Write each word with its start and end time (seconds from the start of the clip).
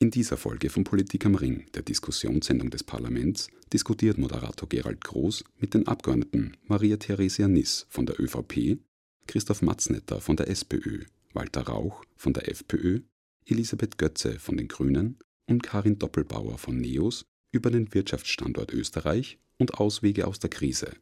In 0.00 0.12
dieser 0.12 0.36
Folge 0.36 0.70
von 0.70 0.84
Politik 0.84 1.26
am 1.26 1.34
Ring, 1.34 1.66
der 1.74 1.82
Diskussionssendung 1.82 2.70
des 2.70 2.84
Parlaments, 2.84 3.48
diskutiert 3.72 4.16
Moderator 4.16 4.68
Gerald 4.68 5.00
Groß 5.00 5.42
mit 5.58 5.74
den 5.74 5.88
Abgeordneten 5.88 6.56
Maria 6.68 6.96
Theresia 6.98 7.48
Niss 7.48 7.84
von 7.88 8.06
der 8.06 8.20
ÖVP, 8.20 8.78
Christoph 9.26 9.60
Matznetter 9.60 10.20
von 10.20 10.36
der 10.36 10.48
SPÖ, 10.48 11.04
Walter 11.32 11.62
Rauch 11.62 12.04
von 12.14 12.32
der 12.32 12.48
FPÖ, 12.48 13.00
Elisabeth 13.44 13.98
Götze 13.98 14.38
von 14.38 14.56
den 14.56 14.68
Grünen 14.68 15.18
und 15.46 15.64
Karin 15.64 15.98
Doppelbauer 15.98 16.58
von 16.58 16.76
NEOS 16.76 17.24
über 17.50 17.72
den 17.72 17.92
Wirtschaftsstandort 17.92 18.72
Österreich 18.72 19.40
und 19.58 19.74
Auswege 19.80 20.28
aus 20.28 20.38
der 20.38 20.50
Krise. 20.50 20.94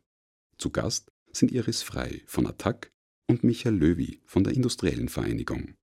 Zu 0.57 0.71
Gast 0.71 1.13
sind 1.33 1.53
Iris 1.53 1.83
Frei 1.83 2.23
von 2.25 2.47
Attac 2.47 2.91
und 3.27 3.45
Michael 3.45 3.75
Löwy 3.75 4.23
von 4.25 4.43
der 4.43 4.55
Industriellen 4.55 5.11
Vereinigung. 5.11 5.75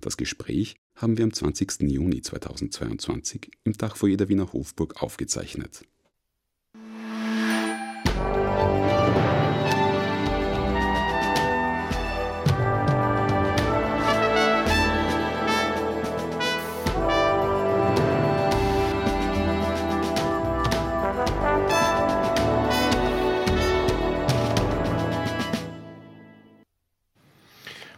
Das 0.00 0.16
Gespräch 0.16 0.76
haben 0.94 1.16
wir 1.16 1.24
am 1.24 1.32
20. 1.32 1.82
Juni 1.82 2.22
2022 2.22 3.50
im 3.64 3.72
Dachfoyer 3.72 4.16
der 4.16 4.28
Wiener 4.28 4.52
Hofburg 4.52 5.02
aufgezeichnet. 5.02 5.84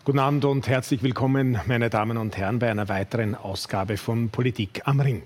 Guten 0.06 0.20
Abend 0.20 0.44
und 0.44 0.68
herzlich 0.68 1.02
willkommen, 1.02 1.58
meine 1.66 1.90
Damen 1.90 2.16
und 2.16 2.36
Herren, 2.36 2.60
bei 2.60 2.70
einer 2.70 2.88
weiteren 2.88 3.34
Ausgabe 3.34 3.96
von 3.96 4.30
Politik 4.30 4.82
am 4.84 5.00
Ring. 5.00 5.24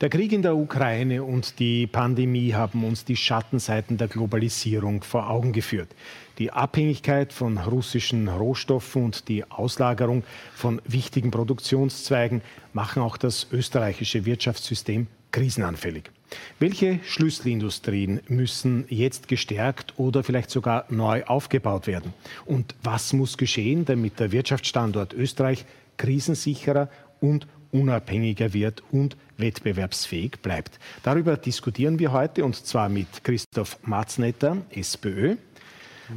Der 0.00 0.08
Krieg 0.08 0.32
in 0.32 0.40
der 0.40 0.56
Ukraine 0.56 1.22
und 1.22 1.58
die 1.58 1.86
Pandemie 1.86 2.54
haben 2.54 2.84
uns 2.84 3.04
die 3.04 3.16
Schattenseiten 3.16 3.98
der 3.98 4.08
Globalisierung 4.08 5.02
vor 5.02 5.28
Augen 5.28 5.52
geführt. 5.52 5.90
Die 6.38 6.50
Abhängigkeit 6.50 7.34
von 7.34 7.58
russischen 7.58 8.28
Rohstoffen 8.28 9.04
und 9.04 9.28
die 9.28 9.44
Auslagerung 9.50 10.24
von 10.54 10.80
wichtigen 10.86 11.30
Produktionszweigen 11.30 12.40
machen 12.72 13.02
auch 13.02 13.18
das 13.18 13.48
österreichische 13.52 14.24
Wirtschaftssystem 14.24 15.06
krisenanfällig. 15.32 16.10
Welche 16.58 17.00
Schlüsselindustrien 17.04 18.20
müssen 18.28 18.84
jetzt 18.88 19.28
gestärkt 19.28 19.94
oder 19.96 20.22
vielleicht 20.22 20.50
sogar 20.50 20.84
neu 20.88 21.24
aufgebaut 21.24 21.86
werden? 21.86 22.12
Und 22.44 22.74
was 22.82 23.12
muss 23.12 23.38
geschehen, 23.38 23.84
damit 23.84 24.20
der 24.20 24.32
Wirtschaftsstandort 24.32 25.14
Österreich 25.14 25.64
krisensicherer 25.96 26.88
und 27.20 27.46
unabhängiger 27.70 28.52
wird 28.52 28.82
und 28.90 29.16
wettbewerbsfähig 29.36 30.38
bleibt. 30.42 30.78
Darüber 31.02 31.36
diskutieren 31.36 31.98
wir 31.98 32.12
heute 32.12 32.44
und 32.44 32.56
zwar 32.56 32.88
mit 32.88 33.22
Christoph 33.24 33.78
Matznetter, 33.82 34.58
SPÖ, 34.70 35.36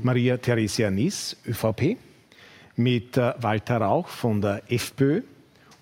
Maria 0.01 0.37
Theresia 0.37 0.89
Niss, 0.89 1.35
ÖVP, 1.45 1.97
mit 2.77 3.17
äh, 3.17 3.33
Walter 3.41 3.77
Rauch 3.77 4.07
von 4.07 4.41
der 4.41 4.63
FPÖ 4.69 5.21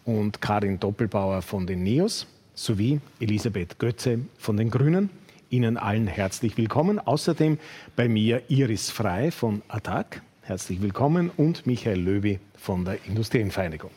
und 0.05 0.41
Karin 0.41 0.79
Doppelbauer 0.79 1.41
von 1.41 1.67
den 1.67 1.83
NEOS 1.83 2.25
sowie 2.59 2.99
Elisabeth 3.19 3.79
Götze 3.79 4.19
von 4.37 4.57
den 4.57 4.69
Grünen. 4.69 5.09
Ihnen 5.49 5.77
allen 5.77 6.07
herzlich 6.07 6.57
willkommen. 6.57 6.99
Außerdem 6.99 7.57
bei 7.95 8.09
mir 8.09 8.43
Iris 8.49 8.89
Frei 8.89 9.31
von 9.31 9.61
ATTAC. 9.69 10.21
Herzlich 10.41 10.81
willkommen 10.81 11.31
und 11.37 11.65
Michael 11.65 11.99
Löwy 11.99 12.39
von 12.57 12.83
der 12.83 12.97
Industrienvereinigung. 13.05 13.91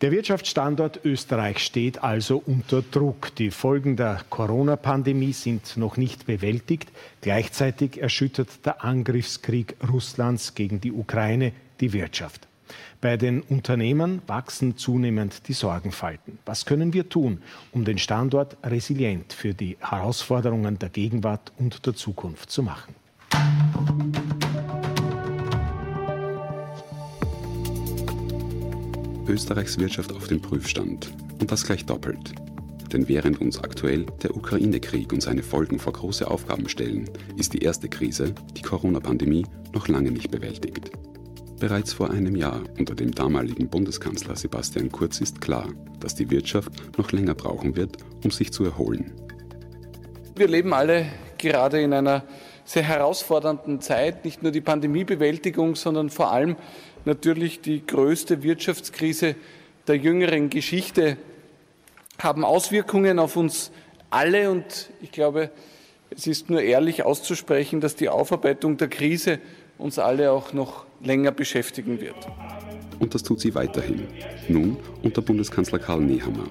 Der 0.00 0.10
Wirtschaftsstandort 0.10 1.04
Österreich 1.04 1.58
steht 1.58 2.02
also 2.02 2.42
unter 2.44 2.82
Druck. 2.82 3.34
Die 3.36 3.50
Folgen 3.50 3.96
der 3.96 4.22
Corona-Pandemie 4.30 5.32
sind 5.32 5.76
noch 5.76 5.96
nicht 5.96 6.26
bewältigt. 6.26 6.90
Gleichzeitig 7.20 8.00
erschüttert 8.00 8.64
der 8.64 8.82
Angriffskrieg 8.82 9.76
Russlands 9.92 10.54
gegen 10.54 10.80
die 10.80 10.92
Ukraine 10.92 11.52
die 11.78 11.92
Wirtschaft. 11.92 12.48
Bei 13.00 13.16
den 13.16 13.40
Unternehmen 13.42 14.22
wachsen 14.26 14.76
zunehmend 14.76 15.48
die 15.48 15.52
Sorgenfalten. 15.52 16.38
Was 16.46 16.66
können 16.66 16.92
wir 16.92 17.08
tun, 17.08 17.42
um 17.72 17.84
den 17.84 17.98
Standort 17.98 18.56
resilient 18.64 19.32
für 19.32 19.54
die 19.54 19.76
Herausforderungen 19.80 20.78
der 20.78 20.88
Gegenwart 20.88 21.52
und 21.58 21.84
der 21.86 21.94
Zukunft 21.94 22.50
zu 22.50 22.62
machen? 22.62 22.94
Österreichs 29.28 29.78
Wirtschaft 29.78 30.12
auf 30.12 30.28
dem 30.28 30.42
Prüfstand. 30.42 31.10
Und 31.40 31.50
das 31.50 31.64
gleich 31.64 31.86
doppelt. 31.86 32.34
Denn 32.92 33.08
während 33.08 33.40
uns 33.40 33.58
aktuell 33.58 34.04
der 34.22 34.36
Ukraine-Krieg 34.36 35.12
und 35.12 35.22
seine 35.22 35.42
Folgen 35.42 35.78
vor 35.78 35.94
große 35.94 36.30
Aufgaben 36.30 36.68
stellen, 36.68 37.08
ist 37.36 37.54
die 37.54 37.60
erste 37.60 37.88
Krise, 37.88 38.34
die 38.56 38.62
Corona-Pandemie, 38.62 39.46
noch 39.72 39.88
lange 39.88 40.10
nicht 40.10 40.30
bewältigt. 40.30 40.90
Bereits 41.62 41.92
vor 41.92 42.10
einem 42.10 42.34
Jahr 42.34 42.60
unter 42.76 42.96
dem 42.96 43.12
damaligen 43.12 43.68
Bundeskanzler 43.68 44.34
Sebastian 44.34 44.90
Kurz 44.90 45.20
ist 45.20 45.40
klar, 45.40 45.68
dass 46.00 46.16
die 46.16 46.28
Wirtschaft 46.28 46.72
noch 46.98 47.12
länger 47.12 47.36
brauchen 47.36 47.76
wird, 47.76 47.98
um 48.24 48.32
sich 48.32 48.52
zu 48.52 48.64
erholen. 48.64 49.12
Wir 50.34 50.48
leben 50.48 50.74
alle 50.74 51.06
gerade 51.38 51.80
in 51.80 51.92
einer 51.92 52.24
sehr 52.64 52.82
herausfordernden 52.82 53.80
Zeit, 53.80 54.24
nicht 54.24 54.42
nur 54.42 54.50
die 54.50 54.60
Pandemiebewältigung, 54.60 55.76
sondern 55.76 56.10
vor 56.10 56.32
allem 56.32 56.56
natürlich 57.04 57.60
die 57.60 57.86
größte 57.86 58.42
Wirtschaftskrise 58.42 59.36
der 59.86 59.98
jüngeren 59.98 60.50
Geschichte 60.50 61.16
haben 62.18 62.44
Auswirkungen 62.44 63.20
auf 63.20 63.36
uns 63.36 63.70
alle 64.10 64.50
und 64.50 64.90
ich 65.00 65.12
glaube, 65.12 65.50
es 66.10 66.26
ist 66.26 66.50
nur 66.50 66.60
ehrlich 66.60 67.04
auszusprechen, 67.04 67.80
dass 67.80 67.94
die 67.94 68.08
Aufarbeitung 68.08 68.78
der 68.78 68.88
Krise 68.88 69.38
uns 69.78 70.00
alle 70.00 70.32
auch 70.32 70.52
noch 70.52 70.86
länger 71.04 71.32
beschäftigen 71.32 72.00
wird. 72.00 72.28
Und 72.98 73.14
das 73.14 73.22
tut 73.22 73.40
sie 73.40 73.54
weiterhin, 73.54 74.02
nun 74.48 74.76
unter 75.02 75.22
Bundeskanzler 75.22 75.78
Karl 75.78 76.00
Nehammer. 76.00 76.48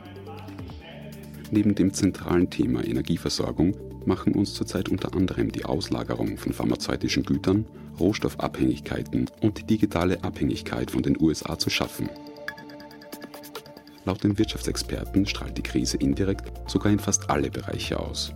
Neben 1.51 1.75
dem 1.75 1.93
zentralen 1.93 2.49
Thema 2.49 2.83
Energieversorgung 2.83 3.75
machen 4.05 4.33
uns 4.33 4.53
zurzeit 4.53 4.89
unter 4.89 5.13
anderem 5.13 5.51
die 5.51 5.65
Auslagerung 5.65 6.37
von 6.37 6.53
pharmazeutischen 6.53 7.23
Gütern, 7.23 7.65
Rohstoffabhängigkeiten 7.99 9.29
und 9.41 9.59
die 9.59 9.63
digitale 9.63 10.23
Abhängigkeit 10.23 10.91
von 10.91 11.03
den 11.03 11.19
USA 11.21 11.57
zu 11.57 11.69
schaffen. 11.69 12.09
Laut 14.05 14.23
den 14.23 14.37
Wirtschaftsexperten 14.37 15.27
strahlt 15.27 15.57
die 15.57 15.61
Krise 15.61 15.97
indirekt 15.97 16.51
sogar 16.69 16.91
in 16.91 16.99
fast 16.99 17.29
alle 17.29 17.51
Bereiche 17.51 17.99
aus. 17.99 18.33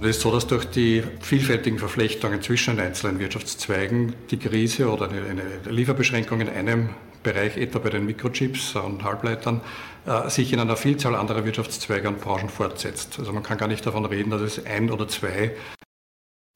Es 0.00 0.10
ist 0.10 0.20
so, 0.20 0.30
dass 0.30 0.46
durch 0.46 0.64
die 0.64 1.02
vielfältigen 1.20 1.80
Verflechtungen 1.80 2.40
zwischen 2.40 2.76
den 2.76 2.86
einzelnen 2.86 3.18
Wirtschaftszweigen 3.18 4.14
die 4.30 4.38
Krise 4.38 4.92
oder 4.92 5.10
eine 5.10 5.42
Lieferbeschränkung 5.68 6.40
in 6.40 6.48
einem 6.48 6.90
Bereich, 7.24 7.56
etwa 7.56 7.80
bei 7.80 7.90
den 7.90 8.06
Mikrochips 8.06 8.76
und 8.76 9.02
Halbleitern, 9.02 9.60
äh, 10.06 10.30
sich 10.30 10.52
in 10.52 10.60
einer 10.60 10.76
Vielzahl 10.76 11.16
anderer 11.16 11.44
Wirtschaftszweige 11.44 12.06
und 12.06 12.20
Branchen 12.20 12.48
fortsetzt. 12.48 13.18
Also 13.18 13.32
man 13.32 13.42
kann 13.42 13.58
gar 13.58 13.66
nicht 13.66 13.84
davon 13.84 14.04
reden, 14.04 14.30
dass 14.30 14.40
es 14.40 14.64
ein 14.64 14.92
oder 14.92 15.08
zwei 15.08 15.50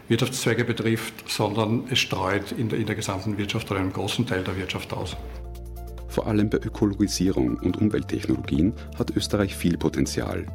Wirtschaftszweige 0.07 0.65
betrifft, 0.65 1.29
sondern 1.29 1.89
es 1.91 1.99
streut 1.99 2.53
in 2.53 2.69
der, 2.69 2.79
in 2.79 2.87
der 2.87 2.95
gesamten 2.95 3.39
Wirtschaft 3.39 3.69
oder 3.73 3.81
einem 3.81 3.93
großen 3.93 4.25
Teil 4.25 4.45
der 4.45 4.57
Wirtschaft 4.57 4.93
aus. 4.93 5.17
Vor 6.07 6.29
allem 6.29 6.49
bei 6.49 6.59
Ökologisierung 6.59 7.57
und 7.59 7.77
Umwelttechnologien 7.77 8.73
hat 8.97 9.11
Österreich 9.17 9.57
viel 9.57 9.77
Potenzial. 9.77 10.47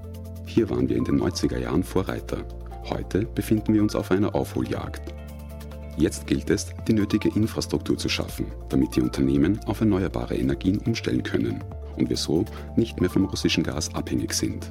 Hier 0.45 0.69
waren 0.69 0.87
wir 0.87 0.95
in 0.95 1.03
den 1.03 1.19
90er 1.19 1.57
Jahren 1.59 1.83
Vorreiter. 1.83 2.45
Heute 2.89 3.25
befinden 3.25 3.73
wir 3.73 3.81
uns 3.81 3.95
auf 3.95 4.11
einer 4.11 4.33
Aufholjagd. 4.33 5.13
Jetzt 5.97 6.27
gilt 6.27 6.49
es, 6.49 6.67
die 6.87 6.93
nötige 6.93 7.29
Infrastruktur 7.29 7.97
zu 7.97 8.07
schaffen, 8.07 8.45
damit 8.69 8.95
die 8.95 9.01
Unternehmen 9.01 9.59
auf 9.65 9.81
erneuerbare 9.81 10.35
Energien 10.35 10.77
umstellen 10.79 11.23
können 11.23 11.63
und 11.97 12.09
wir 12.09 12.17
so 12.17 12.45
nicht 12.75 13.01
mehr 13.01 13.09
vom 13.09 13.25
russischen 13.25 13.63
Gas 13.63 13.93
abhängig 13.93 14.33
sind. 14.33 14.69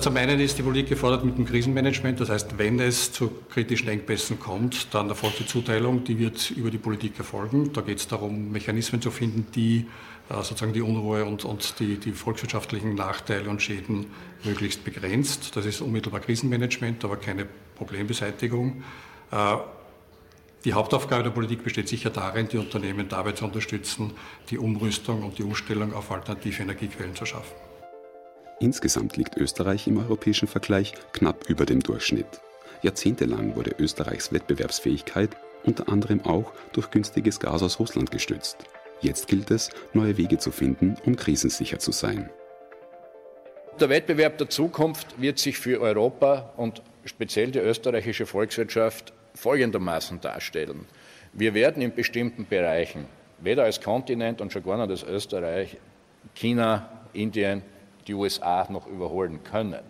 Zum 0.00 0.16
einen 0.16 0.38
ist 0.38 0.56
die 0.56 0.62
Politik 0.62 0.90
gefordert 0.90 1.24
mit 1.24 1.36
dem 1.36 1.44
Krisenmanagement. 1.44 2.20
Das 2.20 2.28
heißt, 2.28 2.56
wenn 2.56 2.78
es 2.78 3.10
zu 3.12 3.32
kritischen 3.50 3.88
Engpässen 3.88 4.38
kommt, 4.38 4.94
dann 4.94 5.08
erfolgt 5.08 5.40
die 5.40 5.46
Zuteilung, 5.46 6.04
die 6.04 6.20
wird 6.20 6.52
über 6.52 6.70
die 6.70 6.78
Politik 6.78 7.18
erfolgen. 7.18 7.72
Da 7.72 7.80
geht 7.80 7.98
es 7.98 8.06
darum, 8.06 8.52
Mechanismen 8.52 9.02
zu 9.02 9.10
finden, 9.10 9.48
die 9.56 9.86
äh, 10.30 10.34
sozusagen 10.34 10.72
die 10.72 10.82
Unruhe 10.82 11.24
und, 11.24 11.44
und 11.44 11.80
die, 11.80 11.96
die, 11.96 12.12
volkswirtschaftlichen 12.12 12.94
Nachteile 12.94 13.50
und 13.50 13.60
Schäden 13.60 14.06
möglichst 14.44 14.84
begrenzt. 14.84 15.56
Das 15.56 15.66
ist 15.66 15.80
unmittelbar 15.80 16.20
Krisenmanagement, 16.20 17.04
aber 17.04 17.16
keine 17.16 17.46
Problembeseitigung. 17.76 18.82
Äh, 19.30 19.56
die 20.64 20.72
Hauptaufgabe 20.72 21.22
der 21.22 21.30
Politik 21.30 21.62
besteht 21.62 21.88
sicher 21.88 22.10
darin, 22.10 22.48
die 22.48 22.58
Unternehmen 22.58 23.08
dabei 23.08 23.32
zu 23.32 23.44
unterstützen, 23.44 24.12
die 24.50 24.58
Umrüstung 24.58 25.22
und 25.22 25.38
die 25.38 25.44
Umstellung 25.44 25.94
auf 25.94 26.10
alternative 26.10 26.62
Energiequellen 26.62 27.14
zu 27.14 27.26
schaffen. 27.26 27.54
Insgesamt 28.60 29.16
liegt 29.16 29.36
Österreich 29.36 29.86
im 29.86 29.98
europäischen 29.98 30.48
Vergleich 30.48 30.94
knapp 31.12 31.48
über 31.48 31.64
dem 31.64 31.80
Durchschnitt. 31.80 32.40
Jahrzehntelang 32.82 33.54
wurde 33.54 33.76
Österreichs 33.78 34.32
Wettbewerbsfähigkeit 34.32 35.36
unter 35.64 35.88
anderem 35.88 36.24
auch 36.24 36.52
durch 36.72 36.90
günstiges 36.90 37.40
Gas 37.40 37.62
aus 37.62 37.78
Russland 37.78 38.10
gestützt. 38.10 38.58
Jetzt 39.00 39.28
gilt 39.28 39.50
es, 39.50 39.70
neue 39.92 40.16
Wege 40.16 40.38
zu 40.38 40.50
finden, 40.50 40.96
um 41.04 41.14
krisensicher 41.14 41.78
zu 41.78 41.92
sein. 41.92 42.30
Der 43.80 43.90
Wettbewerb 43.90 44.38
der 44.38 44.50
Zukunft 44.50 45.20
wird 45.20 45.38
sich 45.38 45.56
für 45.56 45.80
Europa 45.80 46.52
und 46.56 46.82
speziell 47.04 47.52
die 47.52 47.60
österreichische 47.60 48.26
Volkswirtschaft 48.26 49.12
folgendermaßen 49.34 50.20
darstellen. 50.20 50.86
Wir 51.32 51.54
werden 51.54 51.80
in 51.80 51.94
bestimmten 51.94 52.44
Bereichen, 52.44 53.06
weder 53.38 53.62
als 53.62 53.80
Kontinent 53.80 54.40
und 54.40 54.52
schon 54.52 54.64
gar 54.64 54.78
nicht 54.78 54.90
als 54.90 55.04
Österreich, 55.04 55.76
China, 56.34 56.88
Indien, 57.12 57.62
die 58.08 58.14
USA 58.14 58.66
noch 58.68 58.88
überholen 58.88 59.44
können. 59.44 59.84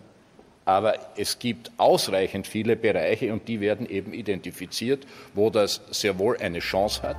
Aber 0.65 0.93
es 1.17 1.39
gibt 1.39 1.71
ausreichend 1.77 2.45
viele 2.45 2.75
Bereiche 2.75 3.33
und 3.33 3.47
die 3.47 3.59
werden 3.59 3.89
eben 3.89 4.13
identifiziert, 4.13 5.07
wo 5.33 5.49
das 5.49 5.81
sehr 5.89 6.19
wohl 6.19 6.37
eine 6.37 6.59
Chance 6.59 7.01
hat. 7.01 7.17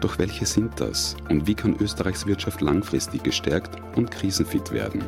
Doch 0.00 0.18
welche 0.18 0.46
sind 0.46 0.80
das 0.80 1.16
und 1.28 1.46
wie 1.46 1.54
kann 1.54 1.76
Österreichs 1.78 2.26
Wirtschaft 2.26 2.60
langfristig 2.60 3.22
gestärkt 3.22 3.76
und 3.96 4.10
krisenfit 4.10 4.72
werden? 4.72 5.04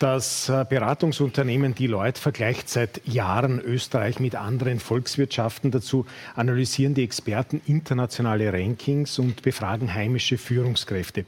Das 0.00 0.48
äh, 0.48 0.64
Beratungsunternehmen 0.66 1.74
Deloitte 1.74 2.18
vergleicht 2.18 2.70
seit 2.70 3.06
Jahren 3.06 3.60
Österreich 3.60 4.18
mit 4.18 4.34
anderen 4.34 4.80
Volkswirtschaften. 4.80 5.70
Dazu 5.70 6.06
analysieren 6.34 6.94
die 6.94 7.04
Experten 7.04 7.60
internationale 7.66 8.50
Rankings 8.50 9.18
und 9.18 9.42
befragen 9.42 9.92
heimische 9.92 10.38
Führungskräfte. 10.38 11.26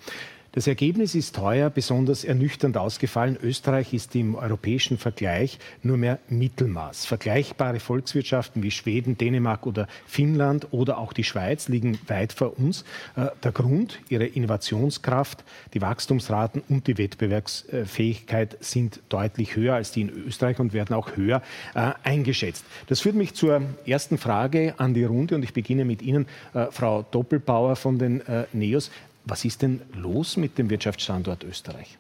Das 0.55 0.67
Ergebnis 0.67 1.15
ist 1.15 1.35
teuer, 1.35 1.71
besonders 1.71 2.25
ernüchternd 2.25 2.77
ausgefallen. 2.77 3.39
Österreich 3.43 3.95
ist 3.95 4.15
im 4.15 4.35
europäischen 4.35 4.99
Vergleich 4.99 5.59
nur 5.83 5.97
mehr 5.97 6.19
Mittelmaß. 6.29 7.07
Vergleichbare 7.07 7.81
Volkswirtschaften 7.81 8.63
wie 8.63 8.71
Schweden, 8.71 9.17
Dänemark 9.17 9.67
oder 9.67 9.89
Finnland 10.07 10.67
oder 10.71 10.99
auch 10.99 11.15
die 11.15 11.25
Schweiz 11.25 11.69
liegen 11.69 11.99
weit 12.07 12.35
vor 12.35 12.59
uns. 12.59 12.85
Äh, 13.17 13.29
der 13.43 13.53
Grund, 13.53 14.01
ihre 14.11 14.27
Innovationskraft, 14.27 15.43
die 15.73 15.81
Wachstumsraten 15.81 16.63
und 16.69 16.87
die 16.87 16.99
Wettbewerbsfähigkeit 16.99 18.59
sind 18.61 19.01
deutlich 19.09 19.57
höher 19.57 19.77
als 19.77 19.93
die 19.93 20.03
in 20.03 20.11
Österreich 20.11 20.59
und 20.59 20.75
werden 20.75 20.95
auch 20.95 21.17
höher 21.17 21.41
äh, 21.75 21.93
eingeschätzt. 22.03 22.67
Das 22.89 23.01
führt 23.01 23.15
mich 23.15 23.33
zur 23.33 23.63
ersten 23.87 24.19
Frage 24.19 24.75
an 24.77 24.93
die 24.93 25.05
Runde 25.05 25.35
und 25.35 25.45
ich 25.45 25.55
beginne 25.55 25.87
mit 25.87 26.03
Ihnen, 26.03 26.27
äh, 26.53 26.67
Frau 26.71 27.07
Doppelbauer 27.11 27.75
von 27.77 27.99
den 27.99 28.23
NEOS. 28.53 28.91
Was 29.25 29.45
ist 29.45 29.63
denn 29.63 29.83
los 29.95 30.37
mit 30.37 30.59
dem 30.59 30.71
Wirtschaftsstandort 30.71 31.45
Österreich? 31.45 31.99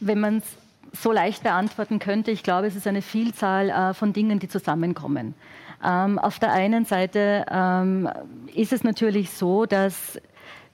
Wenn 0.00 0.20
man 0.20 0.38
es 0.38 0.44
so 1.00 1.12
leicht 1.12 1.42
beantworten 1.42 1.98
könnte, 1.98 2.30
ich 2.30 2.42
glaube, 2.42 2.66
es 2.66 2.74
ist 2.74 2.86
eine 2.86 3.02
Vielzahl 3.02 3.70
äh, 3.70 3.94
von 3.94 4.12
Dingen, 4.12 4.40
die 4.40 4.48
zusammenkommen. 4.48 5.34
Ähm, 5.84 6.18
auf 6.18 6.38
der 6.38 6.52
einen 6.52 6.84
Seite 6.84 7.46
ähm, 7.50 8.08
ist 8.54 8.72
es 8.72 8.82
natürlich 8.82 9.30
so, 9.30 9.66
dass 9.66 10.20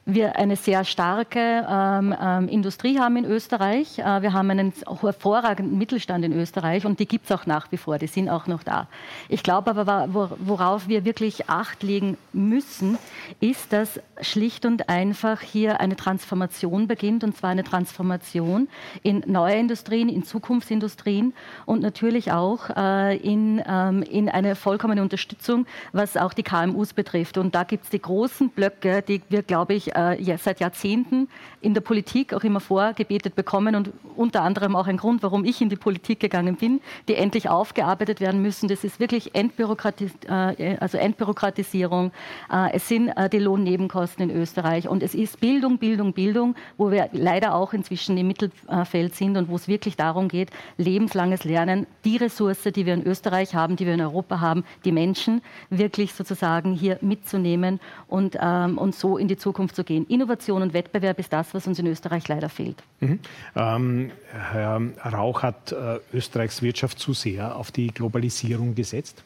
wir 0.06 0.36
eine 0.36 0.54
sehr 0.54 0.84
starke 0.84 1.66
ähm, 1.68 2.14
ähm, 2.18 2.48
Industrie 2.48 2.98
haben 3.00 3.16
in 3.16 3.24
Österreich. 3.24 3.98
Äh, 3.98 4.22
wir 4.22 4.32
haben 4.32 4.48
einen 4.50 4.72
hervorragenden 5.00 5.76
Mittelstand 5.76 6.24
in 6.24 6.32
Österreich 6.32 6.86
und 6.86 7.00
die 7.00 7.06
gibt 7.06 7.24
es 7.24 7.32
auch 7.32 7.44
nach 7.44 7.72
wie 7.72 7.76
vor, 7.76 7.98
die 7.98 8.06
sind 8.06 8.28
auch 8.28 8.46
noch 8.46 8.62
da. 8.62 8.86
Ich 9.28 9.42
glaube 9.42 9.72
aber, 9.72 10.08
worauf 10.38 10.86
wir 10.86 11.04
wirklich 11.04 11.50
Acht 11.50 11.82
legen 11.82 12.16
müssen, 12.32 12.98
ist, 13.40 13.72
dass 13.72 14.00
schlicht 14.20 14.64
und 14.64 14.88
einfach 14.88 15.40
hier 15.40 15.80
eine 15.80 15.96
Transformation 15.96 16.86
beginnt 16.86 17.24
und 17.24 17.36
zwar 17.36 17.50
eine 17.50 17.64
Transformation 17.64 18.68
in 19.02 19.24
neue 19.26 19.56
Industrien, 19.56 20.08
in 20.08 20.22
Zukunftsindustrien 20.22 21.34
und 21.66 21.82
natürlich 21.82 22.30
auch 22.30 22.70
äh, 22.76 23.16
in, 23.16 23.60
ähm, 23.66 24.02
in 24.02 24.28
eine 24.28 24.54
vollkommene 24.54 25.02
Unterstützung, 25.02 25.66
was 25.92 26.16
auch 26.16 26.32
die 26.32 26.44
KMUs 26.44 26.92
betrifft. 26.92 27.38
Und 27.38 27.56
da 27.56 27.64
gibt 27.64 27.84
es 27.84 27.90
die 27.90 28.00
großen 28.00 28.50
Blöcke, 28.50 29.02
die 29.02 29.20
wir, 29.28 29.42
glaube 29.42 29.74
ich, 29.74 29.95
äh, 29.96 30.36
seit 30.38 30.60
Jahrzehnten 30.60 31.28
in 31.60 31.74
der 31.74 31.80
Politik 31.80 32.32
auch 32.34 32.44
immer 32.44 32.60
vorgebetet 32.60 33.34
bekommen 33.34 33.74
und 33.74 33.90
unter 34.14 34.42
anderem 34.42 34.76
auch 34.76 34.86
ein 34.86 34.96
Grund, 34.96 35.22
warum 35.22 35.44
ich 35.44 35.60
in 35.60 35.68
die 35.68 35.76
Politik 35.76 36.20
gegangen 36.20 36.56
bin, 36.56 36.80
die 37.08 37.16
endlich 37.16 37.48
aufgearbeitet 37.48 38.20
werden 38.20 38.40
müssen. 38.42 38.68
Das 38.68 38.84
ist 38.84 39.00
wirklich 39.00 39.34
Entbürokratis 39.34 40.12
äh, 40.28 40.76
also 40.78 40.98
Entbürokratisierung. 40.98 42.12
Äh, 42.52 42.74
es 42.74 42.88
sind 42.88 43.08
äh, 43.08 43.28
die 43.28 43.38
Lohnnebenkosten 43.38 44.30
in 44.30 44.36
Österreich 44.36 44.88
und 44.88 45.02
es 45.02 45.14
ist 45.14 45.40
Bildung, 45.40 45.78
Bildung, 45.78 46.12
Bildung, 46.12 46.54
wo 46.76 46.90
wir 46.90 47.08
leider 47.12 47.54
auch 47.54 47.72
inzwischen 47.72 48.16
im 48.16 48.28
Mittelfeld 48.28 49.14
sind 49.14 49.36
und 49.36 49.48
wo 49.48 49.56
es 49.56 49.68
wirklich 49.68 49.96
darum 49.96 50.28
geht, 50.28 50.50
lebenslanges 50.76 51.44
Lernen, 51.44 51.86
die 52.04 52.16
Ressource, 52.16 52.62
die 52.64 52.86
wir 52.86 52.94
in 52.94 53.06
Österreich 53.06 53.54
haben, 53.54 53.76
die 53.76 53.86
wir 53.86 53.94
in 53.94 54.00
Europa 54.00 54.40
haben, 54.40 54.64
die 54.84 54.92
Menschen 54.92 55.42
wirklich 55.70 56.12
sozusagen 56.14 56.74
hier 56.74 56.98
mitzunehmen 57.00 57.80
und, 58.08 58.36
ähm, 58.40 58.78
und 58.78 58.94
so 58.94 59.18
in 59.18 59.28
die 59.28 59.36
Zukunft 59.36 59.74
zu 59.76 59.84
gehen. 59.86 60.06
Innovation 60.08 60.62
und 60.62 60.74
Wettbewerb 60.74 61.18
ist 61.18 61.32
das, 61.32 61.54
was 61.54 61.66
uns 61.66 61.78
in 61.78 61.86
Österreich 61.86 62.28
leider 62.28 62.48
fehlt. 62.48 62.82
Mhm. 63.00 63.20
Ähm, 63.54 64.10
Herr 64.32 64.80
Rauch 65.12 65.42
hat 65.42 65.72
äh, 65.72 65.98
Österreichs 66.12 66.62
Wirtschaft 66.62 66.98
zu 66.98 67.14
sehr 67.14 67.56
auf 67.56 67.70
die 67.70 67.88
Globalisierung 67.88 68.74
gesetzt? 68.74 69.22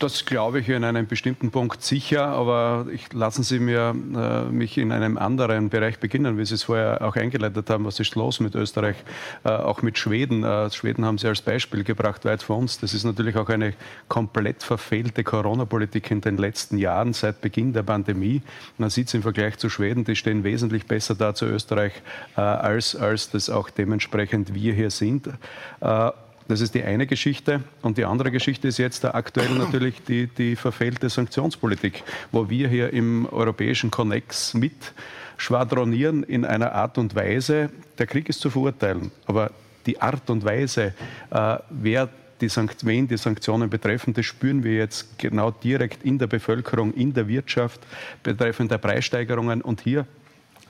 Das 0.00 0.24
glaube 0.24 0.58
ich 0.58 0.68
in 0.68 0.82
einem 0.82 1.06
bestimmten 1.06 1.52
Punkt 1.52 1.82
sicher, 1.82 2.26
aber 2.26 2.86
ich, 2.92 3.12
lassen 3.12 3.44
Sie 3.44 3.60
mir, 3.60 3.94
äh, 3.94 4.50
mich 4.52 4.76
in 4.76 4.90
einem 4.90 5.16
anderen 5.16 5.68
Bereich 5.70 6.00
beginnen, 6.00 6.36
wie 6.36 6.44
Sie 6.44 6.54
es 6.54 6.64
vorher 6.64 7.00
auch 7.02 7.14
eingeleitet 7.14 7.70
haben. 7.70 7.84
Was 7.84 8.00
ist 8.00 8.16
los 8.16 8.40
mit 8.40 8.56
Österreich, 8.56 8.96
äh, 9.44 9.50
auch 9.50 9.82
mit 9.82 9.96
Schweden? 9.96 10.42
Äh, 10.42 10.68
Schweden 10.72 11.04
haben 11.04 11.16
Sie 11.16 11.28
als 11.28 11.42
Beispiel 11.42 11.84
gebracht, 11.84 12.24
weit 12.24 12.42
vor 12.42 12.58
uns. 12.58 12.80
Das 12.80 12.92
ist 12.92 13.04
natürlich 13.04 13.36
auch 13.36 13.48
eine 13.48 13.74
komplett 14.08 14.64
verfehlte 14.64 15.22
Corona-Politik 15.22 16.10
in 16.10 16.20
den 16.20 16.38
letzten 16.38 16.76
Jahren 16.76 17.12
seit 17.12 17.40
Beginn 17.40 17.72
der 17.72 17.84
Pandemie. 17.84 18.42
Man 18.78 18.90
sieht 18.90 19.06
es 19.06 19.14
im 19.14 19.22
Vergleich 19.22 19.58
zu 19.58 19.70
Schweden, 19.70 20.04
die 20.04 20.16
stehen 20.16 20.42
wesentlich 20.42 20.86
besser 20.86 21.14
da 21.14 21.34
zu 21.34 21.46
Österreich, 21.46 21.92
äh, 22.36 22.40
als, 22.40 22.96
als 22.96 23.30
das 23.30 23.48
auch 23.48 23.70
dementsprechend 23.70 24.54
wir 24.54 24.72
hier 24.72 24.90
sind. 24.90 25.28
Das 26.46 26.60
ist 26.60 26.74
die 26.74 26.82
eine 26.82 27.06
Geschichte. 27.06 27.62
Und 27.82 27.96
die 27.96 28.04
andere 28.04 28.30
Geschichte 28.30 28.68
ist 28.68 28.78
jetzt 28.78 29.04
aktuell 29.04 29.50
natürlich 29.58 30.02
die, 30.04 30.26
die 30.26 30.56
verfehlte 30.56 31.08
Sanktionspolitik, 31.08 32.02
wo 32.32 32.48
wir 32.48 32.68
hier 32.68 32.92
im 32.92 33.26
europäischen 33.26 33.90
Connex 33.90 34.54
mit 34.54 34.92
schwadronieren 35.36 36.22
in 36.22 36.44
einer 36.44 36.72
Art 36.72 36.98
und 36.98 37.14
Weise, 37.14 37.70
der 37.98 38.06
Krieg 38.06 38.28
ist 38.28 38.40
zu 38.40 38.50
verurteilen, 38.50 39.10
aber 39.26 39.50
die 39.86 40.00
Art 40.00 40.30
und 40.30 40.44
Weise, 40.44 40.94
äh, 41.30 41.56
wer 41.70 42.08
die 42.40 42.48
Sankt 42.48 42.84
wen 42.84 43.06
die 43.08 43.16
Sanktionen 43.16 43.70
betreffen, 43.70 44.12
das 44.12 44.26
spüren 44.26 44.64
wir 44.64 44.74
jetzt 44.74 45.18
genau 45.18 45.50
direkt 45.50 46.04
in 46.04 46.18
der 46.18 46.26
Bevölkerung, 46.26 46.92
in 46.94 47.12
der 47.12 47.28
Wirtschaft, 47.28 47.80
betreffend 48.22 48.70
der 48.70 48.78
Preissteigerungen. 48.78 49.62
Und 49.62 49.80
hier 49.80 50.06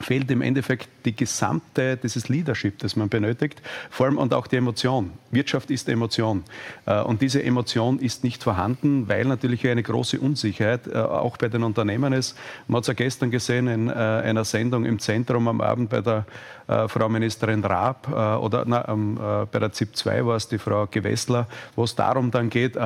fehlt 0.00 0.30
im 0.30 0.42
Endeffekt 0.42 0.88
die 1.04 1.14
gesamte, 1.14 1.96
dieses 1.96 2.28
Leadership, 2.28 2.78
das 2.78 2.96
man 2.96 3.08
benötigt, 3.08 3.62
vor 3.90 4.06
allem 4.06 4.18
und 4.18 4.34
auch 4.34 4.46
die 4.46 4.56
Emotion. 4.56 5.12
Wirtschaft 5.30 5.70
ist 5.70 5.88
Emotion. 5.88 6.44
Äh, 6.86 7.00
und 7.02 7.22
diese 7.22 7.42
Emotion 7.42 7.98
ist 7.98 8.24
nicht 8.24 8.42
vorhanden, 8.42 9.08
weil 9.08 9.24
natürlich 9.24 9.66
eine 9.66 9.82
große 9.82 10.18
Unsicherheit 10.20 10.86
äh, 10.86 10.96
auch 10.96 11.36
bei 11.36 11.48
den 11.48 11.62
Unternehmen 11.62 12.12
ist. 12.12 12.36
Man 12.68 12.78
hat 12.78 12.84
es 12.84 12.88
ja 12.88 12.94
gestern 12.94 13.30
gesehen 13.30 13.68
in 13.68 13.88
äh, 13.88 13.92
einer 13.92 14.44
Sendung 14.44 14.84
im 14.84 14.98
Zentrum 14.98 15.48
am 15.48 15.60
Abend 15.60 15.90
bei 15.90 16.00
der 16.00 16.26
Frau 16.66 17.10
Ministerin 17.10 17.62
Raab 17.62 18.08
oder 18.40 18.64
na, 18.66 19.44
bei 19.44 19.58
der 19.58 19.72
ZIP 19.72 19.94
2 19.94 20.24
war 20.24 20.36
es 20.36 20.48
die 20.48 20.56
Frau 20.56 20.86
Gewessler, 20.86 21.46
wo 21.76 21.84
es 21.84 21.94
darum 21.94 22.30
dann 22.30 22.48
geht, 22.48 22.78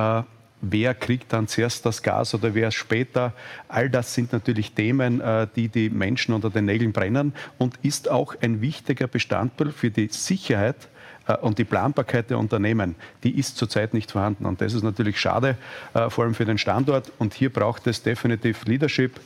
wer 0.61 0.93
kriegt 0.93 1.33
dann 1.33 1.47
zuerst 1.47 1.85
das 1.85 2.03
Gas 2.03 2.33
oder 2.33 2.53
wer 2.53 2.71
später. 2.71 3.33
All 3.67 3.89
das 3.89 4.13
sind 4.13 4.33
natürlich 4.33 4.73
Themen, 4.73 5.21
äh, 5.21 5.47
die 5.55 5.69
die 5.69 5.89
Menschen 5.89 6.33
unter 6.33 6.49
den 6.49 6.65
Nägeln 6.65 6.91
brennen 6.91 7.33
und 7.57 7.75
ist 7.81 8.09
auch 8.09 8.35
ein 8.41 8.61
wichtiger 8.61 9.07
Bestandteil 9.07 9.71
für 9.71 9.89
die 9.89 10.07
Sicherheit 10.07 10.87
äh, 11.27 11.37
und 11.37 11.57
die 11.57 11.63
Planbarkeit 11.63 12.29
der 12.29 12.37
Unternehmen, 12.37 12.95
die 13.23 13.37
ist 13.37 13.57
zurzeit 13.57 13.93
nicht 13.93 14.11
vorhanden. 14.11 14.45
Und 14.45 14.61
das 14.61 14.73
ist 14.73 14.83
natürlich 14.83 15.19
schade, 15.19 15.57
äh, 15.93 16.09
vor 16.09 16.25
allem 16.25 16.35
für 16.35 16.45
den 16.45 16.57
Standort. 16.57 17.11
Und 17.17 17.33
hier 17.33 17.51
braucht 17.51 17.87
es 17.87 18.03
definitiv 18.03 18.65
Leadership. 18.65 19.19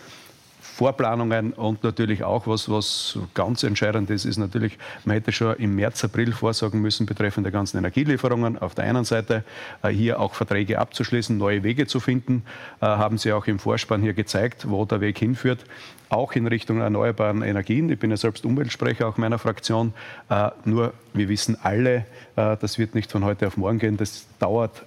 Vorplanungen 0.73 1.53
und 1.53 1.83
natürlich 1.83 2.23
auch, 2.23 2.47
was, 2.47 2.67
was 2.67 3.19
ganz 3.35 3.61
entscheidend 3.61 4.09
ist, 4.09 4.25
ist 4.25 4.37
natürlich, 4.37 4.79
man 5.05 5.13
hätte 5.13 5.31
schon 5.31 5.55
im 5.57 5.75
März, 5.75 6.03
April 6.03 6.31
vorsorgen 6.31 6.81
müssen 6.81 7.05
betreffend 7.05 7.45
der 7.45 7.51
ganzen 7.51 7.77
Energielieferungen. 7.77 8.57
Auf 8.57 8.73
der 8.73 8.85
einen 8.85 9.05
Seite 9.05 9.43
äh, 9.83 9.89
hier 9.89 10.19
auch 10.19 10.33
Verträge 10.33 10.79
abzuschließen, 10.79 11.37
neue 11.37 11.61
Wege 11.61 11.85
zu 11.85 11.99
finden, 11.99 12.41
äh, 12.81 12.87
haben 12.87 13.19
Sie 13.19 13.31
auch 13.33 13.45
im 13.45 13.59
Vorspann 13.59 14.01
hier 14.01 14.13
gezeigt, 14.13 14.67
wo 14.67 14.83
der 14.85 14.99
Weg 14.99 15.19
hinführt 15.19 15.63
auch 16.09 16.33
in 16.33 16.47
Richtung 16.47 16.81
erneuerbaren 16.81 17.43
Energien. 17.43 17.91
Ich 17.91 17.99
bin 17.99 18.09
ja 18.09 18.17
selbst 18.17 18.43
Umweltsprecher 18.43 19.07
auch 19.07 19.17
meiner 19.17 19.37
Fraktion. 19.37 19.93
Äh, 20.29 20.49
nur 20.65 20.93
wir 21.13 21.29
wissen 21.29 21.55
alle, 21.61 22.05
das 22.35 22.79
wird 22.79 22.95
nicht 22.95 23.11
von 23.11 23.23
heute 23.23 23.45
auf 23.45 23.57
morgen 23.57 23.77
gehen. 23.77 23.97
Das 23.97 24.25
dauert 24.39 24.83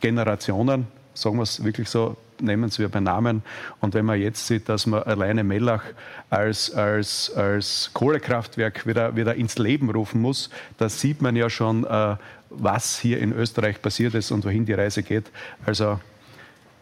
Generationen, 0.00 0.88
sagen 1.14 1.36
wir 1.36 1.44
es 1.44 1.62
wirklich 1.62 1.88
so, 1.88 2.16
nennen 2.40 2.70
Sie 2.70 2.78
wir 2.78 2.88
bei 2.88 3.00
Namen. 3.00 3.42
Und 3.80 3.94
wenn 3.94 4.04
man 4.04 4.20
jetzt 4.20 4.46
sieht, 4.46 4.68
dass 4.68 4.86
man 4.86 5.02
alleine 5.02 5.44
Mellach 5.44 5.82
als, 6.30 6.72
als, 6.74 7.32
als 7.34 7.90
Kohlekraftwerk 7.92 8.86
wieder, 8.86 9.16
wieder 9.16 9.34
ins 9.34 9.58
Leben 9.58 9.90
rufen 9.90 10.20
muss, 10.20 10.50
da 10.78 10.88
sieht 10.88 11.22
man 11.22 11.36
ja 11.36 11.50
schon, 11.50 11.84
äh, 11.84 12.16
was 12.50 12.98
hier 12.98 13.20
in 13.20 13.32
Österreich 13.32 13.82
passiert 13.82 14.14
ist 14.14 14.30
und 14.30 14.44
wohin 14.44 14.66
die 14.66 14.72
Reise 14.72 15.02
geht. 15.02 15.30
Also 15.64 16.00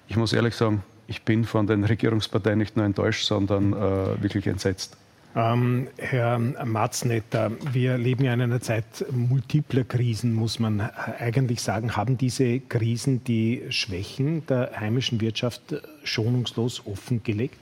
ich 0.09 0.17
muss 0.17 0.33
ehrlich 0.33 0.55
sagen, 0.55 0.83
ich 1.07 1.23
bin 1.23 1.45
von 1.45 1.67
den 1.67 1.85
Regierungsparteien 1.85 2.59
nicht 2.59 2.77
nur 2.77 2.87
enttäuscht, 2.87 3.27
sondern 3.27 3.73
äh, 3.73 4.23
wirklich 4.23 4.47
entsetzt. 4.47 4.97
Ähm, 5.37 5.89
Herr 5.97 6.39
Matznetter, 6.39 7.51
wir 7.73 7.99
leben 7.99 8.25
ja 8.25 8.35
in 8.35 8.41
einer 8.41 8.61
Zeit 8.61 8.85
multipler 9.11 9.83
Krisen, 9.83 10.33
muss 10.33 10.61
man 10.61 10.81
eigentlich 10.81 11.61
sagen. 11.61 11.97
Haben 11.97 12.17
diese 12.17 12.61
Krisen 12.61 13.25
die 13.25 13.63
Schwächen 13.71 14.47
der 14.47 14.73
heimischen 14.79 15.21
Wirtschaft 15.21 15.63
schonungslos 16.05 16.87
offengelegt? 16.87 17.59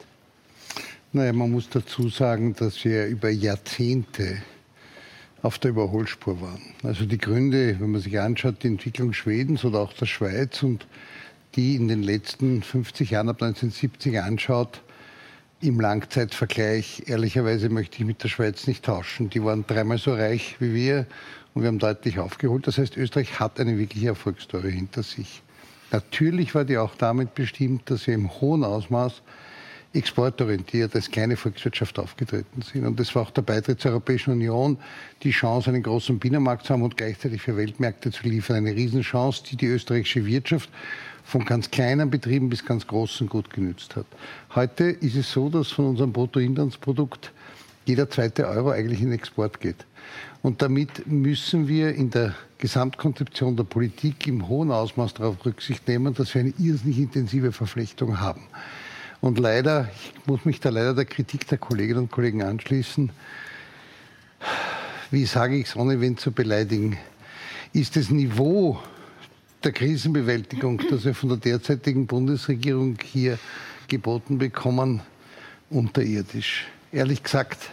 Naja, 1.14 1.32
man 1.32 1.50
muss 1.50 1.70
dazu 1.70 2.08
sagen, 2.08 2.54
dass 2.54 2.84
wir 2.84 3.06
über 3.06 3.30
Jahrzehnte 3.30 4.42
auf 5.40 5.58
der 5.58 5.70
Überholspur 5.70 6.40
waren. 6.40 6.62
Also 6.82 7.06
die 7.06 7.18
Gründe, 7.18 7.76
wenn 7.80 7.90
man 7.90 8.00
sich 8.00 8.20
anschaut, 8.20 8.62
die 8.62 8.68
Entwicklung 8.68 9.14
Schwedens 9.14 9.64
oder 9.64 9.80
auch 9.80 9.92
der 9.94 10.06
Schweiz 10.06 10.62
und 10.62 10.86
die 11.54 11.76
in 11.76 11.88
den 11.88 12.02
letzten 12.02 12.62
50 12.62 13.10
Jahren 13.10 13.28
ab 13.28 13.42
1970 13.42 14.20
anschaut, 14.20 14.82
im 15.62 15.78
Langzeitvergleich, 15.78 17.04
ehrlicherweise 17.06 17.68
möchte 17.68 17.98
ich 17.98 18.04
mit 18.04 18.22
der 18.22 18.28
Schweiz 18.28 18.66
nicht 18.66 18.84
tauschen. 18.84 19.30
Die 19.30 19.44
waren 19.44 19.64
dreimal 19.66 19.96
so 19.96 20.12
reich 20.12 20.56
wie 20.58 20.74
wir 20.74 21.06
und 21.54 21.62
wir 21.62 21.68
haben 21.68 21.78
deutlich 21.78 22.18
aufgeholt. 22.18 22.66
Das 22.66 22.78
heißt, 22.78 22.96
Österreich 22.96 23.38
hat 23.38 23.60
eine 23.60 23.78
wirkliche 23.78 24.08
Erfolgsstory 24.08 24.72
hinter 24.72 25.04
sich. 25.04 25.42
Natürlich 25.92 26.54
war 26.54 26.64
die 26.64 26.78
auch 26.78 26.96
damit 26.96 27.34
bestimmt, 27.34 27.88
dass 27.90 28.08
wir 28.08 28.14
im 28.14 28.30
hohen 28.40 28.64
Ausmaß 28.64 29.22
exportorientiert 29.94 30.94
als 30.96 31.10
kleine 31.10 31.36
Volkswirtschaft 31.36 31.98
aufgetreten 31.98 32.62
sind. 32.62 32.84
Und 32.84 32.98
das 32.98 33.14
war 33.14 33.22
auch 33.22 33.30
der 33.30 33.42
Beitritt 33.42 33.80
zur 33.80 33.92
Europäischen 33.92 34.32
Union, 34.32 34.78
die 35.22 35.30
Chance, 35.30 35.70
einen 35.70 35.82
großen 35.82 36.18
Binnenmarkt 36.18 36.66
zu 36.66 36.72
haben 36.72 36.82
und 36.82 36.96
gleichzeitig 36.96 37.42
für 37.42 37.56
Weltmärkte 37.56 38.10
zu 38.10 38.26
liefern. 38.26 38.56
Eine 38.56 38.74
Riesenchance, 38.74 39.44
die 39.44 39.56
die 39.56 39.66
österreichische 39.66 40.26
Wirtschaft 40.26 40.70
von 41.32 41.46
ganz 41.46 41.70
kleinen 41.70 42.10
Betrieben 42.10 42.50
bis 42.50 42.62
ganz 42.62 42.86
großen 42.86 43.26
gut 43.26 43.48
genützt 43.48 43.96
hat. 43.96 44.04
Heute 44.54 44.84
ist 44.84 45.16
es 45.16 45.32
so, 45.32 45.48
dass 45.48 45.68
von 45.72 45.86
unserem 45.86 46.12
Bruttoinlandsprodukt 46.12 47.32
jeder 47.86 48.10
zweite 48.10 48.46
Euro 48.46 48.68
eigentlich 48.68 49.00
in 49.00 49.12
Export 49.12 49.58
geht. 49.58 49.86
Und 50.42 50.60
damit 50.60 51.06
müssen 51.06 51.68
wir 51.68 51.94
in 51.94 52.10
der 52.10 52.34
Gesamtkonzeption 52.58 53.56
der 53.56 53.64
Politik 53.64 54.26
im 54.26 54.46
hohen 54.46 54.70
Ausmaß 54.70 55.14
darauf 55.14 55.42
Rücksicht 55.46 55.88
nehmen, 55.88 56.12
dass 56.12 56.34
wir 56.34 56.42
eine 56.42 56.52
irrsinnig 56.58 56.98
intensive 56.98 57.52
Verflechtung 57.52 58.20
haben. 58.20 58.42
Und 59.22 59.38
leider, 59.38 59.88
ich 59.94 60.12
muss 60.26 60.44
mich 60.44 60.60
da 60.60 60.68
leider 60.68 60.92
der 60.92 61.06
Kritik 61.06 61.48
der 61.48 61.56
Kolleginnen 61.56 62.00
und 62.00 62.10
Kollegen 62.10 62.42
anschließen, 62.42 63.10
wie 65.10 65.24
sage 65.24 65.56
ich 65.56 65.68
es, 65.68 65.76
ohne 65.76 65.98
wen 66.02 66.18
zu 66.18 66.30
beleidigen, 66.30 66.98
ist 67.72 67.96
das 67.96 68.10
Niveau 68.10 68.82
der 69.64 69.72
Krisenbewältigung, 69.72 70.80
das 70.90 71.04
wir 71.04 71.14
von 71.14 71.30
der 71.30 71.38
derzeitigen 71.38 72.06
Bundesregierung 72.06 72.96
hier 73.02 73.38
geboten 73.88 74.38
bekommen, 74.38 75.00
unterirdisch. 75.70 76.66
Ehrlich 76.92 77.22
gesagt, 77.22 77.70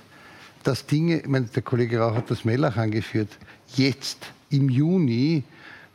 dass 0.64 0.86
Dinge, 0.86 1.20
ich 1.20 1.28
meine, 1.28 1.46
der 1.46 1.62
Kollege 1.62 2.00
Rauch 2.00 2.16
hat 2.16 2.30
das 2.30 2.46
Mellach 2.46 2.78
angeführt, 2.78 3.30
jetzt 3.76 4.28
im 4.50 4.70
Juni 4.70 5.44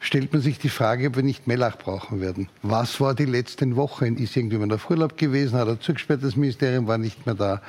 stellt 0.00 0.32
man 0.32 0.42
sich 0.42 0.58
die 0.58 0.68
Frage, 0.68 1.08
ob 1.08 1.16
wir 1.16 1.22
nicht 1.22 1.46
Mellach 1.46 1.78
brauchen 1.78 2.20
werden. 2.20 2.48
Was 2.62 3.00
war 3.00 3.14
die 3.14 3.24
letzten 3.24 3.76
Wochen? 3.76 4.16
Ist 4.16 4.36
irgendjemand 4.36 4.72
auf 4.72 4.90
Urlaub 4.90 5.16
gewesen? 5.16 5.58
Hat 5.58 5.68
er 5.68 5.80
zugesperrt? 5.80 6.22
Das 6.22 6.36
Ministerium 6.36 6.86
war 6.86 6.98
nicht 6.98 7.24
mehr 7.24 7.34
da. 7.34 7.62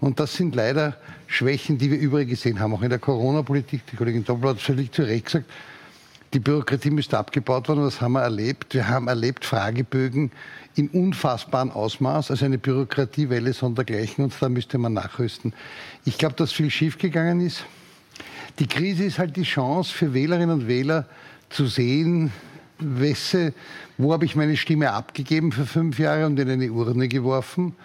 Und 0.00 0.18
das 0.18 0.34
sind 0.34 0.54
leider 0.54 0.96
Schwächen, 1.26 1.78
die 1.78 1.90
wir 1.90 1.98
überall 1.98 2.26
gesehen 2.26 2.58
haben, 2.58 2.74
auch 2.74 2.82
in 2.82 2.90
der 2.90 2.98
Corona-Politik. 2.98 3.82
Die 3.92 3.96
Kollegin 3.96 4.24
Doppel 4.24 4.50
hat 4.50 4.60
völlig 4.60 4.92
zu 4.92 5.02
Recht 5.02 5.26
gesagt, 5.26 5.46
die 6.34 6.40
Bürokratie 6.40 6.90
müsste 6.90 7.16
abgebaut 7.16 7.68
werden. 7.68 7.84
Was 7.84 8.00
haben 8.00 8.12
wir 8.12 8.22
erlebt? 8.22 8.74
Wir 8.74 8.88
haben 8.88 9.06
erlebt 9.06 9.44
Fragebögen 9.44 10.32
in 10.74 10.88
unfassbarem 10.88 11.70
Ausmaß, 11.70 12.32
also 12.32 12.44
eine 12.44 12.58
Bürokratiewelle 12.58 13.52
sondergleichen 13.52 14.24
und 14.24 14.34
da 14.40 14.48
müsste 14.48 14.76
man 14.78 14.92
nachrüsten. 14.92 15.54
Ich 16.04 16.18
glaube, 16.18 16.34
dass 16.34 16.50
viel 16.50 16.70
schiefgegangen 16.70 17.40
ist. 17.40 17.64
Die 18.58 18.66
Krise 18.66 19.04
ist 19.04 19.20
halt 19.20 19.36
die 19.36 19.44
Chance 19.44 19.92
für 19.92 20.12
Wählerinnen 20.12 20.50
und 20.50 20.68
Wähler 20.68 21.06
zu 21.50 21.66
sehen, 21.66 22.32
wesse, 22.80 23.54
wo 23.96 24.12
habe 24.12 24.24
ich 24.24 24.34
meine 24.34 24.56
Stimme 24.56 24.90
abgegeben 24.90 25.52
für 25.52 25.66
fünf 25.66 26.00
Jahre 26.00 26.26
und 26.26 26.38
in 26.40 26.50
eine 26.50 26.72
Urne 26.72 27.06
geworfen. 27.06 27.76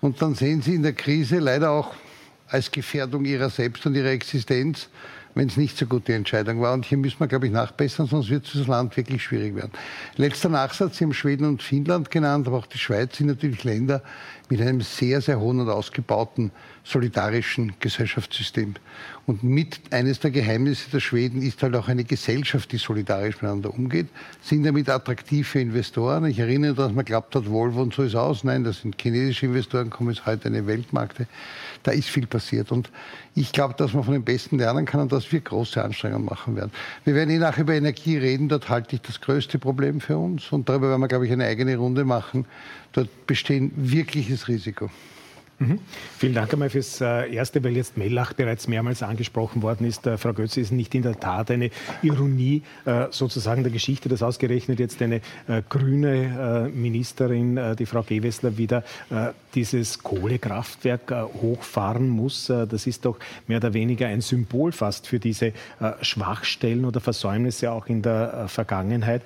Und 0.00 0.20
dann 0.20 0.34
sehen 0.34 0.62
Sie 0.62 0.74
in 0.74 0.82
der 0.82 0.94
Krise 0.94 1.38
leider 1.38 1.70
auch 1.70 1.94
als 2.48 2.72
Gefährdung 2.72 3.24
ihrer 3.24 3.50
selbst 3.50 3.86
und 3.86 3.94
ihrer 3.94 4.10
Existenz, 4.10 4.88
wenn 5.34 5.48
es 5.48 5.56
nicht 5.56 5.76
so 5.76 5.86
gute 5.86 6.14
Entscheidung 6.14 6.60
war. 6.60 6.72
Und 6.74 6.84
hier 6.84 6.98
müssen 6.98 7.20
wir, 7.20 7.26
glaube 7.26 7.46
ich, 7.46 7.52
nachbessern, 7.52 8.06
sonst 8.06 8.30
wird 8.30 8.52
das 8.54 8.66
Land 8.66 8.96
wirklich 8.96 9.22
schwierig 9.22 9.54
werden. 9.54 9.72
Letzter 10.16 10.48
Nachsatz, 10.48 10.98
Sie 10.98 11.04
haben 11.04 11.14
Schweden 11.14 11.46
und 11.46 11.62
Finnland 11.62 12.10
genannt, 12.10 12.46
aber 12.46 12.58
auch 12.58 12.66
die 12.66 12.78
Schweiz 12.78 13.16
sind 13.16 13.28
natürlich 13.28 13.64
Länder 13.64 14.02
mit 14.48 14.60
einem 14.60 14.82
sehr, 14.82 15.20
sehr 15.22 15.40
hohen 15.40 15.60
und 15.60 15.70
ausgebauten 15.70 16.50
solidarischen 16.84 17.74
Gesellschaftssystem. 17.80 18.74
Und 19.24 19.44
mit 19.44 19.80
eines 19.92 20.20
der 20.20 20.30
Geheimnisse 20.30 20.90
der 20.90 21.00
Schweden 21.00 21.40
ist 21.40 21.62
halt 21.62 21.76
auch 21.76 21.88
eine 21.88 22.04
Gesellschaft, 22.04 22.72
die 22.72 22.76
solidarisch 22.76 23.36
miteinander 23.36 23.72
umgeht, 23.72 24.08
sind 24.42 24.64
damit 24.64 24.88
attraktiv 24.88 25.48
für 25.48 25.60
Investoren. 25.60 26.26
Ich 26.26 26.38
erinnere, 26.38 26.74
dass 26.74 26.92
man 26.92 27.04
glaubt 27.04 27.34
hat, 27.36 27.48
Volvo 27.48 27.82
und 27.82 27.94
so 27.94 28.02
ist 28.02 28.16
aus. 28.16 28.42
Nein, 28.44 28.64
das 28.64 28.80
sind 28.80 29.00
chinesische 29.00 29.46
Investoren, 29.46 29.90
kommen 29.90 30.10
jetzt 30.10 30.26
heute 30.26 30.48
eine 30.48 30.66
Weltmarkte. 30.66 31.28
Da 31.82 31.90
ist 31.90 32.08
viel 32.08 32.26
passiert. 32.26 32.72
Und 32.72 32.90
ich 33.34 33.52
glaube, 33.52 33.74
dass 33.76 33.92
man 33.92 34.04
von 34.04 34.12
den 34.12 34.24
Besten 34.24 34.58
lernen 34.58 34.84
kann 34.84 35.00
und 35.00 35.12
dass 35.12 35.30
wir 35.32 35.40
große 35.40 35.82
Anstrengungen 35.82 36.24
machen 36.24 36.56
werden. 36.56 36.70
Wir 37.04 37.14
werden 37.14 37.30
eh 37.30 37.38
nachher 37.38 37.62
über 37.62 37.74
Energie 37.74 38.16
reden. 38.18 38.48
Dort 38.48 38.68
halte 38.68 38.96
ich 38.96 39.02
das 39.02 39.20
größte 39.20 39.58
Problem 39.58 40.00
für 40.00 40.18
uns. 40.18 40.52
Und 40.52 40.68
darüber 40.68 40.90
werden 40.90 41.00
wir, 41.00 41.08
glaube 41.08 41.26
ich, 41.26 41.32
eine 41.32 41.46
eigene 41.46 41.76
Runde 41.76 42.04
machen. 42.04 42.46
Dort 42.92 43.26
besteht 43.26 43.72
wirkliches 43.76 44.48
Risiko. 44.48 44.90
Mhm. 45.62 45.78
Vielen 46.18 46.34
Dank 46.34 46.52
einmal 46.52 46.70
fürs 46.70 47.00
äh, 47.00 47.32
Erste, 47.32 47.62
weil 47.62 47.76
jetzt 47.76 47.96
Mellach 47.96 48.32
bereits 48.32 48.66
mehrmals 48.66 49.02
angesprochen 49.02 49.62
worden 49.62 49.86
ist. 49.86 50.06
Äh, 50.06 50.16
Frau 50.18 50.32
Götze, 50.32 50.60
ist 50.60 50.72
nicht 50.72 50.94
in 50.94 51.02
der 51.02 51.18
Tat 51.18 51.50
eine 51.50 51.70
Ironie 52.02 52.62
äh, 52.84 53.06
sozusagen 53.10 53.62
der 53.62 53.72
Geschichte, 53.72 54.08
dass 54.08 54.22
ausgerechnet 54.22 54.80
jetzt 54.80 55.00
eine 55.02 55.20
grüne 55.68 56.70
Ministerin, 56.72 57.76
die 57.76 57.86
Frau 57.86 58.02
Gewessler, 58.02 58.56
wieder 58.56 58.84
dieses 59.54 60.02
Kohlekraftwerk 60.02 61.10
hochfahren 61.40 62.08
muss. 62.08 62.46
Das 62.46 62.86
ist 62.86 63.04
doch 63.04 63.18
mehr 63.46 63.58
oder 63.58 63.74
weniger 63.74 64.06
ein 64.06 64.20
Symbol 64.20 64.72
fast 64.72 65.06
für 65.06 65.18
diese 65.18 65.52
Schwachstellen 66.00 66.84
oder 66.84 67.00
Versäumnisse 67.00 67.72
auch 67.72 67.86
in 67.86 68.02
der 68.02 68.46
Vergangenheit. 68.48 69.22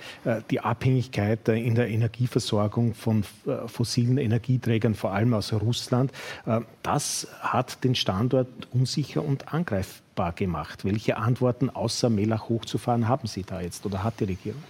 Die 0.50 0.60
Abhängigkeit 0.60 1.48
in 1.48 1.74
der 1.74 1.88
Energieversorgung 1.88 2.94
von 2.94 3.24
fossilen 3.66 4.18
Energieträgern, 4.18 4.94
vor 4.94 5.12
allem 5.12 5.34
aus 5.34 5.52
Russland. 5.52 6.12
Äh, 6.46 6.60
das 6.82 7.28
hat 7.40 7.84
den 7.84 7.94
Standort 7.94 8.48
unsicher 8.72 9.24
und 9.24 9.52
angreifbar 9.52 10.32
gemacht. 10.32 10.84
Welche 10.84 11.16
Antworten 11.16 11.70
außer 11.70 12.10
Melach 12.10 12.48
hochzufahren 12.48 13.08
haben 13.08 13.26
Sie 13.26 13.42
da 13.42 13.60
jetzt 13.60 13.84
oder 13.86 14.02
hat 14.02 14.20
die 14.20 14.24
Regierung? 14.24 14.62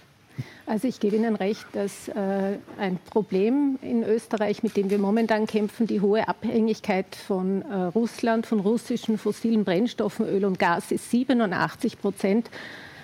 Also 0.67 0.87
ich 0.87 0.99
gebe 0.99 1.15
Ihnen 1.15 1.35
recht, 1.35 1.65
dass 1.73 2.09
äh, 2.09 2.57
ein 2.77 2.99
Problem 3.09 3.79
in 3.81 4.03
Österreich, 4.03 4.61
mit 4.61 4.77
dem 4.77 4.89
wir 4.89 4.99
momentan 4.99 5.47
kämpfen, 5.47 5.87
die 5.87 6.01
hohe 6.01 6.27
Abhängigkeit 6.27 7.15
von 7.15 7.63
äh, 7.63 7.75
Russland, 7.95 8.45
von 8.45 8.59
russischen 8.59 9.17
fossilen 9.17 9.63
Brennstoffen, 9.63 10.27
Öl 10.27 10.45
und 10.45 10.59
Gas 10.59 10.91
ist 10.91 11.09
87 11.11 11.99
Prozent 11.99 12.49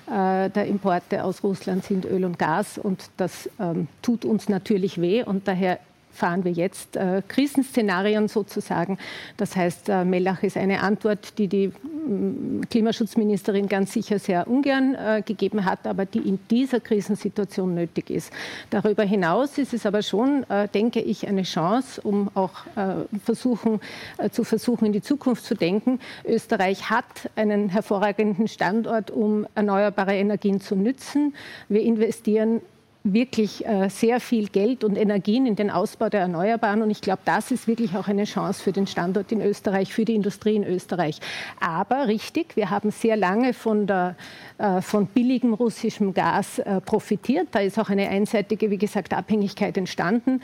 der 0.05 0.65
Importe 0.65 1.23
aus 1.23 1.43
Russland 1.43 1.85
sind 1.85 2.03
Öl 2.03 2.25
und 2.25 2.37
Gas 2.37 2.77
und 2.77 3.09
das 3.15 3.49
ähm, 3.57 3.87
tut 4.01 4.25
uns 4.25 4.49
natürlich 4.49 4.99
weh 4.99 5.23
und 5.23 5.47
daher 5.47 5.79
fahren 6.13 6.43
wir 6.43 6.51
jetzt 6.51 6.95
äh, 6.95 7.21
Krisenszenarien 7.27 8.27
sozusagen. 8.27 8.97
Das 9.37 9.55
heißt, 9.55 9.89
äh, 9.89 10.05
Mellach 10.05 10.43
ist 10.43 10.57
eine 10.57 10.81
Antwort, 10.81 11.37
die 11.37 11.47
die 11.47 11.67
mm, 11.67 12.61
Klimaschutzministerin 12.69 13.67
ganz 13.67 13.93
sicher 13.93 14.19
sehr 14.19 14.47
ungern 14.47 14.95
äh, 14.95 15.23
gegeben 15.25 15.65
hat, 15.65 15.87
aber 15.87 16.05
die 16.05 16.19
in 16.19 16.39
dieser 16.49 16.79
Krisensituation 16.79 17.73
nötig 17.73 18.09
ist. 18.09 18.31
Darüber 18.69 19.03
hinaus 19.03 19.57
ist 19.57 19.73
es 19.73 19.85
aber 19.85 20.03
schon, 20.03 20.43
äh, 20.49 20.67
denke 20.67 21.01
ich, 21.01 21.27
eine 21.27 21.43
Chance, 21.43 21.99
um 22.01 22.29
auch 22.35 22.65
äh, 22.75 23.05
versuchen, 23.23 23.81
äh, 24.17 24.29
zu 24.29 24.43
versuchen, 24.43 24.85
in 24.85 24.93
die 24.93 25.01
Zukunft 25.01 25.43
zu 25.45 25.55
denken. 25.55 25.99
Österreich 26.25 26.89
hat 26.89 27.29
einen 27.35 27.69
hervorragenden 27.69 28.47
Standort, 28.47 29.09
um 29.09 29.47
erneuerbare 29.55 30.15
Energien 30.15 30.61
zu 30.61 30.75
nützen. 30.75 31.33
Wir 31.69 31.81
investieren 31.81 32.61
wirklich 33.03 33.65
äh, 33.65 33.89
sehr 33.89 34.21
viel 34.21 34.47
Geld 34.47 34.85
und 34.85 34.95
Energien 34.95 35.45
in 35.45 35.57
den 35.57 35.69
Ausbau 35.69 36.07
der 36.07 36.21
Erneuerbaren. 36.21 36.81
Und 36.81 36.89
ich 36.89 37.01
glaube, 37.01 37.21
das 37.25 37.51
ist 37.51 37.67
wirklich 37.67 37.97
auch 37.97 38.07
eine 38.07 38.23
Chance 38.23 38.63
für 38.63 38.71
den 38.71 38.87
Standort 38.87 39.31
in 39.33 39.41
Österreich, 39.41 39.93
für 39.93 40.05
die 40.05 40.15
Industrie 40.15 40.55
in 40.55 40.63
Österreich. 40.63 41.19
Aber 41.59 42.07
richtig, 42.07 42.55
wir 42.55 42.69
haben 42.69 42.91
sehr 42.91 43.17
lange 43.17 43.53
von, 43.53 43.87
der, 43.87 44.15
äh, 44.57 44.79
von 44.79 45.07
billigem 45.07 45.53
russischem 45.53 46.13
Gas 46.13 46.59
äh, 46.59 46.79
profitiert. 46.79 47.49
Da 47.51 47.59
ist 47.59 47.77
auch 47.77 47.89
eine 47.89 48.07
einseitige, 48.07 48.71
wie 48.71 48.77
gesagt, 48.77 49.13
Abhängigkeit 49.13 49.77
entstanden. 49.77 50.41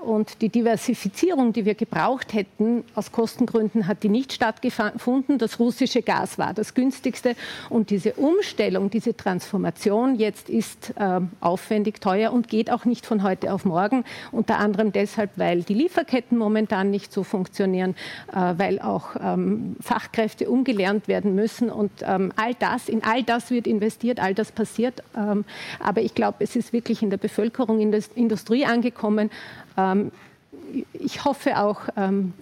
Und 0.00 0.42
die 0.42 0.48
Diversifizierung, 0.48 1.52
die 1.52 1.64
wir 1.64 1.74
gebraucht 1.74 2.32
hätten, 2.32 2.84
aus 2.94 3.12
Kostengründen 3.12 3.86
hat 3.86 4.02
die 4.02 4.08
nicht 4.08 4.32
stattgefunden. 4.32 5.38
Das 5.38 5.58
russische 5.58 6.02
Gas 6.02 6.38
war 6.38 6.54
das 6.54 6.74
günstigste. 6.74 7.34
Und 7.68 7.90
diese 7.90 8.14
Umstellung, 8.14 8.90
diese 8.90 9.16
Transformation 9.16 10.16
jetzt 10.16 10.48
ist 10.48 10.94
aufwendig 11.40 11.79
aufwendig, 11.80 12.00
teuer 12.00 12.32
und 12.32 12.48
geht 12.48 12.70
auch 12.70 12.84
nicht 12.84 13.06
von 13.06 13.22
heute 13.22 13.52
auf 13.52 13.64
morgen. 13.64 14.04
Unter 14.32 14.58
anderem 14.58 14.92
deshalb, 14.92 15.30
weil 15.36 15.62
die 15.62 15.74
Lieferketten 15.74 16.36
momentan 16.36 16.90
nicht 16.90 17.10
so 17.12 17.22
funktionieren, 17.22 17.94
äh, 18.32 18.54
weil 18.58 18.80
auch 18.80 19.16
ähm, 19.20 19.76
Fachkräfte 19.80 20.50
umgelernt 20.50 21.08
werden 21.08 21.34
müssen. 21.34 21.70
Und 21.70 21.90
ähm, 22.02 22.32
all 22.36 22.54
das, 22.54 22.88
in 22.88 23.02
all 23.02 23.22
das 23.22 23.50
wird 23.50 23.66
investiert, 23.66 24.20
all 24.20 24.34
das 24.34 24.52
passiert. 24.52 25.02
Ähm, 25.16 25.44
aber 25.78 26.02
ich 26.02 26.14
glaube, 26.14 26.44
es 26.44 26.54
ist 26.54 26.74
wirklich 26.74 27.02
in 27.02 27.08
der 27.08 27.16
Bevölkerung, 27.16 27.80
in 27.80 27.92
der 27.92 28.02
Industrie 28.14 28.66
angekommen. 28.66 29.30
ich 30.92 31.24
hoffe 31.24 31.58
auch 31.58 31.80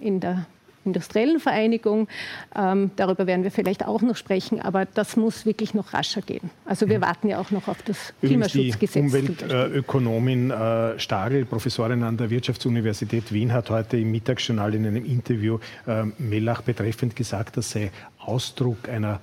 in 0.01 0.19
der 0.19 0.45
industriellen 0.85 1.39
Vereinigung. 1.39 2.07
Ähm, 2.55 2.91
darüber 2.95 3.27
werden 3.27 3.43
wir 3.43 3.51
vielleicht 3.51 3.85
auch 3.85 4.01
noch 4.01 4.15
sprechen, 4.15 4.61
aber 4.61 4.85
das 4.85 5.17
muss 5.17 5.45
wirklich 5.45 5.73
noch 5.73 5.93
rascher 5.93 6.21
gehen. 6.21 6.49
Also 6.65 6.89
wir 6.89 7.01
warten 7.01 7.27
ja 7.27 7.39
auch 7.39 7.51
noch 7.51 7.67
auf 7.67 7.81
das 7.83 8.13
Klimaschutzgesetz. 8.21 8.93
Die 8.93 8.99
Umweltökonomin 8.99 10.51
äh, 10.51 10.99
Stagel, 10.99 11.45
Professorin 11.45 12.03
an 12.03 12.17
der 12.17 12.29
Wirtschaftsuniversität 12.29 13.31
Wien, 13.31 13.53
hat 13.53 13.69
heute 13.69 13.97
im 13.97 14.11
Mittagsjournal 14.11 14.73
in 14.75 14.85
einem 14.85 15.05
Interview 15.05 15.59
äh, 15.87 16.03
Mellach 16.17 16.61
betreffend 16.61 17.15
gesagt, 17.15 17.57
das 17.57 17.71
sei 17.71 17.91
Ausdruck 18.19 18.89
einer 18.89 19.19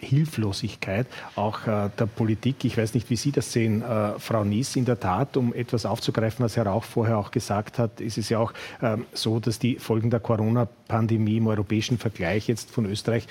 Hilflosigkeit 0.00 1.06
auch 1.36 1.66
äh, 1.66 1.90
der 1.98 2.06
Politik. 2.06 2.64
Ich 2.64 2.76
weiß 2.76 2.94
nicht, 2.94 3.08
wie 3.10 3.16
Sie 3.16 3.32
das 3.32 3.52
sehen, 3.52 3.82
äh, 3.82 4.18
Frau 4.18 4.44
Nies. 4.44 4.76
In 4.76 4.84
der 4.84 5.00
Tat, 5.00 5.36
um 5.36 5.54
etwas 5.54 5.86
aufzugreifen, 5.86 6.44
was 6.44 6.56
Herr 6.56 6.66
Rauch 6.66 6.84
vorher 6.84 7.18
auch 7.18 7.30
gesagt 7.30 7.78
hat, 7.78 8.00
ist 8.00 8.18
es 8.18 8.28
ja 8.28 8.38
auch 8.38 8.52
ähm, 8.82 9.06
so, 9.12 9.40
dass 9.40 9.58
die 9.58 9.76
Folgen 9.76 10.10
der 10.10 10.20
Corona-Pandemie 10.20 11.36
im 11.36 11.46
europäischen 11.46 11.98
Vergleich 11.98 12.48
jetzt 12.48 12.70
von 12.70 12.86
Österreich 12.86 13.26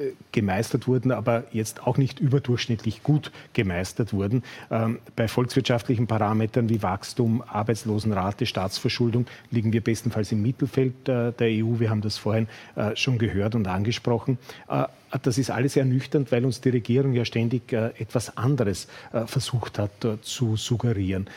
äh, 0.00 0.12
gemeistert 0.32 0.86
wurden, 0.86 1.10
aber 1.12 1.44
jetzt 1.52 1.86
auch 1.86 1.98
nicht 1.98 2.20
überdurchschnittlich 2.20 3.02
gut 3.02 3.32
gemeistert 3.52 4.12
wurden. 4.12 4.42
Ähm, 4.70 4.98
bei 5.16 5.28
volkswirtschaftlichen 5.28 6.06
Parametern 6.06 6.68
wie 6.68 6.82
Wachstum, 6.82 7.42
Arbeitslosenrate, 7.42 8.46
Staatsverschuldung 8.46 9.26
liegen 9.50 9.72
wir 9.72 9.82
bestenfalls 9.82 10.32
im 10.32 10.40
Mittelfeld 10.42 11.08
äh, 11.08 11.32
der 11.32 11.48
EU. 11.48 11.80
Wir 11.80 11.90
haben 11.90 12.00
das 12.00 12.16
vorhin 12.16 12.48
äh, 12.76 12.96
schon 12.96 13.18
gehört 13.18 13.54
und 13.54 13.66
angesprochen. 13.66 14.38
Äh, 14.68 14.84
das 15.22 15.38
ist 15.38 15.50
alles 15.50 15.76
ernüchternd, 15.76 16.30
weil 16.32 16.44
uns 16.44 16.60
die 16.60 16.70
Regierung 16.70 17.12
ja 17.12 17.24
ständig 17.24 17.72
äh, 17.72 17.90
etwas 17.98 18.36
anderes 18.36 18.88
äh, 19.12 19.26
versucht 19.26 19.78
hat 19.78 19.90
zu 20.22 20.56
suggerieren. 20.56 21.28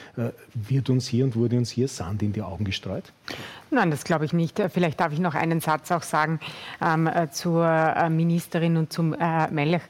wird 0.53 0.89
uns 0.89 1.07
hier 1.07 1.25
und 1.25 1.35
wurde 1.35 1.57
uns 1.57 1.69
hier 1.69 1.87
Sand 1.87 2.21
in 2.23 2.33
die 2.33 2.41
Augen 2.41 2.63
gestreut? 2.65 3.11
Nein, 3.71 3.91
das 3.91 4.03
glaube 4.03 4.25
ich 4.25 4.33
nicht. 4.33 4.61
Vielleicht 4.71 4.99
darf 4.99 5.11
ich 5.13 5.19
noch 5.19 5.35
einen 5.35 5.59
Satz 5.59 5.91
auch 5.91 6.03
sagen 6.03 6.39
ähm, 6.81 7.09
zur 7.31 8.09
Ministerin 8.09 8.77
und 8.77 8.93
zum 8.93 9.13
äh, 9.13 9.49
Melch. 9.49 9.81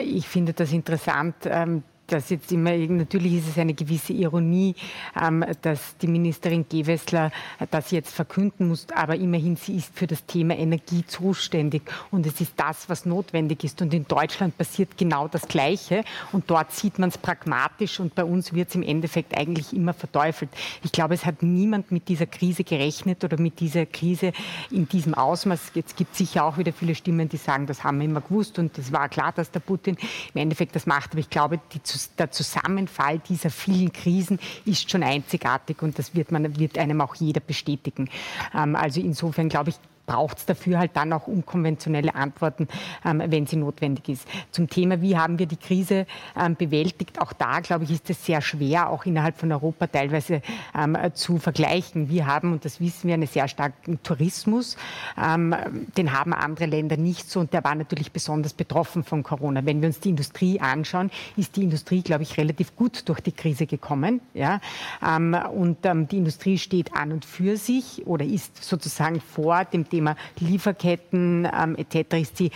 Ich 0.00 0.28
finde 0.28 0.52
das 0.52 0.72
interessant. 0.72 1.34
Ähm, 1.44 1.82
dass 2.06 2.30
jetzt 2.30 2.52
immer, 2.52 2.76
natürlich 2.76 3.34
ist 3.34 3.48
es 3.48 3.58
eine 3.58 3.74
gewisse 3.74 4.12
Ironie, 4.12 4.74
ähm, 5.20 5.44
dass 5.62 5.96
die 5.98 6.06
Ministerin 6.06 6.66
Gewessler 6.68 7.32
das 7.70 7.90
jetzt 7.90 8.14
verkünden 8.14 8.68
muss, 8.68 8.86
aber 8.94 9.16
immerhin 9.16 9.56
sie 9.56 9.76
ist 9.76 9.96
für 9.96 10.06
das 10.06 10.24
Thema 10.26 10.56
Energie 10.56 11.04
zuständig 11.06 11.82
und 12.10 12.26
es 12.26 12.40
ist 12.40 12.52
das, 12.56 12.88
was 12.88 13.06
notwendig 13.06 13.64
ist. 13.64 13.82
Und 13.82 13.92
in 13.94 14.06
Deutschland 14.06 14.56
passiert 14.56 14.96
genau 14.96 15.28
das 15.28 15.48
Gleiche 15.48 16.04
und 16.32 16.50
dort 16.50 16.72
sieht 16.72 16.98
man 16.98 17.08
es 17.08 17.18
pragmatisch 17.18 18.00
und 18.00 18.14
bei 18.14 18.24
uns 18.24 18.52
wird 18.52 18.68
es 18.68 18.74
im 18.74 18.82
Endeffekt 18.82 19.36
eigentlich 19.36 19.72
immer 19.72 19.94
verteufelt. 19.94 20.50
Ich 20.82 20.92
glaube, 20.92 21.14
es 21.14 21.24
hat 21.24 21.42
niemand 21.42 21.90
mit 21.90 22.08
dieser 22.08 22.26
Krise 22.26 22.64
gerechnet 22.64 23.24
oder 23.24 23.38
mit 23.40 23.60
dieser 23.60 23.86
Krise 23.86 24.32
in 24.70 24.88
diesem 24.88 25.14
Ausmaß. 25.14 25.72
Jetzt 25.74 25.96
gibt 25.96 26.12
es 26.12 26.18
sicher 26.18 26.44
auch 26.44 26.58
wieder 26.58 26.72
viele 26.72 26.94
Stimmen, 26.94 27.28
die 27.28 27.36
sagen, 27.36 27.66
das 27.66 27.84
haben 27.84 27.98
wir 27.98 28.04
immer 28.04 28.20
gewusst 28.20 28.58
und 28.58 28.76
es 28.78 28.92
war 28.92 29.08
klar, 29.08 29.32
dass 29.32 29.50
der 29.50 29.60
Putin 29.60 29.96
im 30.34 30.40
Endeffekt 30.40 30.74
das 30.76 30.86
macht. 30.86 31.12
Aber 31.12 31.20
ich 31.20 31.30
glaube, 31.30 31.60
die 31.72 31.82
der 32.18 32.30
Zusammenfall 32.30 33.18
dieser 33.18 33.50
vielen 33.50 33.92
Krisen 33.92 34.38
ist 34.64 34.90
schon 34.90 35.02
einzigartig 35.02 35.82
und 35.82 35.98
das 35.98 36.14
wird, 36.14 36.32
man, 36.32 36.58
wird 36.58 36.78
einem 36.78 37.00
auch 37.00 37.14
jeder 37.16 37.40
bestätigen. 37.40 38.08
Ähm, 38.54 38.76
also 38.76 39.00
insofern 39.00 39.48
glaube 39.48 39.70
ich, 39.70 39.76
braucht 40.06 40.38
es 40.38 40.46
dafür 40.46 40.78
halt 40.78 40.92
dann 40.94 41.12
auch 41.12 41.26
unkonventionelle 41.26 42.14
Antworten, 42.14 42.68
ähm, 43.04 43.22
wenn 43.26 43.46
sie 43.46 43.56
notwendig 43.56 44.08
ist. 44.08 44.28
Zum 44.50 44.70
Thema, 44.70 45.00
wie 45.02 45.16
haben 45.16 45.38
wir 45.38 45.46
die 45.46 45.56
Krise 45.56 46.06
ähm, 46.40 46.56
bewältigt, 46.56 47.20
auch 47.20 47.32
da, 47.32 47.60
glaube 47.60 47.84
ich, 47.84 47.90
ist 47.90 48.08
es 48.08 48.24
sehr 48.24 48.40
schwer, 48.40 48.88
auch 48.90 49.04
innerhalb 49.04 49.36
von 49.36 49.52
Europa 49.52 49.86
teilweise 49.88 50.40
ähm, 50.74 50.96
zu 51.14 51.38
vergleichen. 51.38 52.08
Wir 52.08 52.26
haben, 52.26 52.52
und 52.52 52.64
das 52.64 52.80
wissen 52.80 53.08
wir, 53.08 53.14
einen 53.14 53.26
sehr 53.26 53.48
starken 53.48 54.02
Tourismus. 54.02 54.76
Ähm, 55.22 55.54
den 55.96 56.12
haben 56.12 56.32
andere 56.32 56.66
Länder 56.66 56.96
nicht 56.96 57.28
so 57.28 57.40
und 57.40 57.52
der 57.52 57.64
war 57.64 57.74
natürlich 57.74 58.12
besonders 58.12 58.52
betroffen 58.54 59.02
von 59.02 59.22
Corona. 59.22 59.64
Wenn 59.64 59.80
wir 59.80 59.88
uns 59.88 60.00
die 60.00 60.10
Industrie 60.10 60.60
anschauen, 60.60 61.10
ist 61.36 61.56
die 61.56 61.64
Industrie, 61.64 62.02
glaube 62.02 62.22
ich, 62.22 62.38
relativ 62.38 62.76
gut 62.76 63.08
durch 63.08 63.20
die 63.20 63.32
Krise 63.32 63.66
gekommen. 63.66 64.20
Ja? 64.34 64.60
Ähm, 65.04 65.36
und 65.54 65.84
ähm, 65.84 66.08
die 66.08 66.18
Industrie 66.18 66.58
steht 66.58 66.94
an 66.94 67.12
und 67.12 67.24
für 67.24 67.56
sich 67.56 68.06
oder 68.06 68.24
ist 68.24 68.62
sozusagen 68.62 69.20
vor 69.20 69.64
dem 69.64 69.88
Thema 69.88 69.95
Thema 69.96 70.14
Lieferketten 70.40 71.48
ähm, 71.50 71.74
etc. 71.76 72.16
ist 72.20 72.36
sie 72.36 72.50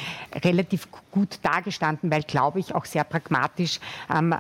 relativ 0.45 0.89
gut 1.11 1.39
dargestanden, 1.43 2.11
weil, 2.11 2.23
glaube 2.23 2.61
ich, 2.61 2.75
auch 2.75 2.85
sehr 2.85 3.05
pragmatisch 3.05 3.81
ähm, 4.15 4.33
äh, 4.33 4.37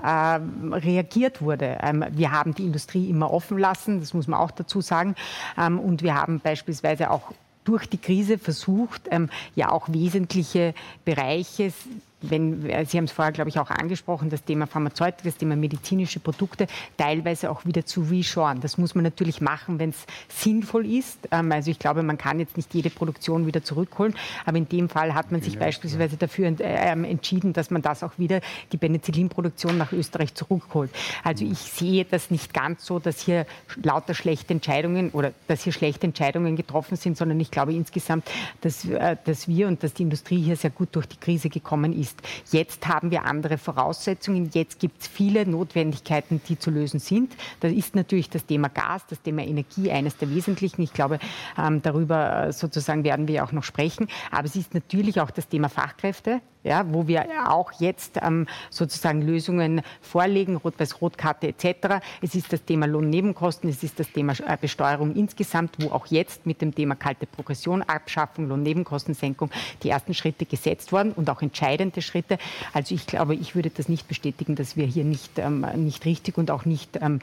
reagiert 0.77 1.41
wurde. 1.41 1.79
Ähm, 1.83 2.05
wir 2.11 2.31
haben 2.31 2.55
die 2.55 2.65
Industrie 2.65 3.09
immer 3.09 3.33
offen 3.33 3.59
lassen, 3.59 4.01
das 4.01 4.13
muss 4.13 4.29
man 4.29 4.39
auch 4.39 4.51
dazu 4.51 4.83
sagen. 4.83 5.15
Ähm, 5.59 5.79
und 5.79 6.03
wir 6.03 6.15
haben 6.15 6.41
beispielsweise 6.41 7.11
auch 7.11 7.33
durch 7.65 7.87
die 7.89 7.99
Krise 7.99 8.37
versucht, 8.37 9.09
ähm, 9.11 9.31
ja 9.55 9.71
auch 9.71 9.89
wesentliche 9.89 10.75
Bereiche 11.05 11.73
wenn, 12.23 12.69
äh, 12.69 12.85
Sie 12.85 12.99
haben 12.99 13.05
es 13.05 13.13
vorher, 13.13 13.33
glaube 13.33 13.51
ich, 13.51 13.59
auch 13.59 13.71
angesprochen, 13.71 14.31
das 14.31 14.45
Thema 14.45 14.67
Pharmazeutik, 14.67 15.25
das 15.25 15.37
Thema 15.37 15.57
medizinische 15.57 16.21
Produkte 16.21 16.67
teilweise 16.97 17.51
auch 17.51 17.65
wieder 17.65 17.87
zu 17.87 18.03
reshoren. 18.03 18.61
Das 18.61 18.79
muss 18.79 18.95
man 18.95 19.05
natürlich 19.05 19.41
machen, 19.41 19.79
wenn 19.79 19.91
es 19.91 20.07
sinnvoll 20.29 20.87
ist. 20.87 21.29
Ähm, 21.31 21.51
also 21.53 21.71
ich 21.71 21.79
glaube, 21.79 22.03
man 22.03 22.19
kann 22.19 22.39
jetzt 22.39 22.57
nicht 22.57 22.73
jede 22.75 22.91
Produktion 22.91 23.47
wieder 23.47 23.63
zurückholen, 23.63 24.15
aber 24.45 24.59
in 24.59 24.69
dem 24.69 24.89
Fall 24.89 25.15
hat 25.15 25.33
man 25.33 25.41
sich 25.41 25.55
ja, 25.55 25.61
beispielsweise 25.61 26.17
dafür 26.17 26.49
äh, 26.49 26.93
ähm, 26.93 27.05
entschieden, 27.05 27.53
dass 27.53 27.71
man 27.71 27.83
das 27.83 28.03
auch 28.03 28.13
wieder, 28.19 28.41
die 28.73 28.77
Penicillinproduktion 28.77 29.79
nach 29.79 29.93
Österreich 29.93 30.35
zurückholt. 30.35 30.91
Also 31.25 31.45
ich 31.45 31.59
sehe 31.59 32.05
das 32.05 32.31
nicht 32.31 32.53
ganz 32.53 32.85
so, 32.85 32.99
dass 32.99 33.21
hier 33.21 33.47
lauter 33.83 34.15
schlechte 34.15 34.53
Entscheidungen 34.53 35.11
oder 35.11 35.33
dass 35.49 35.65
hier 35.65 35.73
schlechte 35.73 36.07
Entscheidungen 36.07 36.57
getroffen 36.57 36.97
sind, 36.97 37.17
sondern 37.17 37.41
ich 37.41 37.51
glaube 37.51 37.73
insgesamt, 37.73 38.31
dass, 38.61 38.85
äh, 38.85 39.17
dass 39.25 39.49
wir 39.49 39.69
und 39.69 39.83
dass 39.83 39.95
die 39.95 40.03
Industrie 40.03 40.43
hier 40.43 40.57
sehr 40.57 40.71
gut 40.71 40.91
durch 40.93 41.07
die 41.07 41.17
Krise 41.17 41.49
gekommen 41.49 41.93
ist 41.93 42.10
ist. 42.11 42.53
Jetzt 42.53 42.87
haben 42.87 43.11
wir 43.11 43.25
andere 43.25 43.59
Voraussetzungen. 43.59 44.51
Jetzt 44.53 44.79
gibt 44.79 45.01
es 45.01 45.09
viele 45.09 45.47
Notwendigkeiten, 45.47 46.41
die 46.49 46.59
zu 46.59 46.71
lösen 46.71 47.01
sind. 47.01 47.35
Da 47.61 47.69
ist 47.69 47.95
natürlich 47.95 48.31
das 48.31 48.47
Thema 48.47 48.69
Gas, 48.69 49.07
das 49.09 49.23
Thema 49.23 49.43
Energie 49.43 49.91
eines 49.91 50.17
der 50.17 50.31
wesentlichen. 50.31 50.83
Ich 50.83 50.93
glaube, 50.93 51.19
ähm, 51.59 51.83
darüber 51.83 52.47
äh, 52.47 52.53
sozusagen 52.53 53.05
werden 53.05 53.29
wir 53.29 53.45
auch 53.45 53.53
noch 53.53 53.65
sprechen. 53.65 54.09
Aber 54.31 54.47
es 54.47 54.57
ist 54.57 54.75
natürlich 54.75 55.21
auch 55.21 55.31
das 55.31 55.49
Thema 55.49 55.69
Fachkräfte 55.69 56.41
ja, 56.63 56.85
wo 56.93 57.07
wir 57.07 57.27
auch 57.49 57.73
jetzt 57.79 58.19
ähm, 58.23 58.47
sozusagen 58.69 59.23
Lösungen 59.23 59.83
vorlegen, 60.03 60.57
Rot-Weiß-Rot-Karte 60.57 61.49
etc. 61.49 62.03
Es 62.21 62.35
ist 62.35 62.53
das 62.53 62.65
Thema 62.65 62.87
Lohnnebenkosten, 62.87 63.71
es 63.71 63.83
ist 63.83 63.99
das 63.99 64.11
Thema 64.13 64.35
äh, 64.47 64.57
Besteuerung 64.61 65.15
insgesamt, 65.15 65.77
wo 65.79 65.91
auch 65.91 66.07
jetzt 66.07 66.47
mit 66.47 66.61
dem 66.61 66.75
Thema 66.75 66.95
kalte 66.95 67.27
Progression, 67.27 67.83
Abschaffung, 67.83 68.49
Lohnnebenkostensenkung 68.49 69.51
die 69.83 69.91
ersten 69.91 70.15
Schritte 70.15 70.45
gesetzt 70.45 70.93
wurden 70.93 71.13
und 71.13 71.31
auch 71.31 71.43
entscheidende 71.43 72.03
Schritte. 72.03 72.39
Also 72.73 72.95
ich 72.95 73.07
glaube, 73.07 73.35
ich 73.35 73.55
würde 73.55 73.71
das 73.71 73.89
nicht 73.89 74.07
bestätigen, 74.09 74.55
dass 74.55 74.77
wir 74.77 74.87
hier 74.87 75.05
nicht, 75.05 75.39
ähm, 75.39 75.67
nicht 75.77 76.05
richtig 76.05 76.37
und 76.37 76.51
auch 76.51 76.65
nicht 76.65 76.99
ähm, 77.01 77.21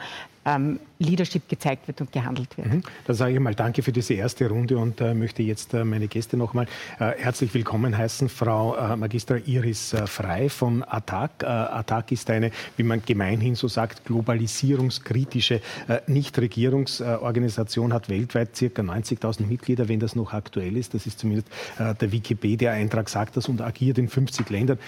ähm, 0.47 0.79
Leadership 0.99 1.47
gezeigt 1.47 1.87
wird 1.87 2.01
und 2.01 2.11
gehandelt 2.11 2.57
wird. 2.57 2.73
Mhm. 2.73 2.83
Dann 3.05 3.15
sage 3.15 3.33
ich 3.33 3.39
mal 3.39 3.53
danke 3.53 3.83
für 3.83 3.91
diese 3.91 4.13
erste 4.13 4.49
Runde 4.49 4.77
und 4.77 4.99
äh, 5.01 5.13
möchte 5.13 5.43
jetzt 5.43 5.73
äh, 5.73 5.83
meine 5.83 6.07
Gäste 6.07 6.37
noch 6.37 6.53
mal 6.53 6.65
äh, 6.99 7.11
herzlich 7.17 7.53
willkommen 7.53 7.95
heißen. 7.95 8.29
Frau 8.29 8.75
äh, 8.75 8.95
Magister 8.95 9.45
Iris 9.45 9.93
äh, 9.93 10.07
Frei 10.07 10.49
von 10.49 10.83
ATTAC. 10.83 11.43
Äh, 11.43 11.45
ATTAC 11.45 12.11
ist 12.13 12.29
eine, 12.29 12.51
wie 12.77 12.83
man 12.83 13.01
gemeinhin 13.05 13.55
so 13.55 13.67
sagt, 13.67 14.05
globalisierungskritische 14.05 15.61
Nichtregierungsorganisation, 16.07 17.93
hat 17.93 18.09
weltweit 18.09 18.53
ca. 18.53 18.81
90.000 18.81 19.45
Mitglieder, 19.45 19.87
wenn 19.87 19.99
das 19.99 20.15
noch 20.15 20.33
aktuell 20.33 20.77
ist. 20.77 20.93
Das 20.93 21.05
ist 21.05 21.19
zumindest 21.19 21.47
der 21.77 22.11
Wikipedia-Eintrag 22.11 23.09
sagt 23.09 23.37
das 23.37 23.49
und 23.49 23.61
agiert 23.61 23.97
in 23.97 24.07
50 24.07 24.49
Ländern, 24.49 24.79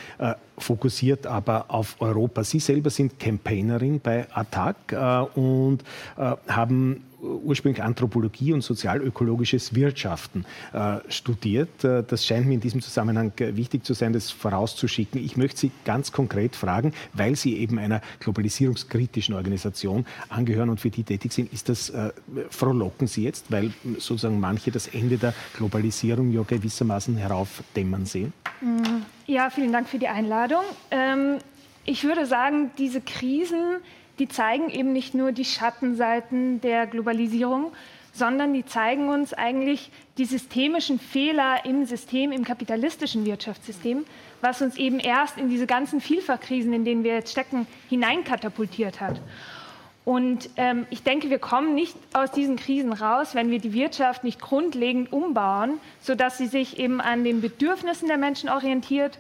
fokussiert 0.57 1.27
aber 1.27 1.65
auf 1.69 1.95
Europa. 1.99 2.43
Sie 2.43 2.59
selber 2.59 2.89
sind 2.89 3.19
Campaignerin 3.19 3.99
bei 3.99 4.27
ATTAC 4.31 5.29
und 5.35 5.48
äh, 6.17 6.35
haben 6.47 7.03
ursprünglich 7.21 7.83
Anthropologie 7.83 8.53
und 8.53 8.61
sozialökologisches 8.61 9.75
Wirtschaften 9.75 10.45
äh, 10.73 10.97
studiert. 11.09 11.83
Äh, 11.83 12.03
das 12.03 12.25
scheint 12.25 12.47
mir 12.47 12.53
in 12.53 12.59
diesem 12.59 12.81
Zusammenhang 12.81 13.31
äh, 13.39 13.55
wichtig 13.55 13.83
zu 13.83 13.93
sein, 13.93 14.13
das 14.13 14.31
vorauszuschicken. 14.31 15.23
Ich 15.23 15.37
möchte 15.37 15.59
Sie 15.59 15.71
ganz 15.85 16.11
konkret 16.11 16.55
fragen, 16.55 16.93
weil 17.13 17.35
Sie 17.35 17.57
eben 17.57 17.77
einer 17.77 18.01
globalisierungskritischen 18.19 19.35
Organisation 19.35 20.05
angehören 20.29 20.69
und 20.69 20.79
für 20.79 20.89
die 20.89 21.03
tätig 21.03 21.33
sind, 21.33 21.51
ist 21.53 21.69
das, 21.69 21.89
äh, 21.89 22.11
frohlocken 22.49 23.07
Sie 23.07 23.23
jetzt, 23.23 23.51
weil 23.51 23.71
sozusagen 23.97 24.39
manche 24.39 24.71
das 24.71 24.87
Ende 24.87 25.17
der 25.17 25.33
Globalisierung 25.55 26.31
ja 26.31 26.43
gewissermaßen 26.43 27.17
heraufdämmern 27.17 28.05
sehen? 28.05 28.33
Ja, 29.25 29.49
vielen 29.49 29.71
Dank 29.71 29.87
für 29.87 29.99
die 29.99 30.07
Einladung. 30.07 30.63
Ähm, 30.91 31.37
ich 31.85 32.03
würde 32.03 32.25
sagen, 32.25 32.71
diese 32.77 33.01
Krisen 33.01 33.77
die 34.19 34.27
zeigen 34.27 34.69
eben 34.69 34.93
nicht 34.93 35.15
nur 35.15 35.31
die 35.31 35.45
Schattenseiten 35.45 36.61
der 36.61 36.85
Globalisierung, 36.87 37.71
sondern 38.13 38.53
die 38.53 38.65
zeigen 38.65 39.09
uns 39.09 39.33
eigentlich 39.33 39.91
die 40.17 40.25
systemischen 40.25 40.99
Fehler 40.99 41.65
im 41.65 41.85
System, 41.85 42.31
im 42.31 42.43
kapitalistischen 42.43 43.25
Wirtschaftssystem, 43.25 44.05
was 44.41 44.61
uns 44.61 44.77
eben 44.77 44.99
erst 44.99 45.37
in 45.37 45.49
diese 45.49 45.67
ganzen 45.67 46.01
Vielfachkrisen, 46.01 46.73
in 46.73 46.85
denen 46.85 47.03
wir 47.03 47.13
jetzt 47.13 47.31
stecken, 47.31 47.65
hineinkatapultiert 47.87 48.99
hat. 48.99 49.21
Und 50.05 50.49
ähm, 50.57 50.87
ich 50.89 51.03
denke, 51.03 51.29
wir 51.29 51.39
kommen 51.39 51.75
nicht 51.75 51.95
aus 52.13 52.31
diesen 52.31 52.55
Krisen 52.55 52.93
raus, 52.93 53.35
wenn 53.35 53.51
wir 53.51 53.59
die 53.59 53.73
Wirtschaft 53.73 54.23
nicht 54.23 54.41
grundlegend 54.41 55.13
umbauen, 55.13 55.79
sodass 56.01 56.37
sie 56.37 56.47
sich 56.47 56.79
eben 56.79 56.99
an 56.99 57.23
den 57.23 57.41
Bedürfnissen 57.41 58.07
der 58.07 58.17
Menschen 58.17 58.49
orientiert, 58.49 59.19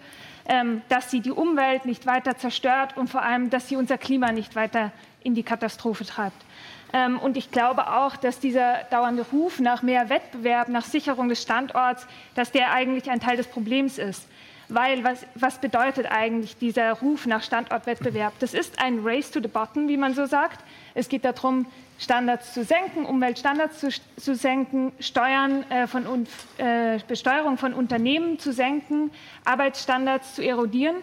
dass 0.89 1.11
sie 1.11 1.19
die 1.19 1.31
Umwelt 1.31 1.85
nicht 1.85 2.07
weiter 2.07 2.35
zerstört 2.35 2.97
und 2.97 3.07
vor 3.07 3.21
allem, 3.21 3.51
dass 3.51 3.67
sie 3.67 3.75
unser 3.75 3.99
Klima 3.99 4.31
nicht 4.31 4.55
weiter 4.55 4.91
in 5.23 5.35
die 5.35 5.43
Katastrophe 5.43 6.05
treibt. 6.05 6.43
Ähm, 6.91 7.19
und 7.19 7.37
ich 7.37 7.51
glaube 7.51 7.87
auch, 7.87 8.15
dass 8.15 8.39
dieser 8.39 8.83
dauernde 8.89 9.25
Ruf 9.31 9.59
nach 9.59 9.83
mehr 9.83 10.09
Wettbewerb, 10.09 10.69
nach 10.69 10.85
Sicherung 10.85 11.29
des 11.29 11.41
Standorts, 11.41 12.07
dass 12.35 12.51
der 12.51 12.71
eigentlich 12.71 13.11
ein 13.11 13.19
Teil 13.19 13.37
des 13.37 13.47
Problems 13.47 13.97
ist. 13.97 14.27
Weil 14.69 15.03
was, 15.03 15.25
was 15.35 15.57
bedeutet 15.57 16.07
eigentlich 16.11 16.57
dieser 16.57 16.93
Ruf 16.93 17.25
nach 17.25 17.43
Standortwettbewerb? 17.43 18.33
Das 18.39 18.53
ist 18.53 18.81
ein 18.81 18.99
Race 19.03 19.31
to 19.31 19.39
the 19.41 19.47
Bottom, 19.47 19.87
wie 19.87 19.97
man 19.97 20.13
so 20.13 20.25
sagt. 20.25 20.63
Es 20.93 21.09
geht 21.09 21.25
darum, 21.25 21.65
Standards 21.99 22.53
zu 22.53 22.63
senken, 22.63 23.05
Umweltstandards 23.05 23.79
zu, 23.79 23.89
zu 24.17 24.33
senken, 24.33 24.93
Steuern 24.99 25.69
äh, 25.69 25.85
von, 25.85 26.27
äh, 26.57 26.97
Besteuerung 27.07 27.57
von 27.57 27.73
Unternehmen 27.73 28.39
zu 28.39 28.53
senken, 28.53 29.11
Arbeitsstandards 29.43 30.35
zu 30.35 30.41
erodieren. 30.41 30.95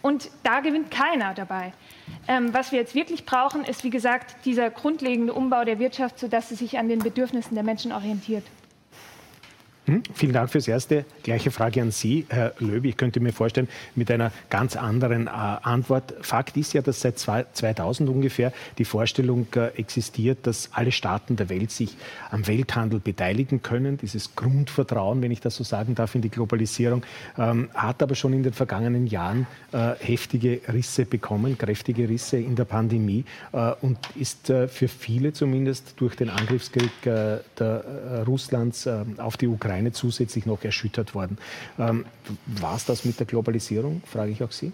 Und 0.00 0.30
da 0.42 0.60
gewinnt 0.60 0.90
keiner 0.90 1.34
dabei. 1.34 1.72
Ähm, 2.28 2.54
was 2.54 2.72
wir 2.72 2.78
jetzt 2.78 2.94
wirklich 2.94 3.24
brauchen, 3.24 3.64
ist, 3.64 3.84
wie 3.84 3.90
gesagt, 3.90 4.36
dieser 4.44 4.70
grundlegende 4.70 5.32
Umbau 5.32 5.64
der 5.64 5.78
Wirtschaft, 5.78 6.18
sodass 6.18 6.50
sie 6.50 6.54
sich 6.54 6.78
an 6.78 6.88
den 6.88 7.00
Bedürfnissen 7.00 7.54
der 7.54 7.64
Menschen 7.64 7.90
orientiert. 7.90 8.44
Hm, 9.86 10.02
vielen 10.14 10.32
Dank 10.32 10.48
fürs 10.48 10.66
Erste. 10.66 11.04
Gleiche 11.22 11.50
Frage 11.50 11.82
an 11.82 11.90
Sie, 11.90 12.24
Herr 12.30 12.54
Löwy. 12.58 12.88
Ich 12.88 12.96
könnte 12.96 13.20
mir 13.20 13.34
vorstellen, 13.34 13.68
mit 13.94 14.10
einer 14.10 14.32
ganz 14.48 14.76
anderen 14.76 15.26
äh, 15.26 15.30
Antwort. 15.30 16.14
Fakt 16.22 16.56
ist 16.56 16.72
ja, 16.72 16.80
dass 16.80 17.02
seit 17.02 17.18
2000 17.18 18.08
ungefähr 18.08 18.50
die 18.78 18.86
Vorstellung 18.86 19.46
äh, 19.54 19.66
existiert, 19.76 20.46
dass 20.46 20.70
alle 20.72 20.90
Staaten 20.90 21.36
der 21.36 21.50
Welt 21.50 21.70
sich 21.70 21.98
am 22.30 22.46
Welthandel 22.46 22.98
beteiligen 22.98 23.60
können. 23.60 23.98
Dieses 23.98 24.34
Grundvertrauen, 24.34 25.20
wenn 25.20 25.30
ich 25.30 25.40
das 25.40 25.56
so 25.56 25.64
sagen 25.64 25.94
darf, 25.94 26.14
in 26.14 26.22
die 26.22 26.30
Globalisierung, 26.30 27.04
ähm, 27.36 27.68
hat 27.74 28.02
aber 28.02 28.14
schon 28.14 28.32
in 28.32 28.42
den 28.42 28.54
vergangenen 28.54 29.06
Jahren 29.06 29.46
äh, 29.72 29.96
heftige 29.98 30.62
Risse 30.72 31.04
bekommen, 31.04 31.58
kräftige 31.58 32.08
Risse 32.08 32.38
in 32.38 32.56
der 32.56 32.64
Pandemie 32.64 33.26
äh, 33.52 33.72
und 33.82 33.98
ist 34.14 34.48
äh, 34.48 34.66
für 34.66 34.88
viele 34.88 35.34
zumindest 35.34 35.92
durch 35.98 36.16
den 36.16 36.30
Angriffskrieg 36.30 36.90
äh, 37.04 37.40
Russlands 38.26 38.88
auf 39.18 39.36
die 39.36 39.46
Ukraine 39.46 39.73
Ukraine 39.74 39.92
zusätzlich 39.92 40.46
noch 40.46 40.62
erschüttert 40.62 41.14
worden. 41.14 41.38
Ähm, 41.78 42.04
War 42.46 42.76
es 42.76 42.84
das 42.84 43.04
mit 43.04 43.18
der 43.18 43.26
Globalisierung, 43.26 44.02
frage 44.06 44.30
ich 44.30 44.42
auch 44.42 44.52
Sie? 44.52 44.72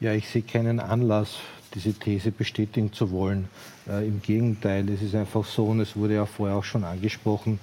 Ja, 0.00 0.12
ich 0.12 0.28
sehe 0.28 0.42
keinen 0.42 0.80
Anlass, 0.80 1.36
diese 1.74 1.94
These 1.94 2.30
bestätigen 2.30 2.92
zu 2.92 3.10
wollen. 3.10 3.48
Äh, 3.88 4.06
Im 4.06 4.20
Gegenteil, 4.20 4.88
es 4.90 5.00
ist 5.00 5.14
einfach 5.14 5.46
so, 5.46 5.66
und 5.66 5.80
es 5.80 5.96
wurde 5.96 6.14
ja 6.14 6.26
vorher 6.26 6.56
auch 6.56 6.64
schon 6.64 6.84
angesprochen, 6.84 7.58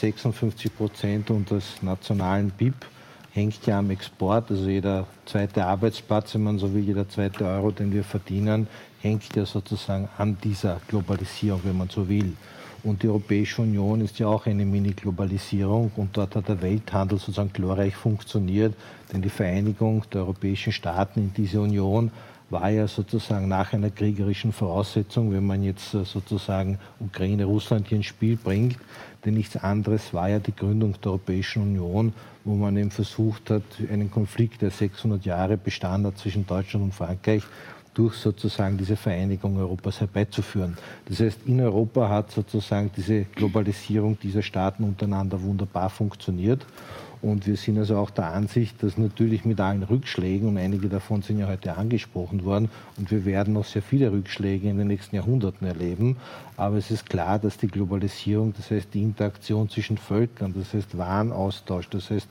56 0.00 0.74
Prozent 0.74 1.30
unseres 1.30 1.82
nationalen 1.82 2.50
BIP 2.50 2.86
hängt 3.32 3.66
ja 3.66 3.78
am 3.78 3.90
Export. 3.90 4.50
Also 4.50 4.68
jeder 4.68 5.06
zweite 5.26 5.64
Arbeitsplatz, 5.64 6.34
wenn 6.34 6.44
man 6.44 6.58
so 6.58 6.72
will, 6.72 6.82
jeder 6.82 7.08
zweite 7.08 7.44
Euro, 7.44 7.70
den 7.70 7.92
wir 7.92 8.04
verdienen, 8.04 8.68
hängt 9.02 9.36
ja 9.36 9.44
sozusagen 9.44 10.08
an 10.16 10.38
dieser 10.42 10.80
Globalisierung, 10.88 11.60
wenn 11.64 11.76
man 11.76 11.90
so 11.90 12.08
will. 12.08 12.36
Und 12.84 13.02
die 13.02 13.08
Europäische 13.08 13.62
Union 13.62 14.00
ist 14.00 14.18
ja 14.18 14.26
auch 14.26 14.46
eine 14.46 14.64
Mini-Globalisierung 14.64 15.92
und 15.96 16.16
dort 16.16 16.34
hat 16.34 16.48
der 16.48 16.60
Welthandel 16.62 17.18
sozusagen 17.18 17.52
glorreich 17.52 17.94
funktioniert, 17.94 18.74
denn 19.12 19.22
die 19.22 19.28
Vereinigung 19.28 20.02
der 20.12 20.22
europäischen 20.22 20.72
Staaten 20.72 21.20
in 21.20 21.32
diese 21.34 21.60
Union 21.60 22.10
war 22.50 22.68
ja 22.68 22.86
sozusagen 22.86 23.48
nach 23.48 23.72
einer 23.72 23.90
kriegerischen 23.90 24.52
Voraussetzung, 24.52 25.32
wenn 25.32 25.46
man 25.46 25.62
jetzt 25.62 25.94
äh, 25.94 26.04
sozusagen 26.04 26.78
Ukraine, 27.00 27.46
Russland 27.46 27.88
hier 27.88 27.96
ins 27.96 28.06
Spiel 28.06 28.36
bringt, 28.36 28.76
denn 29.24 29.34
nichts 29.34 29.56
anderes 29.56 30.12
war 30.12 30.28
ja 30.28 30.38
die 30.38 30.54
Gründung 30.54 30.94
der 31.00 31.12
Europäischen 31.12 31.62
Union, 31.62 32.12
wo 32.44 32.54
man 32.54 32.76
eben 32.76 32.90
versucht 32.90 33.48
hat, 33.48 33.62
einen 33.90 34.10
Konflikt, 34.10 34.60
der 34.60 34.70
600 34.70 35.24
Jahre 35.24 35.56
bestand 35.56 36.04
hat 36.04 36.18
zwischen 36.18 36.46
Deutschland 36.46 36.84
und 36.84 36.94
Frankreich, 36.94 37.42
durch 37.94 38.14
sozusagen 38.14 38.78
diese 38.78 38.96
Vereinigung 38.96 39.56
Europas 39.58 40.00
herbeizuführen. 40.00 40.76
Das 41.08 41.20
heißt, 41.20 41.40
in 41.46 41.60
Europa 41.60 42.08
hat 42.08 42.30
sozusagen 42.30 42.90
diese 42.96 43.24
Globalisierung 43.24 44.18
dieser 44.18 44.42
Staaten 44.42 44.84
untereinander 44.84 45.42
wunderbar 45.42 45.90
funktioniert. 45.90 46.64
Und 47.22 47.46
wir 47.46 47.56
sind 47.56 47.78
also 47.78 47.96
auch 47.98 48.10
der 48.10 48.32
Ansicht, 48.32 48.82
dass 48.82 48.98
natürlich 48.98 49.44
mit 49.44 49.60
allen 49.60 49.84
Rückschlägen, 49.84 50.48
und 50.48 50.58
einige 50.58 50.88
davon 50.88 51.22
sind 51.22 51.38
ja 51.38 51.46
heute 51.46 51.76
angesprochen 51.76 52.44
worden, 52.44 52.68
und 52.98 53.12
wir 53.12 53.24
werden 53.24 53.54
noch 53.54 53.64
sehr 53.64 53.80
viele 53.80 54.10
Rückschläge 54.10 54.68
in 54.68 54.76
den 54.76 54.88
nächsten 54.88 55.14
Jahrhunderten 55.14 55.64
erleben, 55.64 56.16
aber 56.56 56.78
es 56.78 56.90
ist 56.90 57.08
klar, 57.08 57.38
dass 57.38 57.58
die 57.58 57.68
Globalisierung, 57.68 58.52
das 58.56 58.72
heißt 58.72 58.92
die 58.92 59.02
Interaktion 59.02 59.68
zwischen 59.68 59.98
Völkern, 59.98 60.52
das 60.58 60.74
heißt 60.74 60.98
Warenaustausch, 60.98 61.88
das 61.90 62.10
heißt 62.10 62.28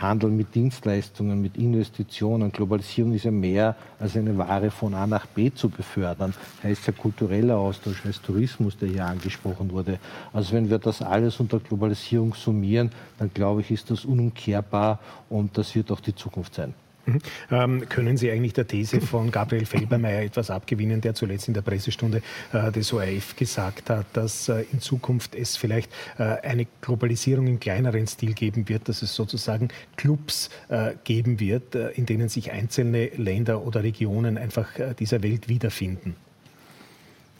Handel 0.00 0.30
mit 0.30 0.54
Dienstleistungen, 0.54 1.40
mit 1.40 1.56
Investitionen. 1.56 2.52
Globalisierung 2.52 3.14
ist 3.14 3.24
ja 3.24 3.30
mehr 3.30 3.76
als 3.98 4.16
eine 4.16 4.36
Ware 4.36 4.70
von 4.70 4.94
A 4.94 5.06
nach 5.06 5.26
B 5.26 5.52
zu 5.52 5.68
befördern. 5.68 6.34
Heißt 6.62 6.86
ja 6.86 6.92
kultureller 6.92 7.56
Austausch, 7.56 8.04
heißt 8.04 8.22
Tourismus, 8.24 8.76
der 8.76 8.88
hier 8.88 9.06
angesprochen 9.06 9.70
wurde. 9.70 9.98
Also 10.32 10.54
wenn 10.54 10.70
wir 10.70 10.78
das 10.78 11.02
alles 11.02 11.40
unter 11.40 11.58
Globalisierung 11.60 12.34
summieren, 12.34 12.90
dann 13.18 13.30
glaube 13.32 13.60
ich, 13.60 13.70
ist 13.70 13.90
das 13.90 14.04
unumkehrbar 14.04 14.98
und 15.28 15.56
das 15.58 15.74
wird 15.74 15.90
auch 15.90 16.00
die 16.00 16.14
Zukunft 16.14 16.54
sein. 16.54 16.74
Mhm. 17.08 17.18
Ähm, 17.50 17.88
können 17.88 18.16
Sie 18.16 18.30
eigentlich 18.30 18.52
der 18.52 18.66
These 18.66 19.00
von 19.00 19.30
Gabriel 19.30 19.64
Felbermeier 19.64 20.22
etwas 20.22 20.50
abgewinnen, 20.50 21.00
der 21.00 21.14
zuletzt 21.14 21.48
in 21.48 21.54
der 21.54 21.62
Pressestunde 21.62 22.22
äh, 22.52 22.70
des 22.70 22.92
ORF 22.92 23.34
gesagt 23.36 23.88
hat, 23.88 24.06
dass 24.12 24.48
äh, 24.48 24.64
in 24.72 24.80
Zukunft 24.80 25.34
es 25.34 25.56
vielleicht 25.56 25.90
äh, 26.18 26.22
eine 26.22 26.66
Globalisierung 26.82 27.46
im 27.46 27.60
kleineren 27.60 28.06
Stil 28.06 28.34
geben 28.34 28.68
wird, 28.68 28.88
dass 28.88 29.00
es 29.00 29.14
sozusagen 29.14 29.68
Clubs 29.96 30.50
äh, 30.68 30.92
geben 31.04 31.40
wird, 31.40 31.74
äh, 31.74 31.90
in 31.92 32.04
denen 32.04 32.28
sich 32.28 32.52
einzelne 32.52 33.06
Länder 33.16 33.64
oder 33.64 33.82
Regionen 33.82 34.36
einfach 34.36 34.78
äh, 34.78 34.94
dieser 34.94 35.22
Welt 35.22 35.48
wiederfinden? 35.48 36.14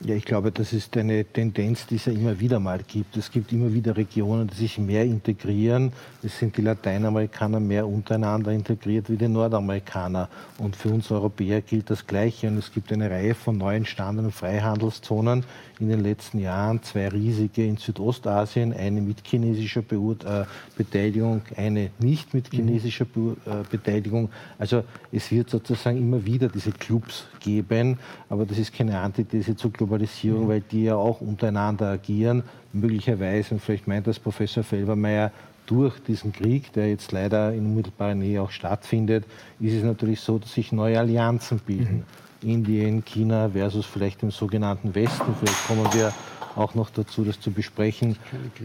Ja, 0.05 0.15
ich 0.15 0.25
glaube, 0.25 0.53
das 0.53 0.73
ist 0.73 0.97
eine 0.97 1.25
Tendenz, 1.25 1.85
die 1.89 1.97
es 1.97 2.05
ja 2.05 2.13
immer 2.13 2.39
wieder 2.39 2.61
mal 2.61 2.79
gibt. 2.87 3.17
Es 3.17 3.33
gibt 3.33 3.53
immer 3.53 3.73
wieder 3.73 3.97
Regionen, 3.97 4.47
die 4.47 4.55
sich 4.55 4.79
mehr 4.79 5.05
integrieren. 5.05 5.93
Es 6.23 6.39
sind 6.39 6.57
die 6.57 6.63
Lateinamerikaner 6.63 7.59
mehr 7.59 7.85
untereinander 7.85 8.53
integriert 8.53 9.11
wie 9.11 9.17
die 9.17 9.27
Nordamerikaner. 9.27 10.29
Und 10.59 10.77
für 10.77 10.91
uns 10.91 11.11
Europäer 11.11 11.63
gilt 11.63 11.91
das 11.91 12.07
Gleiche. 12.07 12.47
Und 12.47 12.59
es 12.59 12.73
gibt 12.73 12.93
eine 12.93 13.11
Reihe 13.11 13.35
von 13.35 13.59
neu 13.59 13.75
entstandenen 13.75 14.31
Freihandelszonen 14.31 15.45
in 15.81 15.89
den 15.89 16.01
letzten 16.01 16.39
Jahren. 16.39 16.81
Zwei 16.85 17.09
riesige 17.09 17.67
in 17.67 17.77
Südostasien, 17.77 18.73
eine 18.73 19.01
mit 19.01 19.27
chinesischer 19.27 19.81
äh, 19.81 20.45
Beteiligung, 20.77 21.43
eine 21.57 21.91
nicht 21.99 22.35
mit 22.35 22.51
chinesischer 22.53 23.05
äh, 23.05 23.65
Beteiligung. 23.69 24.29
Also 24.61 24.85
es 25.11 25.33
wird 25.33 25.51
sozusagen 25.51 25.99
immer 25.99 26.25
wieder 26.25 26.47
diese 26.47 26.71
Clubs 26.71 27.27
geben. 27.41 27.99
Aber 28.29 28.47
das 28.47 28.59
ist 28.59 28.73
keine 28.73 28.97
Antithese 29.01 29.57
zu 29.57 29.71
Globalisierung 29.71 29.88
Globalisierung, 29.89 30.45
mhm. 30.45 30.49
weil 30.49 30.61
die 30.61 30.85
ja 30.85 30.97
auch 30.97 31.21
untereinander 31.21 31.89
agieren. 31.89 32.43
Möglicherweise, 32.73 33.55
und 33.55 33.61
vielleicht 33.61 33.89
meint 33.89 34.07
das 34.07 34.19
Professor 34.19 34.63
Felbermeier, 34.63 35.33
durch 35.67 35.99
diesen 36.01 36.33
Krieg, 36.33 36.73
der 36.73 36.89
jetzt 36.89 37.13
leider 37.13 37.53
in 37.53 37.67
unmittelbarer 37.67 38.15
Nähe 38.15 38.41
auch 38.41 38.51
stattfindet, 38.51 39.25
ist 39.61 39.75
es 39.75 39.85
natürlich 39.85 40.21
so, 40.21 40.39
dass 40.39 40.55
sich 40.55 40.73
neue 40.73 40.99
Allianzen 40.99 41.59
bilden. 41.59 42.05
Mhm. 42.43 42.49
Indien, 42.49 43.05
China 43.05 43.51
versus 43.51 43.85
vielleicht 43.85 44.23
dem 44.23 44.31
sogenannten 44.31 44.95
Westen. 44.95 45.35
Vielleicht 45.39 45.67
kommen 45.67 45.87
wir 45.93 46.13
auch 46.59 46.75
noch 46.75 46.91
dazu, 46.91 47.25
das 47.25 47.41
zu 47.41 47.51
besprechen. 47.51 48.17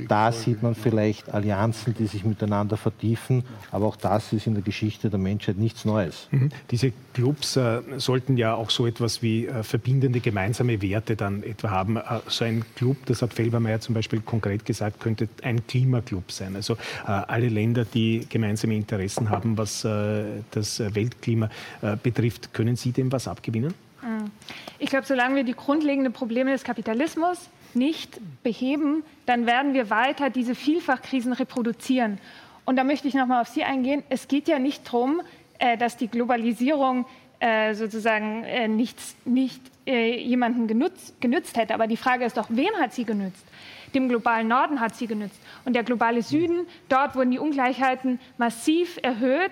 Da 0.08 0.32
sieht 0.32 0.64
man 0.64 0.76
vielleicht 0.76 1.30
Allianzen, 1.34 1.94
die 1.94 2.08
sich 2.08 2.26
miteinander 2.26 2.78
vertiefen, 2.78 3.44
aber 3.72 3.86
auch 3.86 3.96
das 3.96 4.34
ist 4.34 4.48
in 4.48 4.54
der 4.56 4.64
Geschichte 4.64 5.10
der 5.10 5.20
Menschheit 5.20 5.58
nichts 5.58 5.86
Neues. 5.86 6.28
Mhm. 6.32 6.50
Diese 6.72 6.92
Clubs 7.14 7.56
äh, 7.56 7.82
sollten 7.98 8.38
ja 8.38 8.56
auch 8.56 8.70
so 8.70 8.88
etwas 8.88 9.22
wie 9.22 9.48
äh, 9.48 9.64
verbindende 9.64 10.20
gemeinsame 10.20 10.82
Werte 10.82 11.16
dann 11.16 11.44
etwa 11.44 11.70
haben. 11.70 11.98
Äh, 11.98 12.02
so 12.28 12.46
ein 12.46 12.66
Club, 12.76 12.98
das 13.06 13.22
hat 13.22 13.34
Felbermeier 13.34 13.80
zum 13.80 13.96
Beispiel 13.96 14.22
konkret 14.22 14.66
gesagt, 14.66 15.00
könnte 15.00 15.30
ein 15.44 15.66
Klimaclub 15.68 16.32
sein. 16.32 16.56
Also 16.56 16.74
äh, 16.74 16.78
alle 17.08 17.50
Länder, 17.50 17.86
die 17.86 18.26
gemeinsame 18.28 18.76
Interessen 18.76 19.30
haben, 19.30 19.58
was 19.58 19.86
äh, 19.86 20.24
das 20.52 20.80
Weltklima 20.80 21.50
äh, 21.82 21.96
betrifft, 22.02 22.54
können 22.54 22.76
Sie 22.76 22.92
dem 22.92 23.12
was 23.12 23.28
abgewinnen? 23.28 23.74
Mhm. 24.02 24.32
Ich 24.80 24.90
glaube, 24.90 25.06
solange 25.06 25.36
wir 25.36 25.44
die 25.44 25.54
grundlegenden 25.54 26.14
Probleme 26.14 26.52
des 26.52 26.64
Kapitalismus 26.64 27.50
nicht 27.76 28.20
beheben, 28.44 29.04
dann 29.26 29.46
werden 29.46 29.74
wir 29.74 29.90
weiter 29.90 30.30
diese 30.30 30.56
Vielfachkrisen 30.56 31.34
reproduzieren. 31.34 32.20
Und 32.66 32.78
da 32.78 32.84
möchte 32.84 33.08
ich 33.08 33.14
noch 33.14 33.28
mal 33.28 33.42
auf 33.42 33.50
Sie 33.50 33.64
eingehen. 33.64 34.04
Es 34.10 34.28
geht 34.28 34.48
ja 34.48 34.60
nicht 34.60 34.88
darum, 34.88 35.22
äh, 35.60 35.78
dass 35.78 35.98
die 35.98 36.08
Globalisierung 36.08 37.06
äh, 37.40 37.74
sozusagen 37.74 38.44
äh, 38.44 38.68
nichts, 38.68 39.16
nicht 39.26 39.62
jemanden 39.86 40.66
genutzt, 40.66 41.20
genützt 41.20 41.58
hätte. 41.58 41.74
Aber 41.74 41.88
die 41.88 41.98
Frage 41.98 42.24
ist 42.24 42.38
doch, 42.38 42.46
wem 42.48 42.74
hat 42.80 42.94
sie 42.94 43.04
genützt? 43.04 43.46
Dem 43.94 44.08
globalen 44.08 44.48
Norden 44.48 44.80
hat 44.80 44.96
sie 44.96 45.08
genützt. 45.08 45.38
Und 45.66 45.74
der 45.74 45.84
globale 45.84 46.22
Süden, 46.22 46.68
dort 46.88 47.18
wurden 47.18 47.32
die 47.32 47.40
Ungleichheiten 47.40 48.18
massiv 48.38 48.98
erhöht. 49.04 49.52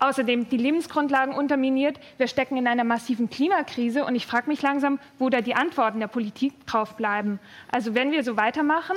Außerdem 0.00 0.48
die 0.48 0.56
Lebensgrundlagen 0.56 1.34
unterminiert. 1.34 2.00
Wir 2.16 2.26
stecken 2.26 2.56
in 2.56 2.66
einer 2.66 2.84
massiven 2.84 3.28
Klimakrise 3.28 4.04
und 4.04 4.14
ich 4.14 4.26
frage 4.26 4.48
mich 4.48 4.62
langsam, 4.62 4.98
wo 5.18 5.28
da 5.28 5.42
die 5.42 5.54
Antworten 5.54 6.00
der 6.00 6.08
Politik 6.08 6.66
drauf 6.66 6.96
bleiben. 6.96 7.38
Also 7.70 7.94
wenn 7.94 8.10
wir 8.10 8.24
so 8.24 8.36
weitermachen, 8.36 8.96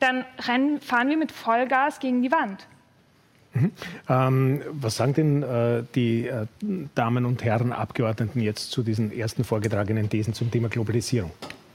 dann 0.00 0.24
rennen, 0.46 0.80
fahren 0.80 1.10
wir 1.10 1.16
mit 1.16 1.32
Vollgas 1.32 2.00
gegen 2.00 2.22
die 2.22 2.32
Wand. 2.32 2.66
Mhm. 3.52 3.72
Ähm, 4.08 4.62
was 4.70 4.96
sagen 4.96 5.14
denn 5.14 5.42
äh, 5.42 5.82
die 5.94 6.26
äh, 6.26 6.46
Damen 6.94 7.24
und 7.24 7.44
Herren 7.44 7.72
Abgeordneten 7.72 8.40
jetzt 8.40 8.70
zu 8.70 8.82
diesen 8.82 9.12
ersten 9.12 9.44
vorgetragenen 9.44 10.08
Thesen 10.08 10.34
zum 10.34 10.50
Thema 10.50 10.68
Globalisierung? 10.68 11.30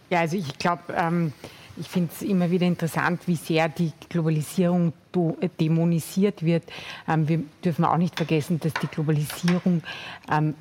Ja, 0.10 0.22
also 0.22 0.38
ich 0.38 0.58
glaube, 0.58 0.82
ähm 0.96 1.34
ich 1.78 1.88
finde 1.88 2.12
es 2.14 2.22
immer 2.22 2.52
wieder 2.52 2.68
interessant, 2.68 3.22
wie 3.28 3.36
sehr 3.36 3.70
die 3.70 3.92
Globalisierung 4.10 4.94
dämonisiert 5.60 6.44
wird. 6.44 6.64
Ähm, 7.08 7.28
wir 7.28 7.44
dürfen 7.64 7.86
auch 7.86 7.98
nicht 7.98 8.16
vergessen, 8.16 8.60
dass 8.60 8.74
die 8.76 8.88
Globalisierung 8.88 9.84
ähm, 10.32 10.56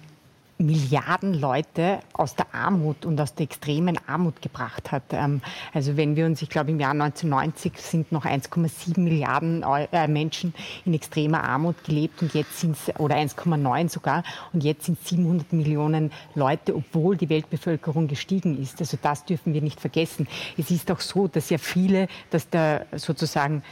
Milliarden 0.62 1.34
Leute 1.34 2.00
aus 2.12 2.34
der 2.34 2.54
Armut 2.54 3.04
und 3.04 3.20
aus 3.20 3.34
der 3.34 3.44
extremen 3.44 3.98
Armut 4.06 4.40
gebracht 4.40 4.92
hat. 4.92 5.02
Ähm, 5.12 5.40
also 5.72 5.96
wenn 5.96 6.16
wir 6.16 6.26
uns, 6.26 6.42
ich 6.42 6.48
glaube 6.48 6.70
im 6.70 6.80
Jahr 6.80 6.92
1990 6.92 7.72
sind 7.76 8.12
noch 8.12 8.24
1,7 8.24 9.00
Milliarden 9.00 9.64
äh, 9.92 10.08
Menschen 10.08 10.54
in 10.84 10.94
extremer 10.94 11.44
Armut 11.44 11.84
gelebt 11.84 12.22
und 12.22 12.34
jetzt 12.34 12.60
sind 12.60 12.76
es, 12.76 13.00
oder 13.00 13.16
1,9 13.16 13.88
sogar, 13.88 14.22
und 14.52 14.64
jetzt 14.64 14.86
sind 14.86 15.04
700 15.06 15.52
Millionen 15.52 16.12
Leute, 16.34 16.74
obwohl 16.76 17.16
die 17.16 17.28
Weltbevölkerung 17.28 18.08
gestiegen 18.08 18.60
ist. 18.60 18.80
Also 18.80 18.98
das 19.00 19.24
dürfen 19.24 19.54
wir 19.54 19.62
nicht 19.62 19.80
vergessen. 19.80 20.26
Es 20.56 20.70
ist 20.70 20.90
auch 20.90 21.00
so, 21.00 21.28
dass 21.28 21.50
ja 21.50 21.58
viele, 21.58 22.08
dass 22.30 22.48
der 22.48 22.86
sozusagen 22.96 23.62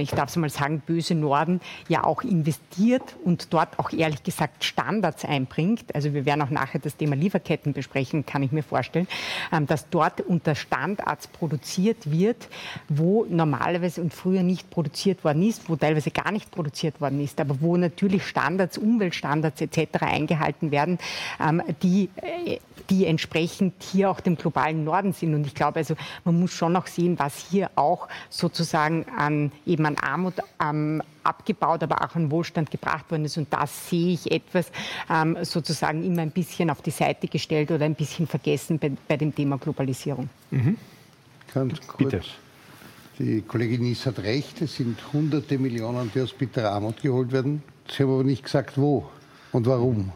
ich 0.00 0.10
darf 0.10 0.28
es 0.28 0.36
mal 0.36 0.50
sagen, 0.50 0.82
böse 0.84 1.14
Norden 1.14 1.60
ja 1.88 2.04
auch 2.04 2.22
investiert 2.22 3.16
und 3.24 3.52
dort 3.52 3.78
auch 3.78 3.92
ehrlich 3.92 4.22
gesagt 4.22 4.64
Standards 4.64 5.24
einbringt. 5.24 5.94
Also 5.94 6.14
wir 6.14 6.24
werden 6.24 6.42
auch 6.42 6.50
nachher 6.50 6.78
das 6.78 6.96
Thema 6.96 7.16
Lieferketten 7.16 7.72
besprechen, 7.72 8.24
kann 8.26 8.42
ich 8.42 8.52
mir 8.52 8.62
vorstellen, 8.62 9.06
ähm, 9.52 9.66
dass 9.66 9.88
dort 9.90 10.20
unter 10.20 10.54
Standards 10.54 11.26
produziert 11.28 12.10
wird, 12.10 12.48
wo 12.88 13.26
normalerweise 13.28 14.02
und 14.02 14.14
früher 14.14 14.42
nicht 14.42 14.70
produziert 14.70 15.24
worden 15.24 15.42
ist, 15.42 15.68
wo 15.68 15.76
teilweise 15.76 16.10
gar 16.10 16.32
nicht 16.32 16.50
produziert 16.50 17.00
worden 17.00 17.20
ist, 17.20 17.40
aber 17.40 17.60
wo 17.60 17.76
natürlich 17.76 18.26
Standards, 18.26 18.78
Umweltstandards 18.78 19.60
etc. 19.60 20.02
eingehalten 20.02 20.70
werden, 20.70 20.98
ähm, 21.40 21.62
die, 21.82 22.10
äh, 22.16 22.58
die 22.90 23.06
entsprechend 23.06 23.74
hier 23.82 24.10
auch 24.10 24.20
dem 24.20 24.36
globalen 24.36 24.84
Norden 24.84 25.12
sind. 25.12 25.34
Und 25.34 25.46
ich 25.46 25.54
glaube, 25.54 25.78
also 25.78 25.94
man 26.24 26.38
muss 26.38 26.52
schon 26.52 26.72
noch 26.72 26.86
sehen, 26.86 27.18
was 27.18 27.36
hier 27.50 27.70
auch 27.76 28.08
sozusagen 28.30 29.06
an 29.16 29.52
eben 29.66 29.81
eben 29.82 29.86
an 29.86 29.96
Armut 29.96 30.34
ähm, 30.62 31.02
abgebaut, 31.22 31.82
aber 31.82 32.02
auch 32.02 32.14
an 32.14 32.30
Wohlstand 32.30 32.70
gebracht 32.70 33.10
worden 33.10 33.24
ist. 33.24 33.36
Und 33.36 33.52
das 33.52 33.88
sehe 33.88 34.14
ich 34.14 34.30
etwas 34.30 34.70
ähm, 35.10 35.36
sozusagen 35.42 36.04
immer 36.04 36.22
ein 36.22 36.30
bisschen 36.30 36.70
auf 36.70 36.82
die 36.82 36.90
Seite 36.90 37.28
gestellt 37.28 37.70
oder 37.70 37.84
ein 37.84 37.94
bisschen 37.94 38.26
vergessen 38.26 38.78
bei, 38.78 38.92
bei 39.08 39.16
dem 39.16 39.34
Thema 39.34 39.58
Globalisierung. 39.58 40.28
Mhm. 40.50 40.76
Ganz 41.52 41.80
kurz. 41.86 41.98
Bitte. 41.98 42.22
Die 43.18 43.42
Kollegin 43.42 43.82
Nies 43.82 44.06
hat 44.06 44.18
recht, 44.20 44.62
es 44.62 44.76
sind 44.76 44.98
hunderte 45.12 45.58
Millionen, 45.58 46.10
die 46.14 46.22
aus 46.22 46.32
bitterer 46.32 46.70
Armut 46.72 47.02
geholt 47.02 47.30
werden. 47.30 47.62
Sie 47.88 48.02
haben 48.02 48.12
aber 48.12 48.24
nicht 48.24 48.42
gesagt, 48.42 48.78
wo 48.78 49.08
und 49.52 49.66
warum. 49.66 50.12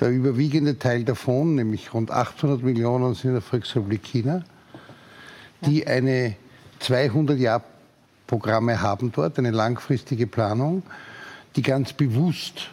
Der 0.00 0.10
überwiegende 0.10 0.78
Teil 0.78 1.04
davon, 1.04 1.56
nämlich 1.56 1.92
rund 1.92 2.10
800 2.10 2.62
Millionen, 2.62 3.14
sind 3.14 3.26
in 3.26 3.32
der 3.34 3.42
Volksrepublik 3.42 4.04
China, 4.04 4.42
die 5.66 5.86
eine 5.86 6.36
200 6.78 7.38
Jahre 7.38 7.64
Programme 8.28 8.80
haben 8.80 9.10
dort, 9.10 9.38
eine 9.38 9.50
langfristige 9.50 10.28
Planung, 10.28 10.84
die 11.56 11.62
ganz 11.62 11.92
bewusst 11.92 12.70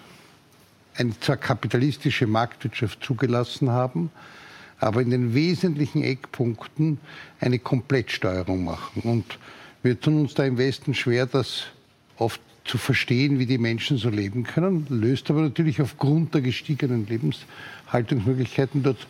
eine 0.96 1.20
zwar 1.20 1.38
kapitalistische 1.38 2.28
Marktwirtschaft 2.28 3.04
zugelassen 3.04 3.72
haben, 3.72 4.12
aber 4.80 5.02
in 5.02 5.10
den 5.10 5.34
wesentlichen 5.34 6.04
Eckpunkten 6.04 7.00
eine 7.40 7.58
Komplettsteuerung 7.58 8.64
machen. 8.64 9.02
Und 9.04 9.40
wir 9.82 10.00
tun 10.00 10.20
uns 10.20 10.34
da 10.36 10.44
im 10.44 10.58
Westen 10.58 10.94
schwer, 10.94 11.26
das 11.26 11.64
oft 12.18 12.42
zu 12.66 12.78
verstehen, 12.78 13.40
wie 13.40 13.46
die 13.46 13.58
Menschen 13.58 13.98
so 13.98 14.10
leben 14.10 14.44
können, 14.44 14.86
löst 14.90 15.30
aber 15.30 15.42
natürlich 15.42 15.82
aufgrund 15.82 16.34
der 16.34 16.42
gestiegenen 16.42 17.08
Lebenshaltungsmöglichkeiten 17.08 18.84
dort 18.84 19.08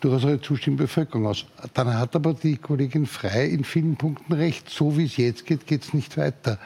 durchaus 0.00 0.24
eine 0.24 0.40
zustimmende 0.40 0.84
Bevölkerung 0.84 1.26
aus. 1.26 1.44
Dann 1.74 1.94
hat 1.98 2.16
aber 2.16 2.34
die 2.34 2.56
Kollegin 2.56 3.06
Frei 3.06 3.46
in 3.46 3.64
vielen 3.64 3.96
Punkten 3.96 4.32
recht. 4.32 4.68
So 4.68 4.96
wie 4.96 5.04
es 5.04 5.16
jetzt 5.16 5.46
geht, 5.46 5.66
geht 5.66 5.84
es 5.84 5.94
nicht 5.94 6.16
weiter. 6.16 6.58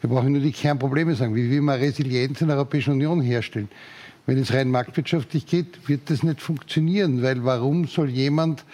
Wir 0.00 0.10
brauchen 0.10 0.32
nur 0.32 0.40
die 0.40 0.52
Kernprobleme 0.52 1.14
sagen. 1.14 1.34
Wie 1.34 1.50
will 1.50 1.60
man 1.60 1.78
Resilienz 1.78 2.40
in 2.40 2.48
der 2.48 2.56
Europäischen 2.56 2.94
Union 2.94 3.20
herstellen? 3.20 3.68
Wenn 4.26 4.38
es 4.38 4.52
rein 4.52 4.70
marktwirtschaftlich 4.70 5.46
geht, 5.46 5.88
wird 5.88 6.08
das 6.08 6.22
nicht 6.22 6.40
funktionieren, 6.40 7.22
weil 7.22 7.44
warum 7.44 7.86
soll 7.86 8.08
jemand 8.08 8.64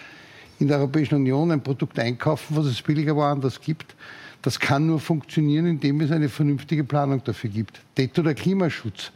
in 0.59 0.67
der 0.67 0.77
Europäischen 0.77 1.15
Union 1.15 1.51
ein 1.51 1.61
Produkt 1.61 1.97
einkaufen, 1.97 2.55
was 2.55 2.67
es 2.67 2.81
billiger 2.81 3.15
woanders 3.15 3.59
gibt? 3.59 3.95
Das 4.41 4.59
kann 4.59 4.87
nur 4.87 4.99
funktionieren, 4.99 5.65
indem 5.65 6.01
es 6.01 6.11
eine 6.11 6.29
vernünftige 6.29 6.83
Planung 6.83 7.23
dafür 7.23 7.49
gibt. 7.49 7.81
Det 7.97 8.17
oder 8.17 8.33
Klimaschutz, 8.33 9.11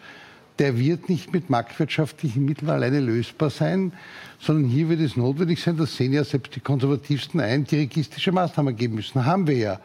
der 0.59 0.77
wird 0.77 1.09
nicht 1.09 1.33
mit 1.33 1.49
marktwirtschaftlichen 1.49 2.45
Mitteln 2.45 2.69
alleine 2.69 2.99
lösbar 2.99 3.49
sein, 3.49 3.93
sondern 4.39 4.69
hier 4.69 4.89
wird 4.89 4.99
es 4.99 5.17
notwendig 5.17 5.61
sein, 5.61 5.77
das 5.77 5.95
sehen 5.95 6.13
ja 6.13 6.23
selbst 6.23 6.55
die 6.55 6.59
Konservativsten 6.59 7.39
ein, 7.39 7.63
dirigistische 7.65 8.31
Maßnahmen 8.31 8.75
geben 8.75 8.95
müssen. 8.95 9.25
Haben 9.25 9.47
wir 9.47 9.57
ja. 9.57 9.79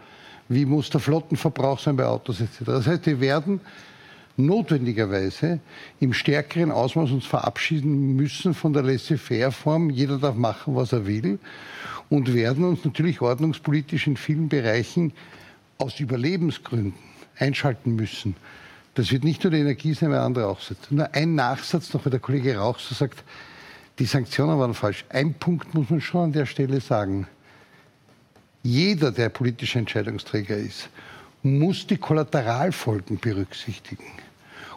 Wie 0.51 0.65
muss 0.65 0.89
der 0.89 1.01
Flottenverbrauch 1.01 1.79
sein 1.79 1.97
bei 1.97 2.07
Autos 2.07 2.41
etc. 2.41 2.65
Das 2.65 2.87
heißt, 2.87 3.07
wir 3.07 3.21
werden 3.21 3.61
notwendigerweise 4.39 5.61
im 6.01 6.13
stärkeren 6.13 6.71
Ausmaß 6.71 7.11
uns 7.11 7.27
verabschieden 7.27 8.17
müssen 8.17 8.55
von 8.55 8.73
der 8.73 8.83
Laissez-faire-Form. 8.83 9.91
Jeder 9.91 10.19
darf 10.19 10.37
machen, 10.37 10.75
was 10.75 10.93
er 10.93 11.07
will. 11.07 11.39
Und 12.09 12.33
werden 12.33 12.65
uns 12.65 12.85
natürlich 12.85 13.21
ordnungspolitisch 13.21 14.07
in 14.07 14.17
vielen 14.17 14.49
Bereichen 14.49 15.13
aus 15.77 16.01
Überlebensgründen 16.01 16.95
einschalten 17.39 17.95
müssen. 17.95 18.35
Das 18.99 19.13
wird 19.13 19.23
nicht 19.23 19.45
nur 19.45 19.53
die 19.53 19.61
Energie 19.61 19.95
sein, 19.95 20.11
weil 20.11 20.19
andere 20.19 20.49
auch 20.49 20.59
sind. 20.61 20.91
Nur 20.91 21.15
ein 21.15 21.37
Nachsatz 21.37 21.95
noch, 21.95 22.05
weil 22.05 22.11
der 22.11 22.19
Kollege 22.19 22.57
Rauch 22.57 22.81
so 22.81 22.97
sagt, 22.97 23.23
die 24.01 24.07
Sanktionen 24.07 24.59
waren 24.59 24.75
falsch. 24.75 25.05
Ein 25.09 25.35
Punkt 25.35 25.73
muss 25.73 25.89
man 25.89 26.01
schon 26.01 26.25
an 26.25 26.33
der 26.33 26.47
Stelle 26.47 26.81
sagen. 26.81 27.29
Jeder, 28.65 29.13
der 29.13 29.29
politischer 29.29 29.79
Entscheidungsträger 29.79 30.57
ist, 30.57 30.89
muss 31.45 31.87
die 31.87 31.97
Kollateralfolgen 31.97 33.21
berücksichtigen. 33.21 34.03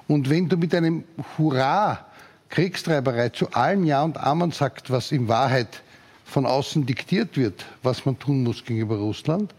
Und 0.07 0.29
wenn 0.29 0.47
du 0.47 0.55
mit 0.55 0.75
einem 0.75 1.03
Hurra 1.35 2.05
Kriegstreiberei 2.49 3.29
zu 3.29 3.51
allen 3.53 3.85
Ja 3.85 4.03
und 4.03 4.17
Amen 4.17 4.51
sagt, 4.51 4.91
was 4.91 5.11
in 5.11 5.29
Wahrheit 5.29 5.81
von 6.25 6.45
außen 6.45 6.85
diktiert 6.85 7.37
wird, 7.37 7.65
was 7.81 8.05
man 8.05 8.19
tun 8.19 8.43
muss 8.43 8.63
gegenüber 8.63 8.97
Russland, 8.97 9.51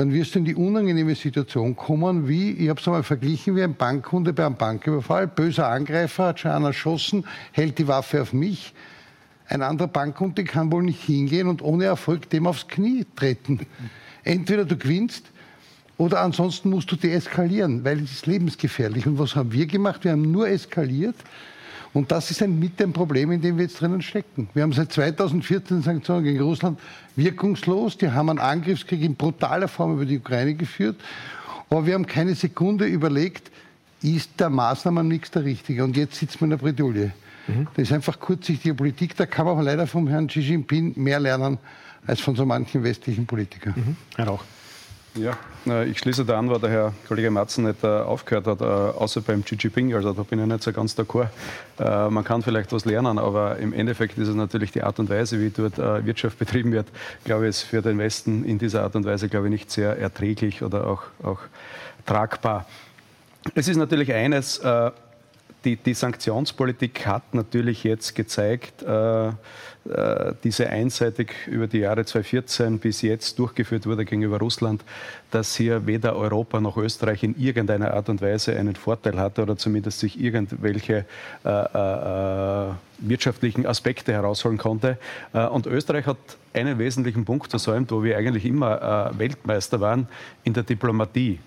dann 0.00 0.14
wirst 0.14 0.34
du 0.34 0.38
in 0.38 0.46
die 0.46 0.54
unangenehme 0.54 1.14
Situation 1.14 1.76
kommen, 1.76 2.26
wie, 2.26 2.52
ich 2.52 2.70
habe 2.70 2.80
es 2.80 2.88
einmal 2.88 3.02
verglichen, 3.02 3.54
wie 3.54 3.62
ein 3.62 3.74
Bankhunde 3.74 4.32
bei 4.32 4.46
einem 4.46 4.54
Banküberfall. 4.54 5.26
Böser 5.26 5.68
Angreifer 5.68 6.28
hat 6.28 6.40
schon 6.40 6.52
einen 6.52 6.64
erschossen, 6.64 7.26
hält 7.52 7.76
die 7.76 7.86
Waffe 7.86 8.22
auf 8.22 8.32
mich 8.32 8.72
Ein 9.46 9.60
anderer 9.60 9.88
Bankkunde 9.88 10.44
kann 10.44 10.72
wohl 10.72 10.84
nicht 10.84 11.02
hingehen 11.02 11.48
und 11.48 11.60
ohne 11.60 11.84
Erfolg 11.84 12.30
dem 12.30 12.46
aufs 12.46 12.66
Knie 12.66 13.04
treten. 13.14 13.60
Entweder 14.24 14.64
du 14.64 14.74
gewinnst 14.74 15.26
oder 15.98 16.22
ansonsten 16.22 16.70
musst 16.70 16.90
du 16.90 16.96
deeskalieren, 16.96 17.84
weil 17.84 18.02
es 18.02 18.12
ist 18.12 18.26
lebensgefährlich. 18.26 19.06
Und 19.06 19.18
was 19.18 19.36
haben 19.36 19.52
wir 19.52 19.66
gemacht? 19.66 20.04
Wir 20.04 20.12
haben 20.12 20.30
nur 20.30 20.48
eskaliert. 20.48 21.16
Und 21.92 22.12
das 22.12 22.30
ist 22.30 22.42
ein 22.42 22.58
mit 22.58 22.78
dem 22.78 22.92
Problem, 22.92 23.32
in 23.32 23.40
dem 23.40 23.56
wir 23.56 23.64
jetzt 23.64 23.80
drinnen 23.80 24.00
stecken. 24.00 24.48
Wir 24.54 24.62
haben 24.62 24.72
seit 24.72 24.92
2014 24.92 25.82
Sanktionen 25.82 26.24
gegen 26.24 26.40
Russland 26.40 26.78
wirkungslos. 27.16 27.98
Die 27.98 28.10
haben 28.10 28.30
einen 28.30 28.38
Angriffskrieg 28.38 29.02
in 29.02 29.16
brutaler 29.16 29.66
Form 29.66 29.94
über 29.94 30.04
die 30.04 30.18
Ukraine 30.18 30.54
geführt. 30.54 30.96
Aber 31.68 31.86
wir 31.86 31.94
haben 31.94 32.06
keine 32.06 32.34
Sekunde 32.34 32.86
überlegt, 32.86 33.50
ist 34.02 34.30
der 34.38 34.50
Maßnahmenmix 34.50 35.32
der 35.32 35.44
richtige? 35.44 35.84
Und 35.84 35.96
jetzt 35.96 36.16
sitzt 36.16 36.40
man 36.40 36.50
in 36.50 36.58
der 36.58 36.64
Bredouille. 36.64 37.12
Mhm. 37.48 37.66
Das 37.74 37.82
ist 37.82 37.92
einfach 37.92 38.18
kurzsichtige 38.20 38.74
Politik. 38.74 39.16
Da 39.16 39.26
kann 39.26 39.46
man 39.46 39.60
leider 39.60 39.86
vom 39.86 40.06
Herrn 40.08 40.28
Xi 40.28 40.40
Jinping 40.40 40.92
mehr 40.96 41.20
lernen 41.20 41.58
als 42.06 42.20
von 42.20 42.36
so 42.36 42.46
manchen 42.46 42.82
westlichen 42.82 43.26
Politikern. 43.26 43.74
Mhm. 43.76 43.96
Herr 44.16 44.28
Rauch. 44.28 44.44
Ja, 45.14 45.36
ich 45.82 45.98
schließe 45.98 46.24
da 46.24 46.38
an, 46.38 46.48
wo 46.48 46.56
der 46.56 46.70
Herr 46.70 46.92
Kollege 47.08 47.30
Matzen 47.30 47.64
nicht 47.64 47.84
aufgehört 47.84 48.46
hat, 48.46 48.60
äh, 48.60 48.64
außer 48.64 49.20
beim 49.20 49.44
Xi 49.44 49.56
Jinping. 49.56 49.92
Also 49.92 50.12
da 50.12 50.22
bin 50.22 50.38
ich 50.38 50.46
nicht 50.46 50.62
so 50.62 50.72
ganz 50.72 50.96
d'accord. 50.96 51.28
Äh, 51.78 52.08
man 52.10 52.22
kann 52.22 52.42
vielleicht 52.42 52.72
was 52.72 52.84
lernen, 52.84 53.18
aber 53.18 53.56
im 53.58 53.72
Endeffekt 53.72 54.16
ist 54.18 54.28
es 54.28 54.34
natürlich 54.36 54.70
die 54.70 54.82
Art 54.82 55.00
und 55.00 55.10
Weise, 55.10 55.40
wie 55.40 55.50
dort 55.50 55.78
äh, 55.78 56.06
Wirtschaft 56.06 56.38
betrieben 56.38 56.70
wird, 56.70 56.86
glaube 57.24 57.44
ich, 57.44 57.50
ist 57.50 57.62
für 57.62 57.82
den 57.82 57.98
Westen 57.98 58.44
in 58.44 58.58
dieser 58.58 58.84
Art 58.84 58.94
und 58.94 59.04
Weise, 59.04 59.28
glaube 59.28 59.46
ich, 59.46 59.50
nicht 59.50 59.70
sehr 59.70 59.98
erträglich 59.98 60.62
oder 60.62 60.86
auch, 60.86 61.02
auch 61.24 61.40
tragbar. 62.06 62.66
Es 63.54 63.66
ist 63.66 63.78
natürlich 63.78 64.12
eines, 64.12 64.60
die, 65.64 65.76
die 65.76 65.94
Sanktionspolitik 65.94 67.06
hat 67.06 67.34
natürlich 67.34 67.84
jetzt 67.84 68.14
gezeigt, 68.14 68.82
äh, 68.82 69.32
diese 70.44 70.68
einseitig 70.68 71.32
über 71.46 71.66
die 71.66 71.78
Jahre 71.78 72.04
2014 72.04 72.78
bis 72.78 73.00
jetzt 73.00 73.38
durchgeführt 73.38 73.86
wurde 73.86 74.04
gegenüber 74.04 74.38
Russland, 74.38 74.84
dass 75.30 75.56
hier 75.56 75.86
weder 75.86 76.16
Europa 76.16 76.60
noch 76.60 76.76
Österreich 76.76 77.22
in 77.22 77.34
irgendeiner 77.38 77.94
Art 77.94 78.10
und 78.10 78.20
Weise 78.20 78.54
einen 78.56 78.76
Vorteil 78.76 79.18
hatte 79.18 79.42
oder 79.42 79.56
zumindest 79.56 80.00
sich 80.00 80.20
irgendwelche 80.20 81.06
äh, 81.44 81.48
äh, 81.48 81.68
wirtschaftlichen 82.98 83.66
Aspekte 83.66 84.12
herausholen 84.12 84.58
konnte. 84.58 84.98
Äh, 85.32 85.46
und 85.46 85.66
Österreich 85.66 86.06
hat 86.06 86.18
einen 86.52 86.78
wesentlichen 86.78 87.24
Punkt 87.24 87.50
versäumt, 87.50 87.90
wo 87.90 88.02
wir 88.02 88.16
eigentlich 88.16 88.44
immer 88.44 89.12
äh, 89.14 89.18
Weltmeister 89.18 89.80
waren, 89.80 90.08
in 90.44 90.52
der 90.52 90.62
Diplomatie. 90.62 91.38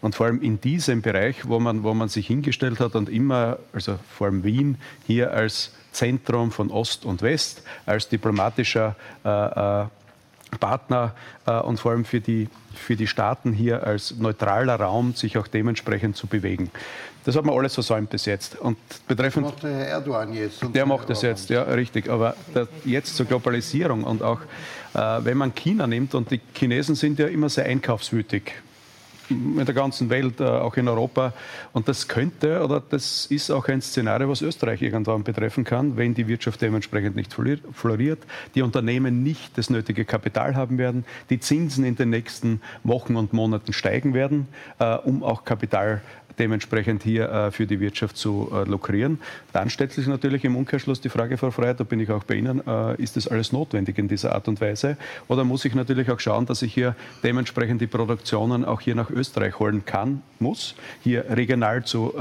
Und 0.00 0.14
vor 0.14 0.26
allem 0.26 0.42
in 0.42 0.60
diesem 0.60 1.02
Bereich, 1.02 1.48
wo 1.48 1.58
man, 1.58 1.82
wo 1.82 1.94
man 1.94 2.08
sich 2.08 2.26
hingestellt 2.26 2.80
hat 2.80 2.94
und 2.94 3.08
immer, 3.08 3.58
also 3.72 3.98
vor 4.10 4.26
allem 4.26 4.44
Wien, 4.44 4.78
hier 5.06 5.32
als 5.32 5.72
Zentrum 5.92 6.52
von 6.52 6.70
Ost 6.70 7.04
und 7.04 7.22
West, 7.22 7.62
als 7.86 8.08
diplomatischer 8.08 8.94
äh, 9.24 9.28
äh, 9.28 9.86
Partner 10.58 11.14
äh, 11.46 11.52
und 11.52 11.78
vor 11.78 11.92
allem 11.92 12.04
für 12.04 12.20
die, 12.20 12.48
für 12.74 12.96
die 12.96 13.06
Staaten 13.06 13.52
hier 13.52 13.86
als 13.86 14.16
neutraler 14.16 14.76
Raum 14.76 15.14
sich 15.14 15.38
auch 15.38 15.46
dementsprechend 15.46 16.16
zu 16.16 16.26
bewegen. 16.26 16.70
Das 17.24 17.36
hat 17.36 17.44
man 17.44 17.54
alles 17.54 17.74
versäumt 17.74 18.10
bis 18.10 18.24
jetzt. 18.24 18.58
Und 18.58 18.78
betreffend, 19.06 19.46
das 19.46 19.52
macht 19.52 19.62
der 19.62 19.74
Herr 19.74 19.86
Erdogan 19.86 20.32
jetzt. 20.32 20.62
der 20.74 20.86
macht 20.86 21.10
das 21.10 21.22
jetzt, 21.22 21.50
ja, 21.50 21.62
richtig. 21.62 22.08
Aber 22.08 22.34
der, 22.54 22.66
jetzt 22.84 23.14
zur 23.16 23.26
Globalisierung 23.26 24.04
und 24.04 24.22
auch, 24.22 24.40
äh, 24.94 24.98
wenn 25.24 25.36
man 25.36 25.54
China 25.54 25.86
nimmt, 25.86 26.14
und 26.14 26.30
die 26.30 26.40
Chinesen 26.54 26.94
sind 26.94 27.18
ja 27.18 27.26
immer 27.26 27.48
sehr 27.48 27.66
einkaufswütig 27.66 28.52
in 29.30 29.64
der 29.64 29.74
ganzen 29.74 30.10
Welt, 30.10 30.40
äh, 30.40 30.44
auch 30.44 30.76
in 30.76 30.88
Europa. 30.88 31.32
Und 31.72 31.88
das 31.88 32.08
könnte 32.08 32.62
oder 32.62 32.80
das 32.80 33.26
ist 33.26 33.50
auch 33.50 33.68
ein 33.68 33.80
Szenario, 33.80 34.28
was 34.28 34.42
Österreich 34.42 34.82
irgendwann 34.82 35.24
betreffen 35.24 35.64
kann, 35.64 35.96
wenn 35.96 36.14
die 36.14 36.28
Wirtschaft 36.28 36.60
dementsprechend 36.62 37.16
nicht 37.16 37.32
floriert, 37.32 38.20
die 38.54 38.62
Unternehmen 38.62 39.22
nicht 39.22 39.56
das 39.56 39.70
nötige 39.70 40.04
Kapital 40.04 40.56
haben 40.56 40.78
werden, 40.78 41.04
die 41.30 41.40
Zinsen 41.40 41.84
in 41.84 41.96
den 41.96 42.10
nächsten 42.10 42.60
Wochen 42.84 43.16
und 43.16 43.32
Monaten 43.32 43.72
steigen 43.72 44.14
werden, 44.14 44.48
äh, 44.78 44.96
um 44.96 45.22
auch 45.22 45.44
Kapital 45.44 46.02
dementsprechend 46.40 47.02
hier 47.02 47.30
äh, 47.30 47.50
für 47.50 47.66
die 47.66 47.78
Wirtschaft 47.78 48.16
zu 48.16 48.50
äh, 48.52 48.68
lukrieren. 48.68 49.20
Dann 49.52 49.68
stellt 49.68 49.92
sich 49.92 50.06
natürlich 50.06 50.42
im 50.44 50.56
Umkehrschluss 50.56 51.00
die 51.00 51.10
Frage, 51.10 51.36
Frau 51.36 51.50
Frey, 51.50 51.74
da 51.74 51.84
bin 51.84 52.00
ich 52.00 52.10
auch 52.10 52.24
bei 52.24 52.36
Ihnen, 52.36 52.66
äh, 52.66 53.00
ist 53.00 53.16
das 53.16 53.28
alles 53.28 53.52
notwendig 53.52 53.98
in 53.98 54.08
dieser 54.08 54.34
Art 54.34 54.48
und 54.48 54.60
Weise? 54.60 54.96
Oder 55.28 55.44
muss 55.44 55.64
ich 55.66 55.74
natürlich 55.74 56.10
auch 56.10 56.18
schauen, 56.18 56.46
dass 56.46 56.62
ich 56.62 56.72
hier 56.72 56.96
dementsprechend 57.22 57.82
die 57.82 57.86
Produktionen 57.86 58.64
auch 58.64 58.80
hier 58.80 58.94
nach 58.94 59.10
Österreich 59.10 59.58
holen 59.58 59.84
kann, 59.84 60.22
muss, 60.38 60.74
hier 61.02 61.26
regional 61.28 61.84
zu 61.84 62.14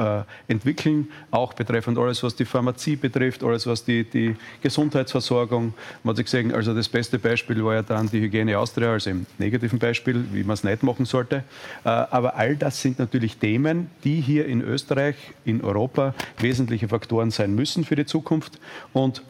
entwickeln, 0.48 1.08
auch 1.32 1.54
betreffend 1.54 1.98
alles, 1.98 2.22
was 2.22 2.36
die 2.36 2.44
Pharmazie 2.44 2.98
betrifft, 2.98 3.44
alles, 3.44 3.66
was 3.66 3.86
die, 3.86 4.04
die 4.04 4.36
Gesundheitsversorgung, 4.62 5.74
man 6.04 6.12
hat 6.12 6.18
sich 6.18 6.26
gesehen, 6.26 6.54
also 6.54 6.74
das 6.74 6.90
beste 6.90 7.18
Beispiel 7.18 7.64
war 7.64 7.76
ja 7.76 7.82
dann 7.82 8.10
die 8.10 8.20
Hygiene 8.20 8.58
Austria, 8.58 8.92
also 8.92 9.10
im 9.12 9.26
negativen 9.38 9.80
Beispiel, 9.80 10.26
wie 10.34 10.44
man 10.44 10.56
es 10.56 10.66
nicht 10.66 10.84
machen 10.84 11.06
sollte. 11.06 11.44
Aber 11.84 12.36
all 12.36 12.58
das 12.58 12.82
sind 12.82 13.00
natürlich 13.00 13.38
Themen, 13.38 13.90
die 14.04 14.09
die 14.10 14.22
hier 14.22 14.48
in 14.48 14.62
Österreich, 14.62 15.16
in 15.46 15.62
Europa 15.64 16.16
wesentliche 16.40 16.88
Faktoren 16.88 17.30
sein 17.30 17.54
müssen 17.54 17.86
für 17.86 17.96
die 17.96 18.08
Zukunft. 18.08 18.60
Und 18.92 19.22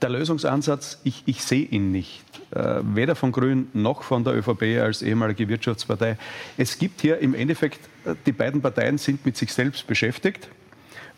der 0.00 0.10
Lösungsansatz, 0.10 1.00
ich, 1.02 1.24
ich 1.26 1.42
sehe 1.42 1.64
ihn 1.64 1.90
nicht. 1.90 2.22
Äh, 2.52 2.80
weder 2.94 3.16
von 3.16 3.32
Grün 3.32 3.66
noch 3.72 4.04
von 4.04 4.22
der 4.22 4.36
ÖVP 4.36 4.80
als 4.80 5.02
ehemalige 5.02 5.48
Wirtschaftspartei. 5.48 6.16
Es 6.56 6.78
gibt 6.78 7.00
hier 7.00 7.18
im 7.18 7.34
Endeffekt, 7.34 7.80
äh, 8.04 8.14
die 8.24 8.30
beiden 8.30 8.62
Parteien 8.62 8.98
sind 8.98 9.26
mit 9.26 9.36
sich 9.36 9.52
selbst 9.52 9.84
beschäftigt. 9.88 10.48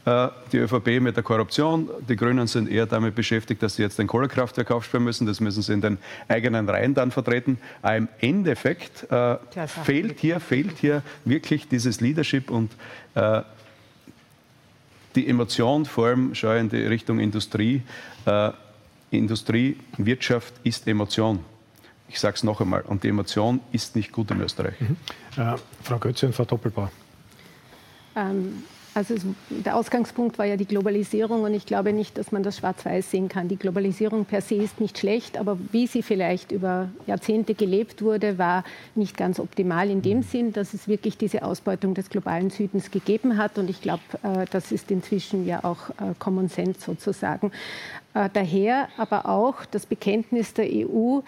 Äh, 0.09 0.29
die 0.53 0.57
ÖVP 0.59 1.01
mit 1.01 1.17
der 1.17 1.23
Korruption. 1.23 1.91
Die 2.09 2.17
Grünen 2.17 2.47
sind 2.47 2.71
eher 2.71 2.87
damit 2.87 3.15
beschäftigt, 3.15 3.63
dass 3.63 3.77
sie 3.77 3.83
jetzt 3.83 4.01
ein 4.01 4.07
Kohlekraftwerk 4.07 4.71
aufsperren 4.71 5.05
müssen. 5.05 5.27
Das 5.27 5.39
müssen 5.41 5.61
sie 5.61 5.75
in 5.75 5.83
den 5.83 5.99
eigenen 6.29 6.67
Reihen 6.67 6.95
dann 6.95 7.11
vertreten. 7.11 7.59
Aber 7.83 7.97
im 7.97 8.09
Endeffekt 8.21 9.11
äh, 9.13 9.37
fehlt, 9.67 10.19
hier, 10.19 10.41
fehlt 10.41 10.79
hier 10.79 11.03
wirklich 11.27 11.69
dieses 11.69 12.01
Leadership 12.01 12.51
und 12.51 12.71
äh, 13.17 13.43
die 15.15 15.29
Emotion, 15.29 15.85
vor 15.85 16.07
allem 16.07 16.35
schau 16.35 16.53
in 16.53 16.71
die 16.71 16.87
Richtung 16.87 17.21
Industrie. 17.21 17.83
Äh, 18.25 18.53
Industrie, 19.11 19.77
Wirtschaft 19.99 20.55
ist 20.65 20.89
Emotion. 20.89 21.41
Ich 22.09 22.19
sage 22.19 22.37
es 22.37 22.45
noch 22.45 22.63
einmal. 22.63 22.81
Und 22.81 23.05
die 23.05 23.09
Emotion 23.09 23.61
ist 23.73 23.95
nicht 23.95 24.13
gut 24.13 24.31
in 24.31 24.41
Österreich. 24.41 24.81
Mhm. 24.81 24.97
Äh, 25.37 25.57
Frau 25.83 25.99
Götze 25.99 26.27
und 26.27 26.35
Frau 26.35 26.47
Doppelbauer. 26.47 26.91
Ähm, 28.17 28.63
also 28.95 29.15
es, 29.15 29.23
der 29.51 29.77
Ausgangspunkt 29.77 30.39
war 30.39 30.47
ja 30.47 30.57
die 30.57 30.67
Globalisierung 30.67 31.43
und 31.43 31.55
ich 31.55 31.67
glaube 31.67 31.93
nicht, 31.93 32.19
dass 32.19 32.33
man 32.33 32.43
das 32.43 32.59
schwarz-weiß 32.59 33.11
sehen 33.11 33.29
kann. 33.29 33.49
Die 33.49 33.57
Globalisierung 33.57 34.25
per 34.25 34.41
se 34.41 34.57
ist 34.57 34.81
nicht 34.81 34.99
schlecht, 34.99 35.39
aber 35.39 35.59
wie 35.73 35.87
sie 35.87 36.03
vielleicht 36.03 36.53
über 36.53 36.89
Jahrzehnte 37.07 37.55
gelebt 37.55 38.03
wurde, 38.03 38.39
war 38.39 38.65
nicht 38.95 39.17
ganz 39.17 39.41
optimal 39.41 39.91
in 39.91 40.03
dem 40.03 40.23
Sinn, 40.23 40.53
dass 40.53 40.75
es 40.75 40.89
wirklich 40.89 41.17
diese 41.17 41.43
Ausbeutung 41.43 41.95
des 41.95 42.11
globalen 42.11 42.51
Südens 42.51 42.91
gegeben 42.91 43.37
hat 43.37 43.59
und 43.59 43.71
ich 43.71 43.81
glaube, 43.81 44.03
äh, 44.23 44.47
das 44.51 44.73
ist 44.73 44.91
inzwischen 44.91 45.47
ja 45.47 45.65
auch 45.65 45.91
äh, 45.91 46.15
Common 46.19 46.49
Sense 46.49 46.81
sozusagen. 46.81 47.53
Äh, 48.15 48.29
daher 48.33 48.89
aber 48.97 49.29
auch 49.29 49.65
das 49.71 49.87
Bekenntnis 49.87 50.55
der 50.55 50.67
EU, 50.67 51.21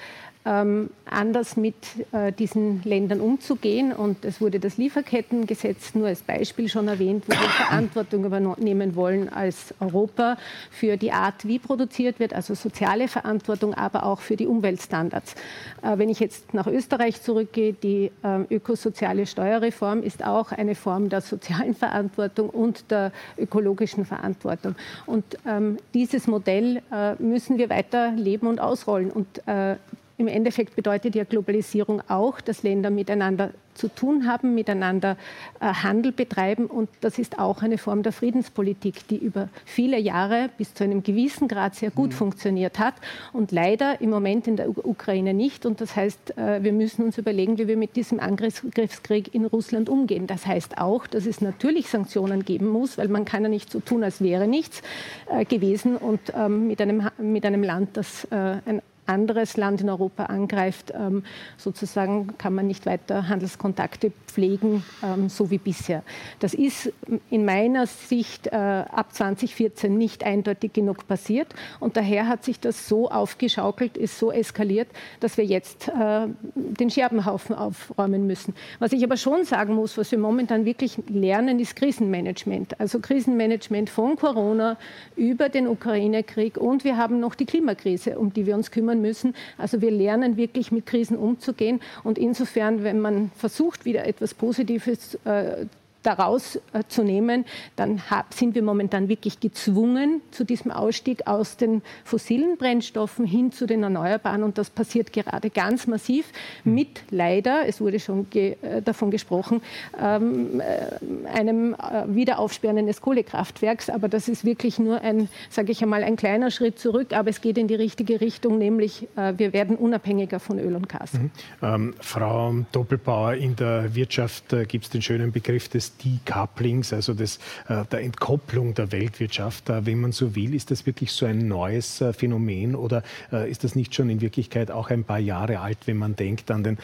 ähm, 0.47 0.91
anders 1.05 1.57
mit 1.57 1.75
äh, 2.13 2.33
diesen 2.33 2.83
Ländern 2.85 3.21
umzugehen. 3.21 3.93
Und 3.93 4.25
es 4.25 4.41
wurde 4.41 4.59
das 4.59 4.79
Lieferkettengesetz 4.79 5.95
nur 5.95 6.07
als 6.07 6.23
Beispiel 6.23 6.69
schon 6.69 6.89
erwähnt, 6.89 7.25
wo 7.27 7.33
wir 7.33 7.39
Verantwortung 7.49 8.25
übernehmen 8.25 8.95
wollen 8.95 9.29
als 9.29 9.75
Europa 9.81 10.39
für 10.71 10.97
die 10.97 11.13
Art, 11.13 11.47
wie 11.47 11.59
produziert 11.59 12.21
wird, 12.21 12.33
also 12.33 12.55
soziale 12.55 13.09
Verantwortung, 13.09 13.75
aber 13.75 14.05
auch 14.05 14.21
für 14.21 14.37
die 14.37 14.47
Umweltstandards. 14.47 15.35
Äh, 15.83 15.99
wenn 15.99 16.09
ich 16.09 16.21
jetzt 16.21 16.55
nach 16.55 16.67
Österreich 16.67 17.21
zurückgehe, 17.21 17.75
die 17.75 18.11
äh, 18.23 18.55
ökosoziale 18.55 19.27
Steuerreform 19.27 20.03
ist 20.03 20.25
auch 20.25 20.53
eine 20.53 20.75
Form 20.75 21.11
der 21.11 21.21
sozialen 21.21 21.75
Verantwortung 21.75 22.49
und 22.49 22.91
der 22.91 23.13
ökologischen 23.37 24.07
Verantwortung. 24.07 24.75
Und 25.07 25.25
ähm, 25.47 25.77
dieses 25.93 26.27
Modell 26.27 26.83
äh, 26.91 27.15
müssen 27.23 27.59
wir 27.59 27.69
weiter 27.69 28.13
leben 28.13 28.47
und 28.47 28.61
ausrollen. 28.61 29.11
Und 29.11 29.47
äh, 29.47 29.77
im 30.21 30.29
Endeffekt 30.29 30.77
bedeutet 30.77 31.15
ja 31.15 31.25
Globalisierung 31.25 32.03
auch, 32.07 32.43
dass 32.43 32.63
Länder 32.63 32.91
miteinander 32.91 33.53
zu 33.73 33.89
tun 33.89 34.27
haben, 34.27 34.55
miteinander 34.55 35.17
äh, 35.61 35.65
Handel 35.65 36.13
betreiben. 36.13 36.67
Und 36.67 36.91
das 37.01 37.19
ist 37.19 37.39
auch 37.39 37.63
eine 37.63 37.79
Form 37.79 38.03
der 38.03 38.13
Friedenspolitik, 38.13 39.09
die 39.09 39.17
über 39.17 39.49
viele 39.65 39.99
Jahre 39.99 40.51
bis 40.59 40.75
zu 40.75 40.85
einem 40.85 41.03
gewissen 41.03 41.49
Grad 41.49 41.75
sehr 41.75 41.91
gut 41.91 42.11
mhm. 42.11 42.17
funktioniert 42.17 42.79
hat 42.79 42.93
und 43.33 43.51
leider 43.51 44.03
im 44.03 44.11
Moment 44.11 44.47
in 44.47 44.57
der 44.57 44.69
U 44.69 44.75
Ukraine 44.83 45.33
nicht. 45.33 45.65
Und 45.65 45.81
das 45.81 45.97
heißt, 45.97 46.37
äh, 46.37 46.63
wir 46.63 46.75
müssen 46.75 47.07
uns 47.07 47.17
überlegen, 47.17 47.57
wie 47.57 47.67
wir 47.67 47.79
mit 47.79 47.97
diesem 47.97 48.21
Angriffskrieg 48.21 49.35
in 49.35 49.47
Russland 49.47 49.89
umgehen. 49.89 50.27
Das 50.27 50.47
heißt 50.47 50.77
auch, 50.77 51.07
dass 51.07 51.25
es 51.25 51.41
natürlich 51.41 51.89
Sanktionen 51.89 52.45
geben 52.45 52.69
muss, 52.69 52.99
weil 52.99 53.09
man 53.09 53.25
kann 53.25 53.43
ja 53.45 53.49
nicht 53.49 53.73
so 53.73 53.81
tun, 53.81 54.05
als 54.05 54.21
wäre 54.21 54.47
nichts 54.47 54.83
äh, 55.31 55.47
gewesen 55.47 55.97
und 55.97 56.21
ähm, 56.37 56.67
mit, 56.67 56.83
einem, 56.83 57.09
mit 57.17 57.47
einem 57.47 57.63
Land, 57.63 57.97
das 57.97 58.25
äh, 58.25 58.59
ein 58.67 58.83
anderes 59.11 59.57
Land 59.57 59.81
in 59.81 59.91
Europa 59.91 60.25
angreift, 60.25 60.93
ähm, 60.95 61.25
sozusagen 61.59 62.39
kann 62.39 62.55
man 62.55 62.67
nicht 62.67 62.87
weiter 62.87 63.29
Handelskontakte 63.29 64.13
pflegen, 64.27 64.85
ähm, 65.03 65.29
so 65.29 65.51
wie 65.51 65.59
bisher. 65.59 66.03
Das 66.39 66.55
ist 66.55 66.93
in 67.29 67.45
meiner 67.45 67.87
Sicht 67.87 68.47
äh, 68.47 68.57
ab 68.57 69.13
2014 69.13 69.97
nicht 69.97 70.25
eindeutig 70.25 70.73
genug 70.73 71.07
passiert 71.07 71.49
und 71.81 71.97
daher 71.97 72.29
hat 72.29 72.45
sich 72.45 72.61
das 72.61 72.89
so 72.89 73.11
aufgeschaukelt, 73.11 73.97
ist 73.97 74.19
so 74.19 74.31
eskaliert, 74.31 74.89
dass 75.19 75.37
wir 75.37 75.45
jetzt 75.45 75.89
äh, 75.89 76.29
den 76.55 76.91
Scherbenhaufen 76.91 77.55
aufräumen 77.55 78.27
müssen. 78.27 78.55
Was 78.79 78.93
ich 78.93 79.03
aber 79.03 79.17
schon 79.17 79.45
sagen 79.45 79.75
muss, 79.75 79.99
was 79.99 80.11
wir 80.13 80.19
momentan 80.19 80.65
wirklich 80.65 80.99
lernen, 81.09 81.59
ist 81.59 81.75
Krisenmanagement. 81.77 82.79
Also 82.79 83.01
Krisenmanagement 83.01 83.91
von 83.91 84.17
Corona 84.17 84.77
über 85.17 85.49
den 85.49 85.67
Ukraine-Krieg 85.67 86.57
und 86.57 86.85
wir 86.85 86.97
haben 86.97 87.19
noch 87.19 87.35
die 87.35 87.47
Klimakrise, 87.47 88.19
um 88.19 88.33
die 88.33 88.47
wir 88.47 88.55
uns 88.55 88.71
kümmern 88.71 89.00
müssen. 89.01 89.35
Also 89.59 89.81
wir 89.81 89.91
lernen 89.91 90.37
wirklich 90.37 90.73
mit 90.73 90.87
Krisen 90.87 91.17
umzugehen 91.17 91.81
und 92.05 92.19
insofern, 92.19 92.85
wenn 92.85 93.01
man 93.01 93.31
versucht, 93.37 93.85
wieder 93.85 94.07
etwas 94.07 94.35
Positives 94.35 95.17
äh, 95.25 95.67
daraus 96.03 96.57
äh, 96.57 96.83
zu 96.89 97.03
nehmen, 97.03 97.45
dann 97.77 98.03
sind 98.31 98.55
wir 98.55 98.63
momentan 98.63 99.09
wirklich 99.09 99.41
gezwungen 99.41 100.23
zu 100.31 100.45
diesem 100.45 100.71
Ausstieg 100.71 101.27
aus 101.27 101.57
den 101.57 101.83
fossilen 102.05 102.57
Brennstoffen 102.57 103.27
hin 103.27 103.53
zu 103.53 103.67
den 103.67 103.83
Erneuerbaren. 103.83 104.43
Und 104.43 104.59
das 104.59 104.71
passiert 104.71 105.13
gerade 105.13 105.51
ganz 105.51 105.87
massiv 105.87 106.27
mit 106.65 107.03
leider, 107.11 107.67
es 107.67 107.81
wurde 107.81 108.01
schon 108.01 108.29
ge 108.31 108.57
äh, 108.63 108.83
davon 108.83 109.11
gesprochen, 109.11 109.61
ähm, 110.01 110.61
äh, 110.61 111.29
einem 111.29 111.75
äh, 111.75 112.05
Wiederaufsperren 112.07 112.79
eines 112.79 113.01
Kohlekraftwerks. 113.01 113.91
Aber 113.91 114.09
das 114.09 114.29
ist 114.29 114.45
wirklich 114.45 114.79
nur 114.79 115.01
ein, 115.03 115.29
sage 115.51 115.73
ich 115.73 115.83
einmal, 115.83 116.03
ein 116.03 116.17
kleiner 116.17 116.51
Schritt 116.51 116.79
zurück. 116.79 117.13
Aber 117.13 117.31
es 117.31 117.41
geht 117.41 117.59
in 117.59 117.69
die 117.69 117.75
richtige 117.75 118.21
Richtung, 118.21 118.59
nämlich 118.59 119.09
wir 119.15 119.53
werden 119.53 119.77
unabhängiger 119.77 120.41
von 120.41 120.59
Öl 120.59 120.75
und 120.75 120.89
Gas. 120.89 121.15
Mhm. 121.15 121.31
Ähm, 121.63 121.95
Frau 122.01 122.55
Doppelbauer, 122.73 123.35
in 123.35 123.57
der 123.57 123.95
Wirtschaft 123.95 124.45
gibt 124.69 124.85
es 124.85 124.91
den 124.91 125.03
schönen 125.03 125.33
Begriff 125.33 125.69
des 125.69 125.90
Decouplings, 126.05 126.93
also 126.93 127.15
des, 127.15 127.39
äh, 127.69 127.85
der 127.91 128.01
Entkopplung 128.03 128.75
der 128.75 128.93
Weltwirtschaft, 128.93 129.69
äh, 129.69 129.87
wenn 129.87 130.01
man 130.01 130.13
so 130.13 130.35
will. 130.35 130.55
Ist 130.55 130.71
das 130.71 130.87
wirklich 130.87 131.13
so 131.13 131.27
ein 131.27 131.49
neues 131.49 132.01
äh, 132.01 132.13
Phänomen 132.13 132.75
oder 132.75 133.03
ist 133.31 133.65
das 133.65 133.75
nicht 133.75 133.95
schon 133.95 134.11
in 134.11 134.21
Wirklichkeit 134.21 134.71
auch 134.71 134.91
ein 134.91 135.05
paar 135.05 135.19
Jahre 135.19 135.61
alt, 135.61 135.79
wenn 135.87 135.97
man 135.97 136.17
denkt 136.17 136.51
an 136.51 136.65
den, 136.65 136.79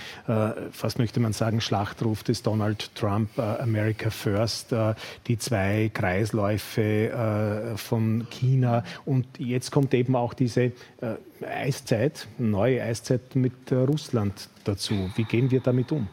fast 0.70 0.98
möchte 0.98 1.20
man 1.20 1.32
sagen, 1.32 1.60
Schlachtruf 1.60 2.22
des 2.22 2.42
Donald 2.42 2.94
Trump, 2.94 3.38
America 3.38 4.10
First, 4.10 4.74
die 5.26 5.38
zwei 5.38 5.90
Kreisläufe 5.92 7.74
von 7.76 8.26
China 8.30 8.84
und 9.04 9.26
jetzt 9.38 9.70
kommt 9.72 9.94
eben 9.94 10.16
auch 10.16 10.34
diese 10.34 10.72
Eiszeit, 11.42 12.28
neue 12.38 12.82
Eiszeit 12.82 13.34
mit 13.34 13.72
Russland 13.72 14.48
dazu. 14.64 15.10
Wie 15.16 15.24
gehen 15.24 15.50
wir 15.50 15.60
damit 15.60 15.92
um? 15.92 16.08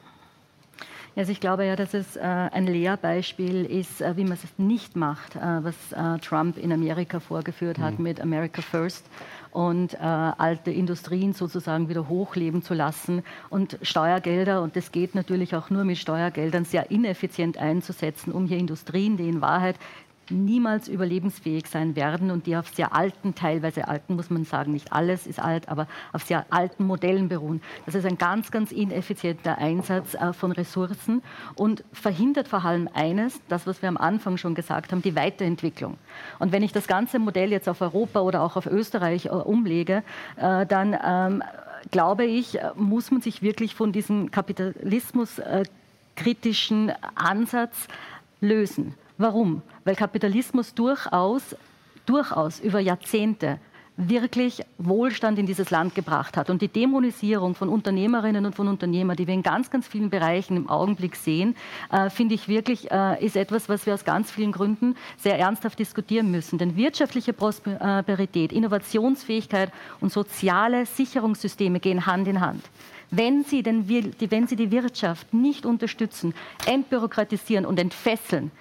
Also 1.15 1.31
ich 1.31 1.39
glaube 1.39 1.65
ja, 1.65 1.75
dass 1.75 1.93
es 1.93 2.15
äh, 2.15 2.21
ein 2.21 2.65
Lehrbeispiel 2.65 3.65
ist, 3.65 4.01
äh, 4.01 4.17
wie 4.17 4.23
man 4.23 4.33
es 4.33 4.43
nicht 4.57 4.95
macht, 4.95 5.35
äh, 5.35 5.39
was 5.39 5.75
äh, 5.91 6.19
Trump 6.19 6.57
in 6.57 6.71
Amerika 6.71 7.19
vorgeführt 7.19 7.77
hat 7.77 7.99
mhm. 7.99 8.03
mit 8.03 8.19
America 8.19 8.63
First 8.63 9.05
und 9.51 9.93
äh, 9.93 9.97
alte 9.99 10.71
Industrien 10.71 11.33
sozusagen 11.33 11.87
wieder 11.87 12.09
hochleben 12.09 12.63
zu 12.63 12.73
lassen 12.73 13.21
und 13.51 13.77
Steuergelder, 13.83 14.63
und 14.63 14.75
das 14.75 14.91
geht 14.91 15.13
natürlich 15.13 15.55
auch 15.55 15.69
nur 15.69 15.83
mit 15.83 15.99
Steuergeldern, 15.99 16.65
sehr 16.65 16.89
ineffizient 16.89 17.59
einzusetzen, 17.59 18.31
um 18.31 18.47
hier 18.47 18.57
Industrien, 18.57 19.15
die 19.15 19.29
in 19.29 19.41
Wahrheit 19.41 19.75
niemals 20.29 20.87
überlebensfähig 20.87 21.67
sein 21.67 21.95
werden 21.95 22.31
und 22.31 22.47
die 22.47 22.55
auf 22.55 22.69
sehr 22.69 22.95
alten, 22.95 23.35
teilweise 23.35 23.87
alten, 23.87 24.15
muss 24.15 24.29
man 24.29 24.45
sagen, 24.45 24.71
nicht 24.71 24.93
alles 24.93 25.27
ist 25.27 25.39
alt, 25.39 25.69
aber 25.69 25.87
auf 26.11 26.23
sehr 26.23 26.45
alten 26.49 26.85
Modellen 26.85 27.29
beruhen. 27.29 27.61
Das 27.85 27.95
ist 27.95 28.05
ein 28.05 28.17
ganz, 28.17 28.51
ganz 28.51 28.71
ineffizienter 28.71 29.57
Einsatz 29.57 30.13
äh, 30.13 30.33
von 30.33 30.51
Ressourcen 30.51 31.21
und 31.55 31.83
verhindert 31.91 32.47
vor 32.47 32.63
allem 32.63 32.89
eines, 32.93 33.39
das, 33.49 33.67
was 33.67 33.81
wir 33.81 33.89
am 33.89 33.97
Anfang 33.97 34.37
schon 34.37 34.55
gesagt 34.55 34.91
haben, 34.91 35.01
die 35.01 35.15
Weiterentwicklung. 35.15 35.97
Und 36.39 36.51
wenn 36.51 36.63
ich 36.63 36.71
das 36.71 36.87
ganze 36.87 37.19
Modell 37.19 37.51
jetzt 37.51 37.69
auf 37.69 37.81
Europa 37.81 38.21
oder 38.21 38.41
auch 38.41 38.55
auf 38.55 38.65
Österreich 38.65 39.25
äh, 39.25 39.29
umlege, 39.29 40.03
äh, 40.37 40.65
dann 40.65 40.97
ähm, 41.03 41.43
glaube 41.91 42.25
ich, 42.25 42.57
muss 42.75 43.11
man 43.11 43.21
sich 43.21 43.41
wirklich 43.41 43.75
von 43.75 43.91
diesem 43.91 44.31
kapitalismuskritischen 44.31 46.93
Ansatz 47.15 47.89
lösen. 48.39 48.95
Warum? 49.23 49.61
Weil 49.85 49.95
Kapitalismus 49.95 50.73
durchaus, 50.73 51.55
durchaus 52.05 52.59
über 52.59 52.81
Jahrzehnte 52.81 53.57
wirklich 53.95 54.61
Wohlstand 54.77 55.39
in 55.39 55.45
dieses 55.45 55.69
Land 55.69 55.95
gebracht 55.95 56.35
hat. 56.35 56.49
Und 56.49 56.61
die 56.61 56.67
Dämonisierung 56.67 57.55
von 57.55 57.69
Unternehmerinnen 57.69 58.45
und 58.45 58.53
von 58.53 58.67
Unternehmern, 58.67 59.15
die 59.15 59.25
wir 59.25 59.33
in 59.33 59.41
ganz, 59.41 59.69
ganz 59.69 59.87
vielen 59.87 60.09
Bereichen 60.09 60.57
im 60.57 60.69
Augenblick 60.69 61.15
sehen, 61.15 61.55
äh, 61.89 62.09
finde 62.09 62.35
ich 62.35 62.49
wirklich, 62.49 62.91
äh, 62.91 63.23
ist 63.25 63.37
etwas, 63.37 63.69
was 63.69 63.85
wir 63.85 63.93
aus 63.93 64.03
ganz 64.03 64.29
vielen 64.29 64.51
Gründen 64.51 64.97
sehr 65.15 65.39
ernsthaft 65.39 65.79
diskutieren 65.79 66.29
müssen. 66.29 66.57
Denn 66.57 66.75
wirtschaftliche 66.75 67.31
Prosperität, 67.31 68.51
Innovationsfähigkeit 68.51 69.71
und 70.01 70.11
soziale 70.11 70.85
Sicherungssysteme 70.85 71.79
gehen 71.79 72.05
Hand 72.05 72.27
in 72.27 72.41
Hand. 72.41 72.65
Wenn 73.09 73.45
Sie, 73.45 73.63
den, 73.63 73.87
wenn 73.87 74.47
Sie 74.47 74.55
die 74.57 74.71
Wirtschaft 74.71 75.33
nicht 75.33 75.65
unterstützen, 75.65 76.33
entbürokratisieren 76.65 77.65
und 77.65 77.79
entfesseln, 77.79 78.51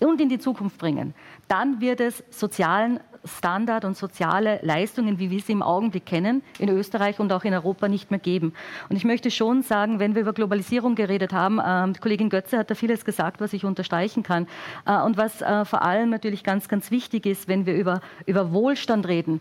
und 0.00 0.20
in 0.20 0.28
die 0.28 0.38
Zukunft 0.38 0.78
bringen, 0.78 1.14
dann 1.48 1.80
wird 1.80 2.00
es 2.00 2.22
sozialen 2.30 3.00
Standard 3.24 3.84
und 3.84 3.96
soziale 3.96 4.60
Leistungen, 4.62 5.18
wie 5.18 5.30
wir 5.30 5.40
sie 5.40 5.52
im 5.52 5.62
Augenblick 5.62 6.06
kennen, 6.06 6.42
in 6.58 6.68
Österreich 6.68 7.18
und 7.20 7.32
auch 7.32 7.44
in 7.44 7.54
Europa 7.54 7.88
nicht 7.88 8.10
mehr 8.10 8.20
geben. 8.20 8.52
Und 8.88 8.96
ich 8.96 9.04
möchte 9.04 9.30
schon 9.30 9.62
sagen, 9.62 9.98
wenn 9.98 10.14
wir 10.14 10.22
über 10.22 10.32
Globalisierung 10.32 10.94
geredet 10.94 11.32
haben, 11.32 11.58
äh, 11.58 11.98
Kollegin 11.98 12.30
Götze 12.30 12.58
hat 12.58 12.70
da 12.70 12.74
vieles 12.74 13.04
gesagt, 13.04 13.40
was 13.40 13.52
ich 13.52 13.64
unterstreichen 13.64 14.22
kann. 14.22 14.46
Äh, 14.86 15.00
und 15.02 15.16
was 15.16 15.42
äh, 15.42 15.64
vor 15.64 15.82
allem 15.82 16.10
natürlich 16.10 16.44
ganz, 16.44 16.68
ganz 16.68 16.90
wichtig 16.90 17.26
ist, 17.26 17.48
wenn 17.48 17.66
wir 17.66 17.74
über, 17.74 18.00
über 18.26 18.52
Wohlstand 18.52 19.06
reden. 19.08 19.40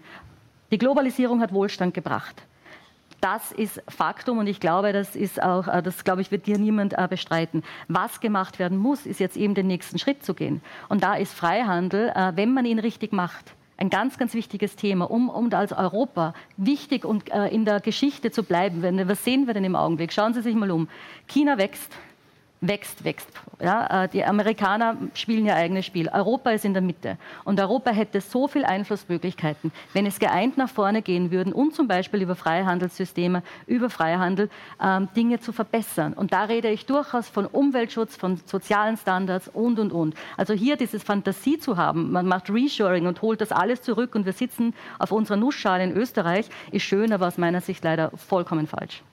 Die 0.71 0.77
Globalisierung 0.77 1.41
hat 1.41 1.53
Wohlstand 1.53 1.93
gebracht. 1.93 2.43
Das 3.21 3.51
ist 3.51 3.81
Faktum 3.87 4.37
und 4.37 4.47
ich 4.47 4.59
glaube, 4.59 4.93
das 4.93 5.15
ist 5.15 5.41
auch, 5.41 5.67
äh, 5.67 5.81
das 5.81 6.03
glaube 6.03 6.21
ich, 6.21 6.31
wird 6.31 6.45
dir 6.45 6.57
niemand 6.57 6.97
äh, 6.97 7.07
bestreiten. 7.09 7.63
Was 7.87 8.19
gemacht 8.19 8.59
werden 8.59 8.77
muss, 8.77 9.05
ist 9.05 9.19
jetzt 9.19 9.37
eben 9.37 9.55
den 9.55 9.67
nächsten 9.67 9.97
Schritt 9.97 10.23
zu 10.23 10.33
gehen. 10.33 10.61
Und 10.87 11.03
da 11.03 11.15
ist 11.15 11.33
Freihandel, 11.33 12.09
äh, 12.09 12.33
wenn 12.35 12.53
man 12.53 12.65
ihn 12.65 12.79
richtig 12.79 13.13
macht, 13.13 13.53
ein 13.77 13.89
ganz, 13.89 14.17
ganz 14.17 14.33
wichtiges 14.33 14.75
Thema, 14.75 15.09
um, 15.09 15.29
um 15.29 15.53
als 15.53 15.71
Europa 15.71 16.33
wichtig 16.57 17.05
und 17.05 17.29
in 17.29 17.63
der 17.63 17.79
Geschichte 17.79 18.31
zu 18.31 18.41
bleiben. 18.41 18.81
Was 19.07 19.23
sehen 19.23 19.45
wir 19.45 19.53
denn 19.53 19.63
im 19.63 19.75
Augenblick? 19.75 20.11
Schauen 20.11 20.33
Sie 20.33 20.41
sich 20.41 20.55
mal 20.55 20.71
um. 20.71 20.87
China 21.27 21.59
wächst 21.59 21.93
wächst, 22.61 23.03
wächst. 23.03 23.29
Ja, 23.61 24.03
äh, 24.03 24.09
die 24.09 24.23
Amerikaner 24.23 24.97
spielen 25.13 25.45
ihr 25.45 25.55
eigenes 25.55 25.85
Spiel. 25.85 26.09
Europa 26.09 26.51
ist 26.51 26.65
in 26.65 26.73
der 26.73 26.81
Mitte. 26.81 27.17
Und 27.43 27.59
Europa 27.59 27.91
hätte 27.91 28.21
so 28.21 28.47
viele 28.47 28.67
Einflussmöglichkeiten, 28.67 29.71
wenn 29.93 30.05
es 30.05 30.19
geeint 30.19 30.57
nach 30.57 30.69
vorne 30.69 31.01
gehen 31.01 31.31
würden 31.31 31.53
und 31.53 31.75
zum 31.75 31.87
Beispiel 31.87 32.21
über 32.21 32.35
Freihandelssysteme, 32.35 33.43
über 33.67 33.89
Freihandel 33.89 34.49
ähm, 34.81 35.07
Dinge 35.15 35.39
zu 35.39 35.51
verbessern. 35.51 36.13
Und 36.13 36.33
da 36.33 36.45
rede 36.45 36.69
ich 36.69 36.85
durchaus 36.85 37.27
von 37.27 37.45
Umweltschutz, 37.45 38.15
von 38.15 38.39
sozialen 38.45 38.97
Standards 38.97 39.47
und, 39.47 39.79
und, 39.79 39.91
und. 39.91 40.15
Also 40.35 40.53
hier 40.53 40.77
dieses 40.77 41.03
Fantasie 41.03 41.59
zu 41.59 41.77
haben, 41.77 42.11
man 42.11 42.27
macht 42.27 42.49
Reshoring 42.49 43.07
und 43.07 43.21
holt 43.21 43.41
das 43.41 43.51
alles 43.51 43.81
zurück 43.81 44.15
und 44.15 44.25
wir 44.25 44.33
sitzen 44.33 44.73
auf 44.99 45.11
unserer 45.11 45.37
Nussschale 45.37 45.83
in 45.83 45.95
Österreich, 45.95 46.49
ist 46.71 46.83
schön, 46.83 47.13
aber 47.13 47.27
aus 47.27 47.37
meiner 47.37 47.61
Sicht 47.61 47.83
leider 47.83 48.11
vollkommen 48.15 48.67
falsch. 48.67 49.03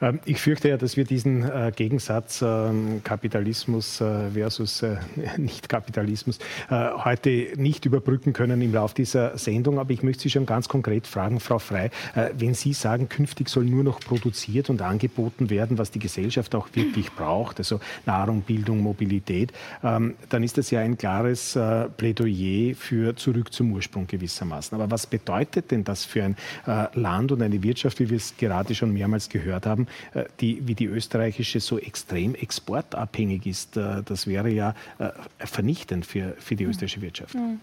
Ähm, 0.00 0.20
ich 0.24 0.40
fürchte 0.40 0.68
ja, 0.68 0.76
dass 0.76 0.96
wir 0.96 1.04
diesen 1.04 1.42
äh, 1.42 1.72
Gegensatz 1.74 2.42
ähm, 2.42 3.02
Kapitalismus 3.04 4.00
äh, 4.00 4.30
versus 4.30 4.82
äh, 4.82 4.96
Nicht-Kapitalismus 5.36 6.38
heute 6.70 7.48
nicht 7.56 7.84
überbrücken 7.84 8.32
können 8.32 8.60
im 8.60 8.72
Laufe 8.72 8.94
dieser 8.94 9.36
Sendung. 9.38 9.78
Aber 9.78 9.90
ich 9.90 10.02
möchte 10.02 10.24
Sie 10.24 10.30
schon 10.30 10.46
ganz 10.46 10.68
konkret 10.68 11.06
fragen, 11.06 11.40
Frau 11.40 11.58
Frei, 11.58 11.90
wenn 12.36 12.54
Sie 12.54 12.72
sagen, 12.72 13.08
künftig 13.08 13.48
soll 13.48 13.64
nur 13.64 13.84
noch 13.84 14.00
produziert 14.00 14.70
und 14.70 14.82
angeboten 14.82 15.50
werden, 15.50 15.78
was 15.78 15.90
die 15.90 15.98
Gesellschaft 15.98 16.54
auch 16.54 16.68
wirklich 16.74 17.12
braucht, 17.12 17.58
also 17.58 17.80
Nahrung, 18.04 18.42
Bildung, 18.42 18.80
Mobilität, 18.80 19.52
ähm, 19.82 20.14
dann 20.28 20.42
ist 20.42 20.58
das 20.58 20.70
ja 20.70 20.80
ein 20.80 20.96
klares 20.96 21.58
Plädoyer 21.96 22.74
für 22.74 23.16
zurück 23.16 23.52
zum 23.52 23.72
Ursprung 23.72 24.06
gewissermaßen. 24.06 24.74
Aber 24.74 24.90
was 24.90 25.06
bedeutet 25.06 25.70
denn 25.70 25.84
das 25.84 26.04
für 26.04 26.24
ein 26.24 26.36
Land 26.94 27.32
und 27.32 27.42
eine 27.42 27.62
Wirtschaft, 27.62 28.00
wie 28.00 28.10
wir 28.10 28.16
es 28.16 28.36
gerade 28.36 28.74
schon 28.74 28.92
mehrmals 28.92 29.25
jetzt 29.26 29.32
gehört 29.32 29.66
haben, 29.66 29.86
äh, 30.14 30.24
die, 30.40 30.66
wie 30.66 30.74
die 30.74 30.86
österreichische 30.86 31.60
so 31.60 31.78
extrem 31.78 32.34
exportabhängig 32.34 33.46
ist, 33.46 33.76
äh, 33.76 34.02
das 34.04 34.26
wäre 34.26 34.48
ja 34.48 34.74
äh, 34.98 35.10
vernichtend 35.38 36.06
für, 36.06 36.34
für 36.38 36.56
die 36.56 36.64
hm. 36.64 36.70
österreichische 36.70 37.02
Wirtschaft. 37.02 37.34
Hm. 37.34 37.60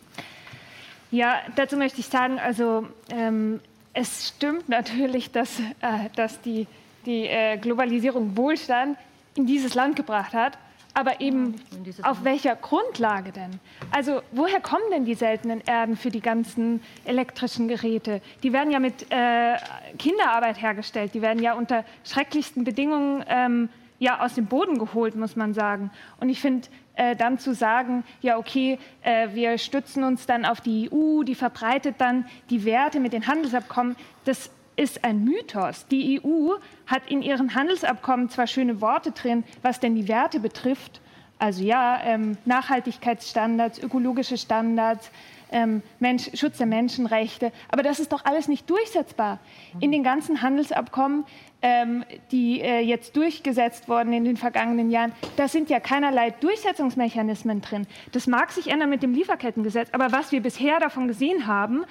Ja, 1.11 1.41
dazu 1.55 1.77
möchte 1.77 1.99
ich 1.99 2.07
sagen, 2.07 2.39
also 2.39 2.87
ähm, 3.11 3.59
es 3.93 4.29
stimmt 4.29 4.69
natürlich, 4.69 5.31
dass, 5.31 5.59
äh, 5.59 6.09
dass 6.15 6.41
die, 6.41 6.67
die 7.05 7.25
äh, 7.27 7.57
Globalisierung 7.57 8.35
Wohlstand 8.35 8.97
in 9.35 9.45
dieses 9.45 9.75
Land 9.75 9.95
gebracht 9.95 10.33
hat. 10.33 10.57
Aber 10.95 11.21
eben 11.21 11.55
auf 12.03 12.23
welcher 12.23 12.55
Grundlage 12.55 13.31
denn? 13.31 13.59
Also 13.91 14.21
woher 14.31 14.61
kommen 14.61 14.83
denn 14.91 15.05
die 15.05 15.15
seltenen 15.15 15.61
Erden 15.61 15.97
für 15.97 16.11
die 16.11 16.21
ganzen 16.21 16.81
elektrischen 17.03 17.67
Geräte? 17.67 18.21
Die 18.43 18.53
werden 18.53 18.69
ja 18.69 18.79
mit 18.79 19.11
äh, 19.11 19.55
Kinderarbeit 19.97 20.61
hergestellt, 20.61 21.15
die 21.15 21.23
werden 21.23 21.41
ja 21.41 21.53
unter 21.53 21.83
schrecklichsten 22.03 22.63
Bedingungen 22.63 23.25
ähm, 23.27 23.69
ja 23.97 24.19
aus 24.23 24.35
dem 24.35 24.45
Boden 24.45 24.77
geholt, 24.77 25.15
muss 25.15 25.35
man 25.35 25.55
sagen. 25.55 25.89
Und 26.19 26.29
ich 26.29 26.39
finde, 26.39 26.67
äh, 26.95 27.15
dann 27.15 27.39
zu 27.39 27.55
sagen, 27.55 28.03
ja 28.21 28.37
okay, 28.37 28.77
äh, 29.01 29.29
wir 29.33 29.57
stützen 29.57 30.03
uns 30.03 30.27
dann 30.27 30.45
auf 30.45 30.61
die 30.61 30.91
EU, 30.91 31.23
die 31.23 31.35
verbreitet 31.35 31.95
dann 31.97 32.27
die 32.51 32.65
Werte 32.65 32.99
mit 32.99 33.13
den 33.13 33.25
Handelsabkommen, 33.25 33.95
das 34.25 34.51
ist 34.75 35.03
ein 35.03 35.23
Mythos. 35.23 35.87
Die 35.87 36.21
EU 36.23 36.53
hat 36.87 37.09
in 37.09 37.21
ihren 37.21 37.55
Handelsabkommen 37.55 38.29
zwar 38.29 38.47
schöne 38.47 38.81
Worte 38.81 39.11
drin, 39.11 39.43
was 39.61 39.79
denn 39.79 39.95
die 39.95 40.07
Werte 40.07 40.39
betrifft, 40.39 41.01
also 41.39 41.63
ja, 41.63 41.99
ähm, 42.03 42.37
Nachhaltigkeitsstandards, 42.45 43.79
ökologische 43.79 44.37
Standards, 44.37 45.11
ähm, 45.51 45.81
Mensch, 45.99 46.29
Schutz 46.35 46.57
der 46.57 46.67
Menschenrechte, 46.67 47.51
aber 47.69 47.83
das 47.83 47.99
ist 47.99 48.11
doch 48.11 48.25
alles 48.25 48.47
nicht 48.47 48.69
durchsetzbar. 48.69 49.39
In 49.79 49.91
den 49.91 50.03
ganzen 50.03 50.41
Handelsabkommen, 50.41 51.25
ähm, 51.61 52.03
die 52.31 52.61
äh, 52.61 52.79
jetzt 52.79 53.15
durchgesetzt 53.15 53.87
wurden 53.87 54.13
in 54.13 54.25
den 54.25 54.37
vergangenen 54.37 54.89
Jahren, 54.89 55.11
da 55.35 55.47
sind 55.47 55.69
ja 55.69 55.79
keinerlei 55.79 56.31
Durchsetzungsmechanismen 56.31 57.61
drin. 57.61 57.87
Das 58.11 58.25
mag 58.25 58.51
sich 58.51 58.67
ändern 58.67 58.89
mit 58.89 59.03
dem 59.03 59.13
Lieferkettengesetz, 59.13 59.89
aber 59.91 60.11
was 60.11 60.31
wir 60.31 60.41
bisher 60.41 60.79
davon 60.79 61.07
gesehen 61.07 61.45
haben, 61.45 61.85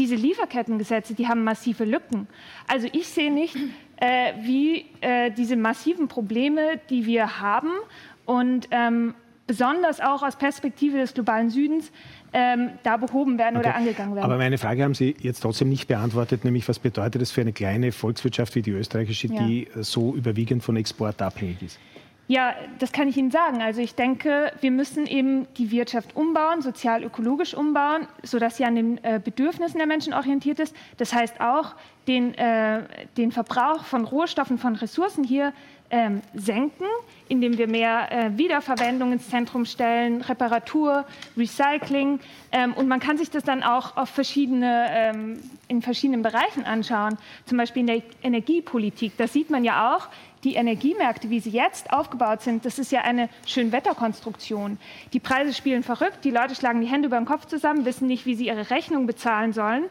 diese 0.00 0.14
Lieferkettengesetze, 0.16 1.14
die 1.14 1.28
haben 1.28 1.44
massive 1.44 1.84
Lücken. 1.84 2.26
Also 2.66 2.88
ich 2.90 3.06
sehe 3.06 3.32
nicht, 3.32 3.54
äh, 3.96 4.32
wie 4.40 4.86
äh, 5.02 5.30
diese 5.30 5.56
massiven 5.56 6.08
Probleme, 6.08 6.80
die 6.88 7.06
wir 7.06 7.40
haben 7.40 7.70
und 8.24 8.66
ähm, 8.70 9.14
besonders 9.46 10.00
auch 10.00 10.22
aus 10.22 10.36
Perspektive 10.36 10.96
des 10.98 11.12
globalen 11.12 11.50
Südens, 11.50 11.92
ähm, 12.32 12.70
da 12.82 12.96
behoben 12.96 13.36
werden 13.38 13.56
okay. 13.56 13.68
oder 13.68 13.76
angegangen 13.76 14.14
werden. 14.14 14.24
Aber 14.24 14.38
meine 14.38 14.58
Frage 14.58 14.84
haben 14.84 14.94
Sie 14.94 15.16
jetzt 15.20 15.40
trotzdem 15.40 15.68
nicht 15.68 15.86
beantwortet, 15.88 16.44
nämlich 16.44 16.68
was 16.68 16.78
bedeutet 16.78 17.20
das 17.20 17.30
für 17.30 17.42
eine 17.42 17.52
kleine 17.52 17.92
Volkswirtschaft 17.92 18.54
wie 18.54 18.62
die 18.62 18.70
österreichische, 18.70 19.26
ja. 19.26 19.42
die 19.42 19.68
so 19.80 20.14
überwiegend 20.14 20.62
von 20.62 20.76
Export 20.76 21.20
abhängig 21.20 21.62
ist? 21.62 21.78
Ja, 22.30 22.54
das 22.78 22.92
kann 22.92 23.08
ich 23.08 23.16
Ihnen 23.16 23.32
sagen. 23.32 23.60
Also 23.60 23.80
ich 23.80 23.96
denke, 23.96 24.52
wir 24.60 24.70
müssen 24.70 25.08
eben 25.08 25.52
die 25.54 25.72
Wirtschaft 25.72 26.14
umbauen, 26.14 26.62
sozial-ökologisch 26.62 27.54
umbauen, 27.54 28.06
sodass 28.22 28.56
sie 28.56 28.64
an 28.64 28.76
den 28.76 29.02
äh, 29.02 29.20
Bedürfnissen 29.22 29.78
der 29.78 29.88
Menschen 29.88 30.14
orientiert 30.14 30.60
ist. 30.60 30.76
Das 30.96 31.12
heißt 31.12 31.40
auch, 31.40 31.74
den, 32.06 32.34
äh, 32.34 32.84
den 33.16 33.32
Verbrauch 33.32 33.82
von 33.82 34.04
Rohstoffen, 34.04 34.58
von 34.58 34.76
Ressourcen 34.76 35.24
hier 35.24 35.52
ähm, 35.90 36.22
senken, 36.32 36.86
indem 37.28 37.58
wir 37.58 37.66
mehr 37.66 38.12
äh, 38.12 38.38
Wiederverwendung 38.38 39.12
ins 39.12 39.28
Zentrum 39.28 39.64
stellen, 39.64 40.22
Reparatur, 40.22 41.04
Recycling. 41.36 42.20
Ähm, 42.52 42.74
und 42.74 42.86
man 42.86 43.00
kann 43.00 43.18
sich 43.18 43.30
das 43.30 43.42
dann 43.42 43.64
auch 43.64 43.96
auf 43.96 44.08
verschiedene, 44.08 44.86
ähm, 44.90 45.40
in 45.66 45.82
verschiedenen 45.82 46.22
Bereichen 46.22 46.64
anschauen, 46.64 47.18
zum 47.44 47.58
Beispiel 47.58 47.80
in 47.80 47.86
der 47.88 48.02
Energiepolitik. 48.22 49.16
Das 49.16 49.32
sieht 49.32 49.50
man 49.50 49.64
ja 49.64 49.96
auch, 49.96 50.08
die 50.44 50.54
Energiemärkte, 50.54 51.30
wie 51.30 51.40
sie 51.40 51.50
jetzt 51.50 51.92
aufgebaut 51.92 52.42
sind, 52.42 52.64
das 52.64 52.78
ist 52.78 52.92
ja 52.92 53.02
eine 53.02 53.28
Schönwetterkonstruktion. 53.46 54.78
Die 55.12 55.20
Preise 55.20 55.52
spielen 55.52 55.82
verrückt, 55.82 56.24
die 56.24 56.30
Leute 56.30 56.54
schlagen 56.54 56.80
die 56.80 56.86
Hände 56.86 57.08
über 57.08 57.18
den 57.18 57.26
Kopf 57.26 57.46
zusammen, 57.46 57.84
wissen 57.84 58.06
nicht, 58.06 58.26
wie 58.26 58.34
sie 58.34 58.46
ihre 58.46 58.70
Rechnung 58.70 59.06
bezahlen 59.06 59.52
sollen. 59.52 59.84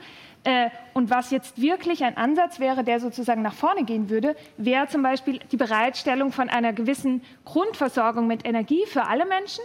Äh, 0.45 0.69
und 0.93 1.09
was 1.09 1.31
jetzt 1.31 1.61
wirklich 1.61 2.03
ein 2.03 2.15
Ansatz 2.15 2.59
wäre, 2.59 2.83
der 2.83 2.99
sozusagen 2.99 3.41
nach 3.41 3.53
vorne 3.53 3.83
gehen 3.83 4.09
würde, 4.09 4.35
wäre 4.57 4.87
zum 4.87 5.03
Beispiel 5.03 5.39
die 5.51 5.57
Bereitstellung 5.57 6.31
von 6.31 6.49
einer 6.49 6.71
gewissen 6.71 7.21
Grundversorgung 7.43 8.25
mit 8.25 8.45
Energie 8.45 8.85
für 8.87 9.05
alle 9.05 9.25
Menschen 9.25 9.63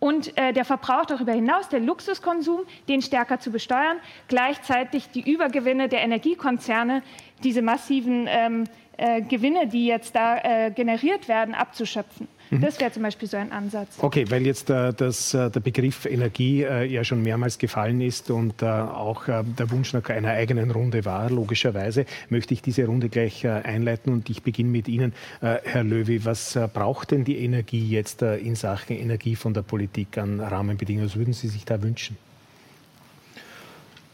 und 0.00 0.36
äh, 0.36 0.52
der 0.52 0.64
Verbrauch 0.64 1.06
darüber 1.06 1.32
hinaus, 1.32 1.68
der 1.68 1.80
Luxuskonsum, 1.80 2.60
den 2.88 3.02
stärker 3.02 3.40
zu 3.40 3.50
besteuern, 3.50 3.98
gleichzeitig 4.28 5.08
die 5.10 5.28
Übergewinne 5.30 5.88
der 5.88 6.02
Energiekonzerne, 6.02 7.02
diese 7.42 7.62
massiven 7.62 8.26
ähm, 8.28 8.64
äh, 8.98 9.22
Gewinne, 9.22 9.66
die 9.66 9.86
jetzt 9.86 10.14
da 10.14 10.38
äh, 10.38 10.70
generiert 10.70 11.28
werden, 11.28 11.54
abzuschöpfen. 11.54 12.28
Mhm. 12.50 12.60
Das 12.62 12.80
wäre 12.80 12.90
zum 12.90 13.02
Beispiel 13.02 13.28
so 13.28 13.36
ein 13.36 13.52
Ansatz. 13.52 13.98
Okay, 14.00 14.24
weil 14.28 14.46
jetzt 14.46 14.70
äh, 14.70 14.92
das, 14.92 15.34
äh, 15.34 15.50
der 15.50 15.60
Begriff 15.60 16.06
Energie 16.06 16.62
äh, 16.62 16.84
ja 16.84 17.04
schon 17.04 17.22
mehrmals 17.22 17.58
gefallen 17.58 18.00
ist 18.00 18.30
und 18.30 18.62
auch 18.62 19.26
der 19.26 19.70
Wunsch 19.70 19.92
nach 19.92 20.08
einer 20.08 20.30
eigenen 20.30 20.70
Runde 20.70 21.04
war, 21.04 21.30
logischerweise, 21.30 22.06
möchte 22.28 22.54
ich 22.54 22.62
diese 22.62 22.86
Runde 22.86 23.08
gleich 23.08 23.46
einleiten 23.46 24.12
und 24.12 24.28
ich 24.30 24.42
beginne 24.42 24.70
mit 24.70 24.88
Ihnen, 24.88 25.12
Herr 25.40 25.84
Löwy. 25.84 26.24
Was 26.24 26.58
braucht 26.74 27.12
denn 27.12 27.24
die 27.24 27.38
Energie 27.38 27.88
jetzt 27.88 28.22
in 28.22 28.56
Sachen 28.56 28.96
Energie 28.96 29.36
von 29.36 29.54
der 29.54 29.62
Politik 29.62 30.18
an 30.18 30.40
Rahmenbedingungen? 30.40 31.08
Was 31.08 31.16
würden 31.16 31.32
Sie 31.32 31.48
sich 31.48 31.64
da 31.64 31.80
wünschen? 31.82 32.16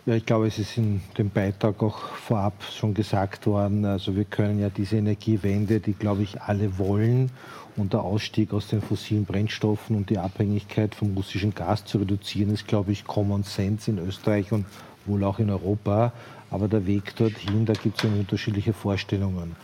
Ja, 0.07 0.15
ich 0.15 0.27
glaube, 0.27 0.47
es 0.47 0.59
ist 0.59 0.77
in 0.77 1.01
dem 1.17 1.31
Beitrag 1.31 1.83
auch 1.83 1.99
vorab 1.99 2.63
schon 2.63 2.93
gesagt 2.93 3.47
worden. 3.47 3.87
Also 3.87 4.15
wir 4.15 4.27
können 4.27 4.59
ja 4.59 4.69
diese 4.69 4.99
Energiewende, 4.99 5.81
die, 5.81 5.95
glaube 5.95 6.23
ich, 6.23 6.43
alle 6.43 6.77
wollen 6.79 7.31
und 7.77 7.95
der 7.95 8.03
Ausstieg 8.03 8.53
aus 8.53 8.69
den 8.69 8.83
fossilen 8.83 9.25
Brennstoffen 9.25 9.97
und 9.97 10.11
die 10.11 10.19
Abhängigkeit 10.19 10.95
vom 10.95 11.15
russischen 11.15 11.55
Gas 11.55 11.87
zu 11.87 11.97
reduzieren, 11.97 12.53
ist, 12.53 12.69
glaube 12.69 12.93
ich, 12.93 13.07
Common 13.07 13.45
Sense 13.45 13.91
in 13.91 13.99
Österreich 13.99 14.53
und 14.53 14.67
wohl 15.07 15.25
auch 15.25 15.39
in 15.39 15.49
Europa. 15.49 16.13
Aber 16.51 16.69
der 16.69 16.87
Weg 16.87 17.17
dorthin, 17.17 17.65
da 17.65 17.73
gibt 17.73 17.97
es 17.97 18.03
ja 18.03 18.11
unterschiedliche 18.11 18.75
Vorstellungen. 18.75 19.57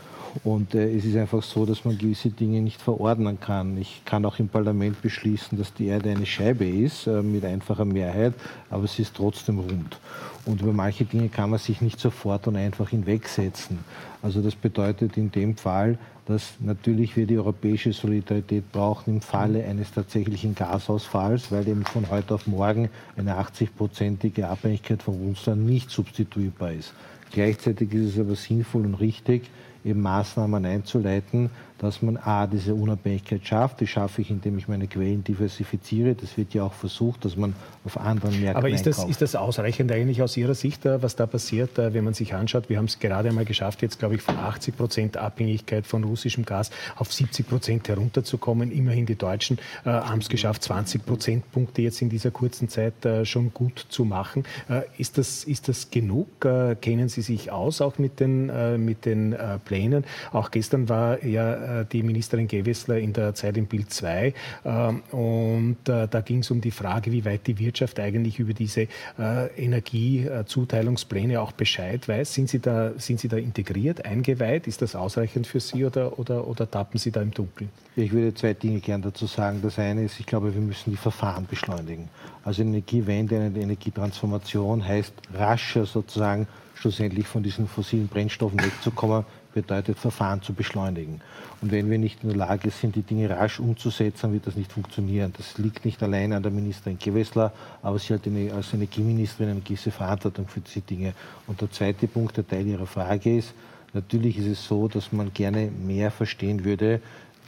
Und 0.45 0.75
äh, 0.75 0.95
es 0.95 1.05
ist 1.05 1.17
einfach 1.17 1.43
so, 1.43 1.67
dass 1.67 1.85
man 1.85 1.99
gewisse 1.99 2.31
Dinge 2.31 2.61
nicht 2.61 2.81
verordnen 2.81 3.41
kann. 3.41 3.77
Ich 3.79 4.03
kann 4.05 4.25
auch 4.25 4.39
im 4.39 4.49
Parlament 4.49 5.03
beschließen, 5.03 5.59
dass 5.59 5.75
die 5.75 5.87
Erde 5.87 6.11
eine 6.11 6.27
Scheibe 6.27 6.67
ist, 6.67 7.07
äh, 7.07 7.23
mit 7.23 7.45
einfacher 7.45 7.85
Mehrheit, 7.85 8.35
aber 8.71 8.87
sie 8.87 9.03
ist 9.03 9.17
trotzdem 9.17 9.59
rund. 9.59 9.99
Und 10.47 10.63
über 10.63 10.73
manche 10.73 11.05
Dinge 11.05 11.29
kann 11.29 11.51
man 11.51 11.59
sich 11.59 11.81
nicht 11.81 12.01
sofort 12.01 12.47
und 12.47 12.57
einfach 12.57 12.91
hinwegsetzen. 12.91 13.79
Also 14.23 14.41
das 14.41 14.55
bedeutet 14.55 15.17
in 15.17 15.31
dem 15.31 15.57
Fall, 15.57 15.99
dass 16.27 16.55
natürlich 16.61 17.17
wir 17.17 17.27
die 17.27 17.39
europäische 17.39 17.93
Solidarität 17.93 18.71
brauchen 18.71 19.15
im 19.15 19.21
Falle 19.21 19.65
eines 19.65 19.93
tatsächlichen 19.93 20.55
Gasausfalls, 20.55 21.51
weil 21.51 21.67
eben 21.67 21.85
von 21.85 22.09
heute 22.09 22.35
auf 22.35 22.47
morgen 22.47 22.89
eine 23.17 23.35
80-prozentige 23.35 24.45
Abhängigkeit 24.45 25.03
von 25.03 25.15
Russland 25.17 25.67
nicht 25.67 25.91
substituierbar 25.91 26.73
ist. 26.73 26.95
Gleichzeitig 27.33 27.93
ist 27.93 28.15
es 28.15 28.21
aber 28.21 28.37
sinnvoll 28.37 28.87
und 28.87 28.95
richtig, 28.95 29.51
eben 29.85 30.03
Maßnahmen 30.03 30.65
einzuleiten, 30.65 31.51
dass 31.81 32.03
man 32.03 32.19
A, 32.19 32.47
diese 32.47 32.75
Unabhängigkeit 32.75 33.47
schafft. 33.47 33.81
Die 33.81 33.87
schaffe 33.87 34.21
ich, 34.21 34.31
indem 34.31 34.59
ich 34.59 34.69
meine 34.69 34.87
Quellen 34.87 35.25
diversifiziere. 35.25 36.15
Das 36.15 36.37
wird 36.37 36.53
ja 36.53 36.63
auch 36.65 36.75
versucht, 36.75 37.25
dass 37.25 37.37
man 37.37 37.55
auf 37.85 37.99
anderen 37.99 38.39
Märkten 38.39 38.57
Aber 38.57 38.69
ist 38.69 38.87
das, 38.87 39.05
ist 39.05 39.23
das 39.23 39.35
ausreichend 39.35 39.91
eigentlich 39.91 40.23
aus 40.23 40.37
Ihrer 40.37 40.55
Sicht, 40.55 40.85
äh, 40.85 41.03
was 41.03 41.17
da 41.17 41.27
passiert, 41.27 41.79
äh, 41.79 41.95
wenn 41.95 42.05
man 42.05 42.15
sich 42.15 42.35
anschaut? 42.35 42.69
Wir 42.69 42.77
haben 42.77 42.85
es 42.85 42.99
gerade 42.99 43.31
einmal 43.31 43.47
geschafft, 43.47 43.81
jetzt 43.83 43.99
glaube 43.99 44.17
ich 44.17 44.23
von 44.23 44.37
80 44.37 44.77
Prozent 44.77 45.17
Abhängigkeit 45.17 45.87
von 45.87 46.05
russischem 46.05 46.45
Gas 46.45 46.71
auf 46.97 47.13
70 47.13 47.49
Prozent 47.49 47.89
herunterzukommen. 47.89 48.71
Immerhin 48.71 49.07
die 49.07 49.17
Deutschen 49.17 49.59
äh, 49.85 49.91
haben 49.91 50.21
es 50.21 50.29
geschafft, 50.29 50.63
20 50.63 51.07
Prozentpunkte 51.07 51.83
jetzt 51.83 52.03
in 52.03 52.11
dieser 52.11 52.31
kurzen 52.31 52.69
Zeit 52.69 53.05
äh, 53.07 53.25
schon 53.25 53.55
gut 53.55 53.87
zu 53.89 54.05
machen. 54.05 54.45
Äh, 54.69 54.83
ist, 54.99 55.17
das, 55.17 55.45
ist 55.45 55.69
das 55.69 55.91
genug? 55.91 56.45
Äh, 56.45 56.77
kennen 56.77 57.09
Sie 57.09 57.23
sich 57.23 57.51
aus 57.51 57.81
auch 57.81 57.99
mit 57.99 58.21
den, 58.21 58.51
mit 58.85 59.05
den 59.07 59.35
Plänen? 59.65 60.05
Auch 60.33 60.51
gestern 60.51 60.89
war 60.89 61.25
ja 61.25 61.70
die 61.91 62.03
Ministerin 62.03 62.49
Gewessler 62.49 62.99
in 62.99 63.13
der 63.13 63.35
Zeit 63.35 63.57
im 63.57 63.67
Bild 63.67 63.93
2. 63.93 64.35
Ähm, 64.65 65.03
und 65.13 65.89
äh, 65.89 66.09
da 66.09 66.21
ging 66.21 66.41
es 66.41 66.51
um 66.51 66.61
die 66.61 66.71
Frage, 66.71 67.13
wie 67.13 67.25
weit 67.25 67.47
die 67.47 67.59
Wirtschaft 67.59 67.99
eigentlich 68.01 68.39
über 68.39 68.53
diese 68.53 68.89
äh, 69.19 69.47
Energiezuteilungspläne 69.57 71.41
auch 71.41 71.53
Bescheid 71.53 72.07
weiß. 72.09 72.35
Sind 72.35 72.49
Sie 72.49 72.61
da, 72.61 72.93
sind 72.97 73.21
Sie 73.21 73.29
da 73.29 73.37
integriert, 73.37 74.05
eingeweiht? 74.05 74.67
Ist 74.67 74.83
das 74.83 74.95
ausreichend 74.95 75.47
für 75.47 75.61
Sie 75.61 75.85
oder, 75.85 76.19
oder, 76.19 76.47
oder 76.47 76.71
tappen 76.71 76.99
Sie 76.99 77.11
da 77.11 77.23
im 77.23 77.33
Dunkeln? 77.33 77.71
Ich 77.97 78.13
würde 78.13 78.35
zwei 78.35 78.55
Dinge 78.55 78.81
gerne 78.81 79.05
dazu 79.05 79.27
sagen. 79.27 79.61
Das 79.63 79.79
eine 79.79 80.05
ist, 80.05 80.21
ich 80.21 80.27
glaube, 80.27 80.55
wir 80.55 80.61
müssen 80.61 80.91
die 80.91 80.97
Verfahren 80.97 81.47
beschleunigen. 81.47 82.09
Also 82.45 82.63
Energiewende, 82.63 83.37
eine 83.37 83.59
Energietransformation 83.59 84.87
heißt 84.87 85.13
rascher 85.35 85.87
sozusagen 85.87 86.47
schlussendlich 86.75 87.27
von 87.27 87.43
diesen 87.43 87.69
fossilen 87.69 88.09
Brennstoffen 88.09 88.59
wegzukommen, 88.59 89.25
bedeutet 89.53 89.99
Verfahren 89.99 90.43
zu 90.43 90.53
beschleunigen. 90.53 91.21
Und 91.61 91.73
wenn 91.73 91.91
wir 91.91 91.99
nicht 91.99 92.23
in 92.23 92.31
der 92.31 92.39
Lage 92.39 92.71
sind, 92.71 92.97
die 92.97 93.03
Dinge 93.03 93.31
rasch 93.31 93.61
umzusetzen, 93.61 94.33
wird 94.33 94.47
das 94.47 94.57
nicht 94.57 94.73
funktionieren. 94.73 95.33
Das 95.37 95.59
liegt 95.59 95.85
nicht 95.85 96.03
allein 96.03 96.33
an 96.33 96.43
der 96.43 96.53
Ministerin 96.53 96.99
Gewessler, 96.99 97.53
aber 97.83 97.99
sie 97.99 98.15
hat 98.15 98.27
eine, 98.27 98.53
als 98.53 98.73
Energieministerin 98.73 99.51
eine 99.51 99.61
gewisse 99.61 99.91
Verantwortung 99.91 100.49
für 100.49 100.61
diese 100.61 100.81
Dinge. 100.81 101.15
Und 101.47 101.61
der 101.61 101.71
zweite 101.71 102.07
Punkt, 102.07 102.37
der 102.37 102.47
Teil 102.47 102.67
Ihrer 102.67 102.87
Frage 102.87 103.39
ist, 103.39 103.53
natürlich 103.93 104.39
ist 104.39 104.47
es 104.47 104.67
so, 104.67 104.89
dass 104.89 105.13
man 105.13 105.33
gerne 105.33 105.71
mehr 105.71 106.11
verstehen 106.11 106.65
würde, 106.65 107.01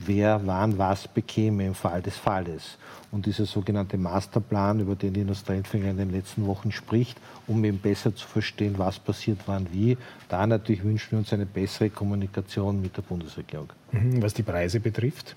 wer 0.07 0.41
wann 0.45 0.79
was 0.79 1.09
bekäme 1.09 1.67
im 1.67 1.75
Fall 1.75 2.03
des 2.03 2.17
Falles. 2.17 2.79
Und 3.11 3.27
dieser 3.27 3.45
sogenannte 3.45 3.99
Masterplan, 3.99 4.81
über 4.81 4.95
den 4.95 5.13
die 5.13 5.21
Industrieentwickler 5.21 5.91
in 5.91 5.99
den 5.99 6.11
letzten 6.11 6.47
Wochen 6.47 6.73
spricht, 6.73 7.19
um 7.47 7.63
eben 7.65 7.79
besser 7.79 8.15
zu 8.15 8.27
verstehen, 8.27 8.75
was 8.79 8.99
passiert 8.99 9.41
wann 9.47 9.67
wie, 9.73 9.99
da 10.29 10.47
natürlich 10.47 10.83
wünschen 10.83 11.13
wir 11.13 11.19
uns 11.19 11.33
eine 11.33 11.47
bessere 11.47 11.91
Kommunikation 11.91 12.81
mit 12.81 12.97
der 12.97 13.03
Bundesregierung. 13.03 13.71
Mhm, 13.93 14.23
was 14.23 14.33
die 14.33 14.43
Preise 14.43 14.81
betrifft? 14.81 15.35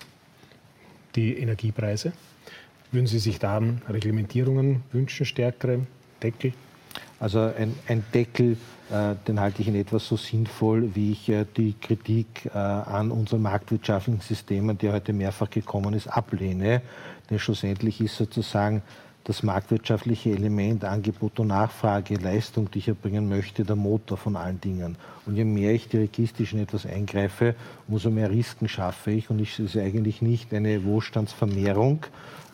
die 1.16 1.38
Energiepreise. 1.38 2.12
Würden 2.92 3.06
Sie 3.06 3.18
sich 3.18 3.38
da 3.38 3.60
Reglementierungen 3.88 4.82
wünschen, 4.92 5.26
stärkere 5.26 5.86
Deckel? 6.22 6.52
Also 7.18 7.40
ein, 7.40 7.74
ein 7.88 8.04
Deckel, 8.14 8.56
den 8.90 9.40
halte 9.40 9.62
ich 9.62 9.68
in 9.68 9.74
etwa 9.74 9.98
so 9.98 10.16
sinnvoll, 10.16 10.94
wie 10.94 11.12
ich 11.12 11.28
äh, 11.28 11.44
die 11.56 11.74
Kritik 11.74 12.48
äh, 12.54 12.58
an 12.58 13.10
unseren 13.10 13.42
marktwirtschaftlichen 13.42 14.20
Systemen, 14.20 14.78
die 14.78 14.90
heute 14.90 15.12
mehrfach 15.12 15.50
gekommen 15.50 15.94
ist, 15.94 16.06
ablehne. 16.06 16.82
Denn 17.28 17.38
schlussendlich 17.38 18.00
ist 18.00 18.16
sozusagen 18.16 18.82
das 19.24 19.42
marktwirtschaftliche 19.42 20.30
Element 20.30 20.84
Angebot 20.84 21.40
und 21.40 21.48
Nachfrage, 21.48 22.14
Leistung, 22.14 22.70
die 22.70 22.78
ich 22.78 22.88
erbringen 22.88 23.28
möchte, 23.28 23.64
der 23.64 23.74
Motor 23.74 24.16
von 24.16 24.36
allen 24.36 24.60
Dingen. 24.60 24.96
Und 25.26 25.34
je 25.34 25.44
mehr 25.44 25.74
ich 25.74 25.88
dirigistisch 25.88 26.52
in 26.52 26.60
etwas 26.60 26.86
eingreife, 26.86 27.54
umso 27.88 28.10
mehr 28.10 28.30
Risiken 28.30 28.68
schaffe 28.68 29.10
ich. 29.10 29.28
Und 29.28 29.40
es 29.40 29.58
ist 29.58 29.76
eigentlich 29.76 30.22
nicht 30.22 30.54
eine 30.54 30.84
Wohlstandsvermehrung, 30.84 32.06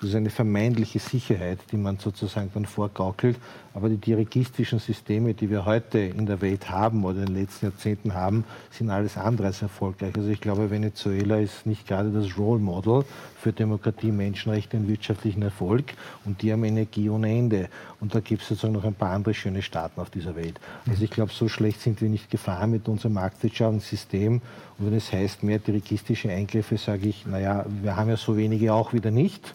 das 0.03 0.11
ist 0.11 0.17
eine 0.17 0.31
vermeintliche 0.31 0.99
Sicherheit, 0.99 1.61
die 1.71 1.77
man 1.77 1.97
sozusagen 1.97 2.51
dann 2.53 2.67
vorgaukelt. 2.67 3.37
Aber 3.73 3.89
die 3.89 3.99
dirigistischen 3.99 4.81
Systeme, 4.81 5.33
die 5.33 5.49
wir 5.49 5.65
heute 5.65 6.01
in 6.01 6.27
der 6.27 6.41
Welt 6.41 6.69
haben 6.71 7.05
oder 7.05 7.21
in 7.21 7.27
den 7.27 7.37
letzten 7.37 7.67
Jahrzehnten 7.67 8.13
haben, 8.13 8.45
sind 8.73 8.91
alles 8.91 9.17
andere 9.17 9.47
als 9.47 9.63
erfolgreich. 9.63 10.13
Also 10.17 10.29
ich 10.29 10.41
glaube, 10.41 10.73
Venezuela 10.73 11.39
ist 11.39 11.67
nicht 11.67 11.87
gerade 11.87 12.11
das 12.11 12.37
Role 12.37 12.59
Model 12.59 13.05
für 13.41 13.53
Demokratie, 13.53 14.11
Menschenrechte 14.11 14.77
und 14.77 14.89
wirtschaftlichen 14.89 15.43
Erfolg. 15.43 15.95
Und 16.25 16.43
die 16.43 16.53
haben 16.53 16.65
Energie 16.65 17.09
ohne 17.09 17.31
Ende. 17.31 17.69
Und 18.01 18.13
da 18.13 18.19
gibt 18.19 18.43
es 18.43 18.49
sozusagen 18.49 18.75
noch 18.75 18.85
ein 18.85 18.95
paar 18.95 19.13
andere 19.13 19.35
schöne 19.35 19.63
Staaten 19.63 20.01
auf 20.01 20.11
dieser 20.11 20.35
Welt. 20.35 20.59
Also 20.89 21.05
ich 21.05 21.11
glaube, 21.11 21.31
so 21.33 21.49
schlecht 21.49 21.81
sind 21.81 22.01
wir 22.01 22.09
nicht 22.09 22.29
gefahren 22.29 22.62
mit 22.67 22.89
unserem 22.89 23.15
Marktwirtschaftssystem. 23.15 24.41
Und 24.79 24.87
wenn 24.87 24.95
es 24.95 25.13
heißt, 25.13 25.43
mehr 25.43 25.59
dirigistische 25.59 26.31
Eingriffe, 26.31 26.77
sage 26.79 27.09
ich, 27.09 27.27
naja, 27.27 27.65
wir 27.83 27.97
haben 27.97 28.09
ja 28.09 28.17
so 28.17 28.37
wenige 28.37 28.73
auch 28.73 28.93
wieder 28.93 29.11
nicht. 29.11 29.53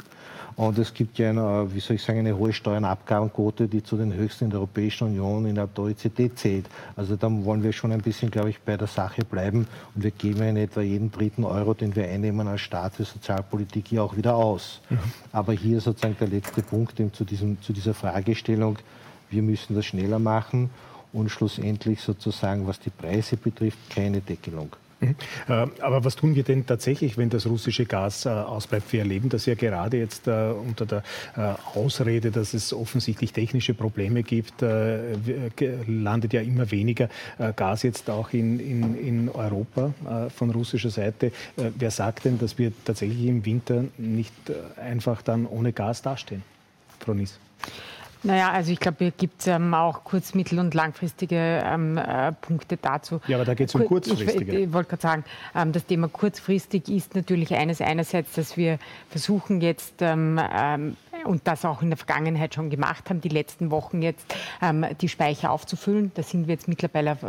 Und 0.57 0.79
es 0.79 0.91
gibt 0.91 1.19
ja 1.19 1.29
eine, 1.29 1.67
wie 1.71 1.79
soll 1.79 1.97
ich 1.97 2.03
sagen, 2.03 2.17
eine 2.17 2.35
hohe 2.35 2.51
Steuer- 2.51 2.77
und 2.77 2.85
Abgabenquote, 2.85 3.67
die 3.67 3.83
zu 3.83 3.95
den 3.95 4.11
höchsten 4.11 4.45
in 4.45 4.49
der 4.49 4.59
Europäischen 4.59 5.09
Union 5.09 5.45
innerhalb 5.45 5.75
der 5.75 5.83
OECD 5.83 6.33
zählt. 6.33 6.65
Also 6.95 7.15
da 7.15 7.29
wollen 7.29 7.61
wir 7.61 7.71
schon 7.73 7.91
ein 7.91 8.01
bisschen, 8.01 8.31
glaube 8.31 8.49
ich, 8.49 8.59
bei 8.61 8.75
der 8.75 8.87
Sache 8.87 9.23
bleiben. 9.23 9.67
Und 9.93 10.03
wir 10.03 10.09
geben 10.09 10.41
in 10.41 10.57
etwa 10.57 10.81
jeden 10.81 11.11
dritten 11.11 11.43
Euro, 11.43 11.75
den 11.75 11.95
wir 11.95 12.07
einnehmen 12.09 12.47
als 12.47 12.61
Staat 12.61 12.95
für 12.95 13.03
Sozialpolitik, 13.03 13.89
hier 13.89 14.03
auch 14.03 14.17
wieder 14.17 14.35
aus. 14.35 14.81
Mhm. 14.89 14.97
Aber 15.31 15.53
hier 15.53 15.79
sozusagen 15.79 16.17
der 16.19 16.27
letzte 16.27 16.63
Punkt 16.63 16.99
eben 16.99 17.13
zu, 17.13 17.23
diesem, 17.23 17.61
zu 17.61 17.71
dieser 17.71 17.93
Fragestellung. 17.93 18.79
Wir 19.29 19.43
müssen 19.43 19.75
das 19.75 19.85
schneller 19.85 20.17
machen 20.17 20.71
und 21.13 21.29
schlussendlich 21.29 22.01
sozusagen, 22.01 22.67
was 22.67 22.79
die 22.79 22.89
Preise 22.89 23.37
betrifft, 23.37 23.77
keine 23.89 24.21
Deckelung. 24.21 24.75
Mhm. 24.99 25.15
Äh, 25.47 25.67
aber 25.81 26.03
was 26.03 26.15
tun 26.15 26.35
wir 26.35 26.43
denn 26.43 26.65
tatsächlich, 26.65 27.17
wenn 27.17 27.29
das 27.29 27.45
russische 27.45 27.85
Gas 27.85 28.25
äh, 28.25 28.29
ausbleibt? 28.29 28.91
Wir 28.91 29.01
erleben 29.01 29.29
das 29.29 29.45
ja 29.45 29.53
gerade 29.53 29.97
jetzt 29.97 30.27
äh, 30.27 30.51
unter 30.51 30.85
der 30.85 31.03
Ausrede, 31.75 32.31
dass 32.31 32.53
es 32.53 32.73
offensichtlich 32.73 33.31
technische 33.31 33.73
Probleme 33.73 34.23
gibt, 34.23 34.61
landet 34.61 36.33
ja 36.33 36.41
immer 36.41 36.71
weniger 36.71 37.09
Gas 37.55 37.83
jetzt 37.83 38.09
auch 38.09 38.33
in, 38.33 38.59
in, 38.59 38.97
in 38.97 39.29
Europa 39.29 39.93
von 40.35 40.49
russischer 40.49 40.89
Seite. 40.89 41.31
Wer 41.55 41.91
sagt 41.91 42.25
denn, 42.25 42.39
dass 42.39 42.57
wir 42.57 42.71
tatsächlich 42.85 43.25
im 43.25 43.45
Winter 43.45 43.85
nicht 43.97 44.33
einfach 44.77 45.21
dann 45.21 45.45
ohne 45.45 45.73
Gas 45.73 46.01
dastehen? 46.01 46.43
Frau 46.99 47.13
Nies. 47.13 47.39
Naja, 48.27 48.51
also 48.51 48.71
ich 48.71 48.79
glaube, 48.79 48.97
hier 48.99 49.11
gibt 49.11 49.41
es 49.41 49.47
ähm, 49.47 49.73
auch 49.73 50.03
kurz-, 50.03 50.33
mittel- 50.33 50.59
und 50.59 50.73
langfristige 50.73 51.63
ähm, 51.65 51.97
äh, 51.97 52.31
Punkte 52.33 52.77
dazu. 52.77 53.21
Ja, 53.27 53.37
aber 53.37 53.45
da 53.45 53.53
geht 53.53 53.69
es 53.69 53.75
um 53.75 53.85
kurzfristige. 53.85 54.53
Ich, 54.53 54.63
ich 54.65 54.73
wollte 54.73 54.89
gerade 54.89 55.01
sagen, 55.01 55.23
ähm, 55.55 55.71
das 55.71 55.85
Thema 55.85 56.07
kurzfristig 56.07 56.89
ist 56.89 57.15
natürlich 57.15 57.53
eines 57.55 57.81
einerseits, 57.81 58.33
dass 58.33 58.57
wir 58.57 58.79
versuchen 59.09 59.61
jetzt 59.61 60.01
ähm, 60.01 60.39
ähm, 60.53 60.97
und 61.25 61.47
das 61.47 61.65
auch 61.65 61.81
in 61.81 61.89
der 61.89 61.97
Vergangenheit 61.97 62.53
schon 62.53 62.69
gemacht 62.69 63.09
haben, 63.09 63.21
die 63.21 63.29
letzten 63.29 63.71
Wochen 63.71 64.01
jetzt 64.01 64.33
ähm, 64.61 64.85
die 65.01 65.09
Speicher 65.09 65.51
aufzufüllen. 65.51 66.11
Da 66.15 66.23
sind 66.23 66.47
wir 66.47 66.53
jetzt 66.53 66.67
mittlerweile 66.67 67.13
auf, 67.13 67.19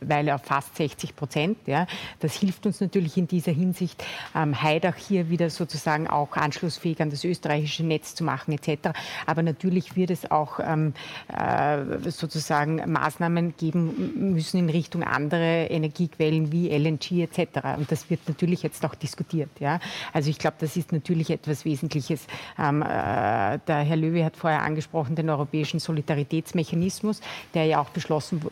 Weile 0.00 0.34
auf 0.34 0.42
fast 0.42 0.76
60 0.76 1.16
Prozent. 1.16 1.58
Ja. 1.66 1.86
Das 2.20 2.34
hilft 2.34 2.66
uns 2.66 2.80
natürlich 2.80 3.16
in 3.16 3.28
dieser 3.28 3.52
Hinsicht, 3.52 4.04
ähm, 4.34 4.60
Heidach 4.62 4.96
hier 4.96 5.30
wieder 5.30 5.50
sozusagen 5.50 6.06
auch 6.08 6.36
anschlussfähig 6.36 7.00
an 7.00 7.10
das 7.10 7.24
österreichische 7.24 7.84
Netz 7.84 8.14
zu 8.14 8.24
machen 8.24 8.52
etc. 8.52 8.90
Aber 9.26 9.42
natürlich 9.42 9.96
wird 9.96 10.10
es 10.10 10.17
auch 10.26 10.60
ähm, 10.60 10.94
äh, 11.28 12.10
sozusagen 12.10 12.90
Maßnahmen 12.90 13.56
geben 13.56 14.34
müssen 14.34 14.58
in 14.58 14.70
Richtung 14.70 15.02
andere 15.02 15.66
Energiequellen 15.66 16.52
wie 16.52 16.68
LNG 16.68 17.22
etc. 17.22 17.78
Und 17.78 17.90
das 17.90 18.10
wird 18.10 18.20
natürlich 18.28 18.62
jetzt 18.62 18.84
auch 18.84 18.94
diskutiert. 18.94 19.50
Ja. 19.58 19.80
Also 20.12 20.30
ich 20.30 20.38
glaube, 20.38 20.56
das 20.60 20.76
ist 20.76 20.92
natürlich 20.92 21.30
etwas 21.30 21.64
Wesentliches. 21.64 22.26
Ähm, 22.58 22.82
äh, 22.82 23.18
äh, 23.38 23.58
der 23.66 23.78
Herr 23.78 23.96
Löwy 23.96 24.22
hat 24.22 24.36
vorher 24.36 24.62
angesprochen, 24.62 25.16
den 25.16 25.30
europäischen 25.30 25.80
Solidaritätsmechanismus, 25.80 27.20
der 27.54 27.64
ja 27.64 27.80
auch 27.80 27.90
beschlossen 27.90 28.42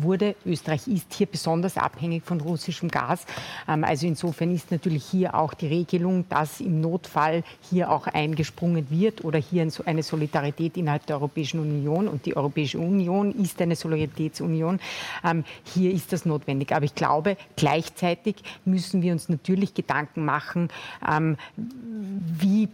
wurde. 0.00 0.34
Österreich 0.46 0.86
ist 0.88 1.12
hier 1.14 1.26
besonders 1.26 1.76
abhängig 1.76 2.24
von 2.24 2.40
russischem 2.40 2.88
Gas. 2.88 3.26
Ähm, 3.68 3.84
also 3.84 4.06
insofern 4.06 4.54
ist 4.54 4.70
natürlich 4.70 5.04
hier 5.04 5.34
auch 5.34 5.54
die 5.54 5.66
Regelung, 5.66 6.28
dass 6.28 6.60
im 6.60 6.80
Notfall 6.80 7.42
hier 7.70 7.90
auch 7.90 8.06
eingesprungen 8.06 8.90
wird 8.90 9.24
oder 9.24 9.38
hier 9.38 9.68
eine 9.84 10.02
Solidarität 10.02 10.76
innerhalb 10.76 10.97
der 11.06 11.16
Europäischen 11.16 11.60
Union 11.60 12.08
und 12.08 12.26
die 12.26 12.36
Europäische 12.36 12.78
Union 12.78 13.32
ist 13.32 13.60
eine 13.60 13.76
Solidaritätsunion. 13.76 14.80
Ähm, 15.24 15.44
hier 15.64 15.92
ist 15.92 16.12
das 16.12 16.24
notwendig. 16.24 16.72
Aber 16.74 16.84
ich 16.84 16.94
glaube, 16.94 17.36
gleichzeitig 17.56 18.36
müssen 18.64 19.02
wir 19.02 19.12
uns 19.12 19.28
natürlich 19.28 19.74
Gedanken 19.74 20.24
machen, 20.24 20.68
ähm, 21.08 21.36
wie 21.56 22.68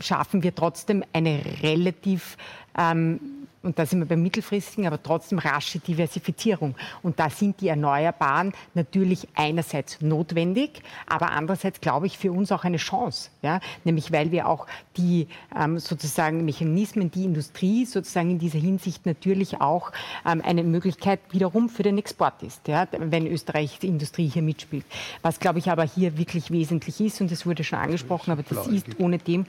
schaffen 0.00 0.42
wir 0.42 0.54
trotzdem 0.54 1.04
eine 1.12 1.40
relativ 1.62 2.36
ähm, 2.78 3.20
und 3.62 3.78
da 3.78 3.86
sind 3.86 4.00
wir 4.00 4.06
beim 4.06 4.22
mittelfristigen, 4.22 4.86
aber 4.86 5.02
trotzdem 5.02 5.38
rasche 5.38 5.78
Diversifizierung. 5.78 6.74
Und 7.02 7.20
da 7.20 7.30
sind 7.30 7.60
die 7.60 7.68
Erneuerbaren 7.68 8.52
natürlich 8.74 9.28
einerseits 9.34 10.00
notwendig, 10.00 10.82
aber 11.06 11.30
andererseits 11.30 11.80
glaube 11.80 12.06
ich 12.06 12.18
für 12.18 12.32
uns 12.32 12.50
auch 12.50 12.64
eine 12.64 12.78
Chance. 12.78 13.30
Ja? 13.42 13.60
Nämlich 13.84 14.10
weil 14.12 14.32
wir 14.32 14.48
auch 14.48 14.66
die 14.96 15.28
ähm, 15.56 15.78
sozusagen 15.78 16.44
Mechanismen, 16.44 17.10
die 17.10 17.24
Industrie 17.24 17.86
sozusagen 17.86 18.30
in 18.30 18.38
dieser 18.38 18.58
Hinsicht 18.58 19.06
natürlich 19.06 19.60
auch 19.60 19.92
ähm, 20.26 20.42
eine 20.44 20.64
Möglichkeit 20.64 21.20
wiederum 21.30 21.68
für 21.68 21.82
den 21.82 21.98
Export 21.98 22.42
ist, 22.42 22.66
ja? 22.66 22.88
wenn 22.98 23.26
Österreich 23.26 23.78
die 23.78 23.88
Industrie 23.88 24.28
hier 24.28 24.42
mitspielt. 24.42 24.84
Was 25.22 25.38
glaube 25.38 25.60
ich 25.60 25.70
aber 25.70 25.84
hier 25.84 26.18
wirklich 26.18 26.50
wesentlich 26.50 27.00
ist, 27.00 27.20
und 27.20 27.30
das 27.30 27.46
wurde 27.46 27.62
schon 27.62 27.78
angesprochen, 27.78 28.32
aber 28.32 28.42
das 28.42 28.66
ist 28.66 28.86
ohne 28.98 29.18
dem, 29.18 29.46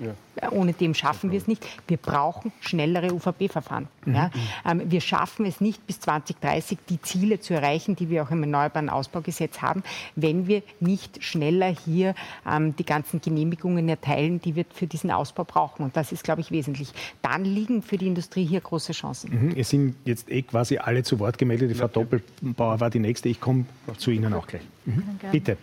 ohne 0.51 0.73
dem 0.73 0.93
schaffen 0.93 1.31
wir 1.31 1.39
es 1.39 1.47
nicht. 1.47 1.65
Wir 1.87 1.97
brauchen 1.97 2.51
schnellere 2.61 3.13
UVP-Verfahren. 3.13 3.87
Ja? 4.07 4.31
Mhm. 4.65 4.81
Ähm, 4.81 4.91
wir 4.91 5.01
schaffen 5.01 5.45
es 5.45 5.61
nicht 5.61 5.85
bis 5.87 5.99
2030, 5.99 6.77
die 6.89 7.01
Ziele 7.01 7.39
zu 7.39 7.53
erreichen, 7.53 7.95
die 7.95 8.09
wir 8.09 8.23
auch 8.23 8.31
im 8.31 8.43
Erneuerbaren 8.43 8.89
Ausbaugesetz 8.89 9.61
haben, 9.61 9.83
wenn 10.15 10.47
wir 10.47 10.63
nicht 10.79 11.23
schneller 11.23 11.67
hier 11.67 12.15
ähm, 12.49 12.75
die 12.75 12.85
ganzen 12.85 13.21
Genehmigungen 13.21 13.87
erteilen, 13.89 14.41
die 14.41 14.55
wir 14.55 14.65
für 14.73 14.87
diesen 14.87 15.11
Ausbau 15.11 15.43
brauchen. 15.43 15.83
Und 15.83 15.95
das 15.95 16.11
ist, 16.11 16.23
glaube 16.23 16.41
ich, 16.41 16.51
wesentlich. 16.51 16.91
Dann 17.21 17.45
liegen 17.45 17.81
für 17.81 17.97
die 17.97 18.07
Industrie 18.07 18.45
hier 18.45 18.61
große 18.61 18.93
Chancen. 18.93 19.31
Mhm. 19.31 19.53
Es 19.55 19.69
sind 19.69 19.95
jetzt 20.05 20.29
eh 20.29 20.41
quasi 20.41 20.77
alle 20.77 21.03
zu 21.03 21.19
Wort 21.19 21.37
gemeldet. 21.37 21.71
Die 21.71 21.75
Frau 21.75 21.87
Doppelbauer 21.87 22.79
war 22.79 22.89
die 22.89 22.99
nächste. 22.99 23.29
Ich 23.29 23.39
komme 23.39 23.65
zu 23.97 24.11
Ihnen 24.11 24.33
auch 24.33 24.47
gleich. 24.47 24.63
Mhm. 24.85 25.03
Bitte. 25.31 25.57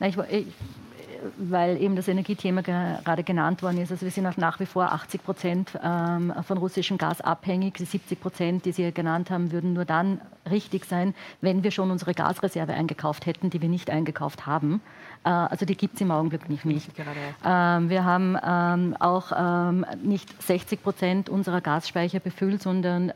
Na, 0.00 0.08
ich, 0.08 0.16
ich, 0.30 0.46
weil 1.36 1.80
eben 1.80 1.96
das 1.96 2.08
Energiethema 2.08 2.62
gerade 2.62 3.22
genannt 3.22 3.62
worden 3.62 3.78
ist. 3.78 3.90
Also 3.90 4.04
wir 4.04 4.10
sind 4.10 4.26
auch 4.26 4.36
nach 4.36 4.60
wie 4.60 4.66
vor 4.66 4.92
80 4.92 5.24
Prozent 5.24 5.78
ähm, 5.82 6.32
von 6.46 6.58
russischem 6.58 6.98
Gas 6.98 7.20
abhängig. 7.20 7.74
Die 7.74 7.84
70 7.84 8.20
Prozent, 8.20 8.64
die 8.64 8.72
Sie 8.72 8.92
genannt 8.92 9.30
haben, 9.30 9.52
würden 9.52 9.72
nur 9.72 9.84
dann 9.84 10.20
richtig 10.50 10.84
sein, 10.84 11.14
wenn 11.40 11.64
wir 11.64 11.70
schon 11.70 11.90
unsere 11.90 12.14
Gasreserve 12.14 12.74
eingekauft 12.74 13.26
hätten, 13.26 13.50
die 13.50 13.62
wir 13.62 13.68
nicht 13.68 13.90
eingekauft 13.90 14.46
haben. 14.46 14.80
Äh, 15.24 15.30
also 15.30 15.64
die 15.64 15.76
gibt 15.76 15.94
es 15.94 16.00
im 16.00 16.10
Augenblick 16.10 16.48
nicht. 16.48 16.64
nicht. 16.64 16.90
Ähm, 17.44 17.88
wir 17.88 18.04
haben 18.04 18.36
ähm, 18.44 18.96
auch 18.98 19.32
ähm, 19.36 19.86
nicht 20.02 20.42
60 20.42 20.82
Prozent 20.82 21.28
unserer 21.28 21.60
Gasspeicher 21.60 22.20
befüllt, 22.20 22.62
sondern 22.62 23.12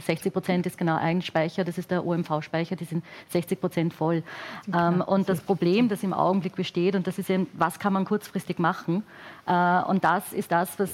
60 0.00 0.32
Prozent 0.32 0.66
ist 0.66 0.76
genau 0.76 0.96
ein 0.96 1.22
Speicher, 1.22 1.64
das 1.64 1.78
ist 1.78 1.90
der 1.90 2.04
OMV-Speicher, 2.06 2.76
die 2.76 2.84
sind 2.84 3.04
60 3.28 3.60
Prozent 3.60 3.94
voll. 3.94 4.22
und 4.66 5.28
das 5.28 5.40
Problem, 5.40 5.88
das 5.88 6.02
im 6.02 6.12
Augenblick 6.12 6.56
besteht, 6.56 6.94
und 6.94 7.06
das 7.06 7.18
ist 7.18 7.30
eben, 7.30 7.46
was 7.54 7.78
kann 7.78 7.92
man 7.92 8.04
kurzfristig 8.04 8.58
machen? 8.58 9.02
Äh, 9.48 9.82
und 9.88 10.04
das 10.04 10.32
ist 10.32 10.52
das, 10.52 10.78
was 10.78 10.90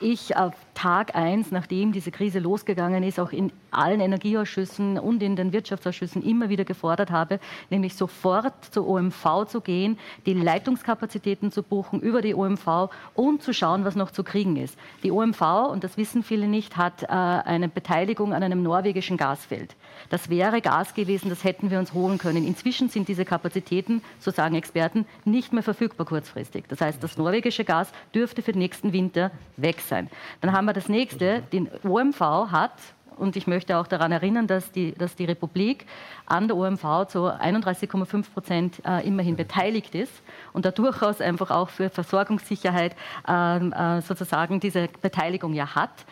ich 0.00 0.36
auf 0.36 0.54
Tag 0.74 1.14
eins, 1.14 1.50
nachdem 1.50 1.92
diese 1.92 2.10
Krise 2.10 2.38
losgegangen 2.38 3.02
ist, 3.02 3.20
auch 3.20 3.32
in 3.32 3.52
allen 3.70 4.00
Energieausschüssen 4.00 4.98
und 4.98 5.22
in 5.22 5.36
den 5.36 5.52
Wirtschaftsausschüssen 5.52 6.22
immer 6.22 6.48
wieder 6.48 6.64
gefordert 6.64 7.10
habe, 7.10 7.38
nämlich 7.68 7.94
sofort 7.94 8.64
zur 8.70 8.88
OMV 8.88 9.46
zu 9.46 9.60
gehen, 9.60 9.98
die 10.24 10.32
Leitungskapazitäten 10.32 11.52
zu 11.52 11.62
buchen 11.62 12.00
über 12.00 12.22
die 12.22 12.34
OMV 12.34 12.88
und 13.14 13.42
zu 13.42 13.52
schauen, 13.52 13.84
was 13.84 13.94
noch 13.94 14.10
zu 14.10 14.24
kriegen 14.24 14.56
ist. 14.56 14.78
Die 15.02 15.10
OMV, 15.10 15.42
und 15.70 15.84
das 15.84 15.96
wissen 15.96 16.22
viele 16.22 16.46
nicht, 16.46 16.76
hat 16.76 17.02
äh, 17.02 17.06
eine 17.08 17.68
Beteiligung 17.68 18.32
an 18.32 18.42
einem 18.42 18.62
norwegischen 18.62 19.16
Gasfeld. 19.16 19.76
Das 20.08 20.30
wäre 20.30 20.62
Gas 20.62 20.94
gewesen, 20.94 21.28
das 21.28 21.44
hätten 21.44 21.70
wir 21.70 21.78
uns 21.78 21.92
holen 21.92 22.18
können. 22.18 22.46
Inzwischen 22.46 22.88
sind 22.88 23.08
diese 23.08 23.24
Kapazitäten, 23.24 24.02
so 24.18 24.30
sagen 24.30 24.54
Experten, 24.54 25.04
nicht 25.24 25.52
mehr 25.52 25.62
verfügbar 25.62 26.06
kurzfristig. 26.06 26.64
Das 26.68 26.80
heißt, 26.80 27.02
das 27.02 27.18
norwegische 27.18 27.39
Gas 27.42 27.92
dürfte 28.14 28.42
für 28.42 28.52
den 28.52 28.60
nächsten 28.60 28.92
Winter 28.92 29.30
weg 29.56 29.80
sein. 29.80 30.08
Dann 30.40 30.52
haben 30.52 30.66
wir 30.66 30.72
das 30.72 30.88
nächste. 30.88 31.42
Die 31.52 31.66
OMV 31.84 32.20
hat 32.50 32.72
und 33.20 33.36
ich 33.36 33.46
möchte 33.46 33.76
auch 33.76 33.86
daran 33.86 34.12
erinnern, 34.12 34.46
dass 34.46 34.72
die, 34.72 34.92
dass 34.92 35.14
die 35.14 35.26
Republik 35.26 35.84
an 36.26 36.48
der 36.48 36.56
OMV 36.56 37.06
zu 37.06 37.26
31,5 37.26 38.32
Prozent 38.32 38.82
äh, 38.86 39.06
immerhin 39.06 39.36
beteiligt 39.36 39.94
ist 39.94 40.22
und 40.54 40.64
da 40.64 40.70
durchaus 40.70 41.20
einfach 41.20 41.50
auch 41.50 41.68
für 41.68 41.90
Versorgungssicherheit 41.90 42.96
ähm, 43.28 43.72
äh, 43.72 44.00
sozusagen 44.00 44.58
diese 44.58 44.88
Beteiligung 45.02 45.52
ja 45.52 45.74
hat, 45.74 46.06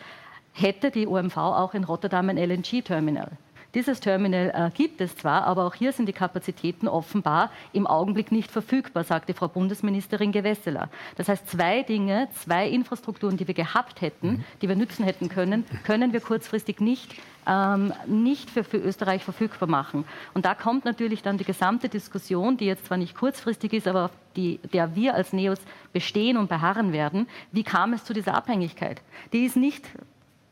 hätte 0.53 0.91
die 0.91 1.07
OMV 1.07 1.37
auch 1.37 1.73
in 1.73 1.83
Rotterdam 1.83 2.29
ein 2.29 2.37
LNG-Terminal. 2.37 3.31
Dieses 3.75 3.99
Terminal 3.99 4.51
äh, 4.55 4.75
gibt 4.75 4.99
es 4.99 5.15
zwar, 5.15 5.43
aber 5.43 5.65
auch 5.65 5.75
hier 5.75 5.91
sind 5.91 6.07
die 6.07 6.13
Kapazitäten 6.13 6.87
offenbar 6.87 7.51
im 7.71 7.85
Augenblick 7.85 8.31
nicht 8.31 8.49
verfügbar, 8.49 9.03
sagte 9.03 9.35
Frau 9.35 9.47
Bundesministerin 9.47 10.31
Gewesseler. 10.31 10.89
Das 11.17 11.29
heißt, 11.29 11.47
zwei 11.47 11.83
Dinge, 11.83 12.29
zwei 12.33 12.67
Infrastrukturen, 12.67 13.37
die 13.37 13.47
wir 13.47 13.53
gehabt 13.53 14.01
hätten, 14.01 14.27
mhm. 14.27 14.43
die 14.61 14.69
wir 14.69 14.75
nützen 14.75 15.05
hätten 15.05 15.29
können, 15.29 15.65
können 15.83 16.13
wir 16.13 16.21
kurzfristig 16.21 16.79
nicht 16.79 17.15
ähm, 17.47 17.93
nicht 18.05 18.49
für, 18.49 18.63
für, 18.63 18.77
Österreich 18.77 19.23
verfügbar 19.23 19.67
machen. 19.67 20.05
Und 20.33 20.45
da 20.45 20.53
kommt 20.53 20.85
natürlich 20.85 21.23
dann 21.23 21.37
die 21.37 21.45
gesamte 21.45 21.89
Diskussion, 21.89 22.57
die 22.57 22.65
jetzt 22.65 22.85
zwar 22.85 22.97
nicht 22.97 23.15
kurzfristig 23.15 23.73
ist, 23.73 23.87
aber 23.87 24.05
auf 24.05 24.11
die, 24.35 24.59
der 24.73 24.95
wir 24.95 25.15
als 25.15 25.33
NEOS 25.33 25.59
bestehen 25.91 26.37
und 26.37 26.47
beharren 26.47 26.93
werden. 26.93 27.27
Wie 27.51 27.63
kam 27.63 27.93
es 27.93 28.03
zu 28.03 28.13
dieser 28.13 28.35
Abhängigkeit? 28.35 29.01
Die 29.33 29.45
ist 29.45 29.55
nicht 29.55 29.85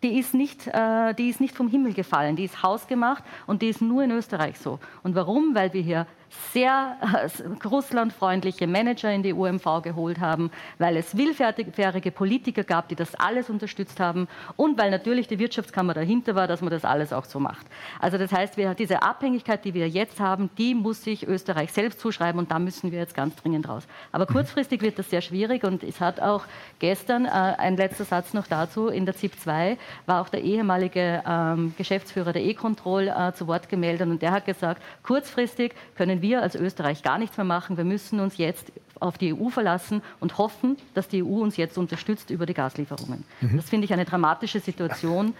die 0.04 0.20
ist, 0.20 0.34
nicht, 0.34 0.68
äh, 0.68 1.14
die 1.14 1.30
ist 1.30 1.42
nicht 1.42 1.56
vom 1.56 1.70
Himmel 1.70 1.94
gefallen, 1.94 2.36
die 2.36 2.46
ist 2.46 2.62
hausgemacht 2.62 3.24
und 3.48 3.62
die 3.62 3.70
ist 3.70 3.82
nur 3.82 4.04
in 4.04 4.12
Österreich 4.12 4.60
so. 4.60 4.80
Und 5.04 5.16
warum? 5.16 5.56
Weil 5.56 5.74
wir 5.74 5.82
hier 5.82 6.08
sehr 6.54 6.98
äh, 7.02 7.68
russlandfreundliche 7.68 8.68
Manager 8.68 9.12
in 9.12 9.24
die 9.24 9.34
UMV 9.34 9.82
geholt 9.84 10.20
haben, 10.20 10.52
weil 10.78 10.98
es 10.98 11.16
willfährige 11.18 12.12
Politiker 12.12 12.64
gab, 12.64 12.90
die 12.90 12.96
das 12.96 13.16
alles 13.16 13.50
unterstützt 13.50 14.00
haben 14.00 14.28
und 14.56 14.78
weil 14.78 14.92
natürlich 14.92 15.28
die 15.28 15.40
Wirtschaftskammer 15.40 15.94
dahinter 15.94 16.36
war, 16.36 16.48
dass 16.48 16.62
man 16.62 16.72
das 16.72 16.86
alles 16.86 17.14
auch 17.14 17.26
so 17.26 17.40
macht. 17.40 17.66
Also 18.00 18.18
das 18.18 18.32
heißt, 18.32 18.58
wir, 18.58 18.74
diese 18.74 19.02
Abhängigkeit, 19.02 19.64
die 19.66 19.74
wir 19.74 19.88
jetzt 19.88 20.20
haben, 20.20 20.50
die 20.58 20.76
muss 20.76 21.04
sich 21.04 21.28
Österreich 21.28 21.72
selbst 21.72 22.00
zuschreiben 22.00 22.40
und 22.40 22.52
da 22.52 22.60
müssen 22.60 22.92
wir 22.92 23.00
jetzt 23.00 23.16
ganz 23.16 23.36
dringend 23.36 23.68
raus. 23.68 23.88
Aber 24.12 24.26
mhm. 24.30 24.34
kurzfristig 24.34 24.82
wird 24.82 25.00
das 25.00 25.10
sehr 25.10 25.22
schwierig 25.22 25.64
und 25.64 25.84
es 25.84 26.02
hat 26.02 26.20
auch 26.20 26.44
gestern, 26.80 27.26
äh, 27.26 27.30
ein 27.30 27.78
letzter 27.78 28.06
Satz 28.06 28.34
noch 28.34 28.48
dazu, 28.48 28.88
in 28.88 29.06
der 29.06 29.16
ZIP 29.16 29.40
2 29.40 29.78
war 30.06 30.22
auch 30.22 30.30
der 30.30 30.42
ehemalige 30.42 31.24
ähm, 31.28 31.74
Geschäftsführer 31.78 32.34
der 32.34 32.44
E-Control 32.44 33.08
äh, 33.08 33.34
zu 33.34 33.48
Wort 33.48 33.70
gemeldet 33.70 34.08
und 34.08 34.22
der 34.22 34.32
hat 34.32 34.46
gesagt, 34.46 34.82
kurzfristig 35.04 35.74
können 35.96 36.17
wir 36.22 36.42
als 36.42 36.56
Österreich 36.56 37.04
gar 37.04 37.18
nichts 37.18 37.38
mehr 37.38 37.46
machen. 37.46 37.78
Wir 37.78 37.84
müssen 37.84 38.20
uns 38.20 38.38
jetzt 38.38 38.72
auf 39.00 39.18
die 39.18 39.34
EU 39.34 39.50
verlassen 39.50 40.02
und 40.20 40.38
hoffen, 40.38 40.78
dass 40.94 41.08
die 41.08 41.24
EU 41.24 41.42
uns 41.42 41.58
jetzt 41.58 41.78
unterstützt 41.78 42.30
über 42.30 42.46
die 42.46 42.54
Gaslieferungen. 42.54 43.24
Mhm. 43.42 43.58
Das 43.58 43.70
finde 43.70 43.86
ich 43.86 43.94
eine 43.94 44.06
dramatische 44.06 44.60
Situation. 44.60 45.34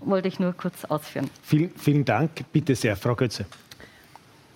Wollte 0.00 0.28
ich 0.28 0.38
nur 0.38 0.52
kurz 0.52 0.84
ausführen. 0.84 1.28
Vielen, 1.42 1.70
vielen 1.76 2.04
Dank. 2.04 2.30
Bitte 2.52 2.74
sehr, 2.74 2.96
Frau 2.96 3.14
Götze. 3.14 3.44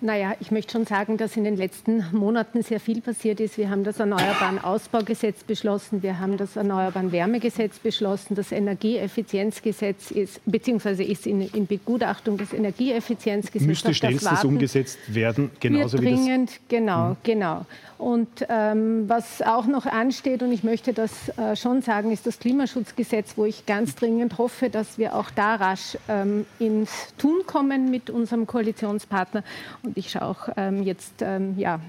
Naja, 0.05 0.35
ich 0.39 0.51
möchte 0.51 0.73
schon 0.73 0.85
sagen, 0.85 1.17
dass 1.17 1.35
in 1.35 1.45
den 1.45 1.57
letzten 1.57 2.05
Monaten 2.13 2.63
sehr 2.63 2.79
viel 2.79 3.01
passiert 3.01 3.41
ist. 3.41 3.57
Wir 3.57 3.71
haben 3.71 3.85
das 3.85 4.01
Erneuerbaren 4.01 4.63
Ausbaugesetz 4.63 5.45
beschlossen, 5.45 6.03
wir 6.03 6.19
haben 6.19 6.37
das 6.37 6.57
Erneuerbaren 6.57 7.11
Wärmegesetz 7.11 7.79
beschlossen, 7.79 8.35
das 8.35 8.53
Energieeffizienzgesetz 8.53 10.11
ist, 10.11 10.43
beziehungsweise 10.45 11.03
ist 11.03 11.27
in, 11.27 11.41
in 11.41 11.67
Begutachtung 11.67 12.37
des 12.37 12.53
Energieeffizienzgesetzes. 12.53 13.67
Müsste 13.67 13.95
schnellstens 13.95 14.45
umgesetzt 14.45 14.99
werden, 15.09 15.51
genauso 15.59 15.99
wie 15.99 16.05
dringend, 16.05 16.51
das... 16.51 16.61
Genau, 16.69 17.09
mhm. 17.09 17.17
genau. 17.23 17.67
Und 18.05 18.45
ähm, 18.51 19.09
was 19.09 19.41
auch 19.41 19.65
noch 19.65 19.87
ansteht, 19.87 20.43
und 20.43 20.53
ich 20.53 20.63
möchte 20.63 20.93
das 20.93 21.31
äh, 21.39 21.57
schon 21.57 21.81
sagen, 21.81 22.13
ist 22.13 22.27
das 22.27 22.39
Klimaschutzgesetz, 22.39 23.39
wo 23.39 23.47
ich 23.47 23.65
ganz 23.65 23.95
dringend 23.95 24.37
hoffe, 24.37 24.69
dass 24.69 24.99
wir 24.99 25.15
auch 25.15 25.31
da 25.31 25.55
rasch 25.55 25.97
ähm, 26.07 26.45
ins 26.59 27.15
Tun 27.17 27.47
kommen 27.47 27.91
mit 27.91 28.11
unserem 28.11 28.47
Koalitionspartner. 28.47 29.43
Und 29.83 29.97
ich 29.97 30.11
schaue 30.11 30.25
auch 30.25 30.49
ähm, 30.59 30.83
jetzt 30.83 31.23
ähm, 31.23 31.55
ja, 31.57 31.81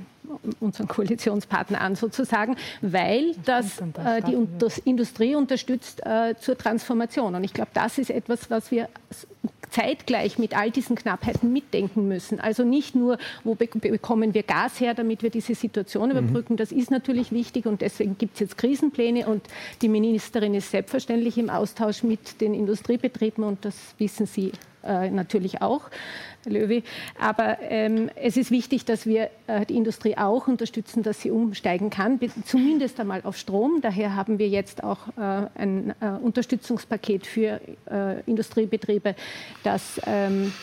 unseren 0.61 0.87
Koalitionspartner 0.87 1.81
an 1.81 1.97
sozusagen, 1.97 2.55
weil 2.79 3.35
das 3.43 3.81
äh, 3.81 4.21
die 4.25 4.37
Industrie 4.85 5.35
unterstützt 5.35 6.01
äh, 6.05 6.35
zur 6.39 6.57
Transformation. 6.57 7.35
Und 7.35 7.43
ich 7.43 7.51
glaube, 7.51 7.71
das 7.73 7.97
ist 7.97 8.09
etwas, 8.09 8.49
was 8.49 8.71
wir 8.71 8.87
zeitgleich 9.69 10.37
mit 10.37 10.55
all 10.55 10.71
diesen 10.71 10.95
Knappheiten 10.95 11.51
mitdenken 11.51 12.07
müssen. 12.07 12.39
Also 12.39 12.63
nicht 12.63 12.95
nur, 12.95 13.17
wo 13.43 13.55
bekommen 13.55 14.33
wir 14.33 14.43
Gas 14.43 14.79
her, 14.79 14.93
damit 14.93 15.23
wir 15.23 15.29
diese 15.29 15.55
Situation 15.55 16.09
mhm. 16.09 16.17
überbrücken. 16.17 16.57
Das 16.57 16.71
ist 16.71 16.91
natürlich 16.91 17.31
wichtig 17.31 17.65
und 17.65 17.81
deswegen 17.81 18.17
gibt 18.17 18.35
es 18.35 18.39
jetzt 18.41 18.57
Krisenpläne 18.57 19.27
und 19.27 19.43
die 19.81 19.89
Ministerin 19.89 20.53
ist 20.53 20.71
selbstverständlich 20.71 21.37
im 21.37 21.49
Austausch 21.49 22.03
mit 22.03 22.41
den 22.41 22.53
Industriebetrieben 22.53 23.43
und 23.43 23.63
das 23.65 23.75
wissen 23.97 24.25
Sie 24.25 24.51
äh, 24.83 25.09
natürlich 25.09 25.61
auch. 25.61 25.89
Löwy. 26.45 26.83
Aber 27.19 27.57
ähm, 27.61 28.09
es 28.15 28.37
ist 28.37 28.51
wichtig, 28.51 28.85
dass 28.85 29.05
wir 29.05 29.29
äh, 29.47 29.65
die 29.65 29.75
Industrie 29.75 30.17
auch 30.17 30.47
unterstützen, 30.47 31.03
dass 31.03 31.21
sie 31.21 31.31
umsteigen 31.31 31.89
kann, 31.89 32.19
zumindest 32.45 32.99
einmal 32.99 33.21
auf 33.23 33.37
Strom. 33.37 33.79
Daher 33.81 34.15
haben 34.15 34.39
wir 34.39 34.47
jetzt 34.47 34.83
auch 34.83 35.07
äh, 35.17 35.47
ein 35.55 35.93
äh, 36.01 36.09
Unterstützungspaket 36.21 37.25
für 37.25 37.59
äh, 37.89 38.21
Industriebetriebe, 38.25 39.15
das 39.63 40.01
ähm, 40.05 40.53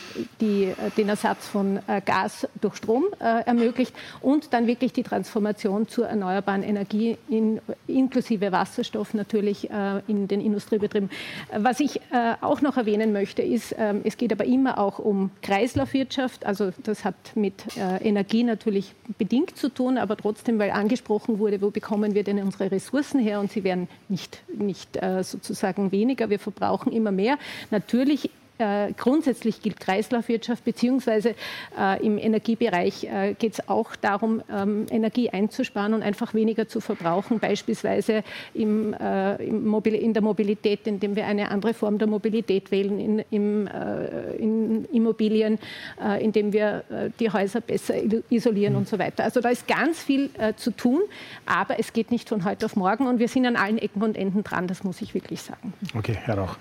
die, 0.41 0.65
äh, 0.65 0.91
den 0.97 1.09
Ersatz 1.09 1.47
von 1.47 1.79
äh, 1.87 2.01
Gas 2.01 2.47
durch 2.61 2.75
Strom 2.75 3.05
ermöglicht 3.19 3.93
und 4.21 4.53
dann 4.53 4.67
wirklich 4.67 4.93
die 4.93 5.03
Transformation 5.03 5.87
zur 5.87 6.07
erneuerbaren 6.07 6.63
Energie 6.63 7.17
in, 7.29 7.59
inklusive 7.87 8.51
Wasserstoff 8.51 9.13
natürlich 9.13 9.69
in 10.07 10.27
den 10.27 10.41
Industriebetrieben. 10.41 11.09
Was 11.55 11.79
ich 11.79 12.01
auch 12.41 12.61
noch 12.61 12.77
erwähnen 12.77 13.13
möchte, 13.13 13.41
ist, 13.41 13.75
ähm, 13.77 14.01
es 14.03 14.17
geht 14.17 14.31
aber 14.31 14.45
immer 14.45 14.77
auch 14.77 14.99
um 14.99 15.31
Kreis 15.41 15.72
Kreislaufwirtschaft. 15.73 16.45
Also 16.45 16.71
das 16.83 17.03
hat 17.03 17.15
mit 17.35 17.75
äh, 17.77 17.97
Energie 17.97 18.43
natürlich 18.43 18.93
bedingt 19.17 19.57
zu 19.57 19.69
tun, 19.69 19.97
aber 19.97 20.15
trotzdem, 20.15 20.59
weil 20.59 20.71
angesprochen 20.71 21.39
wurde, 21.39 21.61
wo 21.61 21.71
bekommen 21.71 22.13
wir 22.13 22.23
denn 22.23 22.41
unsere 22.41 22.71
Ressourcen 22.71 23.19
her? 23.19 23.39
Und 23.39 23.51
sie 23.51 23.63
werden 23.63 23.87
nicht, 24.09 24.43
nicht 24.55 25.01
äh, 25.01 25.23
sozusagen 25.23 25.91
weniger, 25.91 26.29
wir 26.29 26.39
verbrauchen 26.39 26.91
immer 26.91 27.11
mehr. 27.11 27.37
Natürlich 27.71 28.29
äh, 28.59 28.93
grundsätzlich 28.93 29.61
gilt 29.61 29.79
Kreislaufwirtschaft, 29.79 30.63
beziehungsweise 30.63 31.35
äh, 31.77 32.05
im 32.05 32.17
Energiebereich 32.17 33.03
äh, 33.03 33.33
geht 33.33 33.53
es 33.53 33.67
auch 33.67 33.95
darum, 33.95 34.43
ähm, 34.51 34.85
Energie 34.91 35.29
einzusparen 35.29 35.93
und 35.93 36.03
einfach 36.03 36.33
weniger 36.33 36.67
zu 36.67 36.79
verbrauchen, 36.79 37.39
beispielsweise 37.39 38.23
im, 38.53 38.93
äh, 38.93 39.35
im 39.43 39.73
in 39.83 40.13
der 40.13 40.21
Mobilität, 40.21 40.85
indem 40.85 41.15
wir 41.15 41.25
eine 41.25 41.49
andere 41.49 41.73
Form 41.73 41.97
der 41.97 42.07
Mobilität 42.07 42.69
wählen, 42.69 42.99
in, 42.99 43.25
im, 43.31 43.67
äh, 43.67 44.35
in 44.35 44.85
Immobilien, 44.93 45.57
äh, 46.01 46.23
indem 46.23 46.53
wir 46.53 46.83
die 47.19 47.29
Häuser 47.29 47.61
besser 47.61 47.95
isolieren 48.29 48.73
mhm. 48.73 48.79
und 48.79 48.87
so 48.87 48.99
weiter. 48.99 49.23
Also 49.23 49.41
da 49.41 49.49
ist 49.49 49.67
ganz 49.67 50.01
viel 50.01 50.29
zu 50.57 50.71
tun, 50.71 51.01
aber 51.45 51.79
es 51.79 51.93
geht 51.93 52.11
nicht 52.11 52.29
von 52.29 52.45
heute 52.45 52.65
auf 52.65 52.75
morgen 52.75 53.07
und 53.07 53.19
wir 53.19 53.27
sind 53.27 53.45
an 53.45 53.55
allen 53.55 53.77
Ecken 53.77 54.03
und 54.03 54.15
Enden 54.15 54.43
dran, 54.43 54.67
das 54.67 54.83
muss 54.83 55.01
ich 55.01 55.13
wirklich 55.13 55.41
sagen. 55.41 55.73
Okay, 55.95 56.17
Herr 56.23 56.37
Rauch. 56.37 56.57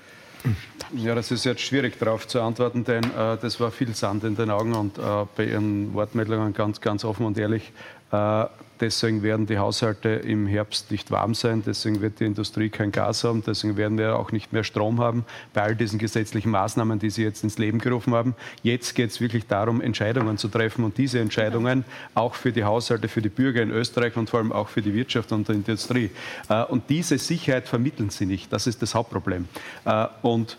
Ja, 0.94 1.14
das 1.14 1.30
ist 1.30 1.44
jetzt 1.44 1.62
schwierig 1.62 1.98
darauf 1.98 2.28
zu 2.28 2.40
antworten, 2.40 2.84
denn 2.84 3.04
äh, 3.04 3.38
das 3.40 3.58
war 3.60 3.70
viel 3.70 3.94
Sand 3.94 4.24
in 4.24 4.36
den 4.36 4.50
Augen 4.50 4.74
und 4.74 4.98
äh, 4.98 5.02
bei 5.36 5.46
Ihren 5.46 5.94
Wortmeldungen 5.94 6.52
ganz, 6.52 6.80
ganz 6.80 7.04
offen 7.04 7.24
und 7.24 7.38
ehrlich. 7.38 7.72
Äh, 8.12 8.46
Deswegen 8.82 9.22
werden 9.22 9.46
die 9.46 9.58
Haushalte 9.58 10.08
im 10.08 10.48
Herbst 10.48 10.90
nicht 10.90 11.12
warm 11.12 11.34
sein. 11.34 11.62
Deswegen 11.64 12.00
wird 12.00 12.18
die 12.18 12.24
Industrie 12.24 12.68
kein 12.68 12.90
Gas 12.90 13.22
haben. 13.22 13.44
Deswegen 13.46 13.76
werden 13.76 13.96
wir 13.96 14.18
auch 14.18 14.32
nicht 14.32 14.52
mehr 14.52 14.64
Strom 14.64 14.98
haben 14.98 15.24
bei 15.54 15.62
all 15.62 15.76
diesen 15.76 16.00
gesetzlichen 16.00 16.50
Maßnahmen, 16.50 16.98
die 16.98 17.08
Sie 17.08 17.22
jetzt 17.22 17.44
ins 17.44 17.58
Leben 17.58 17.78
gerufen 17.78 18.12
haben. 18.12 18.34
Jetzt 18.64 18.96
geht 18.96 19.10
es 19.10 19.20
wirklich 19.20 19.46
darum, 19.46 19.80
Entscheidungen 19.80 20.36
zu 20.36 20.48
treffen 20.48 20.84
und 20.84 20.98
diese 20.98 21.20
Entscheidungen 21.20 21.84
auch 22.16 22.34
für 22.34 22.50
die 22.50 22.64
Haushalte, 22.64 23.06
für 23.06 23.22
die 23.22 23.28
Bürger 23.28 23.62
in 23.62 23.70
Österreich 23.70 24.16
und 24.16 24.28
vor 24.28 24.40
allem 24.40 24.50
auch 24.50 24.68
für 24.68 24.82
die 24.82 24.94
Wirtschaft 24.94 25.30
und 25.30 25.46
die 25.46 25.52
Industrie. 25.52 26.10
Äh, 26.48 26.64
und 26.64 26.90
diese 26.90 27.18
Sicherheit 27.18 27.68
vermitteln 27.68 28.10
Sie 28.10 28.26
nicht. 28.26 28.52
Das 28.52 28.66
ist 28.66 28.82
das 28.82 28.96
Hauptproblem. 28.96 29.46
Äh, 29.84 30.06
und 30.22 30.56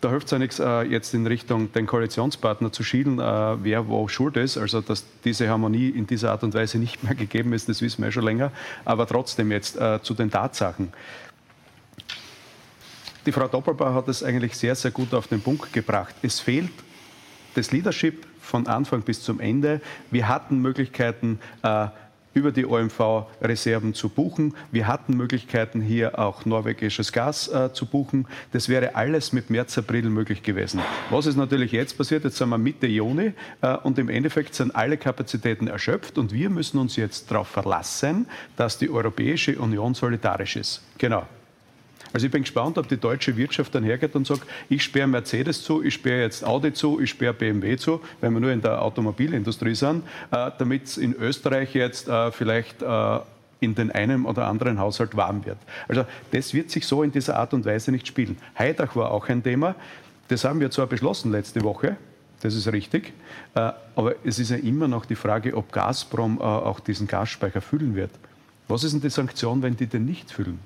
da 0.00 0.10
hilft 0.10 0.26
es 0.26 0.30
ja 0.32 0.38
nichts, 0.38 0.58
äh, 0.58 0.82
jetzt 0.82 1.14
in 1.14 1.26
Richtung 1.26 1.72
den 1.72 1.86
Koalitionspartner 1.86 2.72
zu 2.72 2.82
schielen, 2.82 3.18
äh, 3.18 3.22
wer 3.64 3.88
wo 3.88 4.08
schuld 4.08 4.36
ist. 4.36 4.56
Also, 4.56 4.80
dass 4.80 5.04
diese 5.24 5.48
Harmonie 5.48 5.88
in 5.88 6.06
dieser 6.06 6.30
Art 6.30 6.42
und 6.42 6.54
Weise 6.54 6.78
nicht 6.78 7.02
mehr 7.04 7.14
gegeben 7.14 7.52
ist, 7.52 7.68
das 7.68 7.82
wissen 7.82 8.02
wir 8.02 8.12
schon 8.12 8.24
länger. 8.24 8.52
Aber 8.84 9.06
trotzdem 9.06 9.50
jetzt 9.50 9.76
äh, 9.76 10.00
zu 10.02 10.14
den 10.14 10.30
Tatsachen. 10.30 10.92
die 13.24 13.32
Frau 13.32 13.46
Doppelbauer 13.46 13.94
hat 13.94 14.08
es 14.08 14.22
eigentlich 14.22 14.56
sehr, 14.56 14.74
sehr 14.74 14.90
gut 14.90 15.14
auf 15.14 15.28
den 15.28 15.40
Punkt 15.40 15.72
gebracht. 15.72 16.14
Es 16.22 16.40
fehlt 16.40 16.72
das 17.54 17.70
Leadership 17.70 18.26
von 18.40 18.66
Anfang 18.66 19.02
bis 19.02 19.22
zum 19.22 19.40
Ende. 19.40 19.80
Wir 20.10 20.28
hatten 20.28 20.58
Möglichkeiten, 20.58 21.38
äh, 21.62 21.86
über 22.34 22.52
die 22.52 22.66
OMV-Reserven 22.66 23.94
zu 23.94 24.08
buchen. 24.08 24.54
Wir 24.70 24.86
hatten 24.86 25.16
Möglichkeiten, 25.16 25.80
hier 25.80 26.18
auch 26.18 26.44
norwegisches 26.44 27.12
Gas 27.12 27.48
äh, 27.48 27.72
zu 27.72 27.86
buchen. 27.86 28.26
Das 28.52 28.68
wäre 28.68 28.94
alles 28.94 29.32
mit 29.32 29.50
März, 29.50 29.78
April 29.78 30.08
möglich 30.10 30.42
gewesen. 30.42 30.80
Was 31.10 31.26
ist 31.26 31.36
natürlich 31.36 31.72
jetzt 31.72 31.96
passiert? 31.98 32.24
Jetzt 32.24 32.36
sind 32.36 32.48
wir 32.48 32.58
Mitte 32.58 32.86
Juni 32.86 33.32
äh, 33.60 33.76
und 33.76 33.98
im 33.98 34.08
Endeffekt 34.08 34.54
sind 34.54 34.74
alle 34.74 34.96
Kapazitäten 34.96 35.68
erschöpft 35.68 36.18
und 36.18 36.32
wir 36.32 36.50
müssen 36.50 36.78
uns 36.78 36.96
jetzt 36.96 37.30
darauf 37.30 37.48
verlassen, 37.48 38.26
dass 38.56 38.78
die 38.78 38.90
Europäische 38.90 39.58
Union 39.58 39.94
solidarisch 39.94 40.56
ist. 40.56 40.82
Genau. 40.98 41.26
Also 42.12 42.26
ich 42.26 42.32
bin 42.32 42.42
gespannt, 42.42 42.76
ob 42.78 42.88
die 42.88 42.96
deutsche 42.96 43.36
Wirtschaft 43.36 43.74
dann 43.74 43.84
hergeht 43.84 44.14
und 44.14 44.26
sagt, 44.26 44.42
ich 44.68 44.82
sperre 44.82 45.06
Mercedes 45.06 45.62
zu, 45.62 45.82
ich 45.82 45.94
sperre 45.94 46.22
jetzt 46.22 46.44
Audi 46.44 46.72
zu, 46.72 47.00
ich 47.00 47.10
sperre 47.10 47.32
BMW 47.32 47.76
zu, 47.76 48.00
wenn 48.20 48.34
wir 48.34 48.40
nur 48.40 48.52
in 48.52 48.60
der 48.60 48.82
Automobilindustrie 48.82 49.74
sind, 49.74 50.04
äh, 50.30 50.50
damit 50.58 50.84
es 50.84 50.98
in 50.98 51.14
Österreich 51.14 51.74
jetzt 51.74 52.08
äh, 52.08 52.30
vielleicht 52.30 52.82
äh, 52.82 53.18
in 53.60 53.74
den 53.74 53.90
einen 53.92 54.26
oder 54.26 54.46
anderen 54.46 54.78
Haushalt 54.78 55.16
warm 55.16 55.44
wird. 55.46 55.58
Also 55.88 56.04
das 56.32 56.52
wird 56.52 56.70
sich 56.70 56.86
so 56.86 57.02
in 57.02 57.12
dieser 57.12 57.36
Art 57.36 57.54
und 57.54 57.64
Weise 57.64 57.92
nicht 57.92 58.06
spielen. 58.06 58.36
Heidach 58.58 58.94
war 58.96 59.10
auch 59.10 59.28
ein 59.28 59.42
Thema. 59.42 59.74
Das 60.28 60.44
haben 60.44 60.60
wir 60.60 60.70
zwar 60.70 60.86
beschlossen 60.86 61.30
letzte 61.30 61.62
Woche, 61.62 61.96
das 62.40 62.54
ist 62.54 62.72
richtig, 62.72 63.12
aber 63.54 64.14
es 64.24 64.38
ist 64.38 64.50
ja 64.50 64.56
immer 64.56 64.88
noch 64.88 65.04
die 65.04 65.14
Frage, 65.14 65.54
ob 65.56 65.70
Gazprom 65.70 66.40
auch 66.40 66.80
diesen 66.80 67.06
Gasspeicher 67.06 67.60
füllen 67.60 67.94
wird. 67.94 68.10
Was 68.66 68.82
ist 68.82 68.92
denn 68.92 69.00
die 69.00 69.10
Sanktion, 69.10 69.62
wenn 69.62 69.76
die 69.76 69.86
den 69.86 70.06
nicht 70.06 70.30
füllen? 70.30 70.58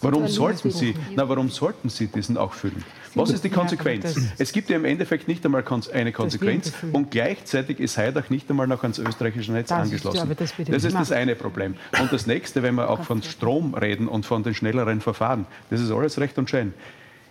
Warum 0.00 0.28
sollten, 0.28 0.70
Sie, 0.70 0.94
na, 1.16 1.28
warum 1.28 1.50
sollten 1.50 1.88
Sie 1.88 2.06
diesen 2.06 2.36
auch 2.36 2.52
füllen? 2.52 2.84
Was 3.14 3.30
ist 3.30 3.44
die 3.44 3.50
Konsequenz? 3.50 4.16
Es 4.38 4.52
gibt 4.52 4.70
ja 4.70 4.76
im 4.76 4.84
Endeffekt 4.84 5.28
nicht 5.28 5.44
einmal 5.44 5.64
eine 5.92 6.12
Konsequenz 6.12 6.72
und 6.92 7.10
gleichzeitig 7.10 7.80
ist 7.80 7.98
Heidach 7.98 8.30
nicht 8.30 8.48
einmal 8.50 8.66
noch 8.66 8.82
ans 8.82 8.98
österreichische 8.98 9.52
Netz 9.52 9.72
angeschlossen. 9.72 10.36
Das 10.68 10.84
ist 10.84 10.96
das 10.96 11.12
eine 11.12 11.34
Problem. 11.34 11.74
Und 12.00 12.12
das 12.12 12.26
nächste, 12.26 12.62
wenn 12.62 12.76
wir 12.76 12.88
auch 12.88 13.02
von 13.02 13.22
Strom 13.22 13.74
reden 13.74 14.08
und 14.08 14.26
von 14.26 14.42
den 14.42 14.54
schnelleren 14.54 15.00
Verfahren, 15.00 15.46
das 15.70 15.80
ist 15.80 15.90
alles 15.90 16.18
recht 16.18 16.38
und 16.38 16.48
schön. 16.48 16.72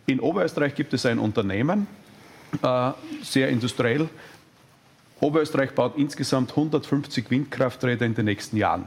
In 0.06 0.20
Oberösterreich 0.20 0.76
gibt 0.76 0.94
es 0.94 1.06
ein 1.06 1.20
Unternehmen, 1.20 1.88
äh, 2.62 2.92
sehr 3.22 3.48
industriell. 3.50 4.10
Oberösterreich 5.22 5.72
baut 5.72 5.98
insgesamt 5.98 6.52
150 6.52 7.32
Windkrafträder 7.32 8.06
in 8.06 8.14
den 8.14 8.26
nächsten 8.26 8.58
Jahren. 8.58 8.86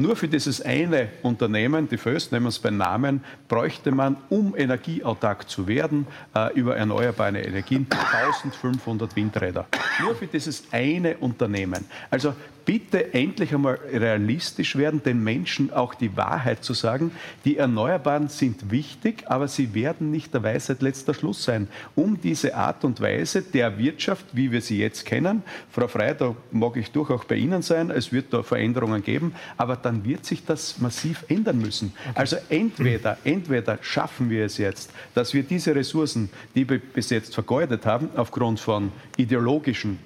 Nur 0.00 0.14
für 0.14 0.28
dieses 0.28 0.62
eine 0.62 1.08
Unternehmen, 1.22 1.88
die 1.88 1.96
Föst, 1.96 2.30
nehmen 2.30 2.44
wir 2.44 2.50
es 2.50 2.60
beim 2.60 2.76
Namen, 2.76 3.20
bräuchte 3.48 3.90
man, 3.90 4.16
um 4.28 4.56
energieautark 4.56 5.50
zu 5.50 5.66
werden, 5.66 6.06
äh, 6.36 6.54
über 6.54 6.76
erneuerbare 6.76 7.40
Energien 7.40 7.84
1500 7.90 9.16
Windräder. 9.16 9.66
Nur 10.00 10.14
für 10.14 10.28
dieses 10.28 10.62
eine 10.70 11.16
Unternehmen. 11.16 11.84
Also 12.10 12.34
bitte 12.68 13.14
endlich 13.14 13.54
einmal 13.54 13.78
realistisch 13.90 14.76
werden, 14.76 15.02
den 15.02 15.24
Menschen 15.24 15.72
auch 15.72 15.94
die 15.94 16.14
Wahrheit 16.18 16.62
zu 16.62 16.74
sagen. 16.74 17.12
Die 17.46 17.56
Erneuerbaren 17.56 18.28
sind 18.28 18.70
wichtig, 18.70 19.24
aber 19.24 19.48
sie 19.48 19.72
werden 19.72 20.10
nicht 20.10 20.34
der 20.34 20.42
Weisheit 20.42 20.82
letzter 20.82 21.14
Schluss 21.14 21.42
sein. 21.42 21.68
Um 21.94 22.20
diese 22.20 22.54
Art 22.54 22.84
und 22.84 23.00
Weise 23.00 23.40
der 23.40 23.78
Wirtschaft, 23.78 24.26
wie 24.34 24.52
wir 24.52 24.60
sie 24.60 24.80
jetzt 24.80 25.06
kennen, 25.06 25.42
Frau 25.70 25.88
Frey, 25.88 26.14
da 26.14 26.36
mag 26.50 26.76
ich 26.76 26.90
durchaus 26.90 27.24
bei 27.24 27.36
Ihnen 27.36 27.62
sein, 27.62 27.90
es 27.90 28.12
wird 28.12 28.34
da 28.34 28.42
Veränderungen 28.42 29.02
geben, 29.02 29.32
aber 29.56 29.76
dann 29.76 30.04
wird 30.04 30.26
sich 30.26 30.44
das 30.44 30.78
massiv 30.78 31.24
ändern 31.30 31.58
müssen. 31.58 31.94
Also 32.14 32.36
entweder, 32.50 33.16
entweder 33.24 33.78
schaffen 33.80 34.28
wir 34.28 34.44
es 34.44 34.58
jetzt, 34.58 34.90
dass 35.14 35.32
wir 35.32 35.42
diese 35.42 35.74
Ressourcen, 35.74 36.28
die 36.54 36.68
wir 36.68 36.80
bis 36.80 37.08
jetzt 37.08 37.32
vergeudet 37.32 37.86
haben, 37.86 38.10
aufgrund 38.14 38.60
von 38.60 38.92
ideologischen 39.16 39.98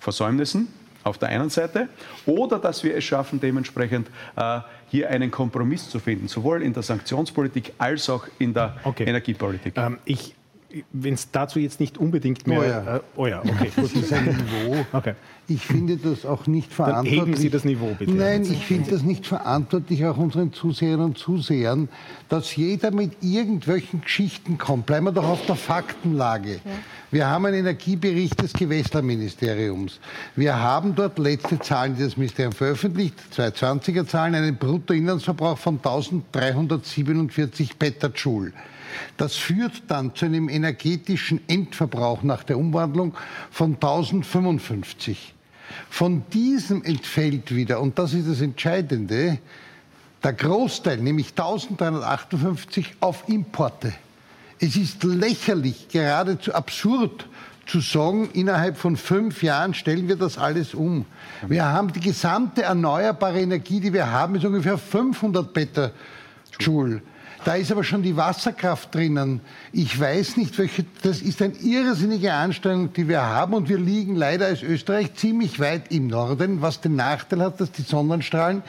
Versäumnissen, 0.00 0.68
auf 1.04 1.18
der 1.18 1.28
einen 1.30 1.50
Seite 1.50 1.88
oder 2.26 2.58
dass 2.58 2.82
wir 2.84 2.96
es 2.96 3.04
schaffen, 3.04 3.40
dementsprechend 3.40 4.08
äh, 4.36 4.60
hier 4.88 5.10
einen 5.10 5.30
Kompromiss 5.30 5.88
zu 5.88 5.98
finden, 5.98 6.28
sowohl 6.28 6.62
in 6.62 6.72
der 6.72 6.82
Sanktionspolitik 6.82 7.72
als 7.78 8.10
auch 8.10 8.26
in 8.38 8.54
der 8.54 8.76
okay. 8.84 9.04
Energiepolitik. 9.04 9.76
Ähm, 9.76 9.98
ich 10.04 10.34
wenn 10.92 11.14
es 11.14 11.30
dazu 11.30 11.58
jetzt 11.58 11.80
nicht 11.80 11.98
unbedingt 11.98 12.46
mehr. 12.46 12.60
Oh 12.60 12.64
ja, 12.64 12.96
äh, 12.96 13.00
oh 13.16 13.26
ja 13.26 13.40
okay. 13.40 13.70
Das 13.74 13.92
ist 13.92 14.12
ein 14.12 14.24
Niveau. 14.62 14.84
Okay. 14.92 15.14
Ich 15.48 15.66
finde 15.66 15.96
das 15.96 16.24
auch 16.24 16.46
nicht 16.46 16.72
verantwortlich. 16.72 17.18
Dann 17.18 17.26
heben 17.26 17.36
Sie 17.36 17.50
das 17.50 17.64
Niveau 17.64 17.96
bitte. 17.98 18.12
Nein, 18.12 18.42
ich 18.42 18.64
finde 18.64 18.92
das 18.92 19.02
nicht 19.02 19.26
verantwortlich, 19.26 20.06
auch 20.06 20.16
unseren 20.16 20.52
Zuseherinnen 20.52 21.06
und 21.06 21.18
Zusehern, 21.18 21.88
dass 22.28 22.54
jeder 22.54 22.92
mit 22.92 23.14
irgendwelchen 23.20 24.00
Geschichten 24.02 24.58
kommt. 24.58 24.86
Bleiben 24.86 25.06
wir 25.06 25.12
doch 25.12 25.28
auf 25.28 25.44
der 25.46 25.56
Faktenlage. 25.56 26.52
Ja. 26.52 26.60
Wir 27.10 27.26
haben 27.26 27.46
einen 27.46 27.58
Energiebericht 27.58 28.40
des 28.40 28.52
Gewässerministeriums. 28.52 29.98
Wir 30.36 30.56
haben 30.56 30.94
dort 30.94 31.18
letzte 31.18 31.58
Zahlen, 31.58 31.96
die 31.96 32.04
das 32.04 32.16
Ministerium 32.16 32.52
veröffentlicht, 32.52 33.14
2020er 33.36 34.06
Zahlen, 34.06 34.36
einen 34.36 34.56
Bruttoinlandsverbrauch 34.56 35.58
von 35.58 35.78
1347 35.78 37.76
Petajoule. 37.76 38.52
Das 39.16 39.36
führt 39.36 39.82
dann 39.88 40.14
zu 40.14 40.26
einem 40.26 40.48
energetischen 40.48 41.40
Endverbrauch 41.48 42.22
nach 42.22 42.44
der 42.44 42.58
Umwandlung 42.58 43.14
von 43.50 43.74
1055. 43.74 45.34
Von 45.88 46.24
diesem 46.32 46.82
entfällt 46.84 47.54
wieder, 47.54 47.80
und 47.80 47.98
das 47.98 48.14
ist 48.14 48.28
das 48.28 48.40
Entscheidende, 48.40 49.38
der 50.22 50.32
Großteil, 50.32 50.98
nämlich 50.98 51.30
1358, 51.30 52.94
auf 53.00 53.28
Importe. 53.28 53.92
Es 54.58 54.76
ist 54.76 55.02
lächerlich, 55.04 55.88
geradezu 55.88 56.52
absurd 56.52 57.26
zu 57.66 57.80
sagen, 57.80 58.28
innerhalb 58.32 58.76
von 58.76 58.96
fünf 58.96 59.42
Jahren 59.42 59.74
stellen 59.74 60.08
wir 60.08 60.16
das 60.16 60.36
alles 60.36 60.74
um. 60.74 61.06
Wir 61.46 61.64
haben 61.64 61.92
die 61.92 62.00
gesamte 62.00 62.62
erneuerbare 62.62 63.40
Energie, 63.40 63.80
die 63.80 63.92
wir 63.92 64.10
haben, 64.10 64.34
ist 64.34 64.44
ungefähr 64.44 64.76
500 64.76 65.52
Petajoule. 65.54 67.00
Da 67.44 67.54
ist 67.54 67.72
aber 67.72 67.84
schon 67.84 68.02
die 68.02 68.18
Wasserkraft 68.18 68.94
drinnen. 68.94 69.40
Ich 69.72 69.98
weiß 69.98 70.36
nicht, 70.36 70.58
welche, 70.58 70.84
das 71.02 71.22
ist 71.22 71.40
eine 71.40 71.54
irrsinnige 71.54 72.34
Anstrengung, 72.34 72.92
die 72.92 73.08
wir 73.08 73.22
haben 73.22 73.54
und 73.54 73.70
wir 73.70 73.78
liegen 73.78 74.14
leider 74.14 74.46
als 74.46 74.62
Österreich 74.62 75.14
ziemlich 75.14 75.58
weit 75.58 75.90
im 75.90 76.08
Norden, 76.08 76.60
was 76.60 76.82
den 76.82 76.96
Nachteil 76.96 77.40
hat, 77.40 77.58
dass 77.58 77.72
die 77.72 77.82
Sonnenstrahlen 77.82 78.62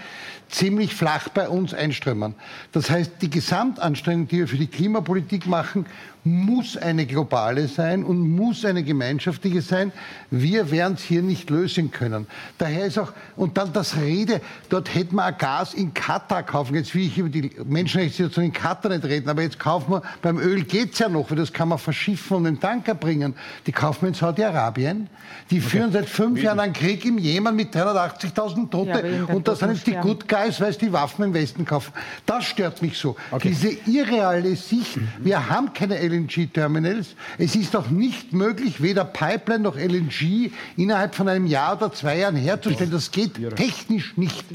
ziemlich 0.47 0.95
flach 0.95 1.27
bei 1.29 1.49
uns 1.49 1.73
einströmen. 1.73 2.35
Das 2.71 2.89
heißt, 2.89 3.13
die 3.21 3.29
Gesamtanstrengung, 3.29 4.29
die 4.29 4.39
wir 4.39 4.47
für 4.47 4.57
die 4.57 4.67
Klimapolitik 4.67 5.47
machen, 5.47 5.85
muss 6.23 6.77
eine 6.77 7.05
globale 7.05 7.67
sein 7.67 8.03
und 8.03 8.19
muss 8.19 8.63
eine 8.63 8.83
gemeinschaftliche 8.83 9.61
sein. 9.61 9.91
Wir 10.29 10.69
werden 10.69 10.93
es 10.93 11.03
hier 11.03 11.21
nicht 11.21 11.49
lösen 11.49 11.91
können. 11.91 12.27
Daher 12.57 12.85
ist 12.85 12.99
auch, 12.99 13.11
und 13.35 13.57
dann 13.57 13.73
das 13.73 13.97
Rede, 13.97 14.41
dort 14.69 14.93
hätten 14.93 15.15
wir 15.15 15.31
Gas 15.31 15.73
in 15.73 15.93
Katar 15.93 16.43
kaufen. 16.43 16.75
Jetzt 16.75 16.93
will 16.93 17.07
ich 17.07 17.17
über 17.17 17.29
die 17.29 17.51
Menschenrechtssituation 17.65 18.45
in 18.45 18.53
Katar 18.53 18.91
nicht 18.91 19.05
reden, 19.05 19.29
aber 19.29 19.41
jetzt 19.41 19.57
kaufen 19.57 19.93
wir, 19.93 20.01
beim 20.21 20.37
Öl 20.37 20.63
geht 20.63 20.93
es 20.93 20.99
ja 20.99 21.09
noch, 21.09 21.31
weil 21.31 21.37
das 21.37 21.51
kann 21.51 21.69
man 21.69 21.77
verschiffen 21.77 22.37
und 22.37 22.43
den 22.43 22.59
Tanker 22.59 22.93
bringen. 22.93 23.33
Die 23.65 23.71
kaufen 23.71 24.01
wir 24.03 24.09
in 24.09 24.13
Saudi-Arabien. 24.13 25.09
Die 25.49 25.59
führen 25.59 25.89
okay. 25.89 25.99
seit 25.99 26.09
fünf? 26.09 26.41
Jahren 26.41 26.59
einen 26.59 26.73
Krieg 26.73 27.05
im 27.05 27.17
Jemen 27.17 27.55
mit 27.55 27.75
380.000 27.75 28.69
Tote. 28.69 28.89
Ja, 28.89 29.33
und 29.33 29.47
da 29.47 29.55
sind 29.55 29.73
jetzt 29.73 29.87
die 29.87 29.93
Good 29.93 30.27
Guys, 30.27 30.59
weil 30.61 30.73
sie 30.73 30.79
die 30.79 30.93
Waffen 30.93 31.25
im 31.25 31.33
Westen 31.33 31.65
kaufen. 31.65 31.93
Das 32.25 32.45
stört 32.45 32.81
mich 32.81 32.97
so. 32.97 33.15
Okay. 33.31 33.49
Diese 33.49 33.69
irreale 33.89 34.55
Sicht. 34.55 34.97
Wir 35.19 35.49
haben 35.49 35.73
keine 35.73 35.99
LNG-Terminals. 36.11 37.15
Es 37.37 37.55
ist 37.55 37.75
auch 37.75 37.89
nicht 37.89 38.33
möglich, 38.33 38.81
weder 38.81 39.05
Pipeline 39.05 39.63
noch 39.63 39.75
LNG 39.75 40.51
innerhalb 40.77 41.15
von 41.15 41.27
einem 41.27 41.47
Jahr 41.47 41.77
oder 41.77 41.91
zwei 41.93 42.19
Jahren 42.19 42.35
herzustellen. 42.35 42.91
Das 42.91 43.11
geht 43.11 43.33
technisch 43.55 44.17
nicht. 44.17 44.45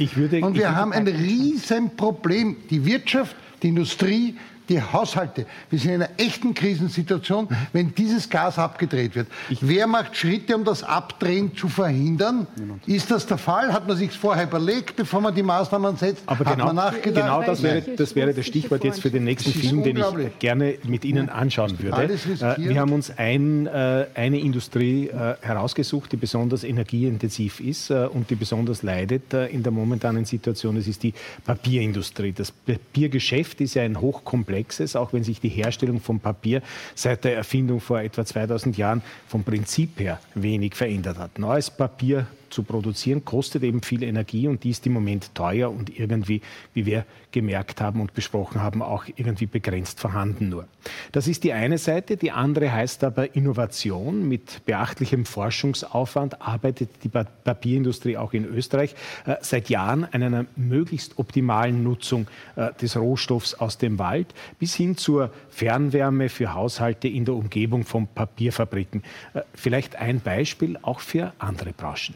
Und 0.42 0.56
wir 0.56 0.76
haben 0.76 0.92
ein 0.92 1.06
Riesenproblem. 1.08 2.56
Die 2.70 2.84
Wirtschaft, 2.84 3.34
die 3.62 3.68
Industrie, 3.68 4.36
die 4.68 4.80
Haushalte. 4.80 5.46
Wir 5.70 5.78
sind 5.78 5.92
in 5.92 6.02
einer 6.02 6.10
echten 6.18 6.54
Krisensituation, 6.54 7.48
wenn 7.72 7.94
dieses 7.94 8.28
Gas 8.28 8.58
abgedreht 8.58 9.14
wird. 9.14 9.28
Wer 9.60 9.86
macht 9.86 10.16
Schritte, 10.16 10.56
um 10.56 10.64
das 10.64 10.82
Abdrehen 10.82 11.56
zu 11.56 11.68
verhindern? 11.68 12.46
Ist 12.86 13.10
das 13.10 13.26
der 13.26 13.38
Fall? 13.38 13.72
Hat 13.72 13.86
man 13.86 13.96
sich 13.96 14.12
vorher 14.12 14.44
überlegt, 14.44 14.96
bevor 14.96 15.20
man 15.20 15.34
die 15.34 15.42
Maßnahmen 15.42 15.96
setzt? 15.96 16.22
Aber 16.26 16.44
Hat 16.44 16.54
genau, 16.54 16.66
man 16.66 16.76
nachgedacht? 16.76 17.24
Genau 17.24 17.42
das 17.42 17.62
wäre, 17.62 17.80
das 17.80 18.14
wäre 18.14 18.34
das 18.34 18.46
Stichwort 18.46 18.84
jetzt 18.84 19.00
für 19.00 19.10
den 19.10 19.24
nächsten 19.24 19.52
Film, 19.52 19.82
den 19.82 19.96
ich 19.96 20.38
gerne 20.38 20.74
mit 20.84 21.04
Ihnen 21.04 21.28
anschauen 21.28 21.78
würde. 21.78 22.14
Äh, 22.14 22.56
wir 22.58 22.80
haben 22.80 22.92
uns 22.92 23.16
ein, 23.16 23.66
äh, 23.66 24.06
eine 24.14 24.40
Industrie 24.40 25.08
äh, 25.08 25.34
herausgesucht, 25.40 26.12
die 26.12 26.16
besonders 26.16 26.64
energieintensiv 26.64 27.60
ist 27.60 27.90
und 27.90 28.30
die 28.30 28.34
besonders 28.34 28.82
leidet 28.82 29.32
in 29.32 29.62
der 29.62 29.72
momentanen 29.72 30.24
Situation. 30.24 30.76
Das 30.76 30.86
ist 30.86 31.02
die 31.02 31.14
Papierindustrie. 31.44 32.32
Das 32.32 32.50
Papiergeschäft 32.50 33.60
ist 33.60 33.74
ja 33.74 33.82
ein 33.82 34.00
hochkomplexes 34.00 34.55
Komplexes, 34.56 34.96
auch 34.96 35.12
wenn 35.12 35.22
sich 35.22 35.40
die 35.40 35.48
Herstellung 35.48 36.00
von 36.00 36.18
Papier 36.18 36.62
seit 36.94 37.24
der 37.24 37.36
Erfindung 37.36 37.80
vor 37.80 38.00
etwa 38.00 38.24
2000 38.24 38.76
Jahren 38.76 39.02
vom 39.28 39.44
Prinzip 39.44 40.00
her 40.00 40.18
wenig 40.34 40.74
verändert 40.74 41.18
hat. 41.18 41.38
Neues 41.38 41.70
Papier 41.70 42.26
zu 42.50 42.62
produzieren, 42.62 43.24
kostet 43.24 43.62
eben 43.62 43.82
viel 43.82 44.02
Energie 44.02 44.48
und 44.48 44.64
die 44.64 44.70
ist 44.70 44.86
im 44.86 44.92
Moment 44.92 45.34
teuer 45.34 45.70
und 45.70 45.98
irgendwie, 45.98 46.40
wie 46.74 46.86
wir 46.86 47.04
gemerkt 47.32 47.80
haben 47.80 48.00
und 48.00 48.14
besprochen 48.14 48.62
haben, 48.62 48.80
auch 48.80 49.04
irgendwie 49.14 49.44
begrenzt 49.44 50.00
vorhanden 50.00 50.48
nur. 50.48 50.66
Das 51.12 51.28
ist 51.28 51.44
die 51.44 51.52
eine 51.52 51.76
Seite. 51.78 52.16
Die 52.16 52.30
andere 52.30 52.72
heißt 52.72 53.04
aber 53.04 53.34
Innovation. 53.34 54.26
Mit 54.26 54.64
beachtlichem 54.64 55.26
Forschungsaufwand 55.26 56.40
arbeitet 56.40 56.88
die 57.04 57.10
Papierindustrie 57.10 58.16
auch 58.16 58.32
in 58.32 58.46
Österreich 58.46 58.94
äh, 59.26 59.36
seit 59.42 59.68
Jahren 59.68 60.04
an 60.04 60.22
einer 60.22 60.46
möglichst 60.56 61.18
optimalen 61.18 61.82
Nutzung 61.82 62.26
äh, 62.56 62.72
des 62.80 62.96
Rohstoffs 62.96 63.54
aus 63.54 63.76
dem 63.78 63.98
Wald 63.98 64.34
bis 64.58 64.74
hin 64.74 64.96
zur 64.96 65.30
Fernwärme 65.50 66.28
für 66.28 66.54
Haushalte 66.54 67.08
in 67.08 67.24
der 67.24 67.34
Umgebung 67.34 67.84
von 67.84 68.06
Papierfabriken. 68.06 69.02
Äh, 69.34 69.42
vielleicht 69.54 69.96
ein 69.96 70.20
Beispiel 70.20 70.78
auch 70.80 71.00
für 71.00 71.32
andere 71.38 71.72
Branchen. 71.72 72.14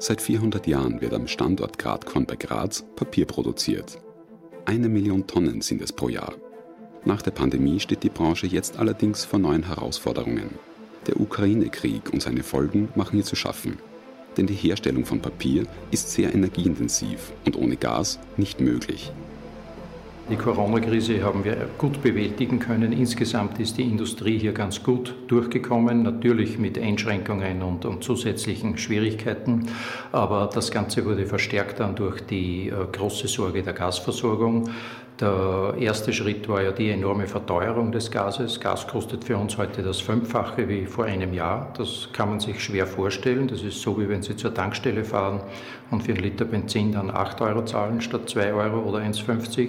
Seit 0.00 0.22
400 0.22 0.66
Jahren 0.68 1.00
wird 1.00 1.12
am 1.12 1.26
Standort 1.26 1.76
Gradkorn 1.76 2.24
bei 2.24 2.36
Graz 2.36 2.84
Papier 2.94 3.26
produziert. 3.26 4.00
Eine 4.64 4.88
Million 4.88 5.26
Tonnen 5.26 5.60
sind 5.60 5.82
es 5.82 5.92
pro 5.92 6.08
Jahr. 6.08 6.34
Nach 7.04 7.20
der 7.20 7.32
Pandemie 7.32 7.80
steht 7.80 8.04
die 8.04 8.08
Branche 8.08 8.46
jetzt 8.46 8.78
allerdings 8.78 9.24
vor 9.24 9.40
neuen 9.40 9.64
Herausforderungen. 9.64 10.50
Der 11.08 11.20
Ukraine-Krieg 11.20 12.12
und 12.12 12.22
seine 12.22 12.44
Folgen 12.44 12.88
machen 12.94 13.18
ihr 13.18 13.24
zu 13.24 13.34
schaffen. 13.34 13.78
Denn 14.36 14.46
die 14.46 14.54
Herstellung 14.54 15.04
von 15.04 15.20
Papier 15.20 15.66
ist 15.90 16.10
sehr 16.10 16.32
energieintensiv 16.32 17.32
und 17.44 17.56
ohne 17.56 17.76
Gas 17.76 18.20
nicht 18.36 18.60
möglich. 18.60 19.12
Die 20.30 20.36
Corona-Krise 20.36 21.22
haben 21.24 21.42
wir 21.42 21.56
gut 21.78 22.02
bewältigen 22.02 22.58
können. 22.58 22.92
Insgesamt 22.92 23.58
ist 23.60 23.78
die 23.78 23.84
Industrie 23.84 24.38
hier 24.38 24.52
ganz 24.52 24.82
gut 24.82 25.14
durchgekommen, 25.26 26.02
natürlich 26.02 26.58
mit 26.58 26.78
Einschränkungen 26.78 27.62
und, 27.62 27.86
und 27.86 28.04
zusätzlichen 28.04 28.76
Schwierigkeiten. 28.76 29.70
Aber 30.12 30.50
das 30.52 30.70
Ganze 30.70 31.06
wurde 31.06 31.24
verstärkt 31.24 31.80
dann 31.80 31.96
durch 31.96 32.20
die 32.20 32.68
äh, 32.68 32.72
große 32.92 33.26
Sorge 33.26 33.62
der 33.62 33.72
Gasversorgung. 33.72 34.68
Der 35.18 35.74
erste 35.80 36.12
Schritt 36.12 36.46
war 36.46 36.62
ja 36.62 36.72
die 36.72 36.90
enorme 36.90 37.26
Verteuerung 37.26 37.90
des 37.90 38.10
Gases. 38.10 38.60
Gas 38.60 38.86
kostet 38.86 39.24
für 39.24 39.38
uns 39.38 39.56
heute 39.56 39.82
das 39.82 40.00
Fünffache 40.00 40.68
wie 40.68 40.84
vor 40.84 41.06
einem 41.06 41.32
Jahr. 41.32 41.72
Das 41.76 42.10
kann 42.12 42.28
man 42.28 42.38
sich 42.38 42.62
schwer 42.62 42.86
vorstellen. 42.86 43.48
Das 43.48 43.62
ist 43.62 43.80
so, 43.80 43.98
wie 43.98 44.08
wenn 44.08 44.22
Sie 44.22 44.36
zur 44.36 44.52
Tankstelle 44.52 45.04
fahren 45.04 45.40
und 45.90 46.02
für 46.02 46.12
einen 46.12 46.22
Liter 46.22 46.44
Benzin 46.44 46.92
dann 46.92 47.10
8 47.10 47.40
Euro 47.40 47.64
zahlen 47.64 48.02
statt 48.02 48.28
2 48.28 48.52
Euro 48.52 48.80
oder 48.82 48.98
1,50. 48.98 49.58
Äh, 49.58 49.68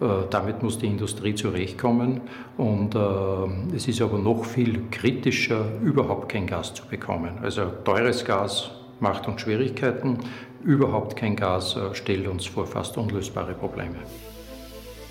damit 0.00 0.62
muss 0.62 0.78
die 0.78 0.86
Industrie 0.86 1.34
zurechtkommen. 1.34 2.20
Und 2.56 2.94
äh, 2.94 3.76
es 3.76 3.88
ist 3.88 4.00
aber 4.00 4.18
noch 4.18 4.44
viel 4.44 4.82
kritischer, 4.90 5.64
überhaupt 5.82 6.28
kein 6.30 6.46
Gas 6.46 6.74
zu 6.74 6.84
bekommen. 6.86 7.38
Also 7.42 7.66
teures 7.84 8.24
Gas 8.24 8.70
macht 9.00 9.26
uns 9.28 9.40
Schwierigkeiten. 9.40 10.18
Überhaupt 10.62 11.16
kein 11.16 11.36
Gas 11.36 11.76
äh, 11.76 11.94
stellt 11.94 12.26
uns 12.26 12.46
vor 12.46 12.66
fast 12.66 12.96
unlösbare 12.96 13.54
Probleme. 13.54 13.96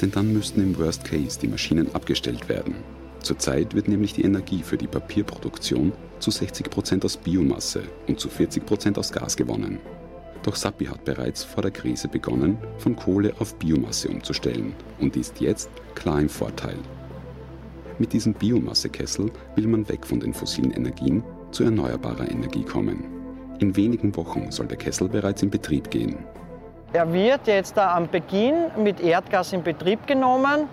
Denn 0.01 0.11
dann 0.11 0.31
müssten 0.31 0.61
im 0.61 0.77
Worst 0.77 1.03
Case 1.05 1.39
die 1.39 1.47
Maschinen 1.47 1.93
abgestellt 1.95 2.47
werden. 2.49 2.75
Zurzeit 3.21 3.73
wird 3.73 3.87
nämlich 3.87 4.13
die 4.13 4.23
Energie 4.23 4.61
für 4.61 4.77
die 4.77 4.87
Papierproduktion 4.87 5.91
zu 6.19 6.31
60 6.31 6.69
Prozent 6.69 7.03
aus 7.03 7.17
Biomasse 7.17 7.83
und 8.07 8.19
zu 8.19 8.29
40 8.29 8.65
Prozent 8.65 8.97
aus 8.97 9.11
Gas 9.11 9.35
gewonnen. 9.35 9.79
Doch 10.47 10.55
Sappi 10.55 10.85
hat 10.85 11.03
bereits 11.03 11.43
vor 11.43 11.61
der 11.61 11.71
Krise 11.71 12.07
begonnen, 12.07 12.57
von 12.77 12.95
Kohle 12.95 13.33
auf 13.39 13.55
Biomasse 13.55 14.07
umzustellen 14.07 14.73
und 15.01 15.17
ist 15.17 15.41
jetzt 15.41 15.69
klar 15.93 16.21
im 16.21 16.29
Vorteil. 16.29 16.77
Mit 17.99 18.13
diesem 18.13 18.33
Biomassekessel 18.33 19.29
will 19.57 19.67
man 19.67 19.89
weg 19.89 20.07
von 20.07 20.21
den 20.21 20.33
fossilen 20.33 20.71
Energien 20.71 21.21
zu 21.51 21.65
erneuerbarer 21.65 22.31
Energie 22.31 22.63
kommen. 22.63 23.03
In 23.59 23.75
wenigen 23.75 24.15
Wochen 24.15 24.49
soll 24.49 24.67
der 24.67 24.77
Kessel 24.77 25.09
bereits 25.09 25.43
in 25.43 25.49
Betrieb 25.49 25.91
gehen. 25.91 26.15
Er 26.93 27.11
wird 27.11 27.45
jetzt 27.47 27.77
am 27.77 28.09
Beginn 28.09 28.67
mit 28.81 29.01
Erdgas 29.01 29.51
in 29.51 29.63
Betrieb 29.63 30.07
genommen 30.07 30.69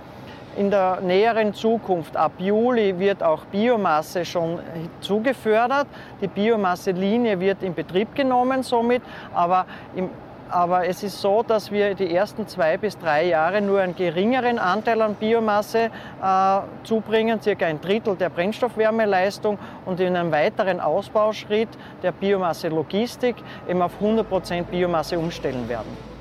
in 0.57 0.71
der 0.71 1.01
näheren 1.01 1.55
Zukunft, 1.55 2.17
ab 2.17 2.33
Juli, 2.39 2.99
wird 2.99 3.23
auch 3.23 3.45
Biomasse 3.47 4.25
schon 4.25 4.59
zugefördert. 5.01 5.87
Die 6.21 6.29
Biomasselinie 6.29 7.39
wird 7.41 7.63
in 7.63 7.75
Betrieb 7.75 8.15
genommen 8.15 8.63
somit, 8.63 9.03
aber 9.33 9.67
im 9.95 10.11
aber 10.51 10.87
es 10.87 11.03
ist 11.03 11.21
so, 11.21 11.43
dass 11.43 11.73
wir 11.73 11.95
die 11.95 12.15
ersten 12.15 12.47
zwei 12.47 12.77
bis 12.77 12.97
drei 12.99 13.27
Jahre 13.27 13.61
nur 13.61 13.81
einen 13.81 13.97
geringeren 13.97 14.59
Anteil 14.59 15.03
an 15.03 15.15
Biomasse 15.15 15.91
äh, 16.23 16.61
zubringen, 16.85 17.41
circa 17.41 17.67
ein 17.67 17.81
Drittel 17.81 18.15
der 18.15 18.29
Brennstoffwärmeleistung 18.29 19.59
und 19.85 19.99
in 19.99 20.15
einem 20.15 20.31
weiteren 20.31 20.81
Ausbauschritt 20.81 21.71
der 22.03 22.13
Biomasse-Logistik 22.13 23.37
eben 23.69 23.83
auf 23.83 23.95
100 23.95 24.29
Prozent 24.29 24.71
Biomasse 24.71 25.19
umstellen 25.19 25.69
werden. 25.69 26.14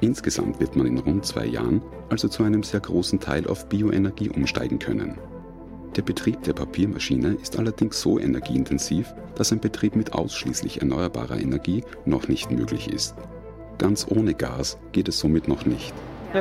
Insgesamt 0.00 0.60
wird 0.60 0.76
man 0.76 0.86
in 0.86 0.98
rund 0.98 1.26
zwei 1.26 1.46
Jahren 1.46 1.82
also 2.08 2.28
zu 2.28 2.44
einem 2.44 2.62
sehr 2.62 2.80
großen 2.80 3.18
Teil 3.18 3.46
auf 3.48 3.68
Bioenergie 3.68 4.30
umsteigen 4.30 4.78
können. 4.78 5.18
Der 5.96 6.02
Betrieb 6.02 6.42
der 6.44 6.52
Papiermaschine 6.52 7.36
ist 7.42 7.58
allerdings 7.58 8.00
so 8.00 8.18
energieintensiv, 8.20 9.12
dass 9.34 9.50
ein 9.50 9.58
Betrieb 9.58 9.96
mit 9.96 10.12
ausschließlich 10.12 10.80
erneuerbarer 10.80 11.40
Energie 11.40 11.82
noch 12.04 12.28
nicht 12.28 12.52
möglich 12.52 12.92
ist. 12.92 13.16
Ganz 13.78 14.06
ohne 14.08 14.34
Gas 14.34 14.78
geht 14.92 15.08
es 15.08 15.18
somit 15.18 15.48
noch 15.48 15.66
nicht. 15.66 15.92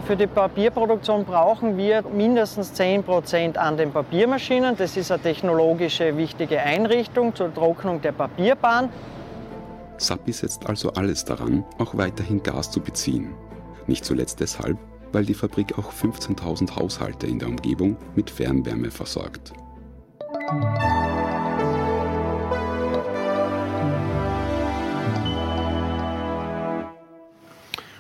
Für 0.05 0.15
die 0.15 0.27
Papierproduktion 0.27 1.23
brauchen 1.23 1.77
wir 1.77 2.03
mindestens 2.13 2.73
10 2.73 3.03
Prozent 3.03 3.57
an 3.57 3.77
den 3.77 3.91
Papiermaschinen. 3.91 4.75
Das 4.75 4.97
ist 4.97 5.11
eine 5.11 5.21
technologische 5.21 6.15
wichtige 6.17 6.59
Einrichtung 6.59 7.33
zur 7.33 7.53
Trocknung 7.53 8.01
der 8.01 8.11
Papierbahn. 8.11 8.89
Sappi 9.97 10.33
setzt 10.33 10.67
also 10.67 10.91
alles 10.91 11.25
daran, 11.25 11.63
auch 11.79 11.97
weiterhin 11.97 12.43
Gas 12.43 12.69
zu 12.69 12.81
beziehen. 12.81 13.33
Nicht 13.87 14.05
zuletzt 14.05 14.39
deshalb, 14.41 14.77
weil 15.11 15.25
die 15.25 15.33
Fabrik 15.33 15.77
auch 15.77 15.91
15.000 15.91 16.75
Haushalte 16.75 17.27
in 17.27 17.39
der 17.39 17.47
Umgebung 17.47 17.97
mit 18.15 18.29
Fernwärme 18.29 18.91
versorgt. 18.91 19.53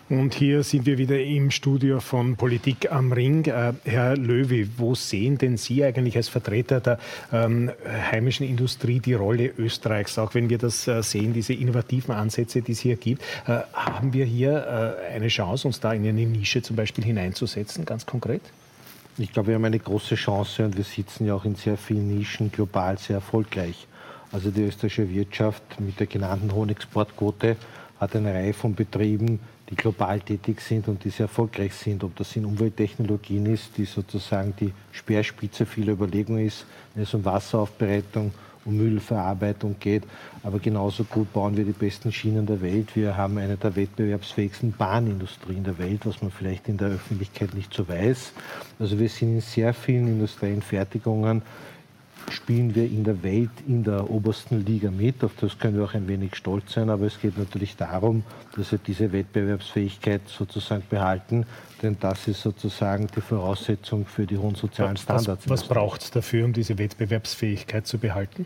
Und 0.09 0.35
hier 0.35 0.63
sind 0.63 0.85
wir 0.85 0.97
wieder 0.97 1.21
im 1.21 1.51
Studio 1.51 1.99
von 1.99 2.37
Politik 2.37 2.89
am 2.89 3.11
Ring. 3.11 3.43
Äh, 3.43 3.73
Herr 3.83 4.15
Löwy, 4.15 4.69
wo 4.77 4.95
sehen 4.95 5.37
denn 5.37 5.57
Sie 5.57 5.83
eigentlich 5.83 6.15
als 6.15 6.29
Vertreter 6.29 6.79
der 6.79 6.97
ähm, 7.33 7.69
heimischen 8.09 8.47
Industrie 8.47 9.01
die 9.01 9.15
Rolle 9.15 9.51
Österreichs? 9.57 10.17
Auch 10.17 10.33
wenn 10.33 10.49
wir 10.49 10.59
das 10.59 10.87
äh, 10.87 11.03
sehen, 11.03 11.33
diese 11.33 11.53
innovativen 11.53 12.15
Ansätze, 12.15 12.61
die 12.61 12.71
es 12.71 12.79
hier 12.79 12.95
gibt, 12.95 13.21
äh, 13.47 13.59
haben 13.73 14.13
wir 14.13 14.23
hier 14.23 14.97
eine 15.13 15.27
Chance, 15.27 15.67
uns 15.67 15.81
da 15.81 15.91
in 15.91 16.07
eine 16.07 16.25
Nische 16.25 16.61
zum 16.61 16.77
Beispiel 16.77 17.03
hineinzusetzen, 17.03 17.83
ganz 17.83 18.05
konkret? 18.05 18.41
Ich 19.17 19.33
glaube, 19.33 19.49
wir 19.49 19.55
haben 19.55 19.65
eine 19.65 19.79
große 19.79 20.15
Chance 20.15 20.63
und 20.63 20.77
wir 20.77 20.85
sitzen 20.85 21.25
ja 21.25 21.33
auch 21.33 21.43
in 21.43 21.55
sehr 21.55 21.75
vielen 21.75 22.17
Nischen 22.17 22.49
global 22.49 22.97
sehr 22.97 23.17
erfolgreich. 23.17 23.87
Also 24.31 24.51
die 24.51 24.61
österreichische 24.61 25.09
Wirtschaft 25.09 25.81
mit 25.81 25.99
der 25.99 26.07
genannten 26.07 26.53
hohen 26.53 26.69
Exportquote 26.69 27.57
hat 27.99 28.15
eine 28.15 28.33
Reihe 28.33 28.53
von 28.53 28.73
Betrieben, 28.73 29.39
die 29.69 29.75
global 29.75 30.21
tätig 30.21 30.61
sind 30.61 30.87
und 30.87 31.03
die 31.03 31.09
sehr 31.09 31.25
erfolgreich 31.25 31.73
sind. 31.73 32.03
Ob 32.03 32.15
das 32.15 32.35
in 32.35 32.45
Umwelttechnologien 32.45 33.45
ist, 33.47 33.77
die 33.77 33.85
sozusagen 33.85 34.53
die 34.59 34.71
Speerspitze 34.91 35.65
vieler 35.65 35.93
Überlegungen 35.93 36.45
ist, 36.45 36.65
wenn 36.93 37.03
es 37.03 37.13
um 37.13 37.25
Wasseraufbereitung, 37.25 38.31
um 38.63 38.77
Müllverarbeitung 38.77 39.75
geht. 39.79 40.03
Aber 40.43 40.59
genauso 40.59 41.03
gut 41.03 41.31
bauen 41.33 41.57
wir 41.57 41.65
die 41.65 41.71
besten 41.71 42.11
Schienen 42.11 42.45
der 42.45 42.61
Welt. 42.61 42.95
Wir 42.95 43.17
haben 43.17 43.37
eine 43.37 43.57
der 43.57 43.75
wettbewerbsfähigsten 43.75 44.73
Bahnindustrien 44.73 45.63
der 45.63 45.77
Welt, 45.77 46.05
was 46.05 46.21
man 46.21 46.31
vielleicht 46.31 46.67
in 46.69 46.77
der 46.77 46.89
Öffentlichkeit 46.89 47.53
nicht 47.53 47.73
so 47.73 47.87
weiß. 47.87 48.33
Also 48.79 48.99
wir 48.99 49.09
sind 49.09 49.35
in 49.35 49.41
sehr 49.41 49.73
vielen 49.73 50.07
industriellen 50.07 50.61
Fertigungen 50.61 51.41
spielen 52.29 52.75
wir 52.75 52.85
in 52.85 53.03
der 53.03 53.23
Welt 53.23 53.51
in 53.67 53.83
der 53.83 54.09
obersten 54.09 54.65
Liga 54.65 54.91
mit. 54.91 55.23
Auf 55.23 55.31
das 55.39 55.57
können 55.57 55.77
wir 55.77 55.85
auch 55.85 55.93
ein 55.93 56.07
wenig 56.07 56.35
stolz 56.35 56.73
sein. 56.73 56.89
Aber 56.89 57.05
es 57.05 57.19
geht 57.19 57.37
natürlich 57.37 57.75
darum, 57.75 58.23
dass 58.55 58.71
wir 58.71 58.79
diese 58.79 59.11
Wettbewerbsfähigkeit 59.11 60.21
sozusagen 60.27 60.83
behalten. 60.89 61.45
Denn 61.81 61.97
das 61.99 62.27
ist 62.27 62.41
sozusagen 62.41 63.07
die 63.15 63.21
Voraussetzung 63.21 64.05
für 64.05 64.25
die 64.25 64.37
hohen 64.37 64.55
sozialen 64.55 64.97
Standards. 64.97 65.49
Was, 65.49 65.63
was 65.63 65.67
braucht 65.67 66.01
es 66.01 66.11
dafür, 66.11 66.45
um 66.45 66.53
diese 66.53 66.77
Wettbewerbsfähigkeit 66.77 67.85
zu 67.87 67.97
behalten? 67.97 68.45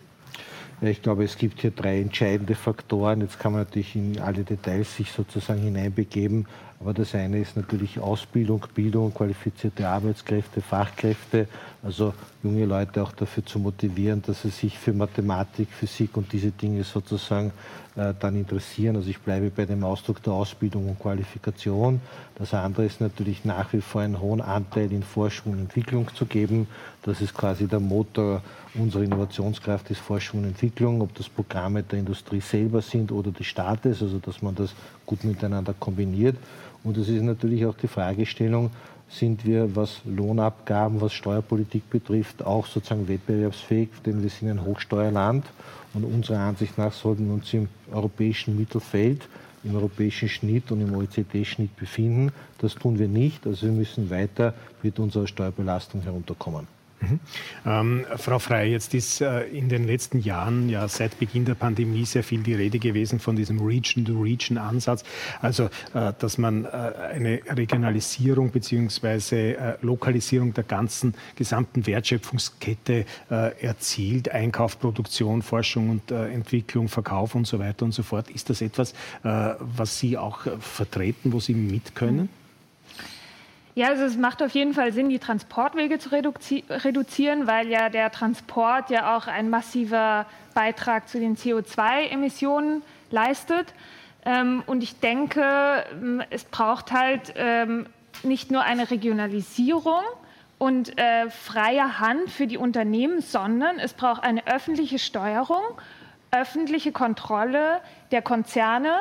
Ich 0.84 1.04
glaube, 1.04 1.24
es 1.24 1.38
gibt 1.38 1.62
hier 1.62 1.70
drei 1.70 2.02
entscheidende 2.02 2.56
Faktoren. 2.56 3.22
Jetzt 3.22 3.40
kann 3.40 3.52
man 3.52 3.62
natürlich 3.62 3.96
in 3.96 4.20
alle 4.20 4.44
Details 4.44 4.96
sich 4.96 5.12
sozusagen 5.12 5.62
hineinbegeben. 5.62 6.48
Aber 6.82 6.96
das 6.96 7.14
eine 7.14 7.40
ist 7.40 7.56
natürlich 7.56 8.00
Ausbildung, 8.00 8.66
Bildung, 8.74 9.14
qualifizierte 9.14 9.88
Arbeitskräfte, 9.88 10.62
Fachkräfte, 10.62 11.48
also 11.84 12.12
junge 12.42 12.66
Leute 12.66 13.04
auch 13.04 13.12
dafür 13.12 13.46
zu 13.46 13.60
motivieren, 13.60 14.24
dass 14.26 14.42
sie 14.42 14.50
sich 14.50 14.80
für 14.80 14.92
Mathematik, 14.92 15.68
Physik 15.70 16.18
und 16.18 16.34
diese 16.34 16.50
Dinge 16.50 16.84
sozusagen 16.84 17.52
äh, 17.96 18.16
dann 18.20 18.36
interessieren. 18.36 18.96
Also 18.96 19.10
ich 19.10 19.20
bleibe 19.20 19.52
bei 19.52 19.66
dem 19.66 19.84
Ausdruck 19.84 20.24
der 20.24 20.34
Ausbildung 20.34 20.90
und 20.90 21.00
Qualifikation. 21.00 22.02
Das 22.36 22.54
andere 22.56 22.86
ist 22.86 23.00
natürlich 23.00 23.46
nach 23.46 23.72
wie 23.74 23.82
vor 23.82 24.02
einen 24.02 24.20
hohen 24.20 24.42
Anteil 24.42 24.92
in 24.92 25.04
Forschung 25.04 25.54
und 25.54 25.60
Entwicklung 25.60 26.08
zu 26.16 26.26
geben. 26.26 26.68
Das 27.04 27.22
ist 27.22 27.36
quasi 27.36 27.68
der 27.68 27.80
Motor 27.80 28.42
unserer 28.74 29.04
Innovationskraft, 29.04 29.92
ist 29.92 30.00
Forschung 30.00 30.40
und 30.40 30.48
Entwicklung, 30.48 31.02
ob 31.02 31.14
das 31.14 31.30
Programme 31.30 31.84
der 31.84 32.00
Industrie 32.00 32.42
selber 32.42 32.82
sind 32.82 33.12
oder 33.12 33.32
des 33.32 33.46
Staates, 33.46 34.02
also 34.02 34.18
dass 34.18 34.42
man 34.42 34.56
das 34.56 34.74
gut 35.06 35.24
miteinander 35.24 35.76
kombiniert. 35.78 36.38
Und 36.84 36.98
es 36.98 37.10
ist 37.10 37.22
natürlich 37.22 37.66
auch 37.66 37.76
die 37.76 37.88
Fragestellung, 37.88 38.72
sind 39.12 39.46
wir, 39.46 39.76
was 39.76 40.02
Lohnabgaben, 40.06 41.02
was 41.02 41.14
Steuerpolitik 41.14 41.90
betrifft, 41.90 42.44
auch 42.44 42.66
sozusagen 42.66 43.08
wettbewerbsfähig, 43.08 43.90
denn 44.06 44.24
wir 44.24 44.30
sind 44.30 44.50
ein 44.50 44.64
Hochsteuerland 44.64 45.46
und 45.94 46.06
unserer 46.06 46.40
Ansicht 46.40 46.78
nach 46.78 46.94
sollten 46.94 47.28
wir 47.28 47.34
uns 47.34 47.54
im 47.54 47.68
europäischen 47.92 48.58
Mittelfeld, 48.58 49.28
im 49.64 49.76
europäischen 49.76 50.30
Schnitt 50.30 50.72
und 50.72 50.82
im 50.82 50.96
OECD-Schnitt 50.96 51.76
befinden. 51.76 52.32
Das 52.60 52.74
tun 52.76 52.98
wir 52.98 53.08
nicht, 53.08 53.46
also 53.46 53.68
wir 53.68 53.74
müssen 53.74 54.10
weiter 54.10 54.54
mit 54.82 54.98
unserer 54.98 55.28
Steuerbelastung 55.28 56.02
herunterkommen. 56.02 56.68
Mhm. 57.02 57.20
Ähm, 57.66 58.06
Frau 58.18 58.40
Frey, 58.40 58.72
jetzt 58.72 58.94
ist 58.94 59.22
äh, 59.22 59.44
in 59.48 59.70
den 59.70 59.86
letzten 59.86 60.20
Jahren, 60.20 60.70
ja 60.70 60.88
seit 60.88 61.20
Beginn 61.20 61.46
der 61.46 61.56
Pandemie, 61.56 62.06
sehr 62.06 62.24
viel 62.24 62.42
die 62.42 62.54
Rede 62.54 62.80
gewesen 62.80 63.20
von 63.20 63.36
diesem 63.36 63.60
Region-to-Region-Ansatz. 63.60 65.04
Also, 65.42 65.66
äh, 65.94 66.14
dass 66.18 66.38
man 66.38 66.66
äh, 66.66 66.68
eine 66.68 67.42
Regionalisierung 67.48 68.52
bzw. 68.52 69.52
Äh, 69.54 69.78
Lokalisierung 69.82 70.54
der 70.54 70.64
ganzen 70.64 71.16
gesamten 71.36 71.86
Wertschöpfungskette 71.88 73.06
äh, 73.30 73.62
erzielt. 73.62 74.30
Einkauf, 74.30 74.80
Produktion, 74.80 75.42
Forschung 75.42 75.90
und 75.90 76.12
äh, 76.12 76.30
Entwicklung, 76.30 76.88
Verkauf 76.88 77.36
und 77.36 77.48
so 77.48 77.60
weiter 77.60 77.86
und 77.86 77.94
so 77.94 78.04
fort. 78.04 78.30
Ist 78.30 78.50
das 78.50 78.62
etwas, 78.62 78.94
was 79.24 80.00
Sie 80.00 80.18
auch 80.18 80.42
vertreten, 80.60 81.34
wo 81.34 81.40
Sie 81.40 81.54
mit 81.54 81.96
können? 81.96 82.30
Ja, 83.82 83.88
also 83.88 84.04
es 84.04 84.16
macht 84.16 84.44
auf 84.44 84.52
jeden 84.52 84.76
Fall 84.76 84.94
Sinn, 84.94 85.10
die 85.10 85.18
Transportwege 85.18 85.98
zu 85.98 86.12
reduzieren, 86.12 87.48
weil 87.48 87.68
ja 87.68 87.90
der 87.90 88.12
Transport 88.12 88.92
ja 88.92 89.18
auch 89.18 89.26
ein 89.26 89.50
massiver 89.50 90.28
Beitrag 90.54 91.10
zu 91.10 91.20
den 91.20 91.36
CO2-Emissionen 91.36 92.84
leistet. 93.10 93.74
Ähm, 94.24 94.62
und 94.68 94.84
ich 94.84 95.00
denke, 95.00 95.84
es 96.30 96.44
braucht 96.44 96.92
halt 96.92 97.34
ähm, 97.36 97.88
nicht 98.22 98.52
nur 98.52 98.62
eine 98.62 98.92
Regionalisierung 98.92 100.04
und 100.60 100.96
äh, 101.00 101.32
freie 101.32 102.00
Hand 102.00 102.30
für 102.30 102.46
die 102.46 102.58
Unternehmen, 102.58 103.20
sondern 103.22 103.80
es 103.80 103.94
braucht 103.94 104.24
eine 104.24 104.46
öffentliche 104.46 105.00
Steuerung, 105.00 105.64
öffentliche 106.30 106.92
Kontrolle 106.92 107.82
der 108.12 108.22
Konzerne, 108.22 108.94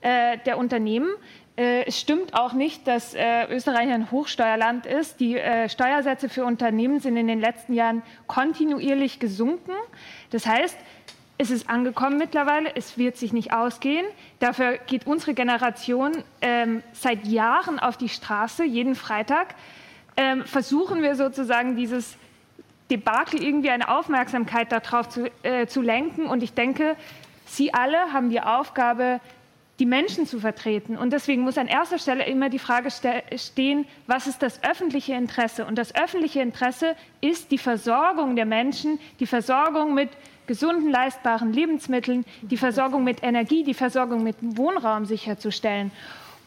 äh, 0.00 0.38
der 0.46 0.56
Unternehmen. 0.56 1.10
Äh, 1.56 1.84
es 1.86 2.00
stimmt 2.00 2.34
auch 2.34 2.52
nicht, 2.52 2.86
dass 2.86 3.14
äh, 3.14 3.46
Österreich 3.48 3.88
ein 3.90 4.10
Hochsteuerland 4.10 4.86
ist. 4.86 5.20
Die 5.20 5.36
äh, 5.38 5.68
Steuersätze 5.68 6.28
für 6.28 6.44
Unternehmen 6.44 6.98
sind 7.00 7.16
in 7.16 7.28
den 7.28 7.40
letzten 7.40 7.74
Jahren 7.74 8.02
kontinuierlich 8.26 9.20
gesunken. 9.20 9.72
Das 10.30 10.46
heißt, 10.46 10.76
es 11.36 11.50
ist 11.50 11.68
angekommen 11.68 12.16
mittlerweile, 12.16 12.74
es 12.74 12.96
wird 12.98 13.16
sich 13.16 13.32
nicht 13.32 13.52
ausgehen. 13.52 14.06
Dafür 14.38 14.78
geht 14.86 15.06
unsere 15.06 15.34
Generation 15.34 16.12
ähm, 16.40 16.82
seit 16.92 17.26
Jahren 17.26 17.78
auf 17.78 17.96
die 17.96 18.08
Straße, 18.08 18.64
jeden 18.64 18.94
Freitag. 18.94 19.54
Ähm, 20.16 20.44
versuchen 20.44 21.02
wir 21.02 21.16
sozusagen 21.16 21.76
dieses 21.76 22.16
Debakel 22.90 23.42
irgendwie 23.42 23.70
eine 23.70 23.88
Aufmerksamkeit 23.88 24.70
darauf 24.70 25.08
zu, 25.08 25.30
äh, 25.42 25.66
zu 25.66 25.82
lenken. 25.82 26.26
Und 26.26 26.42
ich 26.42 26.52
denke, 26.52 26.96
Sie 27.46 27.74
alle 27.74 28.12
haben 28.12 28.30
die 28.30 28.40
Aufgabe, 28.40 29.20
die 29.78 29.86
Menschen 29.86 30.26
zu 30.26 30.38
vertreten. 30.38 30.96
Und 30.96 31.12
deswegen 31.12 31.42
muss 31.42 31.58
an 31.58 31.66
erster 31.66 31.98
Stelle 31.98 32.24
immer 32.26 32.48
die 32.48 32.58
Frage 32.58 32.90
stehen, 32.90 33.86
was 34.06 34.26
ist 34.26 34.42
das 34.42 34.62
öffentliche 34.62 35.14
Interesse? 35.14 35.66
Und 35.66 35.76
das 35.76 35.94
öffentliche 35.94 36.40
Interesse 36.40 36.94
ist 37.20 37.50
die 37.50 37.58
Versorgung 37.58 38.36
der 38.36 38.46
Menschen, 38.46 39.00
die 39.18 39.26
Versorgung 39.26 39.94
mit 39.94 40.10
gesunden, 40.46 40.90
leistbaren 40.90 41.52
Lebensmitteln, 41.52 42.24
die 42.42 42.56
Versorgung 42.56 43.02
mit 43.02 43.22
Energie, 43.22 43.64
die 43.64 43.74
Versorgung 43.74 44.22
mit 44.22 44.36
Wohnraum 44.40 45.06
sicherzustellen. 45.06 45.90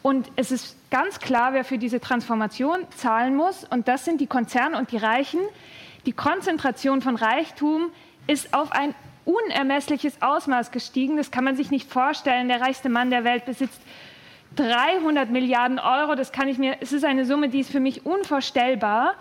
Und 0.04 0.32
es 0.36 0.52
ist 0.52 0.78
ganz 0.90 1.20
klar, 1.20 1.54
wer 1.54 1.66
für 1.66 1.78
diese 1.78 2.00
Transformation 2.00 2.86
zahlen 2.96 3.36
muss. 3.36 3.66
Und 3.66 3.90
das 3.90 4.06
sind 4.06 4.22
die 4.22 4.28
Konzerne 4.28 4.78
und 4.78 4.92
die 4.92 4.98
Reichen. 4.98 5.42
Die 6.06 6.14
Konzentration 6.14 7.02
von 7.02 7.18
Reichtum 7.18 7.90
ist 8.28 8.54
auf 8.54 8.72
ein 8.72 8.96
unermessliches 9.28 10.22
Ausmaß 10.22 10.72
gestiegen. 10.72 11.18
Das 11.18 11.32
kann 11.32 11.44
man 11.44 11.56
sich 11.56 11.70
nicht 11.70 11.92
vorstellen. 11.92 12.48
Der 12.48 12.62
reichste 12.62 12.90
Mann 12.90 13.10
der 13.10 13.24
Welt 13.24 13.46
besitzt 13.46 13.82
300 14.56 15.30
Milliarden 15.30 15.80
Euro. 15.80 16.16
Das 16.16 16.32
kann 16.32 16.48
ich 16.48 16.58
mir, 16.58 16.78
es 16.80 16.94
ist 16.94 17.04
eine 17.04 17.26
Summe, 17.26 17.50
die 17.50 17.60
ist 17.60 17.72
für 17.72 17.82
mich 17.82 18.06
unvorstellbar. 18.06 19.16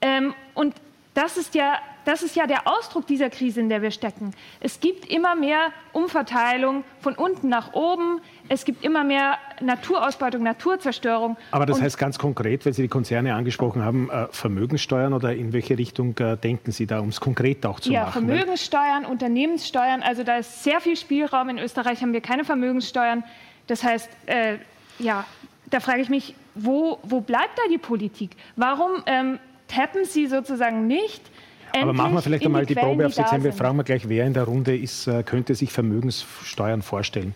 Ähm, 0.00 0.34
und 0.54 0.74
das 1.12 1.36
ist 1.36 1.54
ja 1.54 1.78
das 2.04 2.22
ist 2.22 2.36
ja 2.36 2.46
der 2.46 2.66
Ausdruck 2.66 3.06
dieser 3.06 3.30
Krise, 3.30 3.60
in 3.60 3.68
der 3.68 3.82
wir 3.82 3.90
stecken. 3.90 4.32
Es 4.60 4.80
gibt 4.80 5.06
immer 5.10 5.34
mehr 5.34 5.72
Umverteilung 5.92 6.84
von 7.00 7.14
unten 7.14 7.48
nach 7.48 7.72
oben. 7.72 8.20
Es 8.48 8.64
gibt 8.64 8.84
immer 8.84 9.04
mehr 9.04 9.38
Naturausbeutung, 9.60 10.42
Naturzerstörung. 10.42 11.36
Aber 11.50 11.66
das 11.66 11.78
Und 11.78 11.84
heißt 11.84 11.98
ganz 11.98 12.18
konkret, 12.18 12.66
weil 12.66 12.72
Sie 12.72 12.82
die 12.82 12.88
Konzerne 12.88 13.34
angesprochen 13.34 13.82
haben, 13.82 14.10
äh, 14.10 14.26
Vermögenssteuern 14.30 15.12
oder 15.12 15.34
in 15.34 15.52
welche 15.52 15.78
Richtung 15.78 16.16
äh, 16.18 16.36
denken 16.36 16.72
Sie 16.72 16.86
da, 16.86 17.00
um 17.00 17.08
es 17.08 17.20
konkret 17.20 17.64
auch 17.66 17.80
zu 17.80 17.90
ja, 17.90 18.04
machen? 18.04 18.28
Ja, 18.28 18.34
Vermögenssteuern, 18.34 19.04
Unternehmenssteuern. 19.06 20.02
Also 20.02 20.24
da 20.24 20.36
ist 20.36 20.62
sehr 20.62 20.80
viel 20.80 20.96
Spielraum. 20.96 21.48
In 21.48 21.58
Österreich 21.58 22.02
haben 22.02 22.12
wir 22.12 22.20
keine 22.20 22.44
Vermögenssteuern. 22.44 23.24
Das 23.66 23.82
heißt, 23.82 24.10
äh, 24.26 24.56
ja, 24.98 25.24
da 25.70 25.80
frage 25.80 26.02
ich 26.02 26.08
mich, 26.08 26.34
wo, 26.54 26.98
wo 27.02 27.20
bleibt 27.20 27.58
da 27.58 27.62
die 27.70 27.78
Politik? 27.78 28.36
Warum 28.56 29.02
ähm, 29.06 29.38
tappen 29.68 30.04
Sie 30.04 30.26
sozusagen 30.26 30.86
nicht 30.86 31.22
aber 31.82 31.92
machen 31.92 32.14
wir 32.14 32.22
vielleicht 32.22 32.44
einmal 32.44 32.66
die, 32.66 32.74
die 32.74 32.80
Probe 32.80 33.06
auf 33.06 33.14
Dezember. 33.14 33.52
Fragen 33.52 33.76
wir 33.76 33.84
gleich, 33.84 34.08
wer 34.08 34.26
in 34.26 34.34
der 34.34 34.44
Runde 34.44 34.76
ist, 34.76 35.06
äh, 35.06 35.22
könnte 35.22 35.54
sich 35.54 35.72
Vermögenssteuern 35.72 36.82
vorstellen. 36.82 37.34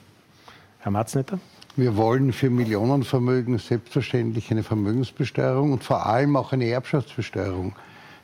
Herr 0.80 0.93
Matznetter? 0.93 1.39
Wir 1.76 1.97
wollen 1.97 2.32
für 2.32 2.51
Millionenvermögen 2.51 3.59
selbstverständlich 3.59 4.51
eine 4.51 4.62
Vermögensbesteuerung 4.62 5.72
und 5.72 5.84
vor 5.84 6.07
allem 6.07 6.36
auch 6.36 6.53
eine 6.53 6.66
Erbschaftsbesteuerung. 6.66 7.74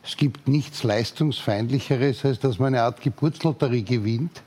Es 0.03 0.17
gibt 0.17 0.49
nichts 0.49 0.83
leistungsfeindlicheres, 0.83 2.25
als 2.25 2.41
dass 2.41 2.59
man 2.59 2.75
eine 2.75 2.83
Art 2.83 3.01
Geburtslotterie 3.01 3.85
gewinnt 3.85 4.43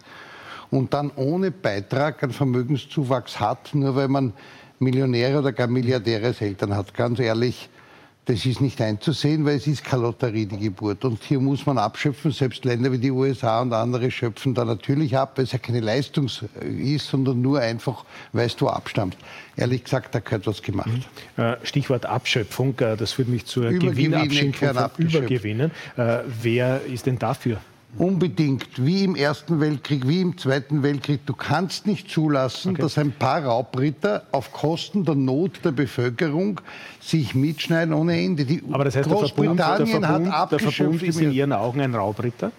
und 0.71 0.93
dann 0.93 1.11
ohne 1.15 1.51
Beitrag 1.51 2.21
einen 2.21 2.33
Vermögenszuwachs 2.33 3.39
hat, 3.39 3.73
nur 3.73 3.95
weil 3.95 4.07
man 4.07 4.33
Millionäre 4.79 5.39
oder 5.39 5.53
gar 5.53 5.67
Milliardäre 5.67 6.27
als 6.27 6.41
Eltern 6.41 6.75
hat. 6.75 6.93
Ganz 6.93 7.19
ehrlich, 7.19 7.69
das 8.27 8.45
ist 8.45 8.59
nicht 8.59 8.81
einzusehen, 8.81 9.45
weil 9.45 9.55
es 9.55 9.67
ist 9.67 9.85
keine 9.85 10.01
Lotterie, 10.01 10.45
die 10.45 10.57
Geburt. 10.57 11.05
Und 11.05 11.23
hier 11.23 11.39
muss 11.39 11.65
man 11.65 11.77
abschöpfen. 11.77 12.31
Selbst 12.31 12.65
Länder 12.65 12.91
wie 12.91 12.97
die 12.97 13.09
USA 13.09 13.61
und 13.61 13.71
andere 13.71 14.11
schöpfen 14.11 14.53
da 14.53 14.65
natürlich 14.65 15.17
ab, 15.17 15.37
weil 15.37 15.45
es 15.45 15.53
ja 15.53 15.59
keine 15.59 15.79
Leistung 15.79 16.29
ist, 16.61 17.07
sondern 17.07 17.41
nur 17.41 17.61
einfach, 17.61 18.03
weil 18.33 18.49
du 18.49 18.67
abstammst. 18.67 19.17
Ehrlich 19.55 19.85
gesagt, 19.85 20.13
da 20.13 20.19
gehört 20.19 20.45
was 20.45 20.61
gemacht. 20.61 20.89
Mhm. 21.37 21.41
Äh, 21.41 21.55
Stichwort 21.63 22.05
Abschöpfung, 22.05 22.77
äh, 22.79 22.97
das 22.97 23.13
führt 23.13 23.29
mich 23.29 23.45
zur 23.45 23.71
Gewinnabschimpfung 23.71 24.73
von 24.73 24.89
Übergewinnen. 24.97 25.71
Äh, 25.95 26.19
wer 26.41 26.81
ist 26.85 27.05
denn 27.05 27.17
dafür? 27.17 27.61
Unbedingt, 27.97 28.85
wie 28.85 29.05
im 29.05 29.15
Ersten 29.15 29.59
Weltkrieg, 29.59 30.07
wie 30.07 30.21
im 30.21 30.37
Zweiten 30.37 30.83
Weltkrieg. 30.83 31.25
Du 31.25 31.33
kannst 31.33 31.87
nicht 31.87 32.11
zulassen, 32.11 32.73
okay. 32.73 32.81
dass 32.81 32.97
ein 32.97 33.11
paar 33.11 33.43
Raubritter 33.43 34.27
auf 34.31 34.51
Kosten 34.51 35.03
der 35.03 35.15
Not 35.15 35.61
der 35.63 35.71
Bevölkerung 35.71 36.61
sich 36.99 37.33
mitschneiden 37.33 37.95
ohne 37.95 38.21
Ende. 38.21 38.45
Die 38.45 38.61
Aber 38.71 38.83
das 38.83 38.95
heißt, 38.95 39.09
Großbritannien 39.09 39.57
der 39.57 39.65
Verbund, 39.65 39.91
der 39.91 40.09
Verbund, 40.09 40.31
hat 40.31 40.51
der 40.51 40.59
Verbund 40.59 41.01
ist 41.01 41.19
in 41.19 41.31
Ihren 41.31 41.53
Augen 41.53 41.81
ein 41.81 41.95
Raubritter? 41.95 42.51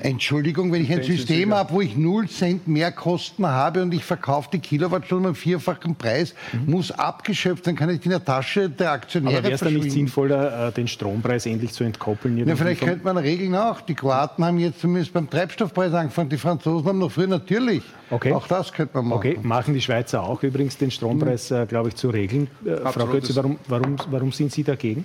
Entschuldigung, 0.00 0.72
wenn 0.72 0.82
ich 0.82 0.92
ein 0.92 1.02
System 1.02 1.54
habe, 1.54 1.72
wo 1.72 1.80
ich 1.80 1.96
0 1.96 2.28
Cent 2.28 2.66
mehr 2.68 2.92
Kosten 2.92 3.46
habe 3.46 3.82
und 3.82 3.94
ich 3.94 4.04
verkaufe 4.04 4.48
die 4.52 4.58
Kilowattstunde 4.58 5.30
am 5.30 5.34
vierfachen 5.34 5.94
Preis, 5.94 6.34
mhm. 6.52 6.72
muss 6.72 6.90
abgeschöpft, 6.90 7.66
dann 7.66 7.76
kann 7.76 7.90
ich 7.90 8.04
in 8.04 8.10
der 8.10 8.24
Tasche 8.24 8.68
der 8.68 8.92
Aktionäre 8.92 9.36
Aber 9.36 9.44
wäre 9.44 9.54
es 9.54 9.60
dann 9.60 9.74
nicht 9.74 9.92
sinnvoller, 9.92 10.68
äh, 10.68 10.72
den 10.72 10.88
Strompreis 10.88 11.46
endlich 11.46 11.72
zu 11.72 11.84
entkoppeln? 11.84 12.36
Ja, 12.38 12.56
vielleicht 12.56 12.82
könnte 12.82 13.04
man 13.04 13.16
Regeln 13.16 13.54
auch. 13.54 13.80
Die 13.80 13.94
Kroaten 13.94 14.44
haben 14.44 14.58
jetzt 14.58 14.80
zumindest 14.80 15.12
beim 15.12 15.30
Treibstoffpreis 15.30 15.92
angefangen, 15.92 16.28
die 16.28 16.38
Franzosen 16.38 16.88
haben 16.88 16.98
noch 16.98 17.12
früher 17.12 17.26
natürlich. 17.26 17.82
Okay. 18.10 18.32
Auch 18.32 18.46
das 18.46 18.72
könnte 18.72 18.96
man 18.96 19.08
machen. 19.08 19.18
Okay, 19.18 19.38
machen 19.42 19.74
die 19.74 19.80
Schweizer 19.80 20.22
auch 20.22 20.42
übrigens 20.42 20.76
den 20.76 20.90
Strompreis, 20.90 21.50
mhm. 21.50 21.68
glaube 21.68 21.88
ich, 21.88 21.94
zu 21.94 22.10
regeln. 22.10 22.48
Äh, 22.64 22.76
Frau 22.90 23.06
Götze, 23.06 23.34
warum, 23.36 23.58
warum, 23.68 23.96
warum 24.10 24.32
sind 24.32 24.52
Sie 24.52 24.64
dagegen? 24.64 25.04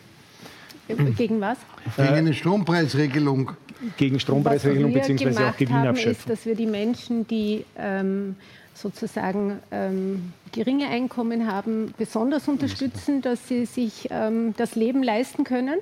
Gegen 1.16 1.40
was? 1.40 1.58
Gegen 1.96 2.10
eine 2.10 2.34
Strompreisregelung. 2.34 3.52
Gegen 3.97 4.19
Strompreisregelung 4.19 4.93
bzw. 4.93 5.43
auch 5.43 5.57
Gewinnabschöpfung. 5.57 5.75
Haben, 5.86 6.11
ist, 6.11 6.30
dass 6.30 6.45
wir 6.45 6.55
die 6.55 6.65
Menschen, 6.65 7.27
die 7.27 7.65
ähm, 7.77 8.36
sozusagen 8.73 9.59
ähm, 9.71 10.34
geringe 10.52 10.88
Einkommen 10.88 11.52
haben, 11.52 11.93
besonders 11.97 12.47
unterstützen, 12.47 13.22
dass 13.22 13.47
sie 13.47 13.66
sich 13.66 14.08
ähm, 14.12 14.54
das 14.58 14.76
Leben 14.76 15.04
leisten 15.04 15.43
können. 15.43 15.80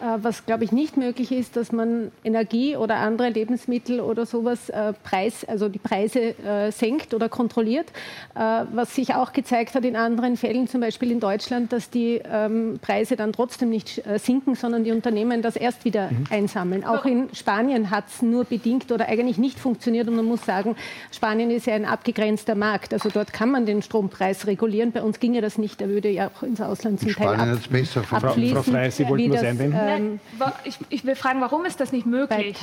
Äh, 0.00 0.18
was, 0.22 0.46
glaube 0.46 0.64
ich, 0.64 0.72
nicht 0.72 0.96
möglich 0.96 1.32
ist, 1.32 1.56
dass 1.56 1.72
man 1.72 2.10
Energie 2.24 2.76
oder 2.76 2.96
andere 2.96 3.30
Lebensmittel 3.30 4.00
oder 4.00 4.26
sowas 4.26 4.68
äh, 4.68 4.92
Preis, 5.02 5.44
also 5.44 5.68
die 5.68 5.78
Preise 5.78 6.38
äh, 6.38 6.70
senkt 6.70 7.14
oder 7.14 7.28
kontrolliert. 7.28 7.88
Äh, 8.34 8.64
was 8.72 8.94
sich 8.94 9.14
auch 9.14 9.32
gezeigt 9.32 9.74
hat 9.74 9.84
in 9.84 9.96
anderen 9.96 10.36
Fällen, 10.36 10.68
zum 10.68 10.80
Beispiel 10.80 11.10
in 11.10 11.20
Deutschland, 11.20 11.72
dass 11.72 11.90
die 11.90 12.20
ähm, 12.24 12.78
Preise 12.82 13.16
dann 13.16 13.32
trotzdem 13.32 13.70
nicht 13.70 14.06
äh, 14.06 14.18
sinken, 14.18 14.54
sondern 14.54 14.84
die 14.84 14.92
Unternehmen 14.92 15.42
das 15.42 15.56
erst 15.56 15.84
wieder 15.84 16.10
mhm. 16.10 16.24
einsammeln. 16.30 16.84
Auch 16.84 17.04
in 17.04 17.34
Spanien 17.34 17.90
hat 17.90 18.04
es 18.08 18.22
nur 18.22 18.44
bedingt 18.44 18.90
oder 18.92 19.08
eigentlich 19.08 19.38
nicht 19.38 19.58
funktioniert. 19.58 20.08
Und 20.08 20.16
man 20.16 20.26
muss 20.26 20.44
sagen, 20.44 20.76
Spanien 21.10 21.50
ist 21.50 21.66
ja 21.66 21.74
ein 21.74 21.84
abgegrenzter 21.84 22.54
Markt. 22.54 22.92
Also 22.92 23.08
dort 23.08 23.32
kann 23.32 23.50
man 23.50 23.66
den 23.66 23.82
Strom 23.82 24.09
Strompreis 24.10 24.46
regulieren. 24.46 24.92
Bei 24.92 25.02
uns 25.02 25.20
ginge 25.20 25.40
das 25.40 25.58
nicht. 25.58 25.80
Er 25.80 25.88
würde 25.88 26.08
ja 26.08 26.28
auch 26.28 26.42
ins 26.42 26.60
Ausland 26.60 27.00
zum 27.00 27.14
Teil 27.14 27.28
ab, 27.28 27.58
besser 27.70 28.00
abfließen. 28.10 28.56
Frau, 28.56 28.62
Frau 28.62 28.72
Frey, 28.72 28.90
Sie 28.90 29.08
wollten 29.08 29.32
was 29.32 29.42
einwenden? 29.42 29.78
Ähm, 29.80 30.20
ich, 30.64 30.78
ich, 30.88 31.04
will 31.04 31.14
fragen, 31.14 31.40
warum 31.40 31.64
ist 31.64 31.80
das 31.80 31.92
nicht 31.92 32.06
möglich? 32.06 32.56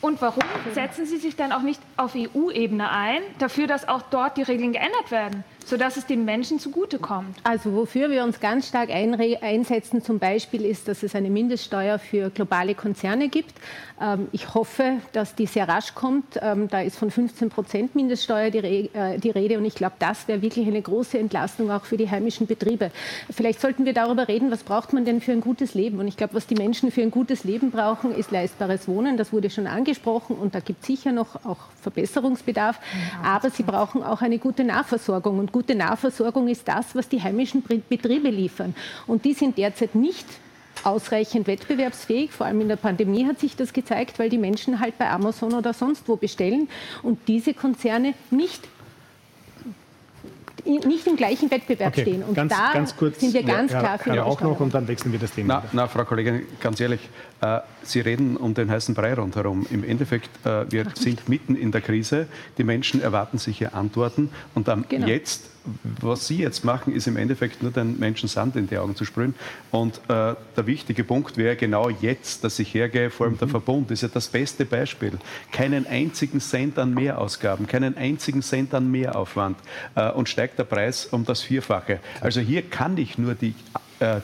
Und 0.00 0.20
warum 0.22 0.42
setzen 0.74 1.06
Sie 1.06 1.16
sich 1.16 1.34
dann 1.34 1.52
auch 1.52 1.62
nicht 1.62 1.80
auf 1.96 2.14
EU-Ebene 2.14 2.90
ein, 2.90 3.20
dafür, 3.38 3.66
dass 3.66 3.88
auch 3.88 4.02
dort 4.02 4.36
die 4.36 4.42
Regeln 4.42 4.72
geändert 4.72 5.10
werden? 5.10 5.44
sodass 5.68 5.98
es 5.98 6.06
den 6.06 6.24
Menschen 6.24 6.58
zugutekommt? 6.58 7.36
Also 7.44 7.74
wofür 7.74 8.10
wir 8.10 8.24
uns 8.24 8.40
ganz 8.40 8.68
stark 8.68 8.88
einsetzen 8.90 10.02
zum 10.02 10.18
Beispiel 10.18 10.64
ist, 10.64 10.88
dass 10.88 11.02
es 11.02 11.14
eine 11.14 11.28
Mindeststeuer 11.28 11.98
für 11.98 12.30
globale 12.30 12.74
Konzerne 12.74 13.28
gibt. 13.28 13.52
Ähm, 14.00 14.28
ich 14.32 14.54
hoffe, 14.54 14.94
dass 15.12 15.34
die 15.34 15.44
sehr 15.44 15.68
rasch 15.68 15.94
kommt. 15.94 16.38
Ähm, 16.40 16.68
da 16.68 16.80
ist 16.80 16.96
von 16.96 17.10
15 17.10 17.50
Prozent 17.50 17.94
Mindeststeuer 17.94 18.50
die, 18.50 18.88
äh, 18.94 19.18
die 19.18 19.28
Rede 19.28 19.58
und 19.58 19.66
ich 19.66 19.74
glaube, 19.74 19.96
das 19.98 20.26
wäre 20.26 20.40
wirklich 20.40 20.66
eine 20.66 20.80
große 20.80 21.18
Entlastung 21.18 21.70
auch 21.70 21.84
für 21.84 21.98
die 21.98 22.10
heimischen 22.10 22.46
Betriebe. 22.46 22.90
Vielleicht 23.30 23.60
sollten 23.60 23.84
wir 23.84 23.92
darüber 23.92 24.26
reden, 24.26 24.50
was 24.50 24.62
braucht 24.62 24.94
man 24.94 25.04
denn 25.04 25.20
für 25.20 25.32
ein 25.32 25.42
gutes 25.42 25.74
Leben? 25.74 25.98
Und 25.98 26.08
ich 26.08 26.16
glaube, 26.16 26.32
was 26.32 26.46
die 26.46 26.54
Menschen 26.54 26.90
für 26.90 27.02
ein 27.02 27.10
gutes 27.10 27.44
Leben 27.44 27.70
brauchen, 27.70 28.14
ist 28.14 28.30
leistbares 28.30 28.88
Wohnen. 28.88 29.18
Das 29.18 29.34
wurde 29.34 29.50
schon 29.50 29.66
angesprochen 29.66 29.87
und 30.40 30.54
da 30.54 30.60
gibt 30.60 30.82
es 30.82 30.86
sicher 30.86 31.12
noch 31.12 31.44
auch 31.44 31.58
Verbesserungsbedarf. 31.80 32.78
Aber 33.22 33.50
sie 33.50 33.62
brauchen 33.62 34.02
auch 34.02 34.22
eine 34.22 34.38
gute 34.38 34.64
Nahversorgung 34.64 35.38
und 35.38 35.52
gute 35.52 35.74
Nahversorgung 35.74 36.48
ist 36.48 36.66
das, 36.68 36.94
was 36.94 37.08
die 37.08 37.22
heimischen 37.22 37.62
Betriebe 37.62 38.28
liefern. 38.28 38.74
Und 39.06 39.24
die 39.24 39.34
sind 39.34 39.58
derzeit 39.58 39.94
nicht 39.94 40.26
ausreichend 40.84 41.46
wettbewerbsfähig. 41.46 42.32
Vor 42.32 42.46
allem 42.46 42.60
in 42.60 42.68
der 42.68 42.76
Pandemie 42.76 43.26
hat 43.26 43.40
sich 43.40 43.56
das 43.56 43.72
gezeigt, 43.72 44.18
weil 44.18 44.28
die 44.28 44.38
Menschen 44.38 44.80
halt 44.80 44.98
bei 44.98 45.10
Amazon 45.10 45.54
oder 45.54 45.72
sonst 45.72 46.08
wo 46.08 46.16
bestellen 46.16 46.68
und 47.02 47.18
diese 47.28 47.54
Konzerne 47.54 48.14
nicht 48.30 48.68
nicht 50.64 51.06
im 51.06 51.16
gleichen 51.16 51.50
Wettbewerb 51.50 51.92
okay, 51.94 52.02
stehen. 52.02 52.22
Und 52.22 52.34
ganz, 52.34 52.52
da 52.52 52.72
ganz 52.72 52.94
kurz, 52.96 53.20
sind 53.20 53.32
wir 53.32 53.42
ganz 53.42 53.72
ja, 53.72 53.80
klar 53.80 53.98
für 53.98 54.14
ja, 54.14 54.24
auch 54.24 54.40
noch 54.40 54.60
und 54.60 54.74
dann 54.74 54.86
wechseln 54.86 55.12
wir 55.12 55.18
das 55.18 55.32
Thema. 55.32 55.62
Na, 55.72 55.82
na, 55.84 55.88
Frau 55.88 56.04
Kollegin, 56.04 56.42
ganz 56.60 56.78
ehrlich, 56.80 57.00
Sie 57.82 58.00
reden 58.00 58.36
um 58.36 58.54
den 58.54 58.70
heißen 58.70 58.94
Brei 58.94 59.14
rundherum. 59.14 59.66
Im 59.70 59.84
Endeffekt, 59.84 60.30
äh, 60.44 60.70
wir 60.70 60.86
sind 60.94 61.28
mitten 61.28 61.54
in 61.54 61.70
der 61.70 61.80
Krise. 61.80 62.26
Die 62.58 62.64
Menschen 62.64 63.00
erwarten 63.00 63.38
sich 63.38 63.58
hier 63.58 63.74
Antworten. 63.74 64.30
Und 64.54 64.68
dann 64.68 64.84
genau. 64.88 65.06
jetzt 65.06 65.50
was 66.00 66.26
Sie 66.26 66.38
jetzt 66.38 66.64
machen, 66.64 66.94
ist 66.94 67.06
im 67.06 67.16
Endeffekt 67.16 67.62
nur 67.62 67.70
den 67.70 67.98
Menschen 67.98 68.28
Sand 68.28 68.56
in 68.56 68.68
die 68.68 68.78
Augen 68.78 68.96
zu 68.96 69.04
sprühen. 69.04 69.34
Und 69.70 69.98
äh, 70.08 70.34
der 70.56 70.66
wichtige 70.66 71.04
Punkt 71.04 71.36
wäre 71.36 71.56
genau 71.56 71.90
jetzt, 71.90 72.44
dass 72.44 72.58
ich 72.58 72.72
hergehe, 72.74 73.10
vor 73.10 73.26
allem 73.26 73.34
mhm. 73.34 73.38
der 73.38 73.48
Verbund, 73.48 73.90
ist 73.90 74.02
ja 74.02 74.08
das 74.08 74.28
beste 74.28 74.64
Beispiel. 74.64 75.18
Keinen 75.52 75.86
einzigen 75.86 76.40
Cent 76.40 76.78
an 76.78 76.94
Mehrausgaben, 76.94 77.66
keinen 77.66 77.96
einzigen 77.96 78.42
Cent 78.42 78.74
an 78.74 78.90
Mehraufwand 78.90 79.58
äh, 79.94 80.10
und 80.10 80.28
steigt 80.28 80.58
der 80.58 80.64
Preis 80.64 81.06
um 81.06 81.24
das 81.24 81.42
Vierfache. 81.42 82.00
Also 82.20 82.40
hier 82.40 82.62
kann 82.62 82.96
ich 82.96 83.18
nur 83.18 83.34
die 83.34 83.54
äh, 83.74 83.78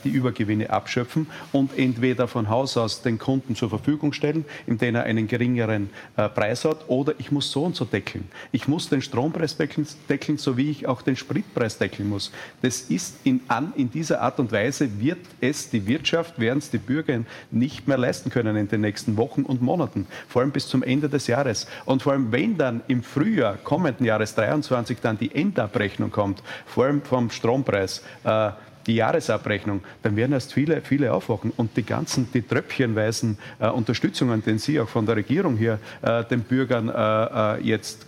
die 0.05 0.11
Übergewinne 0.11 0.71
abschöpfen 0.71 1.27
und 1.53 1.77
entweder 1.79 2.29
von 2.29 2.49
Haus 2.49 2.77
aus 2.77 3.03
den 3.03 3.19
Kunden 3.19 3.57
zur 3.57 3.71
Verfügung 3.71 4.13
stellen, 4.13 4.45
indem 4.67 4.95
er 4.95 5.05
einen 5.05 5.27
geringeren 5.27 5.91
äh, 6.17 6.29
Preis 6.29 6.65
hat, 6.65 6.89
oder 6.89 7.15
ich 7.19 7.31
muss 7.31 7.51
so 7.51 7.65
und 7.65 7.77
so 7.77 7.85
deckeln. 7.85 8.29
Ich 8.53 8.69
muss 8.69 8.89
den 8.89 9.03
Strompreis 9.03 9.57
deckeln, 9.57 10.39
so 10.39 10.57
wie 10.57 10.71
ich 10.71 10.87
auch 10.87 11.03
den 11.03 11.17
Spritpreis 11.17 11.79
deckeln 11.79 12.09
muss. 12.09 12.33
Das 12.63 12.83
ist 12.83 13.17
in, 13.25 13.41
an, 13.49 13.73
in 13.77 13.91
dieser 13.91 14.21
Art 14.21 14.39
und 14.39 14.53
Weise 14.53 15.01
wird 15.01 15.19
es 15.41 15.71
die 15.71 15.87
Wirtschaft, 15.87 16.39
werden 16.39 16.59
es 16.59 16.71
die 16.71 16.79
Bürger 16.79 17.21
nicht 17.51 17.87
mehr 17.89 17.99
leisten 17.99 18.31
können 18.31 18.57
in 18.57 18.69
den 18.69 18.81
nächsten 18.81 19.17
Wochen 19.17 19.43
und 19.43 19.63
Monaten, 19.63 20.07
vor 20.29 20.43
allem 20.43 20.51
bis 20.51 20.69
zum 20.69 20.83
Ende 20.83 21.09
des 21.09 21.27
Jahres. 21.27 21.67
Und 21.85 22.03
vor 22.03 22.13
allem, 22.13 22.33
wenn 22.33 22.57
dann 22.57 22.83
im 22.89 23.03
Frühjahr 23.03 23.57
kommenden 23.57 24.07
Jahres 24.07 24.35
23 24.35 24.99
dann 25.01 25.19
die 25.19 25.35
Endabrechnung 25.35 26.11
kommt, 26.11 26.43
vor 26.67 26.87
allem 26.87 27.03
vom 27.03 27.31
Strompreis, 27.31 28.03
äh, 28.25 28.51
die 28.87 28.97
Jahresabrechnung, 28.97 29.83
dann 30.03 30.17
werden 30.17 30.33
erst 30.33 30.53
viele, 30.53 30.81
viele 30.83 31.13
aufwachen. 31.13 31.53
Und 31.57 31.77
die 31.77 31.83
ganzen, 31.83 32.29
die 32.33 32.43
tröpfchenweisen 32.43 33.39
äh, 33.59 33.69
Unterstützungen, 33.69 34.43
die 34.45 34.59
Sie 34.59 34.81
auch 34.81 34.89
von 34.89 35.07
der 35.07 35.17
Regierung 35.17 35.57
hier 35.57 35.79
äh, 36.03 36.25
den 36.25 36.41
Bürgern 36.41 36.89
äh, 36.89 37.57
äh 37.59 37.61
jetzt 37.63 38.07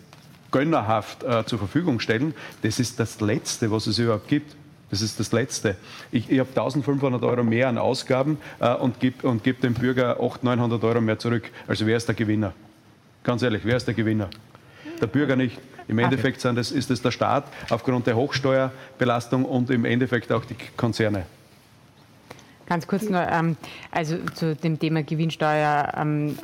gönnerhaft 0.51 1.23
äh, 1.25 1.45
zur 1.45 1.59
Verfügung 1.59 2.01
stellen, 2.01 2.35
das 2.63 2.79
ist 2.79 3.01
das 3.01 3.21
Letzte, 3.21 3.71
was 3.71 3.87
es 3.87 3.99
überhaupt 3.99 4.29
gibt. 4.29 4.55
Das 4.91 5.03
ist 5.03 5.19
das 5.19 5.33
Letzte. 5.33 5.77
Ich, 6.13 6.31
ich 6.31 6.39
habe 6.39 6.49
1500 6.51 7.23
Euro 7.25 7.43
mehr 7.43 7.69
an 7.69 7.77
Ausgaben 7.77 8.39
äh, 8.61 8.73
und 8.75 9.01
gebe 9.01 9.27
und 9.29 9.43
geb 9.43 9.61
dem 9.61 9.75
Bürger 9.75 10.21
800, 10.21 10.45
900 10.45 10.85
Euro 10.85 11.01
mehr 11.01 11.19
zurück. 11.19 11.51
Also 11.67 11.87
wer 11.87 11.97
ist 11.97 12.07
der 12.07 12.15
Gewinner? 12.15 12.53
Ganz 13.25 13.43
ehrlich, 13.43 13.63
wer 13.65 13.77
ist 13.77 13.87
der 13.87 13.95
Gewinner? 13.95 14.31
Der 15.01 15.09
Bürger 15.09 15.35
nicht. 15.35 15.59
Im 15.89 15.99
Endeffekt 15.99 16.41
sind 16.41 16.57
das, 16.57 16.73
ist 16.73 16.91
es 16.91 17.01
der 17.03 17.11
Staat 17.11 17.45
aufgrund 17.71 18.07
der 18.07 18.17
Hochsteuerbelastung 18.17 19.45
und 19.45 19.71
im 19.71 19.85
Endeffekt 19.85 20.33
auch 20.33 20.45
die 20.45 20.57
Konzerne. 20.77 21.27
Ganz 22.67 22.89
kurz 22.89 23.09
nur, 23.09 23.21
ähm, 23.21 23.57
also 23.93 24.17
zu 24.35 24.57
dem 24.57 24.79
Thema 24.79 25.05
Gewinnsteuerabgabe 25.05 26.37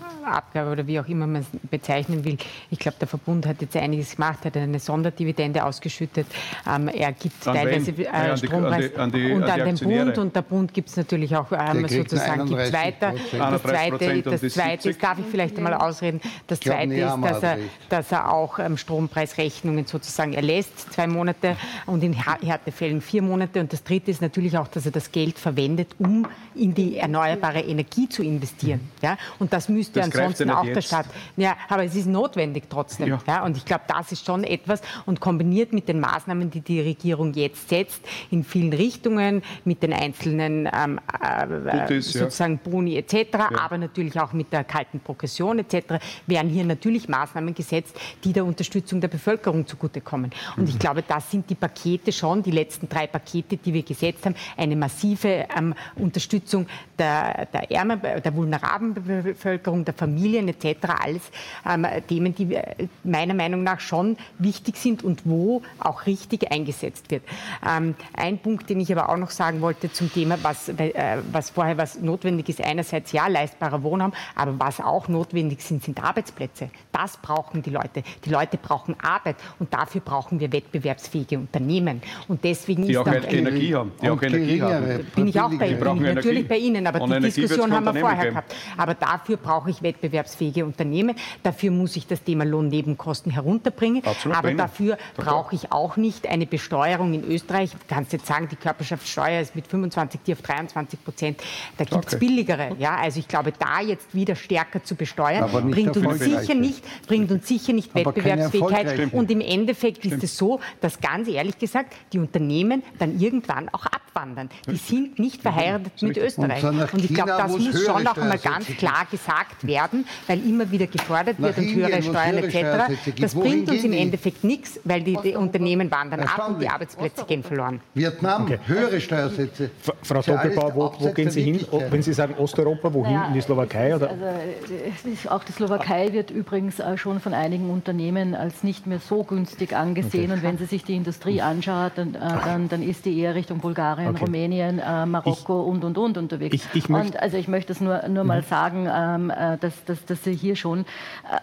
ähm, 0.54 0.72
oder 0.72 0.86
wie 0.86 1.00
auch 1.00 1.08
immer 1.08 1.26
man 1.26 1.42
es 1.42 1.48
bezeichnen 1.68 2.24
will. 2.24 2.38
Ich 2.70 2.78
glaube, 2.78 2.96
der 3.00 3.08
Verbund 3.08 3.44
hat 3.44 3.60
jetzt 3.60 3.76
einiges 3.76 4.14
gemacht, 4.14 4.44
hat 4.44 4.56
eine 4.56 4.78
Sonderdividende 4.78 5.64
ausgeschüttet. 5.64 6.28
Ähm, 6.68 6.88
er 6.88 7.10
gibt 7.12 7.46
an 7.48 7.56
teilweise 7.56 7.90
äh, 7.90 8.36
Strompreis 8.36 8.94
an 8.94 9.10
die, 9.10 9.12
an 9.12 9.12
die, 9.12 9.32
und 9.32 9.42
an, 9.42 9.64
den 9.64 9.78
Bund 9.78 10.18
und 10.18 10.36
der 10.36 10.42
Bund 10.42 10.72
gibt 10.72 10.90
es 10.90 10.96
natürlich 10.96 11.34
auch 11.34 11.50
ähm, 11.50 11.88
sozusagen 11.88 12.46
gibt's 12.46 12.72
weiter. 12.72 13.14
Das 13.32 13.62
zweite, 13.62 14.22
das 14.22 14.40
zweite 14.40 14.90
ist, 14.90 15.02
darf 15.02 15.18
ich 15.18 15.26
vielleicht 15.28 15.56
einmal 15.56 15.74
ausreden, 15.74 16.20
das 16.46 16.60
zweite 16.60 16.94
ist, 16.94 17.16
dass 17.20 17.42
er, 17.42 17.58
dass 17.88 18.12
er 18.12 18.32
auch 18.32 18.60
ähm, 18.60 18.76
Strompreisrechnungen 18.76 19.86
sozusagen 19.86 20.34
erlässt, 20.34 20.92
zwei 20.92 21.08
Monate 21.08 21.56
und 21.86 22.04
in 22.04 22.12
Härtefällen 22.12 23.00
vier 23.00 23.22
Monate. 23.22 23.58
Und 23.58 23.72
das 23.72 23.82
dritte 23.82 24.12
ist 24.12 24.22
natürlich 24.22 24.56
auch, 24.56 24.68
dass 24.68 24.86
er 24.86 24.92
das 24.92 25.10
Geld 25.10 25.38
verwendet, 25.38 25.88
um 25.98 26.11
um 26.12 26.26
in 26.54 26.74
die 26.74 26.98
erneuerbare 26.98 27.60
Energie 27.60 28.08
zu 28.08 28.22
investieren. 28.22 28.80
Mhm. 28.80 29.06
Ja? 29.06 29.16
Und 29.38 29.52
das 29.52 29.68
müsste 29.68 30.00
das 30.00 30.06
ansonsten 30.06 30.50
auch 30.50 30.64
jetzt. 30.64 30.76
der 30.76 30.82
Staat. 30.82 31.06
Ja, 31.36 31.56
aber 31.68 31.84
es 31.84 31.94
ist 31.94 32.06
notwendig 32.06 32.64
trotzdem. 32.68 33.08
Ja. 33.08 33.18
ja? 33.26 33.44
Und 33.44 33.56
ich 33.56 33.64
glaube, 33.64 33.84
das 33.88 34.12
ist 34.12 34.26
schon 34.26 34.44
etwas 34.44 34.82
und 35.06 35.20
kombiniert 35.20 35.72
mit 35.72 35.88
den 35.88 36.00
Maßnahmen, 36.00 36.50
die 36.50 36.60
die 36.60 36.80
Regierung 36.80 37.32
jetzt 37.34 37.68
setzt, 37.68 38.02
in 38.30 38.44
vielen 38.44 38.72
Richtungen, 38.72 39.42
mit 39.64 39.82
den 39.82 39.92
einzelnen 39.92 40.68
ähm, 40.72 41.00
äh, 41.22 41.98
ist, 41.98 42.12
sozusagen 42.12 42.60
ja. 42.64 42.70
Boni 42.70 42.96
etc., 42.96 43.14
ja. 43.32 43.50
aber 43.58 43.78
natürlich 43.78 44.18
auch 44.20 44.32
mit 44.32 44.52
der 44.52 44.64
kalten 44.64 45.00
Progression 45.00 45.58
etc., 45.58 45.94
werden 46.26 46.50
hier 46.50 46.64
natürlich 46.64 47.08
Maßnahmen 47.08 47.54
gesetzt, 47.54 47.96
die 48.24 48.32
der 48.32 48.44
Unterstützung 48.44 49.00
der 49.00 49.08
Bevölkerung 49.08 49.66
zugutekommen. 49.66 50.30
Und 50.56 50.64
mhm. 50.64 50.68
ich 50.68 50.78
glaube, 50.78 51.02
das 51.06 51.30
sind 51.30 51.48
die 51.48 51.54
Pakete 51.54 52.12
schon, 52.12 52.42
die 52.42 52.50
letzten 52.50 52.88
drei 52.88 53.06
Pakete, 53.06 53.56
die 53.56 53.72
wir 53.72 53.82
gesetzt 53.82 54.26
haben, 54.26 54.34
eine 54.56 54.76
massive 54.76 55.46
ähm, 55.56 55.74
Unterstützung 56.02 56.66
der, 56.98 57.46
der 57.52 57.70
ärmer, 57.70 57.96
der 57.96 58.34
vulnerablen 58.34 58.94
Bevölkerung, 58.94 59.84
der 59.84 59.94
Familien 59.94 60.48
etc. 60.48 60.76
Alles 61.02 61.22
ähm, 61.68 61.86
Themen, 62.08 62.34
die 62.34 62.58
meiner 63.04 63.34
Meinung 63.34 63.62
nach 63.62 63.80
schon 63.80 64.16
wichtig 64.38 64.76
sind 64.76 65.02
und 65.02 65.22
wo 65.24 65.62
auch 65.78 66.06
richtig 66.06 66.50
eingesetzt 66.50 67.10
wird. 67.10 67.22
Ähm, 67.66 67.94
ein 68.14 68.38
Punkt, 68.38 68.68
den 68.68 68.80
ich 68.80 68.92
aber 68.92 69.08
auch 69.08 69.16
noch 69.16 69.30
sagen 69.30 69.60
wollte 69.60 69.92
zum 69.92 70.12
Thema, 70.12 70.38
was, 70.42 70.68
äh, 70.68 71.18
was 71.30 71.50
vorher 71.50 71.78
was 71.78 72.00
notwendig 72.00 72.48
ist, 72.48 72.62
einerseits 72.62 73.12
ja 73.12 73.26
leistbarer 73.26 73.82
Wohnraum, 73.82 74.12
aber 74.34 74.58
was 74.58 74.80
auch 74.80 75.08
notwendig 75.08 75.62
sind, 75.62 75.84
sind 75.84 76.02
Arbeitsplätze. 76.02 76.70
Das 76.92 77.16
brauchen 77.16 77.62
die 77.62 77.70
Leute. 77.70 78.02
Die 78.24 78.30
Leute 78.30 78.56
brauchen 78.56 78.96
Arbeit 79.00 79.36
und 79.58 79.72
dafür 79.72 80.00
brauchen 80.00 80.40
wir 80.40 80.52
wettbewerbsfähige 80.52 81.38
Unternehmen. 81.38 82.02
Und 82.28 82.44
deswegen 82.44 82.86
die 82.86 82.92
ist 82.92 82.98
auch 82.98 83.06
Energie 83.06 83.74
haben. 83.74 83.92
Die 84.02 84.10
auch 84.10 84.22
Energie 84.22 84.62
haben. 84.62 85.06
Bin 85.14 85.28
ich 85.28 85.40
auch 85.40 85.50
bei 85.50 85.68
Ihnen 85.68 85.78
ich 85.96 86.14
natürlich 86.14 86.48
bei 86.48 86.58
Ihnen, 86.58 86.86
aber 86.86 87.00
Ohne 87.00 87.20
die 87.20 87.30
Diskussion 87.30 87.72
haben 87.72 87.84
wir 87.84 87.94
vorher 87.94 88.22
geben. 88.22 88.30
gehabt. 88.30 88.54
Aber 88.76 88.94
dafür 88.94 89.36
brauche 89.36 89.70
ich 89.70 89.82
wettbewerbsfähige 89.82 90.64
Unternehmen. 90.64 91.16
Dafür 91.42 91.70
muss 91.70 91.96
ich 91.96 92.06
das 92.06 92.22
Thema 92.22 92.44
Lohnnebenkosten 92.44 93.32
herunterbringen. 93.32 94.04
Absolut 94.04 94.36
aber 94.36 94.54
dafür 94.54 94.98
brauche 95.16 95.54
ich 95.54 95.72
auch 95.72 95.96
nicht 95.96 96.26
eine 96.26 96.46
Besteuerung 96.46 97.14
in 97.14 97.24
Österreich. 97.24 97.72
Du 97.72 97.78
kannst 97.88 98.12
jetzt 98.12 98.26
sagen, 98.26 98.48
die 98.50 98.56
Körperschaftssteuer 98.56 99.40
ist 99.40 99.54
mit 99.56 99.66
25 99.66 100.20
auf 100.32 100.42
23 100.42 101.04
Prozent. 101.04 101.42
Da 101.76 101.84
gibt 101.84 102.06
es 102.06 102.14
okay. 102.14 102.26
billigere. 102.26 102.76
Ja? 102.78 102.96
Also 102.96 103.20
ich 103.20 103.28
glaube, 103.28 103.52
da 103.58 103.80
jetzt 103.80 104.14
wieder 104.14 104.36
stärker 104.36 104.82
zu 104.82 104.94
besteuern, 104.94 105.50
bringt 105.70 105.96
uns, 105.96 106.18
sicher 106.18 106.54
nicht, 106.54 106.84
bringt 107.06 107.30
uns 107.30 107.48
sicher 107.48 107.72
nicht 107.72 107.94
Wettbewerbsfähigkeit. 107.94 109.12
Und 109.12 109.30
im 109.30 109.40
Endeffekt 109.40 109.98
Stimmt. 109.98 110.14
ist 110.14 110.24
es 110.24 110.36
so, 110.36 110.60
dass 110.80 111.00
ganz 111.00 111.28
ehrlich 111.28 111.58
gesagt 111.58 111.94
die 112.12 112.18
Unternehmen 112.18 112.82
dann 112.98 113.18
irgendwann 113.18 113.68
auch 113.70 113.86
abwandern. 113.86 114.50
Die 114.66 114.76
sind 114.76 115.18
nicht 115.18 115.42
verheiratet 115.42 115.81
mit 116.00 116.16
Österreich. 116.16 116.64
Und, 116.64 116.92
und 116.92 117.04
ich 117.04 117.14
glaube, 117.14 117.30
das 117.30 117.50
muss 117.50 117.84
schon 117.84 118.02
noch 118.02 118.16
einmal 118.16 118.38
ganz 118.38 118.66
klar 118.66 119.06
gesagt 119.10 119.66
werden, 119.66 120.04
weil 120.26 120.44
immer 120.46 120.70
wieder 120.70 120.86
gefordert 120.86 121.40
wird 121.40 121.56
und 121.58 121.74
höhere 121.74 122.02
Steuern 122.02 122.38
etc. 122.38 122.92
Das 123.20 123.34
bringt 123.34 123.70
uns 123.70 123.84
im 123.84 123.92
Endeffekt 123.92 124.44
nichts, 124.44 124.80
weil 124.84 125.02
die, 125.02 125.16
die 125.22 125.36
Unternehmen 125.36 125.90
wandern 125.90 126.20
ab 126.20 126.48
und 126.48 126.60
die 126.60 126.68
Arbeitsplätze 126.68 127.24
gehen 127.24 127.42
verloren. 127.42 127.80
Vietnam, 127.94 128.44
okay. 128.44 128.58
höhere 128.66 129.00
Steuersätze. 129.00 129.70
Frau 130.02 130.20
Doppelbauer, 130.20 130.74
wo, 130.74 130.92
wo 130.98 131.12
gehen 131.12 131.30
Sie 131.30 131.42
hin? 131.42 131.64
Wenn 131.90 132.02
Sie 132.02 132.12
sagen 132.12 132.34
Osteuropa, 132.38 132.92
wohin? 132.92 133.12
Naja, 133.12 133.28
in 133.28 133.34
die 133.34 133.40
Slowakei? 133.40 133.94
Oder? 133.94 134.10
Also, 134.10 135.30
auch 135.30 135.44
die 135.44 135.52
Slowakei 135.52 136.12
wird 136.12 136.30
übrigens 136.30 136.78
äh, 136.78 136.96
schon 136.96 137.20
von 137.20 137.34
einigen 137.34 137.70
Unternehmen 137.70 138.34
als 138.34 138.62
nicht 138.62 138.86
mehr 138.86 138.98
so 138.98 139.24
günstig 139.24 139.74
angesehen. 139.74 140.24
Okay. 140.24 140.32
Und 140.32 140.42
wenn 140.42 140.58
Sie 140.58 140.66
sich 140.66 140.84
die 140.84 140.96
Industrie 140.96 141.40
anschaut, 141.40 141.92
dann, 141.96 142.14
äh, 142.14 142.18
dann, 142.18 142.68
dann 142.68 142.82
ist 142.82 143.04
die 143.04 143.18
eher 143.18 143.34
Richtung 143.34 143.58
Bulgarien, 143.58 144.10
okay. 144.10 144.24
Rumänien, 144.24 144.78
äh, 144.78 145.06
Marokko 145.06 145.62
ich, 145.62 145.71
und, 145.72 145.84
und, 145.84 145.98
und 145.98 146.16
unterwegs. 146.18 146.54
Ich, 146.54 146.84
ich 146.84 146.90
und 146.90 147.20
also 147.20 147.36
ich 147.36 147.48
möchte 147.48 147.72
es 147.72 147.80
nur, 147.80 148.06
nur 148.08 148.24
mal 148.24 148.42
mhm. 148.42 148.46
sagen, 148.46 148.88
ähm, 148.92 149.32
dass, 149.60 149.84
dass, 149.84 150.04
dass 150.04 150.24
Sie 150.24 150.34
hier 150.34 150.56
schon 150.56 150.84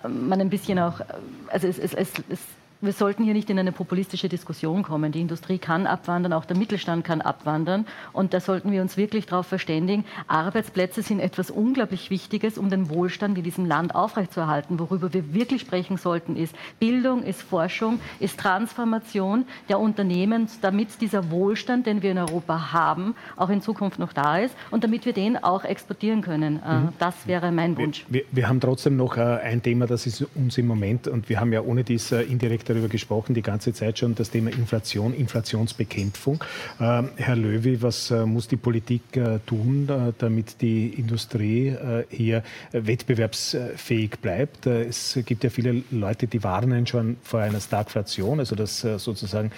man 0.07 0.39
ein 0.39 0.49
bisschen 0.49 0.79
auch, 0.79 1.01
also 1.49 1.67
es, 1.67 1.79
es, 1.79 1.93
es, 1.93 2.11
es 2.29 2.39
wir 2.81 2.93
sollten 2.93 3.23
hier 3.25 3.33
nicht 3.33 3.49
in 3.49 3.59
eine 3.59 3.73
populistische 3.73 4.29
Diskussion 4.29 4.83
kommen. 4.83 5.11
Die 5.11 5.19
Industrie 5.19 5.57
kann 5.57 5.85
abwandern, 5.85 6.31
auch 6.31 6.45
der 6.45 6.55
Mittelstand 6.55 7.03
kann 7.03 7.19
abwandern. 7.19 7.85
Und 8.13 8.33
da 8.33 8.39
sollten 8.39 8.71
wir 8.71 8.81
uns 8.81 8.95
wirklich 8.95 9.25
darauf 9.25 9.47
verständigen. 9.47 10.05
Arbeitsplätze 10.27 11.01
sind 11.01 11.19
etwas 11.19 11.51
unglaublich 11.51 12.09
Wichtiges, 12.09 12.57
um 12.57 12.69
den 12.69 12.89
Wohlstand 12.89 13.37
in 13.37 13.43
diesem 13.43 13.65
Land 13.65 13.95
aufrechtzuerhalten. 13.95 14.79
Worüber 14.79 15.13
wir 15.13 15.33
wirklich 15.33 15.61
sprechen 15.61 15.97
sollten, 15.97 16.37
ist 16.37 16.55
Bildung, 16.79 17.23
ist 17.23 17.41
Forschung, 17.41 17.99
ist 18.21 18.39
Transformation 18.39 19.45
der 19.67 19.79
Unternehmen, 19.79 20.47
damit 20.61 21.01
dieser 21.01 21.31
Wohlstand, 21.31 21.85
den 21.85 22.01
wir 22.01 22.11
in 22.11 22.17
Europa 22.17 22.71
haben, 22.71 23.13
auch 23.35 23.49
in 23.49 23.61
Zukunft 23.61 23.99
noch 23.99 24.13
da 24.13 24.37
ist 24.37 24.55
und 24.71 24.85
damit 24.85 25.05
wir 25.05 25.11
den 25.11 25.35
auch 25.43 25.65
exportieren 25.65 26.21
können. 26.21 26.61
Äh, 26.65 26.75
mhm. 26.75 26.89
Das 26.97 27.27
wäre 27.27 27.51
mein 27.51 27.77
Wunsch. 27.77 28.05
Wir, 28.07 28.21
wir, 28.21 28.25
wir, 28.31 28.47
haben 28.47 28.61
trotzdem 28.61 28.95
noch 28.95 29.17
äh, 29.17 29.21
ein 29.21 29.61
Thema, 29.61 29.85
das 29.85 30.07
ist 30.07 30.25
uns 30.35 30.57
im 30.57 30.67
Moment, 30.67 31.09
und 31.09 31.27
wir 31.27 31.41
haben 31.41 31.51
ja 31.51 31.61
ohne 31.61 31.83
dies 31.83 32.13
äh, 32.13 32.21
indirekt 32.21 32.68
darüber 32.69 32.87
gesprochen, 32.87 33.33
die 33.33 33.41
ganze 33.41 33.73
Zeit 33.73 33.99
schon, 33.99 34.15
das 34.15 34.29
Thema 34.29 34.51
Inflation, 34.51 35.13
Inflationsbekämpfung. 35.13 36.43
Ähm, 36.79 37.09
Herr 37.15 37.35
Löwy, 37.35 37.81
was 37.81 38.11
äh, 38.11 38.25
muss 38.25 38.47
die 38.47 38.57
Politik 38.57 39.17
äh, 39.17 39.39
tun, 39.45 39.87
äh, 39.89 40.13
damit 40.17 40.61
die 40.61 40.89
Industrie 40.89 41.75
hier 42.09 42.43
wettbewerbsfähig 42.71 44.19
bleibt? 44.21 44.65
Es 44.65 45.19
gibt 45.25 45.43
ja 45.43 45.49
viele 45.49 45.83
Leute, 45.91 46.27
die 46.27 46.43
warnen 46.43 46.87
schon 46.87 47.17
vor 47.23 47.41
einer 47.41 47.59
Stagflation, 47.59 48.39
also 48.39 48.55
dass 48.55 48.81
sozusagen 48.81 49.51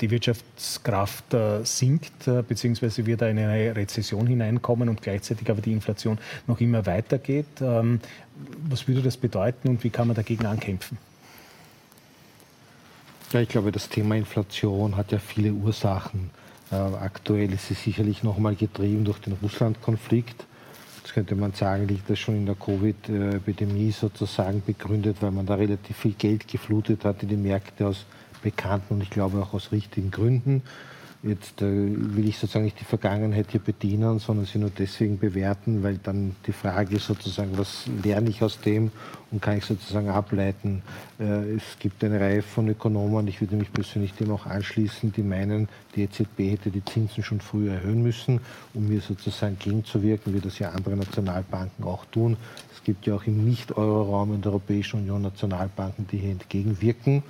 die 0.00 0.10
Wirtschaftskraft 0.10 1.24
sinkt, 1.64 2.24
beziehungsweise 2.48 3.06
wir 3.06 3.16
da 3.16 3.28
in 3.28 3.38
eine 3.38 3.74
Rezession 3.74 4.26
hineinkommen 4.26 4.88
und 4.88 5.02
gleichzeitig 5.02 5.50
aber 5.50 5.60
die 5.60 5.72
Inflation 5.72 6.18
noch 6.46 6.60
immer 6.60 6.86
weitergeht. 6.86 7.60
Ähm, 7.60 8.00
was 8.68 8.88
würde 8.88 9.02
das 9.02 9.16
bedeuten 9.16 9.68
und 9.68 9.84
wie 9.84 9.90
kann 9.90 10.06
man 10.06 10.16
dagegen 10.16 10.46
ankämpfen? 10.46 10.98
Ja, 13.32 13.40
ich 13.40 13.48
glaube, 13.48 13.72
das 13.72 13.88
Thema 13.88 14.14
Inflation 14.14 14.94
hat 14.98 15.10
ja 15.10 15.18
viele 15.18 15.52
Ursachen. 15.52 16.28
Äh, 16.70 16.74
aktuell 16.74 17.50
ist 17.54 17.66
sie 17.66 17.72
sicherlich 17.74 18.22
noch 18.22 18.36
mal 18.36 18.54
getrieben 18.54 19.06
durch 19.06 19.20
den 19.20 19.32
Russland-Konflikt. 19.42 20.44
Jetzt 20.98 21.14
könnte 21.14 21.34
man 21.34 21.54
sagen, 21.54 21.88
liegt 21.88 22.10
das 22.10 22.18
schon 22.18 22.36
in 22.36 22.44
der 22.44 22.56
Covid-Epidemie 22.56 23.90
sozusagen 23.90 24.62
begründet, 24.66 25.16
weil 25.20 25.30
man 25.30 25.46
da 25.46 25.54
relativ 25.54 25.96
viel 25.96 26.12
Geld 26.12 26.46
geflutet 26.46 27.06
hat 27.06 27.22
in 27.22 27.30
die 27.30 27.36
Märkte 27.36 27.86
aus 27.86 28.04
bekannten 28.42 28.94
und 28.94 29.02
ich 29.02 29.08
glaube 29.08 29.40
auch 29.40 29.54
aus 29.54 29.72
richtigen 29.72 30.10
Gründen. 30.10 30.62
Jetzt 31.24 31.62
äh, 31.62 31.66
will 31.66 32.28
ich 32.28 32.36
sozusagen 32.36 32.64
nicht 32.64 32.80
die 32.80 32.84
Vergangenheit 32.84 33.46
hier 33.52 33.60
bedienen, 33.60 34.18
sondern 34.18 34.44
sie 34.44 34.58
nur 34.58 34.70
deswegen 34.76 35.20
bewerten, 35.20 35.84
weil 35.84 35.98
dann 35.98 36.34
die 36.48 36.52
Frage 36.52 36.96
ist 36.96 37.06
sozusagen, 37.06 37.56
was 37.56 37.84
lerne 38.02 38.28
ich 38.28 38.42
aus 38.42 38.60
dem 38.60 38.90
und 39.30 39.40
kann 39.40 39.56
ich 39.56 39.64
sozusagen 39.64 40.08
ableiten. 40.08 40.82
Äh, 41.20 41.54
es 41.54 41.78
gibt 41.78 42.02
eine 42.02 42.18
Reihe 42.18 42.42
von 42.42 42.68
Ökonomen, 42.68 43.28
ich 43.28 43.40
würde 43.40 43.54
mich 43.54 43.72
persönlich 43.72 44.12
dem 44.14 44.32
auch 44.32 44.46
anschließen, 44.46 45.12
die 45.12 45.22
meinen, 45.22 45.68
die 45.94 46.02
EZB 46.02 46.50
hätte 46.50 46.70
die 46.70 46.84
Zinsen 46.84 47.22
schon 47.22 47.40
früher 47.40 47.74
erhöhen 47.74 48.02
müssen, 48.02 48.40
um 48.74 48.88
hier 48.88 49.00
sozusagen 49.00 49.56
gegenzuwirken, 49.60 50.34
wie 50.34 50.40
das 50.40 50.58
ja 50.58 50.70
andere 50.70 50.96
Nationalbanken 50.96 51.84
auch 51.84 52.04
tun. 52.06 52.36
Es 52.82 52.86
gibt 52.86 53.06
ja 53.06 53.14
auch 53.14 53.24
im 53.28 53.44
Nicht-Euro-Raum 53.44 54.34
in 54.34 54.42
der 54.42 54.50
Europäischen 54.50 55.02
Union 55.02 55.22
Nationalbanken, 55.22 56.04
die 56.10 56.18
hier 56.18 56.32
entgegenwirken. 56.32 57.22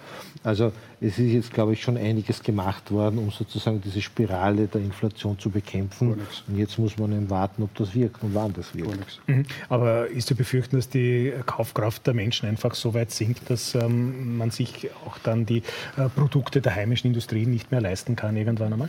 Also 0.43 0.73
es 0.99 1.19
ist 1.19 1.31
jetzt, 1.31 1.53
glaube 1.53 1.74
ich, 1.74 1.83
schon 1.83 1.99
einiges 1.99 2.43
gemacht 2.43 2.91
worden, 2.91 3.19
um 3.19 3.31
sozusagen 3.31 3.83
diese 3.83 4.01
Spirale 4.01 4.66
der 4.66 4.81
Inflation 4.81 5.39
zu 5.39 5.51
bekämpfen. 5.51 6.19
Und 6.49 6.57
jetzt 6.57 6.79
muss 6.79 6.97
man 6.97 7.12
eben 7.12 7.29
warten, 7.29 7.65
ob 7.65 7.74
das 7.74 7.95
wirkt 7.95 8.23
und 8.23 8.35
wann 8.35 8.55
das 8.55 8.74
wirkt. 8.74 9.20
Mhm. 9.27 9.45
Aber 9.69 10.07
ist 10.09 10.27
zu 10.27 10.35
befürchten, 10.35 10.77
dass 10.77 10.89
die 10.89 11.35
Kaufkraft 11.45 12.07
der 12.07 12.15
Menschen 12.15 12.49
einfach 12.49 12.74
so 12.74 12.95
weit 12.95 13.11
sinkt, 13.11 13.51
dass 13.51 13.74
ähm, 13.74 14.39
man 14.39 14.51
sich 14.51 14.89
auch 15.07 15.19
dann 15.19 15.45
die 15.45 15.62
äh, 15.99 16.09
Produkte 16.16 16.62
der 16.62 16.74
heimischen 16.74 17.09
Industrie 17.09 17.45
nicht 17.45 17.70
mehr 17.70 17.83
leisten 17.83 18.16
kann 18.16 18.39
irgendwann 18.39 18.73
einmal? 18.73 18.89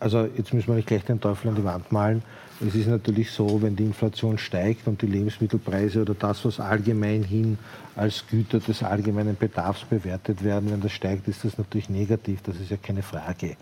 Also 0.00 0.28
jetzt 0.36 0.52
müssen 0.52 0.66
wir 0.66 0.74
nicht 0.74 0.88
gleich 0.88 1.04
den 1.04 1.18
Teufel 1.18 1.48
an 1.48 1.54
die 1.54 1.64
Wand 1.64 1.92
malen. 1.92 2.22
Es 2.64 2.76
ist 2.76 2.86
natürlich 2.86 3.32
so, 3.32 3.60
wenn 3.60 3.74
die 3.74 3.82
Inflation 3.82 4.38
steigt 4.38 4.86
und 4.86 5.02
die 5.02 5.06
Lebensmittelpreise 5.06 6.02
oder 6.02 6.14
das, 6.14 6.44
was 6.44 6.60
allgemein 6.60 7.24
hin 7.24 7.58
als 7.96 8.24
Güter 8.28 8.60
des 8.60 8.84
allgemeinen 8.84 9.36
Bedarfs 9.36 9.84
bewertet 9.84 10.44
werden, 10.44 10.70
wenn 10.70 10.80
das 10.80 10.92
steigt, 10.92 11.26
ist 11.26 11.44
das 11.44 11.58
natürlich 11.58 11.88
negativ. 11.88 12.40
Das 12.42 12.56
ist 12.56 12.70
ja 12.70 12.76
keine 12.76 13.02
Frage. 13.02 13.56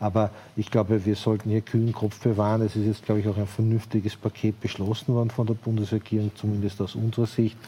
Aber 0.00 0.30
ich 0.56 0.70
glaube, 0.70 1.04
wir 1.04 1.16
sollten 1.16 1.50
hier 1.50 1.60
kühlen 1.60 1.92
Kopf 1.92 2.18
bewahren. 2.20 2.62
Es 2.62 2.76
ist 2.76 2.86
jetzt, 2.86 3.04
glaube 3.04 3.20
ich, 3.20 3.28
auch 3.28 3.36
ein 3.36 3.46
vernünftiges 3.46 4.16
Paket 4.16 4.58
beschlossen 4.60 5.14
worden 5.14 5.30
von 5.30 5.46
der 5.46 5.54
Bundesregierung, 5.54 6.30
zumindest 6.34 6.80
aus 6.80 6.94
unserer 6.94 7.26
Sicht 7.26 7.58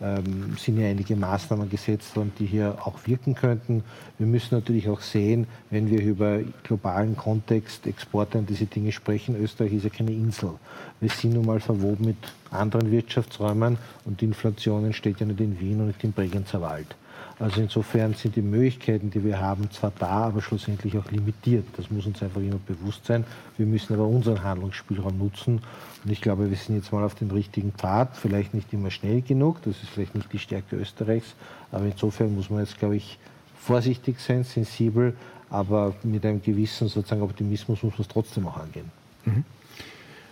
ähm, 0.00 0.56
sind 0.58 0.78
ja 0.78 0.88
einige 0.88 1.16
Maßnahmen 1.16 1.70
gesetzt 1.70 2.14
worden, 2.16 2.32
die 2.38 2.46
hier 2.46 2.76
auch 2.84 2.98
wirken 3.06 3.34
könnten. 3.34 3.82
Wir 4.18 4.26
müssen 4.26 4.54
natürlich 4.54 4.88
auch 4.88 5.00
sehen, 5.00 5.46
wenn 5.70 5.90
wir 5.90 6.02
über 6.02 6.40
globalen 6.62 7.16
Kontext, 7.16 7.86
Exporte 7.86 8.38
und 8.38 8.48
diese 8.50 8.66
Dinge 8.66 8.92
sprechen, 8.92 9.36
Österreich 9.36 9.72
ist 9.72 9.84
ja 9.84 9.90
keine 9.90 10.12
Insel. 10.12 10.52
Wir 11.00 11.10
sind 11.10 11.34
nun 11.34 11.46
mal 11.46 11.60
verwoben 11.60 12.06
mit 12.06 12.16
anderen 12.50 12.90
Wirtschaftsräumen 12.90 13.78
und 14.04 14.20
die 14.20 14.26
Inflation 14.26 14.84
entsteht 14.84 15.20
ja 15.20 15.26
nicht 15.26 15.40
in 15.40 15.58
Wien 15.58 15.80
und 15.80 15.88
nicht 15.88 16.04
im 16.04 16.12
Bregenzer 16.12 16.60
Wald. 16.60 16.94
Also 17.38 17.60
insofern 17.60 18.14
sind 18.14 18.34
die 18.34 18.42
Möglichkeiten, 18.42 19.10
die 19.10 19.22
wir 19.22 19.38
haben, 19.38 19.70
zwar 19.70 19.92
da, 19.98 20.08
aber 20.08 20.40
schlussendlich 20.40 20.96
auch 20.96 21.10
limitiert. 21.10 21.66
Das 21.76 21.90
muss 21.90 22.06
uns 22.06 22.22
einfach 22.22 22.40
immer 22.40 22.58
bewusst 22.66 23.04
sein. 23.04 23.24
Wir 23.58 23.66
müssen 23.66 23.92
aber 23.92 24.06
unseren 24.06 24.42
Handlungsspielraum 24.42 25.18
nutzen. 25.18 25.60
Und 26.02 26.10
ich 26.10 26.22
glaube, 26.22 26.48
wir 26.48 26.56
sind 26.56 26.76
jetzt 26.76 26.92
mal 26.92 27.04
auf 27.04 27.14
dem 27.14 27.30
richtigen 27.30 27.72
Pfad. 27.72 28.16
Vielleicht 28.16 28.54
nicht 28.54 28.72
immer 28.72 28.90
schnell 28.90 29.20
genug. 29.20 29.60
Das 29.64 29.82
ist 29.82 29.90
vielleicht 29.90 30.14
nicht 30.14 30.32
die 30.32 30.38
Stärke 30.38 30.76
Österreichs. 30.76 31.34
Aber 31.72 31.84
insofern 31.84 32.34
muss 32.34 32.48
man 32.48 32.60
jetzt, 32.60 32.78
glaube 32.78 32.96
ich, 32.96 33.18
vorsichtig 33.60 34.18
sein, 34.20 34.44
sensibel, 34.44 35.14
aber 35.50 35.94
mit 36.04 36.24
einem 36.24 36.40
gewissen 36.40 36.88
sozusagen 36.88 37.22
Optimismus 37.22 37.82
muss 37.82 37.94
man 37.94 38.02
es 38.02 38.08
trotzdem 38.08 38.46
auch 38.46 38.56
angehen. 38.56 38.90
Mhm. 39.24 39.44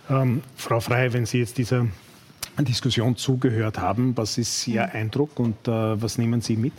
Ähm, 0.09 0.41
Frau 0.55 0.79
Frey, 0.79 1.11
wenn 1.13 1.25
Sie 1.25 1.39
jetzt 1.39 1.57
dieser 1.57 1.85
Diskussion 2.59 3.15
zugehört 3.15 3.77
haben, 3.77 4.15
was 4.15 4.37
ist 4.37 4.67
Ihr 4.67 4.91
Eindruck 4.93 5.39
und 5.39 5.67
äh, 5.67 6.01
was 6.01 6.17
nehmen 6.17 6.41
Sie 6.41 6.55
mit? 6.55 6.73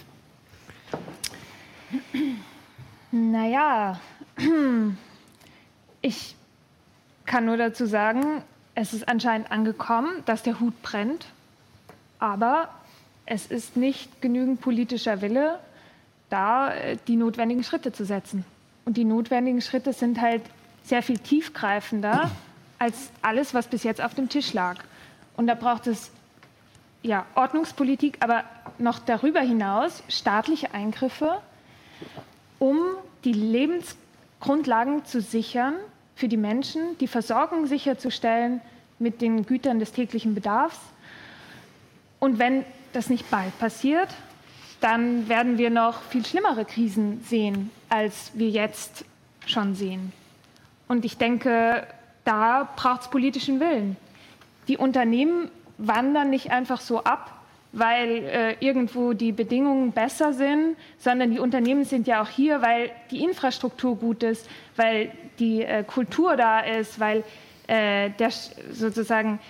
Naja, 3.10 4.00
ich 6.02 6.36
kann 7.24 7.44
nur 7.46 7.56
dazu 7.56 7.86
sagen, 7.86 8.42
es 8.74 8.92
ist 8.92 9.08
anscheinend 9.08 9.50
angekommen, 9.50 10.22
dass 10.26 10.42
der 10.42 10.60
Hut 10.60 10.80
brennt, 10.82 11.26
aber 12.18 12.68
es 13.24 13.46
ist 13.46 13.76
nicht 13.76 14.20
genügend 14.20 14.60
politischer 14.60 15.20
Wille, 15.20 15.58
da 16.30 16.72
äh, 16.72 16.96
die 17.08 17.16
notwendigen 17.16 17.64
Schritte 17.64 17.92
zu 17.92 18.04
setzen. 18.04 18.44
Und 18.84 18.96
die 18.96 19.04
notwendigen 19.04 19.60
Schritte 19.60 19.92
sind 19.92 20.20
halt 20.20 20.42
sehr 20.84 21.02
viel 21.02 21.18
tiefgreifender 21.18 22.30
als 22.78 23.10
alles, 23.22 23.54
was 23.54 23.66
bis 23.66 23.82
jetzt 23.82 24.00
auf 24.00 24.14
dem 24.14 24.28
Tisch 24.28 24.52
lag. 24.52 24.76
Und 25.36 25.46
da 25.46 25.54
braucht 25.54 25.86
es 25.86 26.10
ja, 27.02 27.24
Ordnungspolitik, 27.34 28.18
aber 28.20 28.44
noch 28.78 28.98
darüber 28.98 29.40
hinaus 29.40 30.02
staatliche 30.08 30.74
Eingriffe, 30.74 31.40
um 32.58 32.78
die 33.24 33.32
Lebensgrundlagen 33.32 35.04
zu 35.04 35.20
sichern 35.20 35.74
für 36.14 36.28
die 36.28 36.36
Menschen, 36.36 36.96
die 36.98 37.08
Versorgung 37.08 37.66
sicherzustellen 37.66 38.60
mit 38.98 39.20
den 39.20 39.44
Gütern 39.44 39.78
des 39.78 39.92
täglichen 39.92 40.34
Bedarfs. 40.34 40.78
Und 42.18 42.38
wenn 42.38 42.64
das 42.92 43.10
nicht 43.10 43.30
bald 43.30 43.56
passiert, 43.58 44.08
dann 44.80 45.28
werden 45.28 45.58
wir 45.58 45.70
noch 45.70 46.00
viel 46.02 46.24
schlimmere 46.24 46.64
Krisen 46.64 47.22
sehen, 47.22 47.70
als 47.88 48.32
wir 48.34 48.48
jetzt 48.48 49.04
schon 49.46 49.74
sehen. 49.74 50.12
Und 50.88 51.04
ich 51.04 51.18
denke, 51.18 51.86
da 52.24 52.68
braucht 52.76 53.02
es 53.02 53.08
politischen 53.08 53.60
Willen. 53.60 53.96
Die 54.68 54.76
Unternehmen 54.76 55.50
wandern 55.78 56.30
nicht 56.30 56.50
einfach 56.50 56.80
so 56.80 57.04
ab, 57.04 57.35
weil 57.78 58.24
äh, 58.24 58.56
irgendwo 58.60 59.12
die 59.12 59.32
Bedingungen 59.32 59.92
besser 59.92 60.32
sind, 60.32 60.76
sondern 60.96 61.30
die 61.30 61.38
Unternehmen 61.38 61.84
sind 61.84 62.06
ja 62.06 62.22
auch 62.22 62.28
hier, 62.28 62.62
weil 62.62 62.90
die 63.10 63.22
Infrastruktur 63.22 63.96
gut 63.96 64.22
ist, 64.22 64.48
weil 64.76 65.12
die 65.38 65.62
äh, 65.62 65.84
Kultur 65.84 66.36
da 66.36 66.60
ist, 66.60 66.98
weil 66.98 67.22
äh, 67.66 68.08
der, 68.18 68.30
sozusagen 68.70 69.40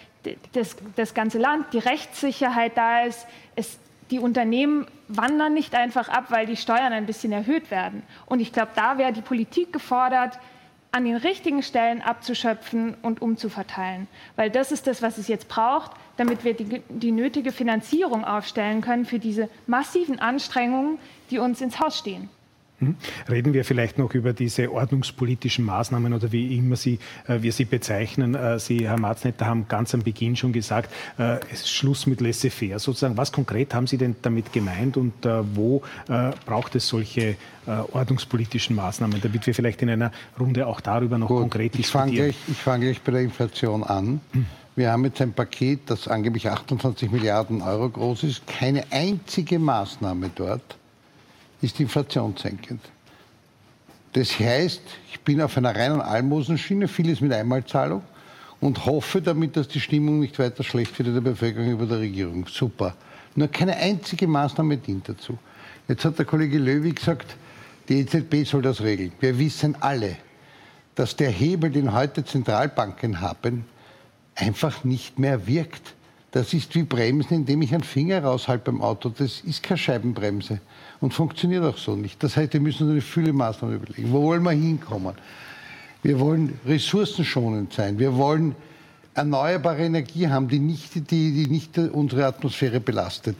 das, 0.52 0.76
das 0.96 1.14
ganze 1.14 1.38
Land, 1.38 1.72
die 1.72 1.78
Rechtssicherheit 1.78 2.76
da 2.76 3.04
ist. 3.04 3.28
Es, 3.54 3.78
die 4.10 4.18
Unternehmen 4.18 4.88
wandern 5.06 5.54
nicht 5.54 5.76
einfach 5.76 6.08
ab, 6.08 6.26
weil 6.30 6.46
die 6.46 6.56
Steuern 6.56 6.92
ein 6.92 7.06
bisschen 7.06 7.30
erhöht 7.30 7.70
werden. 7.70 8.02
Und 8.26 8.40
ich 8.40 8.52
glaube, 8.52 8.72
da 8.74 8.98
wäre 8.98 9.12
die 9.12 9.20
Politik 9.20 9.72
gefordert, 9.72 10.36
an 10.92 11.04
den 11.04 11.16
richtigen 11.16 11.62
Stellen 11.62 12.02
abzuschöpfen 12.02 12.94
und 13.02 13.20
umzuverteilen. 13.20 14.08
Weil 14.36 14.50
das 14.50 14.72
ist 14.72 14.86
das, 14.86 15.02
was 15.02 15.18
es 15.18 15.28
jetzt 15.28 15.48
braucht, 15.48 15.92
damit 16.16 16.44
wir 16.44 16.54
die, 16.54 16.82
die 16.88 17.12
nötige 17.12 17.52
Finanzierung 17.52 18.24
aufstellen 18.24 18.80
können 18.80 19.04
für 19.04 19.18
diese 19.18 19.48
massiven 19.66 20.18
Anstrengungen, 20.18 20.98
die 21.30 21.38
uns 21.38 21.60
ins 21.60 21.80
Haus 21.80 21.98
stehen. 21.98 22.30
Hm? 22.78 22.96
Reden 23.30 23.54
wir 23.54 23.64
vielleicht 23.64 23.96
noch 23.96 24.12
über 24.12 24.34
diese 24.34 24.70
ordnungspolitischen 24.70 25.64
Maßnahmen 25.64 26.12
oder 26.12 26.30
wie 26.30 26.56
immer 26.56 26.76
sie, 26.76 26.98
äh, 27.26 27.40
wir 27.40 27.52
sie 27.52 27.64
bezeichnen. 27.64 28.34
Äh, 28.34 28.58
sie, 28.58 28.86
Herr 28.86 28.98
Marznetter, 28.98 29.46
haben 29.46 29.66
ganz 29.66 29.94
am 29.94 30.02
Beginn 30.02 30.36
schon 30.36 30.52
gesagt, 30.52 30.92
äh, 31.18 31.38
es 31.50 31.60
ist 31.60 31.70
Schluss 31.70 32.06
mit 32.06 32.20
laissez-faire. 32.20 32.78
Sozusagen, 32.78 33.16
was 33.16 33.32
konkret 33.32 33.74
haben 33.74 33.86
Sie 33.86 33.96
denn 33.96 34.16
damit 34.20 34.52
gemeint 34.52 34.98
und 34.98 35.24
äh, 35.24 35.42
wo 35.56 35.82
äh, 36.08 36.32
braucht 36.44 36.74
es 36.74 36.86
solche 36.86 37.22
äh, 37.22 37.36
ordnungspolitischen 37.66 38.76
Maßnahmen, 38.76 39.22
damit 39.22 39.46
wir 39.46 39.54
vielleicht 39.54 39.80
in 39.80 39.88
einer 39.88 40.12
Runde 40.38 40.66
auch 40.66 40.82
darüber 40.82 41.16
noch 41.16 41.28
Gut, 41.28 41.40
konkret 41.40 41.78
diskutieren? 41.78 42.08
Ich 42.08 42.12
fange 42.12 42.32
gleich, 42.32 42.56
fang 42.58 42.80
gleich 42.82 43.00
bei 43.00 43.12
der 43.12 43.20
Inflation 43.22 43.84
an. 43.84 44.20
Hm. 44.32 44.46
Wir 44.76 44.92
haben 44.92 45.06
jetzt 45.06 45.22
ein 45.22 45.32
Paket, 45.32 45.80
das 45.86 46.06
angeblich 46.06 46.50
28 46.50 47.10
Milliarden 47.10 47.62
Euro 47.62 47.88
groß 47.88 48.24
ist. 48.24 48.46
Keine 48.46 48.84
einzige 48.90 49.58
Maßnahme 49.58 50.30
dort 50.34 50.76
ist 51.62 51.80
inflationssenkend. 51.80 52.80
Das 54.12 54.38
heißt, 54.38 54.80
ich 55.12 55.20
bin 55.20 55.42
auf 55.42 55.56
einer 55.56 55.74
reinen 55.74 56.00
Almosenschiene, 56.00 56.88
vieles 56.88 57.20
mit 57.20 57.32
Einmalzahlung 57.32 58.02
und 58.60 58.86
hoffe 58.86 59.20
damit, 59.20 59.56
dass 59.56 59.68
die 59.68 59.80
Stimmung 59.80 60.20
nicht 60.20 60.38
weiter 60.38 60.64
schlecht 60.64 60.98
wird 60.98 61.08
in 61.08 61.14
der 61.14 61.20
Bevölkerung 61.20 61.70
über 61.70 61.86
der 61.86 62.00
Regierung. 62.00 62.46
Super. 62.46 62.94
Nur 63.34 63.48
keine 63.48 63.76
einzige 63.76 64.26
Maßnahme 64.26 64.78
dient 64.78 65.08
dazu. 65.08 65.38
Jetzt 65.88 66.04
hat 66.04 66.18
der 66.18 66.24
Kollege 66.24 66.58
Löwy 66.58 66.92
gesagt, 66.92 67.36
die 67.88 68.00
EZB 68.00 68.48
soll 68.48 68.62
das 68.62 68.80
regeln. 68.80 69.12
Wir 69.20 69.38
wissen 69.38 69.76
alle, 69.80 70.16
dass 70.94 71.14
der 71.14 71.30
Hebel, 71.30 71.70
den 71.70 71.92
heute 71.92 72.24
Zentralbanken 72.24 73.20
haben, 73.20 73.66
einfach 74.34 74.82
nicht 74.84 75.18
mehr 75.18 75.46
wirkt. 75.46 75.94
Das 76.30 76.54
ist 76.54 76.74
wie 76.74 76.82
Bremsen, 76.82 77.34
indem 77.34 77.62
ich 77.62 77.74
einen 77.74 77.84
Finger 77.84 78.24
raushalte 78.24 78.72
beim 78.72 78.80
Auto. 78.80 79.10
Das 79.10 79.40
ist 79.40 79.62
keine 79.62 79.78
Scheibenbremse 79.78 80.60
und 81.00 81.12
funktioniert 81.12 81.64
auch 81.64 81.78
so 81.78 81.96
nicht. 81.96 82.22
Das 82.22 82.36
heißt, 82.36 82.52
wir 82.52 82.60
müssen 82.60 82.84
uns 82.84 82.92
eine 82.92 83.00
Fülle 83.00 83.32
Maßnahmen 83.32 83.76
überlegen. 83.76 84.12
Wo 84.12 84.22
wollen 84.22 84.42
wir 84.42 84.52
hinkommen? 84.52 85.14
Wir 86.02 86.18
wollen 86.20 86.58
ressourcenschonend 86.66 87.72
sein. 87.72 87.98
Wir 87.98 88.14
wollen 88.16 88.54
erneuerbare 89.14 89.84
Energie 89.84 90.28
haben, 90.28 90.48
die 90.48 90.58
nicht, 90.58 90.94
die, 90.94 91.00
die 91.32 91.46
nicht 91.46 91.78
unsere 91.78 92.26
Atmosphäre 92.26 92.80
belastet. 92.80 93.36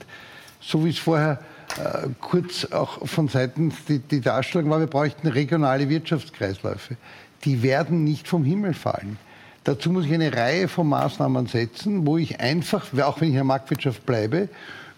So 0.61 0.85
wie 0.85 0.91
es 0.91 0.99
vorher 0.99 1.41
äh, 1.79 2.09
kurz 2.21 2.65
auch 2.73 3.07
von 3.07 3.29
Seiten 3.29 3.73
die, 3.89 3.99
die 3.99 4.21
Darstellung 4.21 4.71
war, 4.71 4.81
wir 4.81 4.87
bräuchten 4.87 5.29
regionale 5.29 5.89
Wirtschaftskreisläufe. 5.89 6.97
Die 7.45 7.63
werden 7.63 8.05
nicht 8.05 8.27
vom 8.27 8.45
Himmel 8.45 8.75
fallen. 8.75 9.19
Dazu 9.65 9.91
muss 9.91 10.07
ich 10.07 10.15
eine 10.15 10.33
Reihe 10.33 10.69
von 10.69 10.89
Maßnahmen 10.89 11.47
setzen, 11.47 12.07
wo 12.07 12.19
ich 12.19 12.41
einfach, 12.41 12.87
auch 13.03 13.21
wenn 13.21 13.29
ich 13.29 13.35
in 13.35 13.39
der 13.39 13.45
Marktwirtschaft 13.45 14.07
bleibe, 14.07 14.49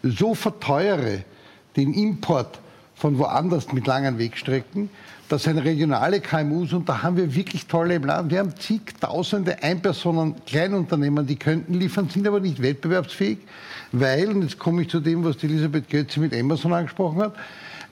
so 0.02 0.34
verteuere, 0.34 1.24
den 1.76 1.92
Import 1.94 2.60
von 2.94 3.18
woanders 3.18 3.72
mit 3.72 3.86
langen 3.86 4.18
Wegstrecken. 4.18 4.90
Das 5.28 5.42
sind 5.42 5.58
regionale 5.58 6.20
KMUs 6.20 6.72
und 6.72 6.88
da 6.88 7.02
haben 7.02 7.16
wir 7.16 7.34
wirklich 7.34 7.66
tolle 7.66 7.96
im 7.96 8.04
Land. 8.04 8.30
Wir 8.30 8.38
haben 8.38 8.56
zigtausende 8.56 9.62
Einpersonen, 9.62 10.34
Kleinunternehmen, 10.46 11.26
die 11.26 11.36
könnten 11.36 11.74
liefern, 11.74 12.08
sind 12.08 12.26
aber 12.26 12.40
nicht 12.40 12.62
wettbewerbsfähig, 12.62 13.38
weil, 13.92 14.30
und 14.30 14.42
jetzt 14.42 14.58
komme 14.58 14.82
ich 14.82 14.88
zu 14.88 15.00
dem, 15.00 15.24
was 15.24 15.36
die 15.36 15.46
Elisabeth 15.46 15.88
Götze 15.90 16.18
mit 16.18 16.34
Amazon 16.34 16.72
angesprochen 16.72 17.20
hat, 17.20 17.34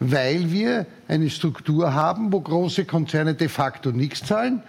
weil 0.01 0.51
wir 0.51 0.87
eine 1.09 1.29
Struktur 1.31 1.93
haben, 1.93 2.33
wo 2.33 2.41
große 2.41 2.85
Konzerne 2.87 3.35
de 3.35 3.49
facto 3.49 3.91
nichts 3.91 4.25
zahlen, 4.25 4.63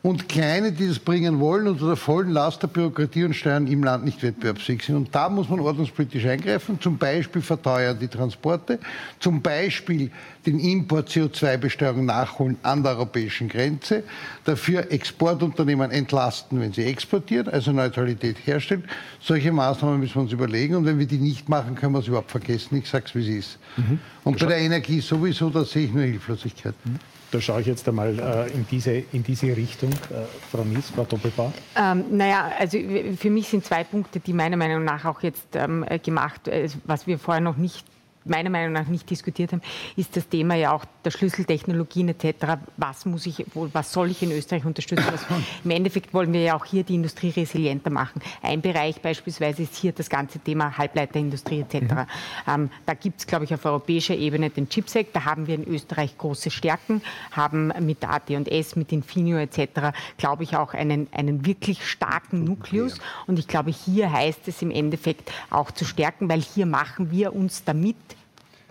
und 0.00 0.28
Kleine, 0.28 0.70
die 0.70 0.86
das 0.86 1.00
bringen 1.00 1.40
wollen, 1.40 1.66
unter 1.66 1.86
der 1.86 1.96
vollen 1.96 2.30
Last 2.30 2.62
der 2.62 2.68
Bürokratie 2.68 3.24
und 3.24 3.34
Steuern 3.34 3.66
im 3.66 3.82
Land 3.82 4.04
nicht 4.04 4.22
wettbewerbsfähig 4.22 4.84
sind. 4.84 4.94
Und 4.94 5.14
da 5.14 5.28
muss 5.28 5.48
man 5.48 5.58
ordnungspolitisch 5.58 6.24
eingreifen, 6.24 6.80
zum 6.80 6.98
Beispiel 6.98 7.42
verteuern 7.42 7.98
die 7.98 8.06
Transporte, 8.06 8.78
zum 9.18 9.42
Beispiel 9.42 10.10
den 10.46 10.60
Import 10.60 11.08
CO2-Besteuerung 11.08 12.04
nachholen 12.04 12.56
an 12.62 12.84
der 12.84 12.92
europäischen 12.92 13.48
Grenze, 13.48 14.04
dafür 14.44 14.90
Exportunternehmen 14.92 15.90
entlasten, 15.90 16.60
wenn 16.60 16.72
sie 16.72 16.84
exportieren, 16.84 17.48
also 17.48 17.72
Neutralität 17.72 18.36
herstellen. 18.46 18.84
Solche 19.20 19.50
Maßnahmen 19.50 19.98
müssen 19.98 20.14
wir 20.14 20.22
uns 20.22 20.32
überlegen 20.32 20.76
und 20.76 20.86
wenn 20.86 21.00
wir 21.00 21.06
die 21.06 21.18
nicht 21.18 21.48
machen, 21.48 21.74
können 21.74 21.92
wir 21.92 21.98
es 21.98 22.06
überhaupt 22.06 22.30
vergessen. 22.30 22.76
Ich 22.76 22.88
sage 22.88 23.06
es, 23.08 23.14
wie 23.16 23.22
es 23.22 23.46
ist. 23.46 23.58
Mhm. 23.76 23.98
Und 24.22 24.38
bei 24.38 24.46
der 24.46 24.58
Energie 24.58 25.00
sowieso, 25.00 25.50
da 25.50 25.64
sehe 25.64 25.86
ich 25.86 25.92
nur 25.92 26.04
Hilflosigkeit. 26.04 26.74
Mhm. 26.84 26.98
Da 27.30 27.40
schaue 27.40 27.60
ich 27.60 27.66
jetzt 27.66 27.86
einmal 27.88 28.18
äh, 28.18 28.50
in, 28.52 28.66
diese, 28.70 28.92
in 29.12 29.22
diese 29.22 29.54
Richtung. 29.54 29.90
Äh, 29.90 30.24
Frau 30.50 30.64
Mies, 30.64 30.90
Frau 30.90 31.04
Doppelbauer. 31.04 31.52
Ähm, 31.76 32.04
naja, 32.10 32.50
also 32.58 32.78
für 33.18 33.30
mich 33.30 33.48
sind 33.48 33.64
zwei 33.64 33.84
Punkte, 33.84 34.20
die 34.20 34.32
meiner 34.32 34.56
Meinung 34.56 34.84
nach 34.84 35.04
auch 35.04 35.22
jetzt 35.22 35.54
ähm, 35.54 35.84
gemacht, 36.02 36.48
äh, 36.48 36.68
was 36.84 37.06
wir 37.06 37.18
vorher 37.18 37.42
noch 37.42 37.56
nicht 37.56 37.84
meiner 38.28 38.50
Meinung 38.50 38.72
nach 38.72 38.86
nicht 38.86 39.08
diskutiert 39.10 39.52
haben, 39.52 39.62
ist 39.96 40.16
das 40.16 40.28
Thema 40.28 40.54
ja 40.54 40.72
auch 40.72 40.84
der 41.04 41.10
Schlüsseltechnologien 41.10 42.08
etc. 42.08 42.58
Was 42.76 43.06
muss 43.06 43.26
ich, 43.26 43.44
was 43.54 43.92
soll 43.92 44.10
ich 44.10 44.22
in 44.22 44.32
Österreich 44.32 44.64
unterstützen? 44.64 45.06
Was, 45.10 45.26
Im 45.64 45.70
Endeffekt 45.70 46.12
wollen 46.14 46.32
wir 46.32 46.42
ja 46.42 46.56
auch 46.56 46.64
hier 46.64 46.84
die 46.84 46.94
Industrie 46.94 47.30
resilienter 47.30 47.90
machen. 47.90 48.20
Ein 48.42 48.60
Bereich 48.60 49.00
beispielsweise 49.00 49.62
ist 49.62 49.76
hier 49.76 49.92
das 49.92 50.08
ganze 50.08 50.38
Thema 50.38 50.76
Halbleiterindustrie 50.76 51.60
etc. 51.60 51.74
Mhm. 51.74 52.06
Ähm, 52.46 52.70
da 52.86 52.94
gibt 52.94 53.20
es, 53.20 53.26
glaube 53.26 53.44
ich, 53.44 53.54
auf 53.54 53.64
europäischer 53.64 54.14
Ebene 54.14 54.50
den 54.50 54.68
Chipsec. 54.68 55.12
Da 55.12 55.24
haben 55.24 55.46
wir 55.46 55.54
in 55.54 55.66
Österreich 55.66 56.16
große 56.16 56.50
Stärken, 56.50 57.02
haben 57.32 57.72
mit 57.80 58.04
AT&S, 58.04 58.76
mit 58.76 58.92
Infinio 58.92 59.38
etc. 59.38 59.92
glaube 60.16 60.42
ich 60.42 60.56
auch 60.56 60.74
einen, 60.74 61.08
einen 61.12 61.46
wirklich 61.46 61.86
starken 61.86 62.44
Nukleus. 62.44 62.98
Und 63.26 63.38
ich 63.38 63.48
glaube, 63.48 63.70
hier 63.70 64.12
heißt 64.12 64.48
es 64.48 64.62
im 64.62 64.70
Endeffekt 64.70 65.30
auch 65.50 65.70
zu 65.70 65.84
stärken, 65.84 66.28
weil 66.28 66.40
hier 66.40 66.66
machen 66.66 67.10
wir 67.10 67.34
uns 67.34 67.64
damit 67.64 67.96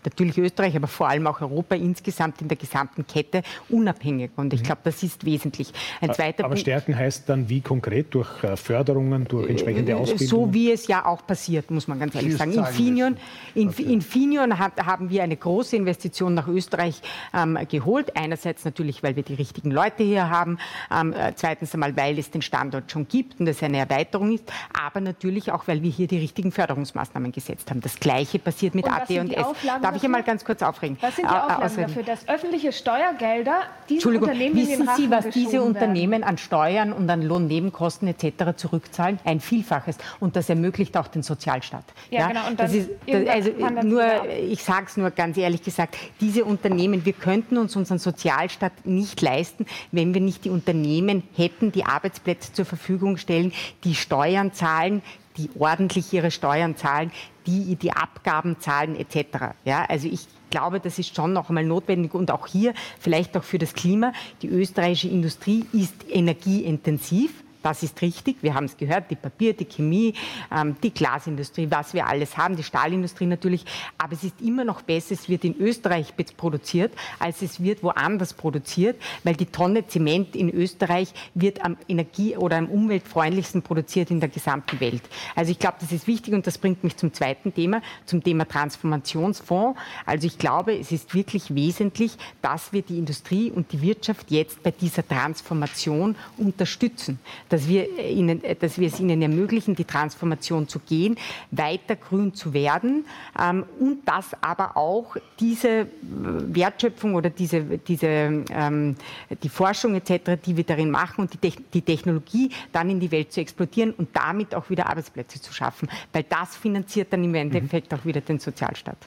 natürlich 0.08 0.38
Österreich, 0.38 0.76
aber 0.76 0.88
vor 0.88 1.10
allem 1.10 1.28
auch 1.28 1.42
Europa 1.42 1.76
insgesamt 1.76 2.42
in 2.42 2.48
der 2.48 2.58
gesamten 2.58 3.06
Kette 3.06 3.44
unabhängig. 3.70 4.32
Und 4.36 4.54
ich 4.54 4.62
mhm. 4.62 4.66
glaube, 4.66 4.82
das 4.86 5.04
ist 5.04 5.26
wesentlich. 5.26 5.72
Ein 6.02 6.14
zweiter 6.14 6.46
aber 6.46 6.56
Stärken 6.58 6.98
heißt 6.98 7.28
dann 7.28 7.50
wie 7.50 7.62
konkret? 7.62 8.14
Durch 8.14 8.44
äh, 8.44 8.56
Förderungen, 8.56 9.26
durch 9.28 9.50
entsprechende 9.50 9.92
äh, 9.92 9.96
Ausbildung? 9.96 10.28
So 10.28 10.54
wie 10.54 10.72
es 10.72 10.88
ja 10.88 11.06
auch 11.06 11.26
passiert, 11.26 11.70
muss 11.72 11.88
man 11.88 12.00
ganz 12.00 12.16
ehrlich 12.16 12.38
sagen. 12.38 12.54
Infineon, 12.54 13.18
in, 13.54 13.70
okay. 13.70 13.84
Infineon 13.84 14.58
hat, 14.60 14.86
haben 14.86 15.10
wir 15.10 15.24
eine 15.24 15.36
große 15.36 15.76
Investition 15.76 16.34
nach 16.34 16.48
Österreich 16.48 17.02
ähm, 17.34 17.58
geholt. 17.70 18.16
Einerseits 18.16 18.64
natürlich, 18.64 19.04
weil 19.04 19.16
wir 19.16 19.24
die 19.24 19.34
richtigen 19.34 19.72
Leute 19.72 20.04
hier 20.04 20.30
haben. 20.30 20.58
Ähm, 20.92 21.14
äh, 21.14 21.34
zweitens 21.36 21.74
einmal, 21.74 21.98
weil 21.98 22.18
es 22.18 22.32
den 22.32 22.42
Standort 22.42 22.92
schon 22.92 23.08
gibt 23.08 23.40
und 23.40 23.48
es 23.48 23.62
eine 23.62 23.78
Erweiterung 23.78 24.34
ist. 24.34 24.46
Aber 24.74 25.02
natürlich 25.02 25.52
auch, 25.52 25.68
weil 25.68 25.84
wir 25.84 25.92
hier 25.92 26.08
die 26.08 26.18
richtigen 26.18 26.52
Förderungsmaßnahmen 26.52 27.32
gesetzt 27.32 27.70
haben. 27.70 27.82
Das 27.82 28.00
Gleiche 28.00 28.40
passiert 28.40 28.74
mit 28.74 28.88
AT 28.88 29.10
und 29.10 29.34
S. 29.34 29.46
Darf 29.82 29.97
ich 29.98 30.04
einmal 30.04 30.24
ganz 30.24 30.46
kurz 30.46 30.62
aufregen? 30.62 30.98
Was 31.02 31.16
sind 31.16 31.26
die 31.26 31.34
Auflagen 31.34 31.64
Außerdem. 31.64 31.88
dafür, 31.88 32.04
dass 32.04 32.28
öffentliche 32.28 32.72
Steuergelder 32.72 33.62
diese 33.90 34.10
Unternehmen 34.10 34.56
wissen 34.56 34.82
in 34.82 34.86
den 34.86 34.96
Sie, 34.96 35.10
was 35.10 35.30
diese 35.30 35.62
Unternehmen 35.62 36.24
an 36.24 36.38
Steuern 36.38 36.94
und 36.94 37.10
an 37.10 37.22
Lohnnebenkosten 37.22 38.08
etc. 38.08 38.56
zurückzahlen? 38.56 39.20
Ein 39.26 39.40
Vielfaches. 39.40 39.98
Und 40.20 40.36
das 40.36 40.50
ermöglicht 40.50 40.98
auch 40.98 41.08
den 41.08 41.24
Sozialstaat. 41.24 41.84
Ja, 42.10 42.20
ja? 42.20 42.28
genau. 42.30 42.48
Und 42.48 42.60
das 42.60 42.74
ist, 42.74 42.90
das, 43.06 43.28
also 43.28 43.52
nur, 43.84 44.04
ich 44.30 44.64
sage 44.64 44.86
es 44.88 44.98
nur 44.98 45.12
ganz 45.12 45.38
ehrlich 45.38 45.64
gesagt, 45.64 45.98
diese 46.22 46.46
Unternehmen, 46.46 47.06
wir 47.06 47.14
könnten 47.14 47.58
uns 47.58 47.76
unseren 47.76 48.00
Sozialstaat 48.00 48.86
nicht 48.86 49.22
leisten, 49.22 49.66
wenn 49.92 50.14
wir 50.14 50.22
nicht 50.22 50.46
die 50.46 50.50
Unternehmen 50.50 51.24
hätten, 51.36 51.72
die 51.72 51.86
Arbeitsplätze 51.86 52.54
zur 52.54 52.66
Verfügung 52.66 53.18
stellen, 53.18 53.52
die 53.84 53.96
Steuern 53.96 54.54
zahlen, 54.54 55.02
die 55.38 55.50
ordentlich 55.58 56.12
ihre 56.14 56.32
Steuern 56.32 56.76
zahlen, 56.76 57.12
die 57.46 57.76
die 57.76 57.92
Abgaben 57.92 58.60
zahlen 58.60 58.96
etc. 58.96 59.56
Ja, 59.66 59.86
also 59.88 60.08
ich 60.08 60.28
glaube, 60.50 60.80
das 60.80 61.00
ist 61.00 61.16
schon 61.16 61.34
noch 61.34 61.50
einmal 61.50 61.66
notwendig 61.66 62.14
und 62.14 62.32
auch 62.32 62.48
hier 62.48 62.74
vielleicht 63.00 63.36
auch 63.38 63.44
für 63.44 63.58
das 63.58 63.74
Klima. 63.74 64.14
Die 64.42 64.48
österreichische 64.48 65.10
Industrie 65.10 65.66
ist 65.74 65.94
energieintensiv. 66.10 67.44
Das 67.64 67.84
ist 67.84 68.02
richtig. 68.02 68.38
Wir 68.42 68.54
haben 68.54 68.66
es 68.66 68.78
gehört, 68.78 69.10
die 69.10 69.16
Papier, 69.16 69.54
die 69.54 69.66
Chemie, 69.66 70.14
ähm, 70.56 70.76
die 70.84 70.94
Glasindustrie, 70.94 71.68
was 71.70 71.94
wir 71.94 72.08
alles 72.08 72.38
haben, 72.38 72.56
die 72.56 72.64
Stahlindustrie 72.64 73.26
natürlich. 73.26 73.66
Aber 73.98 74.14
es 74.14 74.24
ist 74.24 74.42
immer 74.42 74.64
noch 74.64 74.82
besser, 74.84 75.14
es 75.14 75.28
wird 75.28 75.44
in 75.44 75.60
Österreich 75.60 76.14
produziert, 76.38 76.94
als 77.20 77.42
es 77.42 77.62
wird 77.62 77.84
woanders 77.84 78.34
produziert, 78.34 79.02
weil 79.24 79.36
die 79.36 79.48
Tonne 79.48 79.88
Zement 79.88 80.36
in 80.36 80.50
Österreich 80.50 81.14
wird 81.34 81.64
am 81.64 81.78
energie- 81.88 82.38
oder 82.38 82.58
am 82.58 82.68
umweltfreundlichsten 82.68 83.62
produziert 83.62 84.12
in 84.12 84.20
der 84.20 84.30
gesamten 84.30 84.80
Welt. 84.80 85.04
Also 85.36 85.52
ich 85.52 85.60
glaube, 85.60 85.78
das 85.80 85.92
ist 85.92 86.08
wichtig 86.08 86.34
und 86.34 86.46
das 86.48 86.58
bringt 86.58 86.84
mich 86.84 86.96
zum 86.96 87.14
zweiten 87.14 87.54
Thema, 87.54 87.82
zum 88.06 88.24
Thema 88.24 88.48
Transformationsfonds. 88.48 89.80
Also 90.06 90.28
ich 90.28 90.38
glaube, 90.38 90.78
es 90.78 90.92
ist 90.92 91.14
wirklich 91.14 91.54
wesentlich, 91.54 92.18
dass 92.42 92.72
wir 92.72 92.82
die 92.82 92.98
Industrie 92.98 93.52
und 93.52 93.72
die 93.72 93.82
Wirtschaft 93.82 94.32
jetzt 94.32 94.62
bei 94.64 94.72
dieser 94.72 95.08
Transformation 95.08 96.16
unterstützen 96.38 97.20
dass 97.50 97.68
wir, 97.68 98.00
ihnen, 98.00 98.42
dass 98.60 98.78
wir 98.78 98.88
es 98.88 99.00
ihnen 99.00 99.22
ermöglichen, 99.22 99.76
die 99.76 99.86
Transformation 99.86 100.68
zu 100.68 100.80
gehen, 100.80 101.18
weiter 101.52 101.96
grün 101.96 102.34
zu 102.34 102.54
werden 102.54 103.06
ähm, 103.40 103.66
und 103.80 104.08
dass 104.08 104.32
aber 104.42 104.78
auch 104.78 105.18
diese 105.40 105.88
Wertschöpfung 106.02 107.16
oder 107.16 107.30
diese, 107.30 107.62
diese, 107.62 108.08
ähm, 108.08 108.96
die 109.44 109.50
Forschung 109.50 109.96
etc., 109.96 110.40
die 110.46 110.58
wir 110.58 110.64
darin 110.64 110.92
machen 110.92 111.22
und 111.22 111.44
die, 111.44 111.54
die 111.74 111.82
Technologie 111.82 112.50
dann 112.72 112.90
in 112.90 113.00
die 113.00 113.12
Welt 113.12 113.32
zu 113.32 113.42
exportieren 113.42 113.92
und 113.92 114.10
damit 114.14 114.56
auch 114.56 114.70
wieder 114.70 114.88
Arbeitsplätze 114.90 115.42
zu 115.42 115.54
schaffen, 115.54 115.90
weil 116.14 116.24
das 116.24 116.56
finanziert 116.56 117.12
dann 117.12 117.24
im 117.24 117.36
Endeffekt 117.36 117.92
mhm. 117.92 117.98
auch 117.98 118.06
wieder 118.06 118.22
den 118.22 118.40
Sozialstaat. 118.40 118.98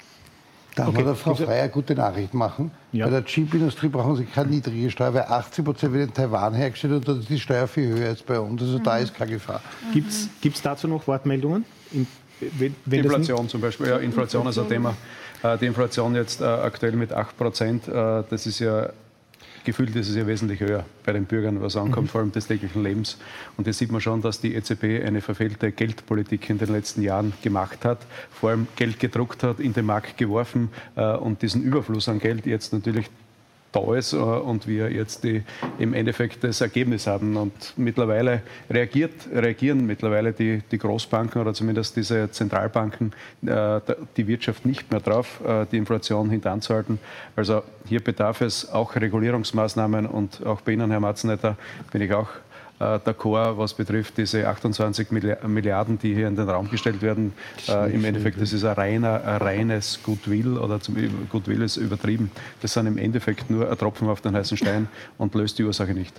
Darf 0.75 0.89
okay. 0.89 0.99
man 0.99 1.07
der 1.07 1.15
Frau 1.15 1.35
Freier 1.35 1.69
gute 1.69 1.95
Nachricht 1.95 2.33
machen? 2.35 2.71
Ja. 2.93 3.07
Bei 3.07 3.11
der 3.11 3.25
Chip-Industrie 3.25 3.89
brauchen 3.89 4.17
sie 4.17 4.25
keine 4.25 4.51
niedrige 4.51 4.91
Steuer, 4.91 5.13
weil 5.15 5.23
80 5.23 5.65
Prozent 5.65 5.93
wird 5.93 6.09
in 6.09 6.15
Taiwan 6.15 6.55
hergestellt 6.55 6.95
und 6.95 7.09
da 7.09 7.13
ist 7.13 7.29
die 7.29 7.41
Steuer 7.41 7.67
viel 7.67 7.89
höher 7.89 8.09
als 8.09 8.23
bei 8.23 8.39
uns. 8.39 8.63
Also 8.63 8.79
mhm. 8.79 8.83
da 8.85 8.99
ist 8.99 9.15
keine 9.15 9.33
Gefahr. 9.33 9.61
Gibt 9.93 10.11
es 10.11 10.63
dazu 10.63 10.89
noch 10.89 11.07
Wortmeldungen? 11.07 11.65
In, 11.93 12.07
wenn, 12.41 12.75
wenn 12.87 13.05
Inflation 13.05 13.49
zum 13.49 13.61
Beispiel. 13.61 13.89
Ja, 13.89 13.99
Inflation 13.99 14.47
ist 14.47 14.59
ein 14.59 14.69
Thema. 14.69 14.95
Äh, 15.43 15.59
die 15.59 15.67
Inflation 15.67 16.15
jetzt 16.15 16.41
äh, 16.41 16.45
aktuell 16.45 16.93
mit 16.93 17.13
8 17.13 17.37
Prozent, 17.37 17.89
äh, 17.89 18.23
das 18.29 18.47
ist 18.47 18.61
ja 18.61 18.91
gefühlt 19.65 19.95
ist 19.97 20.09
es 20.09 20.17
ja 20.17 20.27
wesentlich 20.27 20.61
höher 20.61 20.85
bei 21.05 21.13
den 21.13 21.25
Bürgern, 21.25 21.61
was 21.61 21.77
ankommt, 21.77 22.07
mhm. 22.07 22.09
vor 22.09 22.21
allem 22.21 22.33
des 22.33 22.47
täglichen 22.47 22.83
Lebens. 22.83 23.19
Und 23.57 23.65
hier 23.65 23.73
sieht 23.73 23.93
man 23.93 24.01
schon, 24.01 24.23
dass 24.23 24.41
die 24.41 24.55
EZB 24.55 25.05
eine 25.05 25.21
verfehlte 25.21 25.73
Geldpolitik 25.73 26.49
in 26.51 26.59
den 26.59 26.71
letzten 26.71 27.03
Jahren 27.03 27.33
gemacht 27.43 27.85
hat, 27.85 27.99
vor 28.31 28.51
allem 28.51 28.67
Geld 28.77 29.01
gedruckt 29.01 29.43
hat, 29.43 29.61
in 29.61 29.73
den 29.73 29.87
Markt 29.87 30.17
geworfen 30.17 30.71
äh, 30.97 31.15
und 31.17 31.43
diesen 31.43 31.63
Überfluss 31.63 32.09
an 32.09 32.19
Geld 32.19 32.47
jetzt 32.47 32.73
natürlich 32.73 33.07
da 33.73 33.95
ist 33.95 34.13
äh, 34.13 34.17
und 34.17 34.67
wir 34.67 34.91
jetzt 34.91 35.25
die, 35.25 35.43
im 35.79 35.95
Endeffekt 35.95 36.45
das 36.45 36.61
Ergebnis 36.61 37.07
haben. 37.07 37.37
Und 37.37 37.75
mittlerweile 37.77 38.43
reagiert, 38.69 39.13
reagieren 39.33 39.87
mittlerweile 39.87 40.33
die, 40.33 40.63
die 40.71 40.79
Großbanken 40.79 41.41
oder 41.41 41.55
zumindest 41.55 41.97
diese 41.97 42.31
Zentralbanken 42.31 43.13
äh, 43.47 43.81
die 44.17 44.27
Wirtschaft 44.27 44.67
nicht 44.67 44.91
mehr 44.91 45.01
drauf, 45.01 45.41
äh, 45.47 45.67
die 45.71 45.77
Inflation 45.77 46.31
hintanzuhalten. 46.31 46.99
Also 47.37 47.63
hier 47.87 48.01
bedarf 48.03 48.41
es 48.41 48.71
auch 48.71 48.95
Regulierungsmaßnahmen 48.95 50.07
und 50.07 50.45
auch 50.45 50.61
bei 50.61 50.73
Ihnen, 50.73 50.91
Herr 50.91 51.01
Matzenetter, 51.01 51.57
bin 51.93 52.03
ich 52.03 52.13
auch 52.13 52.29
d'accord, 52.85 53.59
was 53.59 53.75
betrifft 53.75 54.17
diese 54.17 54.49
28 54.49 55.11
Milliarden, 55.11 55.99
die 55.99 56.15
hier 56.15 56.29
in 56.29 56.37
den 56.37 56.49
Raum 56.49 56.71
gestellt 56.71 57.03
werden. 57.03 57.33
Äh, 57.69 57.93
Im 57.95 58.05
Endeffekt, 58.05 58.41
das 58.41 58.53
ist 58.53 58.65
ein, 58.65 58.75
reiner, 58.75 59.23
ein 59.25 59.37
reines 59.37 60.01
Goodwill 60.03 60.57
oder 60.57 60.81
zum 60.81 60.97
Goodwill 61.29 61.63
ist 61.63 61.77
übertrieben. 61.77 62.31
Das 62.63 62.73
sind 62.73 62.87
im 62.87 62.97
Endeffekt 62.99 63.51
nur 63.51 63.71
ein 63.71 63.77
Tropfen 63.77 64.09
auf 64.09 64.21
den 64.21 64.35
heißen 64.35 64.57
Stein 64.57 64.89
und 65.19 65.35
löst 65.35 65.59
die 65.59 65.65
Ursache 65.65 65.93
nicht. 65.93 66.15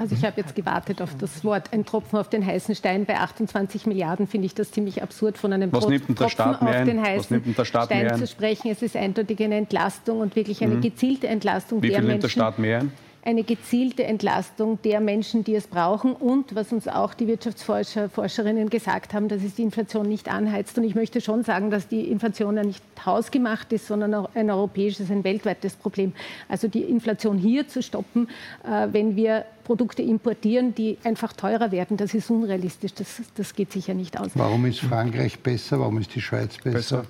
Also 0.00 0.14
ich 0.14 0.24
habe 0.24 0.40
jetzt 0.40 0.54
gewartet 0.54 1.02
auf 1.02 1.14
das 1.18 1.44
Wort 1.44 1.74
ein 1.74 1.84
Tropfen 1.84 2.18
auf 2.18 2.30
den 2.30 2.44
heißen 2.44 2.74
Stein. 2.74 3.04
Bei 3.04 3.18
28 3.18 3.84
Milliarden 3.84 4.26
finde 4.26 4.46
ich 4.46 4.54
das 4.54 4.70
ziemlich 4.70 5.02
absurd, 5.02 5.36
von 5.36 5.52
einem 5.52 5.70
Was 5.74 5.84
Tropfen 5.84 6.16
auf 6.18 6.84
den 6.84 7.02
heißen 7.02 7.42
Stein 7.66 8.16
zu 8.16 8.26
sprechen. 8.26 8.70
Es 8.70 8.80
ist 8.80 8.96
eindeutig 8.96 9.42
eine 9.42 9.56
Entlastung 9.56 10.20
und 10.20 10.36
wirklich 10.36 10.62
eine 10.62 10.76
mhm. 10.76 10.80
gezielte 10.80 11.28
Entlastung 11.28 11.82
Wie 11.82 11.88
der 11.88 11.98
viel 11.98 12.06
Menschen. 12.06 12.12
nimmt 12.12 12.22
der 12.22 12.28
Staat 12.30 12.58
mehr 12.58 12.78
ein? 12.80 12.92
Eine 13.22 13.44
gezielte 13.44 14.04
Entlastung 14.04 14.78
der 14.82 15.00
Menschen, 15.00 15.44
die 15.44 15.54
es 15.54 15.66
brauchen 15.66 16.14
und 16.14 16.54
was 16.54 16.72
uns 16.72 16.88
auch 16.88 17.12
die 17.12 17.26
Wirtschaftsforscher, 17.26 18.08
Forscherinnen 18.08 18.70
gesagt 18.70 19.12
haben, 19.12 19.28
dass 19.28 19.42
es 19.42 19.54
die 19.54 19.62
Inflation 19.62 20.08
nicht 20.08 20.32
anheizt. 20.32 20.78
Und 20.78 20.84
ich 20.84 20.94
möchte 20.94 21.20
schon 21.20 21.44
sagen, 21.44 21.70
dass 21.70 21.86
die 21.86 22.10
Inflation 22.10 22.56
ja 22.56 22.64
nicht 22.64 22.82
hausgemacht 23.04 23.72
ist, 23.72 23.86
sondern 23.86 24.14
auch 24.14 24.30
ein 24.34 24.50
europäisches, 24.50 25.10
ein 25.10 25.22
weltweites 25.22 25.74
Problem. 25.74 26.12
Also 26.48 26.68
die 26.68 26.82
Inflation 26.82 27.36
hier 27.36 27.68
zu 27.68 27.82
stoppen, 27.82 28.28
äh, 28.64 28.88
wenn 28.92 29.16
wir 29.16 29.44
Produkte 29.64 30.02
importieren, 30.02 30.74
die 30.74 30.96
einfach 31.04 31.34
teurer 31.34 31.70
werden, 31.70 31.96
das 31.96 32.14
ist 32.14 32.30
unrealistisch. 32.30 32.94
Das, 32.94 33.20
das 33.34 33.54
geht 33.54 33.72
sicher 33.72 33.94
nicht 33.94 34.18
aus. 34.18 34.30
Warum 34.34 34.64
ist 34.64 34.80
Frankreich 34.80 35.38
besser? 35.38 35.78
Warum 35.78 35.98
ist 35.98 36.14
die 36.14 36.22
Schweiz 36.22 36.56
besser? 36.56 37.04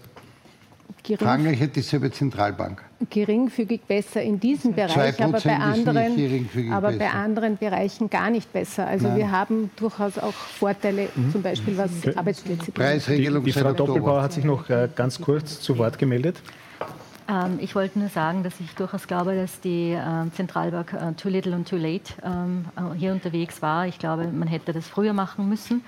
besser. 1.06 1.18
Frankreich 1.18 1.60
hat 1.60 1.76
dieselbe 1.76 2.10
Zentralbank. 2.10 2.82
Geringfügig 3.08 3.82
besser 3.88 4.22
in 4.22 4.38
diesem 4.38 4.74
Bereich, 4.74 5.22
aber 5.22 5.40
bei, 5.40 5.56
anderen, 5.56 6.70
aber 6.70 6.92
bei 6.92 7.10
anderen 7.10 7.56
Bereichen 7.56 8.10
gar 8.10 8.30
nicht 8.30 8.52
besser. 8.52 8.86
Also 8.86 9.08
Nein. 9.08 9.16
wir 9.16 9.30
haben 9.30 9.70
durchaus 9.76 10.18
auch 10.18 10.32
Vorteile, 10.32 11.08
mhm. 11.14 11.32
zum 11.32 11.42
Beispiel 11.42 11.78
was 11.78 11.90
okay. 12.02 12.14
Arbeitsplätze 12.14 12.72
Preisregelung 12.72 13.44
die, 13.44 13.52
die 13.52 13.58
Frau 13.58 13.72
Doppelbauer 13.72 14.22
hat 14.22 14.34
sich 14.34 14.44
noch 14.44 14.68
äh, 14.68 14.88
ganz 14.94 15.20
kurz 15.20 15.60
zu 15.60 15.78
Wort 15.78 15.98
gemeldet. 15.98 16.42
Ähm, 17.30 17.58
ich 17.60 17.74
wollte 17.74 17.98
nur 17.98 18.08
sagen, 18.08 18.42
dass 18.42 18.60
ich 18.60 18.74
durchaus 18.74 19.06
glaube, 19.06 19.34
dass 19.34 19.60
die 19.60 19.92
äh, 19.92 20.30
Zentralbank 20.34 20.92
äh, 20.92 21.12
too 21.14 21.28
little 21.28 21.54
and 21.54 21.68
too 21.68 21.76
late 21.76 22.12
ähm, 22.24 22.66
äh, 22.76 22.98
hier 22.98 23.12
unterwegs 23.12 23.62
war. 23.62 23.86
Ich 23.86 23.98
glaube, 23.98 24.26
man 24.26 24.48
hätte 24.48 24.72
das 24.72 24.88
früher 24.88 25.12
machen 25.12 25.48
müssen. 25.48 25.82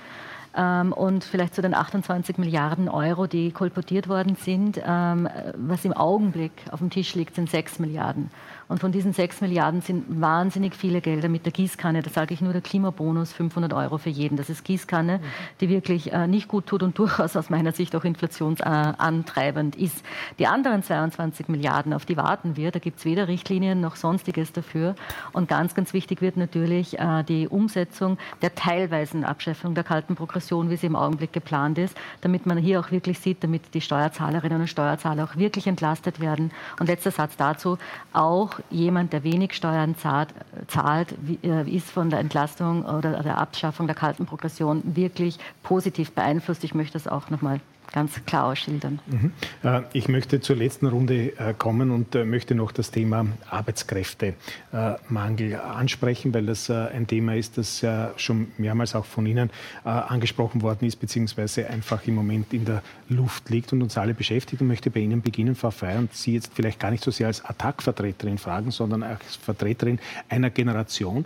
Ähm, 0.54 0.92
und 0.92 1.24
vielleicht 1.24 1.54
zu 1.54 1.62
den 1.62 1.74
28 1.74 2.38
Milliarden 2.38 2.88
Euro, 2.88 3.26
die 3.26 3.52
kolportiert 3.52 4.08
worden 4.08 4.36
sind. 4.36 4.80
Ähm, 4.84 5.28
was 5.56 5.84
im 5.84 5.92
Augenblick 5.92 6.52
auf 6.70 6.80
dem 6.80 6.90
Tisch 6.90 7.14
liegt, 7.14 7.34
sind 7.34 7.50
6 7.50 7.78
Milliarden. 7.78 8.30
Und 8.68 8.80
von 8.80 8.92
diesen 8.92 9.12
6 9.12 9.40
Milliarden 9.40 9.80
sind 9.80 10.20
wahnsinnig 10.20 10.74
viele 10.74 11.00
Gelder 11.00 11.28
mit 11.28 11.44
der 11.44 11.52
Gießkanne. 11.52 12.02
Das 12.02 12.14
sage 12.14 12.34
ich 12.34 12.40
nur 12.40 12.52
der 12.52 12.62
Klimabonus, 12.62 13.32
500 13.32 13.72
Euro 13.72 13.98
für 13.98 14.10
jeden. 14.10 14.36
Das 14.36 14.48
ist 14.48 14.64
Gießkanne, 14.64 15.20
die 15.60 15.68
wirklich 15.68 16.12
äh, 16.12 16.26
nicht 16.26 16.48
gut 16.48 16.66
tut 16.66 16.82
und 16.82 16.98
durchaus 17.02 17.36
aus 17.36 17.50
meiner 17.50 17.72
Sicht 17.72 17.94
auch 17.96 18.04
inflationsantreibend 18.04 19.76
ist. 19.76 20.04
Die 20.38 20.46
anderen 20.46 20.82
22 20.82 21.48
Milliarden, 21.48 21.92
auf 21.92 22.06
die 22.06 22.16
warten 22.16 22.56
wir. 22.56 22.70
Da 22.70 22.78
gibt 22.78 22.98
es 22.98 23.04
weder 23.04 23.28
Richtlinien 23.28 23.80
noch 23.80 23.96
sonstiges 23.96 24.52
dafür. 24.52 24.94
Und 25.32 25.48
ganz, 25.48 25.74
ganz 25.74 25.92
wichtig 25.92 26.20
wird 26.20 26.36
natürlich 26.36 26.98
äh, 26.98 27.22
die 27.24 27.48
Umsetzung 27.48 28.18
der 28.40 28.54
teilweisen 28.54 29.24
Abschaffung 29.24 29.74
der 29.74 29.84
kalten 29.84 30.16
Progression, 30.16 30.70
wie 30.70 30.76
sie 30.76 30.86
im 30.86 30.96
Augenblick 30.96 31.32
geplant 31.32 31.78
ist, 31.78 31.96
damit 32.20 32.46
man 32.46 32.58
hier 32.58 32.80
auch 32.80 32.90
wirklich 32.90 33.18
sieht, 33.18 33.42
damit 33.42 33.74
die 33.74 33.80
Steuerzahlerinnen 33.80 34.62
und 34.62 34.68
Steuerzahler 34.68 35.24
auch 35.24 35.36
wirklich 35.36 35.66
entlastet 35.66 36.20
werden. 36.20 36.50
Und 36.78 36.86
letzter 36.86 37.10
Satz 37.10 37.36
dazu, 37.36 37.78
auch 38.12 38.51
jemand, 38.70 39.12
der 39.12 39.24
wenig 39.24 39.54
Steuern 39.54 39.96
zahlt, 39.96 40.28
zahlt 40.68 41.14
äh, 41.42 41.68
ist 41.70 41.90
von 41.90 42.10
der 42.10 42.18
Entlastung 42.18 42.84
oder 42.84 43.22
der 43.22 43.38
Abschaffung 43.38 43.86
der 43.86 43.96
kalten 43.96 44.26
Progression 44.26 44.82
wirklich 44.84 45.38
positiv 45.62 46.12
beeinflusst. 46.12 46.64
Ich 46.64 46.74
möchte 46.74 46.94
das 46.94 47.08
auch 47.08 47.30
noch 47.30 47.42
mal 47.42 47.60
ganz 47.92 48.24
klar 48.24 48.46
ausschildern. 48.46 49.00
Mhm. 49.06 49.32
Äh, 49.62 49.82
ich 49.92 50.08
möchte 50.08 50.40
zur 50.40 50.56
letzten 50.56 50.86
Runde 50.86 51.38
äh, 51.38 51.52
kommen 51.56 51.90
und 51.90 52.14
äh, 52.14 52.24
möchte 52.24 52.54
noch 52.54 52.72
das 52.72 52.90
Thema 52.90 53.26
Arbeitskräftemangel 53.50 55.56
ansprechen, 55.56 56.32
weil 56.34 56.46
das 56.46 56.70
ein 56.70 57.06
Thema 57.06 57.36
ist, 57.36 57.58
das 57.58 57.84
schon 58.16 58.48
mehrmals 58.56 58.94
auch 58.94 59.04
von 59.04 59.26
Ihnen 59.26 59.50
angesprochen 59.84 60.62
worden 60.62 60.86
ist, 60.86 60.96
beziehungsweise 60.96 61.68
einfach 61.68 62.06
im 62.06 62.14
Moment 62.14 62.54
in 62.54 62.64
der 62.64 62.82
Luft 63.08 63.50
liegt 63.50 63.72
und 63.72 63.82
uns 63.82 63.98
alle 63.98 64.14
beschäftigt. 64.14 64.62
Und 64.62 64.68
möchte 64.68 64.90
bei 64.90 65.00
Ihnen 65.00 65.22
beginnen, 65.22 65.54
Frau 65.54 65.70
Feier, 65.70 65.98
und 65.98 66.14
Sie 66.14 66.34
jetzt 66.34 66.52
vielleicht 66.54 66.80
gar 66.80 66.90
nicht 66.90 67.04
so 67.04 67.10
sehr 67.10 67.26
als 67.26 67.44
Attac-Vertreterin 67.44 68.38
fragen, 68.38 68.70
sondern 68.70 69.02
als 69.02 69.36
Vertreterin 69.36 69.98
einer 70.28 70.50
Generation, 70.50 71.24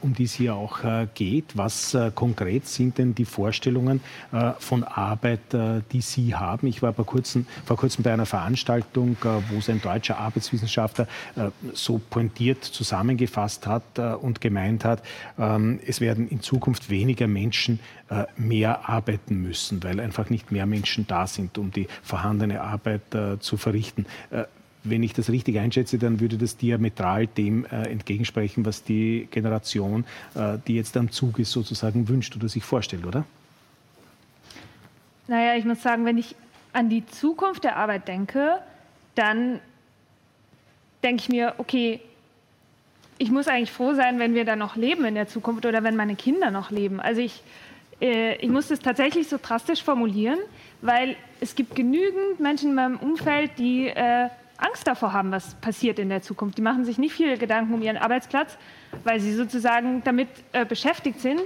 um 0.00 0.14
die 0.14 0.24
es 0.24 0.32
hier 0.32 0.54
auch 0.54 0.78
geht. 1.14 1.56
Was 1.56 1.96
konkret 2.14 2.66
sind 2.66 2.98
denn 2.98 3.14
die 3.14 3.24
Vorstellungen 3.24 4.00
von 4.58 4.84
Arbeit, 4.84 5.40
die 5.92 5.97
Sie 6.00 6.34
haben. 6.34 6.66
Ich 6.66 6.82
war 6.82 6.92
vor 6.92 7.06
kurzem, 7.06 7.46
vor 7.64 7.76
kurzem 7.76 8.02
bei 8.02 8.12
einer 8.12 8.26
Veranstaltung, 8.26 9.16
äh, 9.24 9.40
wo 9.50 9.58
es 9.58 9.68
ein 9.68 9.80
deutscher 9.80 10.18
Arbeitswissenschaftler 10.18 11.06
äh, 11.36 11.50
so 11.72 11.98
pointiert 11.98 12.64
zusammengefasst 12.64 13.66
hat 13.66 13.82
äh, 13.96 14.12
und 14.14 14.40
gemeint 14.40 14.84
hat, 14.84 15.02
ähm, 15.38 15.80
es 15.86 16.00
werden 16.00 16.28
in 16.28 16.40
Zukunft 16.40 16.90
weniger 16.90 17.26
Menschen 17.26 17.80
mehr 18.38 18.88
arbeiten 18.88 19.42
müssen, 19.42 19.82
weil 19.82 20.00
einfach 20.00 20.30
nicht 20.30 20.50
mehr 20.50 20.64
Menschen 20.64 21.06
da 21.06 21.26
sind, 21.26 21.58
um 21.58 21.70
die 21.70 21.88
vorhandene 22.02 22.62
Arbeit 22.62 23.02
zu 23.40 23.58
verrichten 23.58 24.06
wenn 24.84 25.02
ich 25.02 25.12
das 25.12 25.30
richtig 25.30 25.58
einschätze, 25.58 25.98
dann 25.98 26.20
würde 26.20 26.38
das 26.38 26.56
diametral 26.56 27.26
dem 27.26 27.64
äh, 27.66 27.82
entgegensprechen, 27.88 28.64
was 28.64 28.84
die 28.84 29.28
Generation, 29.30 30.04
äh, 30.34 30.58
die 30.66 30.74
jetzt 30.74 30.96
am 30.96 31.10
Zug 31.10 31.38
ist, 31.38 31.52
sozusagen 31.52 32.08
wünscht 32.08 32.36
oder 32.36 32.48
sich 32.48 32.64
vorstellt, 32.64 33.06
oder? 33.06 33.24
Naja, 35.28 35.56
ich 35.56 35.66
muss 35.66 35.82
sagen, 35.82 36.06
wenn 36.06 36.16
ich 36.16 36.34
an 36.72 36.88
die 36.88 37.06
Zukunft 37.06 37.64
der 37.64 37.76
Arbeit 37.76 38.08
denke, 38.08 38.58
dann 39.14 39.60
denke 41.02 41.22
ich 41.22 41.28
mir, 41.28 41.54
okay, 41.58 42.00
ich 43.18 43.30
muss 43.30 43.46
eigentlich 43.46 43.70
froh 43.70 43.92
sein, 43.94 44.18
wenn 44.18 44.34
wir 44.34 44.44
da 44.44 44.56
noch 44.56 44.76
leben 44.76 45.04
in 45.04 45.14
der 45.14 45.28
Zukunft 45.28 45.66
oder 45.66 45.82
wenn 45.82 45.96
meine 45.96 46.16
Kinder 46.16 46.50
noch 46.50 46.70
leben. 46.70 46.98
Also 47.00 47.20
ich, 47.20 47.42
äh, 48.00 48.36
ich 48.36 48.48
muss 48.48 48.68
das 48.68 48.80
tatsächlich 48.80 49.28
so 49.28 49.38
drastisch 49.40 49.82
formulieren, 49.82 50.38
weil 50.80 51.16
es 51.40 51.54
gibt 51.54 51.74
genügend 51.74 52.40
Menschen 52.40 52.70
in 52.70 52.74
meinem 52.76 52.96
Umfeld, 52.96 53.50
die 53.58 53.88
äh, 53.88 54.28
Angst 54.56 54.86
davor 54.86 55.12
haben, 55.12 55.30
was 55.30 55.56
passiert 55.56 55.98
in 55.98 56.08
der 56.08 56.22
Zukunft. 56.22 56.56
Die 56.56 56.62
machen 56.62 56.84
sich 56.84 56.96
nicht 56.96 57.12
viele 57.12 57.36
Gedanken 57.36 57.74
um 57.74 57.82
ihren 57.82 57.96
Arbeitsplatz, 57.98 58.56
weil 59.04 59.20
sie 59.20 59.34
sozusagen 59.34 60.02
damit 60.04 60.28
äh, 60.52 60.64
beschäftigt 60.64 61.20
sind, 61.20 61.40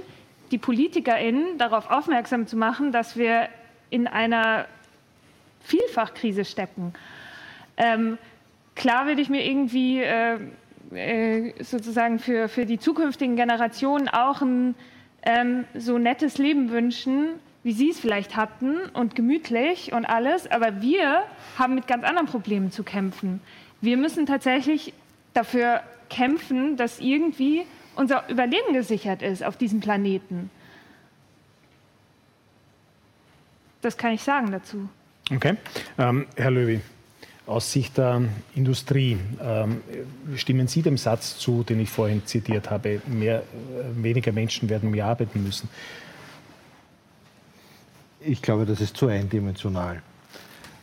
die 0.51 0.57
PolitikerInnen 0.57 1.57
darauf 1.57 1.89
aufmerksam 1.89 2.47
zu 2.47 2.55
machen, 2.55 2.91
dass 2.91 3.17
wir 3.17 3.49
in 3.93 4.07
einer 4.07 4.65
Vielfachkrise 5.61 6.45
stecken. 6.45 6.93
Ähm, 7.77 8.17
klar 8.75 9.05
würde 9.05 9.21
ich 9.21 9.29
mir 9.29 9.45
irgendwie 9.45 10.01
äh, 10.01 10.39
äh, 10.91 11.53
sozusagen 11.63 12.17
für, 12.17 12.49
für 12.49 12.65
die 12.65 12.79
zukünftigen 12.79 13.35
Generationen 13.35 14.09
auch 14.09 14.41
ein 14.41 14.73
ähm, 15.21 15.65
so 15.75 15.99
nettes 15.99 16.39
Leben 16.39 16.71
wünschen, 16.71 17.29
wie 17.63 17.71
Sie 17.71 17.91
es 17.91 17.99
vielleicht 17.99 18.35
hatten 18.35 18.77
und 18.93 19.15
gemütlich 19.15 19.93
und 19.93 20.05
alles. 20.05 20.49
Aber 20.49 20.81
wir 20.81 21.23
haben 21.59 21.75
mit 21.75 21.87
ganz 21.87 22.03
anderen 22.03 22.27
Problemen 22.27 22.71
zu 22.71 22.83
kämpfen. 22.83 23.41
Wir 23.79 23.97
müssen 23.97 24.25
tatsächlich 24.25 24.93
dafür 25.35 25.81
kämpfen, 26.09 26.77
dass 26.77 26.99
irgendwie 26.99 27.63
unser 27.95 28.27
Überleben 28.27 28.73
gesichert 28.73 29.21
ist 29.21 29.43
auf 29.43 29.55
diesem 29.55 29.81
Planeten. 29.81 30.49
Das 33.83 33.97
kann 33.97 34.13
ich 34.13 34.23
sagen 34.23 34.49
dazu. 34.49 34.87
Okay. 35.29 35.57
Ähm, 35.97 36.25
Herr 36.37 36.51
Löwy, 36.51 36.79
aus 37.45 37.69
Sicht 37.69 37.97
der 37.97 38.21
Industrie, 38.55 39.17
ähm, 39.41 39.81
stimmen 40.37 40.67
Sie 40.67 40.81
dem 40.81 40.97
Satz 40.97 41.37
zu, 41.37 41.63
den 41.63 41.81
ich 41.81 41.89
vorhin 41.89 42.25
zitiert 42.25 42.69
habe, 42.69 43.01
mehr, 43.07 43.39
äh, 43.39 43.43
weniger 44.01 44.31
Menschen 44.31 44.69
werden 44.69 44.89
mehr 44.89 45.05
arbeiten 45.05 45.43
müssen? 45.43 45.67
Ich 48.21 48.41
glaube, 48.41 48.65
das 48.65 48.79
ist 48.79 48.95
zu 48.95 49.07
eindimensional. 49.07 50.01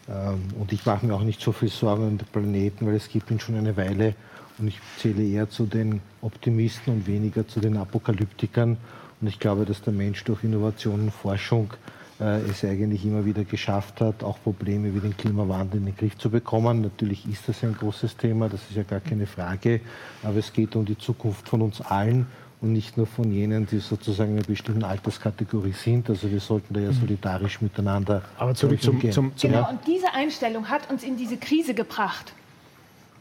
Ähm, 0.06 0.48
und 0.58 0.70
ich 0.70 0.84
mache 0.84 1.06
mir 1.06 1.14
auch 1.14 1.22
nicht 1.22 1.40
so 1.40 1.52
viel 1.52 1.70
Sorgen 1.70 2.06
um 2.06 2.18
den 2.18 2.26
Planeten, 2.26 2.86
weil 2.86 2.96
es 2.96 3.08
gibt 3.08 3.30
ihn 3.30 3.40
schon 3.40 3.56
eine 3.56 3.78
Weile. 3.78 4.14
Und 4.58 4.68
ich 4.68 4.78
zähle 4.98 5.22
eher 5.22 5.48
zu 5.48 5.64
den 5.64 6.02
Optimisten 6.20 6.92
und 6.92 7.06
weniger 7.06 7.48
zu 7.48 7.60
den 7.60 7.78
Apokalyptikern. 7.78 8.76
Und 9.22 9.26
ich 9.26 9.38
glaube, 9.38 9.64
dass 9.64 9.80
der 9.80 9.94
Mensch 9.94 10.22
durch 10.24 10.44
Innovation 10.44 11.00
und 11.00 11.10
Forschung 11.12 11.72
äh, 11.72 11.99
es 12.20 12.64
eigentlich 12.64 13.04
immer 13.04 13.24
wieder 13.24 13.44
geschafft 13.44 14.00
hat, 14.00 14.22
auch 14.22 14.42
Probleme 14.42 14.94
wie 14.94 15.00
den 15.00 15.16
Klimawandel 15.16 15.80
in 15.80 15.86
den 15.86 15.96
Griff 15.96 16.18
zu 16.18 16.30
bekommen. 16.30 16.82
Natürlich 16.82 17.26
ist 17.26 17.48
das 17.48 17.62
ein 17.64 17.74
großes 17.74 18.16
Thema, 18.16 18.48
das 18.48 18.60
ist 18.68 18.76
ja 18.76 18.82
gar 18.82 19.00
keine 19.00 19.26
Frage. 19.26 19.80
Aber 20.22 20.36
es 20.36 20.52
geht 20.52 20.76
um 20.76 20.84
die 20.84 20.98
Zukunft 20.98 21.48
von 21.48 21.62
uns 21.62 21.80
allen 21.80 22.26
und 22.60 22.72
nicht 22.72 22.96
nur 22.96 23.06
von 23.06 23.32
jenen, 23.32 23.66
die 23.66 23.78
sozusagen 23.78 24.32
in 24.32 24.38
einer 24.38 24.46
bestimmten 24.46 24.84
Alterskategorie 24.84 25.72
sind. 25.72 26.10
Also 26.10 26.30
wir 26.30 26.40
sollten 26.40 26.74
da 26.74 26.80
ja 26.80 26.90
mhm. 26.90 27.00
solidarisch 27.00 27.60
miteinander 27.62 28.22
Aber 28.36 28.54
zurück 28.54 28.82
zum, 28.82 29.00
zum, 29.10 29.34
zum 29.36 29.50
Genau, 29.50 29.70
und 29.70 29.80
diese 29.86 30.12
Einstellung 30.12 30.68
hat 30.68 30.90
uns 30.90 31.02
in 31.02 31.16
diese 31.16 31.38
Krise 31.38 31.72
gebracht. 31.74 32.34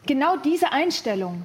Genau 0.06 0.36
diese 0.44 0.72
Einstellung. 0.72 1.44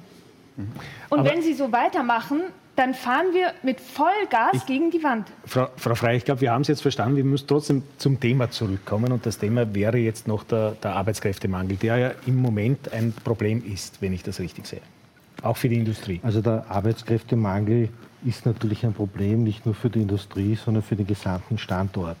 Mhm. 0.57 0.71
Und 1.09 1.19
Aber 1.19 1.29
wenn 1.29 1.41
Sie 1.41 1.53
so 1.53 1.71
weitermachen, 1.71 2.41
dann 2.75 2.93
fahren 2.93 3.27
wir 3.33 3.53
mit 3.63 3.79
Vollgas 3.79 4.53
ich, 4.53 4.65
gegen 4.65 4.91
die 4.91 5.01
Wand. 5.03 5.27
Frau, 5.45 5.67
Frau 5.77 5.95
Frey, 5.95 6.17
ich 6.17 6.25
glaube, 6.25 6.41
wir 6.41 6.51
haben 6.51 6.61
es 6.61 6.67
jetzt 6.67 6.81
verstanden. 6.81 7.15
Wir 7.15 7.23
müssen 7.23 7.47
trotzdem 7.47 7.83
zum 7.97 8.19
Thema 8.19 8.51
zurückkommen. 8.51 9.11
Und 9.11 9.25
das 9.25 9.37
Thema 9.37 9.73
wäre 9.73 9.97
jetzt 9.97 10.27
noch 10.27 10.43
der, 10.43 10.71
der 10.71 10.95
Arbeitskräftemangel, 10.95 11.77
der 11.77 11.97
ja 11.97 12.11
im 12.25 12.35
Moment 12.35 12.91
ein 12.91 13.13
Problem 13.23 13.63
ist, 13.65 14.01
wenn 14.01 14.13
ich 14.13 14.23
das 14.23 14.39
richtig 14.39 14.67
sehe. 14.67 14.81
Auch 15.41 15.57
für 15.57 15.69
die 15.69 15.77
Industrie. 15.77 16.19
Also 16.23 16.41
der 16.41 16.65
Arbeitskräftemangel 16.69 17.89
ist 18.25 18.45
natürlich 18.45 18.85
ein 18.85 18.93
Problem, 18.93 19.43
nicht 19.43 19.65
nur 19.65 19.75
für 19.75 19.89
die 19.89 20.01
Industrie, 20.01 20.55
sondern 20.55 20.83
für 20.83 20.95
den 20.95 21.07
gesamten 21.07 21.57
Standort. 21.57 22.17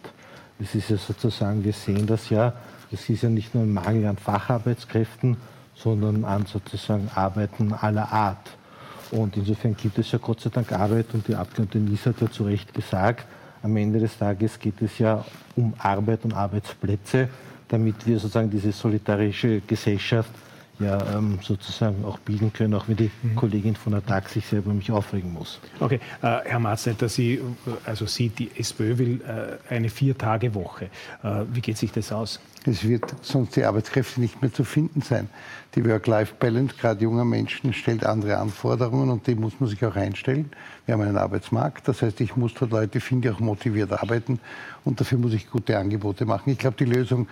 Das 0.59 0.73
ist 0.75 0.89
ja 0.89 0.97
sozusagen, 0.97 1.63
wir 1.63 1.73
sehen 1.73 2.07
das 2.07 2.29
ja, 2.29 2.53
das 2.91 3.09
ist 3.09 3.23
ja 3.23 3.29
nicht 3.29 3.55
nur 3.55 3.63
ein 3.63 3.73
Mangel 3.73 4.05
an 4.05 4.17
Facharbeitskräften, 4.17 5.37
sondern 5.75 6.23
an 6.23 6.45
sozusagen 6.45 7.09
Arbeiten 7.13 7.73
aller 7.73 8.11
Art. 8.11 8.51
Und 9.11 9.37
insofern 9.37 9.75
gibt 9.75 9.97
es 9.99 10.11
ja 10.11 10.19
Gott 10.19 10.41
sei 10.41 10.49
Dank 10.49 10.71
Arbeit 10.71 11.07
und 11.13 11.27
die 11.27 11.35
Abgeordnete 11.35 11.77
Nies 11.77 12.05
hat 12.05 12.21
ja 12.21 12.29
zu 12.29 12.43
Recht 12.43 12.73
gesagt, 12.73 13.25
am 13.61 13.75
Ende 13.77 13.99
des 13.99 14.17
Tages 14.17 14.59
geht 14.59 14.81
es 14.81 14.99
ja 14.99 15.25
um 15.55 15.73
Arbeit 15.77 16.23
und 16.23 16.33
Arbeitsplätze, 16.33 17.29
damit 17.67 18.05
wir 18.05 18.19
sozusagen 18.19 18.49
diese 18.49 18.71
solidarische 18.71 19.61
Gesellschaft 19.61 20.29
ja 20.79 21.17
ähm, 21.17 21.39
sozusagen 21.41 22.03
auch 22.05 22.19
bilden 22.19 22.51
können, 22.51 22.73
auch 22.73 22.87
wenn 22.87 22.97
die 22.97 23.11
mhm. 23.23 23.35
Kollegin 23.35 23.75
von 23.75 23.93
der 23.93 24.05
TAG 24.05 24.29
sich 24.29 24.45
selber 24.45 24.73
mich 24.73 24.91
aufregen 24.91 25.33
muss. 25.33 25.59
Okay, 25.79 25.99
äh, 26.21 26.39
Herr 26.45 26.59
Marznetter, 26.59 27.09
Sie, 27.09 27.41
also 27.85 28.05
Sie, 28.05 28.29
die 28.29 28.51
SPÖ 28.57 28.97
will 28.97 29.21
äh, 29.21 29.73
eine 29.73 29.89
Vier-Tage-Woche. 29.89 30.85
Äh, 31.23 31.43
wie 31.51 31.61
geht 31.61 31.77
sich 31.77 31.91
das 31.91 32.11
aus? 32.11 32.39
Es 32.67 32.83
wird 32.83 33.13
sonst 33.21 33.55
die 33.55 33.63
Arbeitskräfte 33.63 34.19
nicht 34.19 34.41
mehr 34.41 34.51
zu 34.51 34.63
finden 34.63 35.01
sein. 35.01 35.29
Die 35.75 35.85
Work-Life-Balance, 35.85 36.75
gerade 36.79 37.03
junger 37.03 37.25
Menschen, 37.25 37.73
stellt 37.73 38.03
andere 38.03 38.37
Anforderungen 38.37 39.11
und 39.11 39.27
dem 39.27 39.39
muss 39.41 39.53
man 39.59 39.69
sich 39.69 39.85
auch 39.85 39.95
einstellen. 39.95 40.49
Wir 40.85 40.93
haben 40.93 41.01
einen 41.01 41.17
Arbeitsmarkt, 41.17 41.87
das 41.87 42.01
heißt, 42.01 42.21
ich 42.21 42.35
muss 42.35 42.55
dort 42.55 42.71
Leute 42.71 42.99
finden, 42.99 43.23
die 43.23 43.29
auch 43.29 43.39
motiviert 43.39 43.91
arbeiten 43.91 44.39
und 44.83 44.99
dafür 44.99 45.19
muss 45.19 45.33
ich 45.33 45.49
gute 45.49 45.77
Angebote 45.77 46.25
machen. 46.25 46.49
Ich 46.49 46.57
glaube, 46.57 46.77
die 46.77 46.85
Lösung 46.85 47.27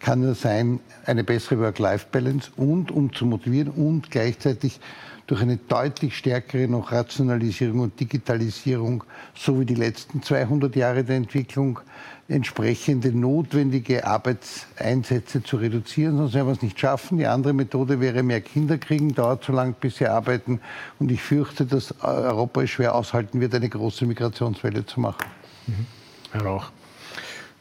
kann 0.00 0.20
nur 0.20 0.34
sein, 0.34 0.80
eine 1.06 1.24
bessere 1.24 1.60
Work-Life-Balance 1.60 2.50
und 2.56 2.90
um 2.90 3.14
zu 3.14 3.26
motivieren 3.26 3.68
und 3.68 4.10
gleichzeitig 4.10 4.80
durch 5.26 5.42
eine 5.42 5.58
deutlich 5.58 6.16
stärkere 6.16 6.66
noch 6.66 6.90
Rationalisierung 6.90 7.80
und 7.80 8.00
Digitalisierung, 8.00 9.04
so 9.32 9.60
wie 9.60 9.64
die 9.64 9.76
letzten 9.76 10.24
200 10.24 10.74
Jahre 10.74 11.04
der 11.04 11.16
Entwicklung, 11.16 11.78
entsprechende 12.26 13.12
notwendige 13.12 14.06
Arbeitseinsätze 14.06 15.42
zu 15.42 15.56
reduzieren, 15.58 16.16
sonst 16.16 16.34
werden 16.34 16.48
wir 16.48 16.52
es 16.52 16.62
nicht 16.62 16.80
schaffen. 16.80 17.18
Die 17.18 17.26
andere 17.26 17.52
Methode 17.52 18.00
wäre 18.00 18.22
mehr 18.22 18.40
Kinder 18.40 18.78
kriegen, 18.78 19.14
dauert 19.14 19.44
so 19.44 19.52
lange, 19.52 19.74
bis 19.80 19.98
sie 19.98 20.06
arbeiten. 20.06 20.60
Und 20.98 21.12
ich 21.12 21.22
fürchte, 21.22 21.64
dass 21.64 21.94
Europa 22.02 22.62
es 22.62 22.70
schwer 22.70 22.94
aushalten 22.94 23.40
wird, 23.40 23.54
eine 23.54 23.68
große 23.68 24.06
Migrationswelle 24.06 24.86
zu 24.86 25.00
machen. 25.00 25.26
Mhm. 25.66 25.86
Herr 26.32 26.42
Rauch. 26.42 26.72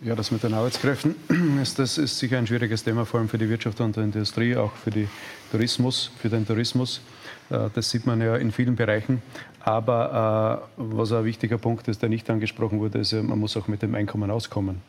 Ja, 0.01 0.15
das 0.15 0.31
mit 0.31 0.41
den 0.43 0.53
Arbeitskräften, 0.53 1.13
ist, 1.61 1.77
das 1.77 1.97
ist 1.97 2.17
sicher 2.17 2.37
ein 2.37 2.47
schwieriges 2.47 2.85
Thema, 2.85 3.05
vor 3.05 3.19
allem 3.19 3.27
für 3.27 3.37
die 3.37 3.49
Wirtschaft 3.49 3.81
und 3.81 3.97
die 3.97 3.99
Industrie, 3.99 4.55
auch 4.55 4.71
für, 4.71 4.91
die 4.91 5.09
Tourismus, 5.51 6.09
für 6.17 6.29
den 6.29 6.47
Tourismus. 6.47 7.01
Äh, 7.49 7.69
das 7.73 7.89
sieht 7.89 8.05
man 8.05 8.21
ja 8.21 8.37
in 8.37 8.53
vielen 8.53 8.77
Bereichen. 8.77 9.21
Aber 9.59 10.69
äh, 10.69 10.71
was 10.77 11.11
ein 11.11 11.25
wichtiger 11.25 11.57
Punkt 11.57 11.89
ist, 11.89 12.01
der 12.01 12.07
nicht 12.07 12.29
angesprochen 12.29 12.79
wurde, 12.79 12.99
ist, 12.99 13.11
man 13.11 13.37
muss 13.37 13.57
auch 13.57 13.67
mit 13.67 13.81
dem 13.81 13.93
Einkommen 13.93 14.31
auskommen. 14.31 14.81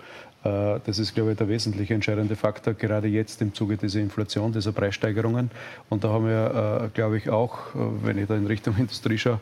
Äh, 0.44 0.78
das 0.86 1.00
ist, 1.00 1.12
glaube 1.12 1.32
ich, 1.32 1.38
der 1.38 1.48
wesentliche 1.48 1.92
entscheidende 1.92 2.36
Faktor, 2.36 2.74
gerade 2.74 3.08
jetzt 3.08 3.42
im 3.42 3.52
Zuge 3.52 3.76
dieser 3.76 3.98
Inflation, 3.98 4.52
dieser 4.52 4.70
Preissteigerungen. 4.70 5.50
Und 5.88 6.04
da 6.04 6.10
haben 6.10 6.26
wir, 6.26 6.88
glaube 6.94 7.18
ich, 7.18 7.28
auch, 7.30 7.58
wenn 7.74 8.16
ich 8.16 8.28
da 8.28 8.36
in 8.36 8.46
Richtung 8.46 8.76
Industrie 8.78 9.18
schaue, 9.18 9.40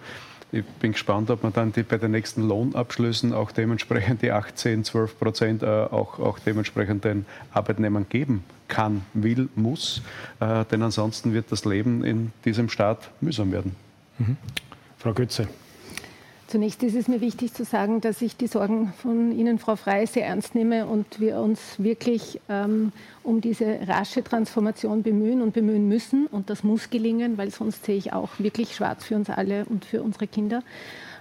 ich 0.51 0.65
bin 0.65 0.93
gespannt, 0.93 1.31
ob 1.31 1.43
man 1.43 1.53
dann 1.53 1.73
die, 1.73 1.83
bei 1.83 1.99
den 1.99 2.11
nächsten 2.11 2.47
Lohnabschlüssen 2.47 3.33
auch 3.35 3.53
dementsprechend 3.53 4.23
die 4.23 4.33
18, 4.33 4.85
12 4.85 5.19
Prozent 5.19 5.63
äh, 5.63 5.67
auch, 5.67 6.19
auch 6.19 6.39
dementsprechend 6.39 7.05
den 7.05 7.27
Arbeitnehmern 7.53 8.07
geben 8.09 8.45
kann, 8.67 9.03
will, 9.15 9.49
muss. 9.55 10.03
Äh, 10.41 10.65
denn 10.67 10.83
ansonsten 10.83 11.35
wird 11.35 11.53
das 11.53 11.65
Leben 11.65 12.05
in 12.05 12.33
diesem 12.45 12.69
Staat 12.69 13.11
mühsam 13.21 13.53
werden. 13.53 13.77
Mhm. 14.19 14.37
Frau 14.99 15.13
Götze. 15.13 15.49
Zunächst 16.49 16.83
ist 16.83 16.95
es 16.95 17.09
mir 17.09 17.21
wichtig 17.21 17.53
zu 17.53 17.63
sagen, 17.63 18.01
dass 18.01 18.23
ich 18.23 18.39
die 18.39 18.47
Sorgen 18.47 18.95
von 19.03 19.33
Ihnen, 19.33 19.59
Frau 19.59 19.77
Frey, 19.77 20.07
sehr 20.07 20.25
ernst 20.25 20.55
nehme 20.55 20.87
und 20.87 21.21
wir 21.21 21.41
uns 21.41 21.61
wirklich 21.77 22.41
ähm, 22.49 22.91
um 23.23 23.43
diese 23.43 23.87
rasche 23.87 24.25
Transformation 24.25 25.03
bemühen 25.03 25.43
und 25.43 25.53
bemühen 25.53 25.89
müssen. 25.89 26.27
Und 26.27 26.49
das 26.49 26.65
muss 26.65 26.89
gelingen, 26.89 27.37
weil 27.37 27.51
sonst 27.51 27.85
sehe 27.85 27.99
ich 27.99 28.15
auch 28.15 28.31
wirklich 28.39 28.75
schwarz 28.75 29.05
für 29.05 29.17
uns 29.17 29.29
alle 29.29 29.67
und 29.67 29.85
für 29.85 30.03
unsere 30.03 30.27
Kinder. 30.27 30.63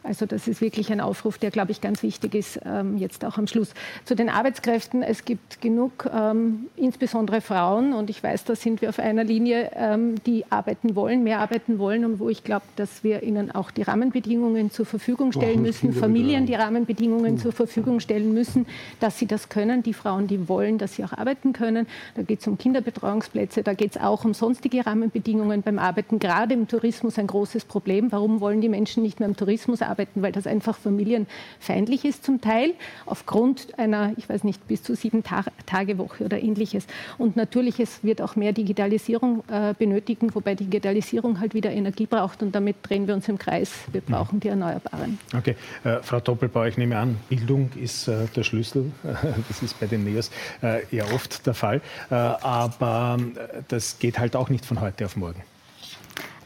Also 0.04 0.26
das 0.26 0.48
ist 0.48 0.62
wirklich 0.62 0.92
ein 0.92 1.02
Aufruf, 1.02 1.38
der, 1.38 1.52
glaube 1.52 1.72
ich, 1.72 1.82
ganz 1.82 2.04
wichtig 2.04 2.36
ist, 2.36 2.60
ähm, 2.66 2.98
jetzt 2.98 3.26
auch 3.26 3.38
am 3.38 3.48
Schluss. 3.48 3.74
Zu 4.06 4.16
den 4.16 4.30
Arbeitskräften. 4.30 5.04
Es 5.04 5.26
gibt 5.26 5.62
genug, 5.62 6.10
ähm, 6.14 6.68
insbesondere 6.76 7.42
Frauen, 7.42 7.94
und 7.94 8.10
ich 8.10 8.24
weiß, 8.24 8.46
da 8.46 8.56
sind 8.56 8.82
wir 8.82 8.90
auf 8.90 9.00
einer 9.00 9.24
Linie, 9.24 9.72
ähm, 9.76 10.16
die 10.26 10.46
arbeiten 10.50 10.96
wollen, 10.96 11.24
mehr 11.24 11.40
arbeiten 11.40 11.80
wollen 11.80 12.06
und 12.06 12.20
wo 12.20 12.30
ich 12.30 12.44
glaube, 12.44 12.66
dass 12.76 13.04
wir 13.04 13.24
ihnen 13.24 13.52
auch 13.52 13.72
die 13.72 13.82
Rahmenbedingungen 13.82 14.72
zur 14.72 14.86
Verfügung 14.86 15.32
stellen 15.32 15.62
müssen, 15.62 15.94
Familien 15.94 16.46
die 16.46 16.56
Rahmenbedingungen 16.56 17.34
mhm. 17.34 17.38
zur 17.40 17.52
Verfügung 17.52 18.00
stellen 18.00 18.34
müssen, 18.34 18.66
dass 19.00 19.18
sie 19.20 19.28
das 19.28 19.50
können, 19.50 19.84
die 19.84 19.94
Frauen, 19.94 20.28
die 20.28 20.48
wollen, 20.48 20.78
dass 20.78 20.96
sie 20.96 21.04
auch 21.04 21.14
arbeiten 21.14 21.54
können. 21.54 21.88
Da 22.16 22.22
geht 22.22 22.42
es 22.42 22.48
um 22.48 22.58
Kinderbetreuungsplätze, 22.58 23.64
da 23.64 23.74
geht 23.74 23.92
es 23.92 24.02
auch 24.02 24.26
um 24.26 24.34
sonstige 24.34 24.86
Rahmenbedingungen 24.86 25.62
beim 25.62 25.80
Arbeiten, 25.80 26.20
gerade 26.20 26.54
im 26.54 26.68
Tourismus 26.68 27.18
ein 27.18 27.28
großes 27.28 27.66
Problem. 27.66 28.12
Warum 28.12 28.40
wollen 28.40 28.62
die 28.62 28.70
Menschen 28.70 29.04
nicht 29.04 29.20
mehr 29.20 29.28
im 29.28 29.36
Tourismus 29.36 29.82
arbeiten? 29.82 29.87
Arbeiten, 29.88 30.22
weil 30.22 30.32
das 30.32 30.48
einfach 30.48 30.78
familienfeindlich 30.78 32.06
ist 32.06 32.24
zum 32.24 32.42
Teil, 32.42 32.74
aufgrund 33.06 33.78
einer, 33.78 34.14
ich 34.18 34.28
weiß 34.30 34.44
nicht, 34.44 34.68
bis 34.68 34.84
zu 34.84 34.96
sieben 34.96 35.24
Tage 35.24 35.98
Woche 35.98 36.26
oder 36.26 36.42
ähnliches. 36.42 36.88
Und 37.18 37.36
natürlich, 37.36 37.80
es 37.80 38.04
wird 38.04 38.22
auch 38.22 38.36
mehr 38.36 38.54
Digitalisierung 38.54 39.44
äh, 39.50 39.74
benötigen, 39.78 40.34
wobei 40.36 40.56
Digitalisierung 40.56 41.40
halt 41.40 41.54
wieder 41.54 41.72
Energie 41.72 42.06
braucht 42.06 42.44
und 42.44 42.54
damit 42.54 42.78
drehen 42.84 43.08
wir 43.08 43.16
uns 43.16 43.28
im 43.30 43.38
Kreis. 43.38 43.72
Wir 43.92 44.02
mhm. 44.06 44.12
brauchen 44.12 44.40
die 44.40 44.50
Erneuerbaren. 44.50 45.20
Okay, 45.36 45.56
äh, 45.84 45.98
Frau 46.02 46.20
Doppelbauer, 46.20 46.68
ich 46.68 46.78
nehme 46.78 46.98
an, 46.98 47.18
Bildung 47.30 47.70
ist 47.76 48.08
äh, 48.08 48.26
der 48.36 48.44
Schlüssel. 48.44 48.92
das 49.48 49.62
ist 49.62 49.80
bei 49.80 49.88
den 49.88 50.04
NEOS 50.04 50.32
äh, 50.62 50.82
ja 50.92 51.06
oft 51.14 51.46
der 51.46 51.54
Fall. 51.54 51.82
Äh, 52.10 52.16
aber 52.16 53.18
äh, 53.20 53.62
das 53.68 54.00
geht 54.00 54.20
halt 54.20 54.36
auch 54.36 54.50
nicht 54.50 54.66
von 54.66 54.82
heute 54.82 55.06
auf 55.06 55.16
morgen. 55.16 55.42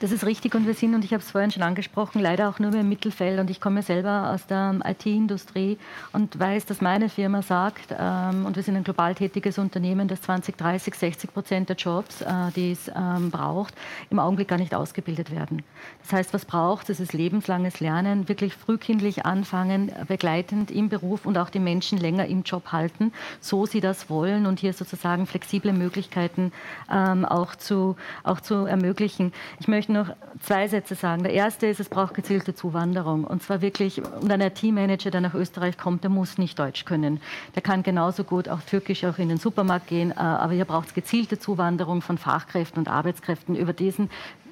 Das 0.02 0.12
ist 0.12 0.26
richtig 0.26 0.56
und 0.56 0.66
wir 0.66 0.74
sind, 0.74 0.96
und 0.96 1.06
ich 1.06 1.14
habe 1.14 1.22
es 1.22 1.30
vorhin 1.30 1.52
schon 1.52 1.62
angesprochen, 1.62 2.24
leider 2.24 2.50
auch 2.50 2.58
nur 2.58 2.74
im 2.74 2.90
Mittelfeld. 2.90 3.40
Und 3.40 3.52
ich 3.52 3.62
komme 3.62 3.84
selber 3.84 4.32
aus 4.34 4.48
der 4.48 4.80
IT-Industrie 4.84 5.78
und 6.12 6.40
weiß, 6.40 6.66
dass 6.66 6.82
meine 6.82 7.08
Firma 7.08 7.44
sagt, 7.44 7.94
ähm, 7.96 8.48
und 8.48 8.56
wir 8.56 8.64
sind 8.64 8.76
ein 8.76 8.84
global 8.84 9.14
tätiges 9.14 9.60
Unternehmen, 9.60 10.08
dass 10.08 10.24
20, 10.24 10.58
30, 10.58 10.96
60 10.96 11.32
Prozent 11.32 11.70
der 11.70 11.76
Jobs, 11.76 12.22
äh, 12.22 12.28
die 12.56 12.72
es 12.72 12.88
ähm, 12.88 13.30
braucht, 13.30 13.76
im 14.10 14.18
Augenblick 14.18 14.48
gar 14.48 14.58
nicht 14.58 14.74
ausgebildet 14.74 15.30
werden. 15.30 15.62
Das 16.02 16.14
heißt, 16.14 16.34
was 16.34 16.46
braucht 16.46 16.90
es? 16.90 17.00
ist 17.00 17.14
lebenslanges 17.14 17.80
Lernen, 17.80 18.28
wirklich 18.28 18.56
frühkindlich 18.56 19.28
anfangen, 19.28 19.92
begleitend 20.08 20.72
im 20.72 20.90
Beruf 20.90 21.28
und 21.28 21.38
auch 21.38 21.52
die 21.52 21.60
Menschen 21.60 22.00
länger 22.00 22.26
im 22.26 22.42
Job 22.42 22.72
halten, 22.72 23.14
so 23.40 23.68
sie 23.68 23.82
das 23.82 24.10
wollen 24.10 24.48
und 24.48 24.60
hier 24.60 24.74
sozusagen 24.74 25.28
flexible 25.28 25.74
Möglichkeiten 25.74 26.52
ähm, 26.92 27.24
auch, 27.24 27.56
zu, 27.56 27.98
auch 28.24 28.42
zu 28.42 28.66
ermöglichen. 28.66 29.32
Ich 29.60 29.68
möchte 29.68 29.91
noch 29.92 30.16
zwei 30.40 30.68
Sätze 30.68 30.96
sagen. 30.96 31.24
Der 31.24 31.34
erste 31.34 31.68
ist, 31.68 31.80
es 31.80 31.90
braucht 31.90 32.14
gezielte 32.14 32.56
Zuwanderung. 32.56 33.24
Und 33.24 33.44
zwar 33.44 33.62
wirklich, 33.62 34.02
und 34.02 34.32
ein 34.32 34.42
IT-Manager, 34.42 35.12
der 35.12 35.22
nach 35.22 35.34
Österreich 35.34 35.78
kommt, 35.78 36.04
der 36.04 36.10
muss 36.10 36.38
nicht 36.38 36.58
Deutsch 36.58 36.86
können. 36.86 37.22
Der 37.56 37.62
kann 37.62 37.84
genauso 37.84 38.24
gut 38.24 38.50
auch 38.50 38.62
Türkisch 38.62 39.04
auch 39.06 39.18
in 39.18 39.30
den 39.30 39.38
Supermarkt 39.38 39.88
gehen. 39.88 40.12
Äh, 40.12 40.16
aber 40.16 40.54
hier 40.54 40.66
braucht 40.66 40.90
es 40.90 40.94
gezielte 40.94 41.40
Zuwanderung 41.40 42.02
von 42.02 42.18
Fachkräften 42.18 42.80
und 42.80 42.88
Arbeitskräften 42.88 43.56
über 43.56 43.74
diesen 43.74 44.10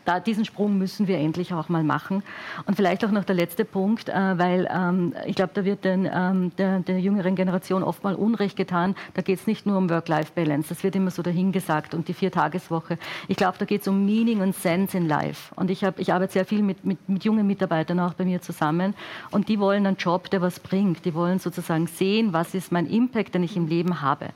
da, 0.09 0.19
diesen 0.19 0.43
Sprung 0.43 0.79
müssen 0.79 1.07
wir 1.07 1.19
endlich 1.19 1.53
auch 1.53 1.69
mal 1.69 1.83
machen. 1.83 2.23
Und 2.65 2.75
vielleicht 2.75 3.05
auch 3.05 3.11
noch 3.11 3.23
der 3.25 3.35
letzte 3.35 3.63
Punkt, 3.63 4.09
äh, 4.09 4.13
weil 4.39 4.67
ähm, 4.73 5.13
ich 5.27 5.35
glaube, 5.35 5.51
da 5.53 5.63
wird 5.63 5.85
den, 5.85 6.09
ähm, 6.11 6.51
der, 6.57 6.79
der, 6.79 6.99
jüngeren 6.99 7.35
Generation 7.35 7.83
oft 7.83 8.03
mal 8.03 8.15
Unrecht 8.15 8.57
getan. 8.57 8.95
Da 9.13 9.21
geht 9.21 9.39
es 9.39 9.45
nicht 9.45 9.67
nur 9.67 9.77
um 9.77 9.87
Work-Life-Balance, 9.89 10.69
das 10.69 10.83
wird 10.83 10.95
immer 10.95 11.11
so 11.11 11.21
dahingesagt 11.21 11.93
und 11.93 12.07
die 12.07 12.13
Viertageswoche. 12.13 12.97
Ich 13.27 13.37
glaube, 13.37 13.57
da 13.59 13.65
geht 13.65 13.81
es 13.81 13.87
um 13.87 14.03
Meaning 14.03 14.41
und 14.41 14.55
Sense 14.55 14.97
in 14.97 15.07
Life. 15.07 15.53
Und 15.55 15.69
ich, 15.69 15.83
hab, 15.83 15.99
ich 15.99 16.11
arbeite 16.11 16.33
sehr 16.33 16.45
viel 16.45 16.63
mit, 16.63 16.83
mit, 16.83 17.07
mit 17.07 17.23
jungen 17.23 17.45
Mitarbeitern 17.45 17.99
auch 17.99 18.15
bei 18.15 18.25
mir 18.25 18.41
zusammen 18.41 18.95
und 19.29 19.47
die 19.47 19.59
wollen 19.59 19.85
einen 19.85 19.97
Job, 19.97 20.31
der 20.31 20.41
was 20.41 20.59
bringt. 20.59 21.05
Die 21.05 21.13
wollen 21.13 21.37
sozusagen 21.37 21.85
sehen, 21.85 22.33
was 22.33 22.55
ist 22.55 22.71
mein 22.71 22.87
Impact, 22.87 23.35
den 23.35 23.43
ich 23.43 23.55
im 23.55 23.67
Leben 23.67 24.01
habe. 24.01 24.29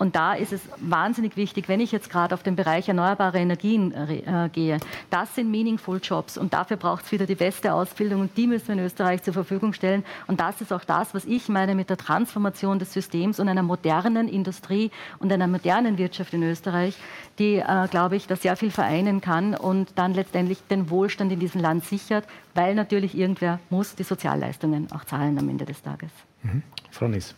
Und 0.00 0.16
da 0.16 0.32
ist 0.32 0.54
es 0.54 0.62
wahnsinnig 0.78 1.36
wichtig, 1.36 1.68
wenn 1.68 1.78
ich 1.78 1.92
jetzt 1.92 2.08
gerade 2.08 2.34
auf 2.34 2.42
den 2.42 2.56
Bereich 2.56 2.88
erneuerbare 2.88 3.38
Energien 3.38 3.92
äh, 3.92 4.48
gehe, 4.50 4.78
das 5.10 5.34
sind 5.34 5.50
meaningful 5.50 6.00
Jobs 6.02 6.38
und 6.38 6.54
dafür 6.54 6.78
braucht 6.78 7.04
es 7.04 7.12
wieder 7.12 7.26
die 7.26 7.34
beste 7.34 7.74
Ausbildung 7.74 8.22
und 8.22 8.34
die 8.38 8.46
müssen 8.46 8.68
wir 8.68 8.76
in 8.76 8.80
Österreich 8.80 9.22
zur 9.22 9.34
Verfügung 9.34 9.74
stellen. 9.74 10.02
Und 10.26 10.40
das 10.40 10.62
ist 10.62 10.72
auch 10.72 10.84
das, 10.84 11.12
was 11.12 11.26
ich 11.26 11.50
meine 11.50 11.74
mit 11.74 11.90
der 11.90 11.98
Transformation 11.98 12.78
des 12.78 12.94
Systems 12.94 13.38
und 13.40 13.50
einer 13.50 13.62
modernen 13.62 14.26
Industrie 14.26 14.90
und 15.18 15.30
einer 15.30 15.46
modernen 15.46 15.98
Wirtschaft 15.98 16.32
in 16.32 16.44
Österreich, 16.44 16.96
die, 17.38 17.56
äh, 17.56 17.86
glaube 17.90 18.16
ich, 18.16 18.26
da 18.26 18.36
sehr 18.36 18.56
viel 18.56 18.70
vereinen 18.70 19.20
kann 19.20 19.54
und 19.54 19.90
dann 19.96 20.14
letztendlich 20.14 20.62
den 20.70 20.88
Wohlstand 20.88 21.30
in 21.30 21.40
diesem 21.40 21.60
Land 21.60 21.84
sichert, 21.84 22.24
weil 22.54 22.74
natürlich 22.74 23.14
irgendwer 23.14 23.58
muss 23.68 23.96
die 23.96 24.04
Sozialleistungen 24.04 24.90
auch 24.92 25.04
zahlen 25.04 25.38
am 25.38 25.46
Ende 25.50 25.66
des 25.66 25.82
Tages. 25.82 26.10
Mhm. 26.42 26.62
Frau 26.90 27.08
Nies. 27.08 27.34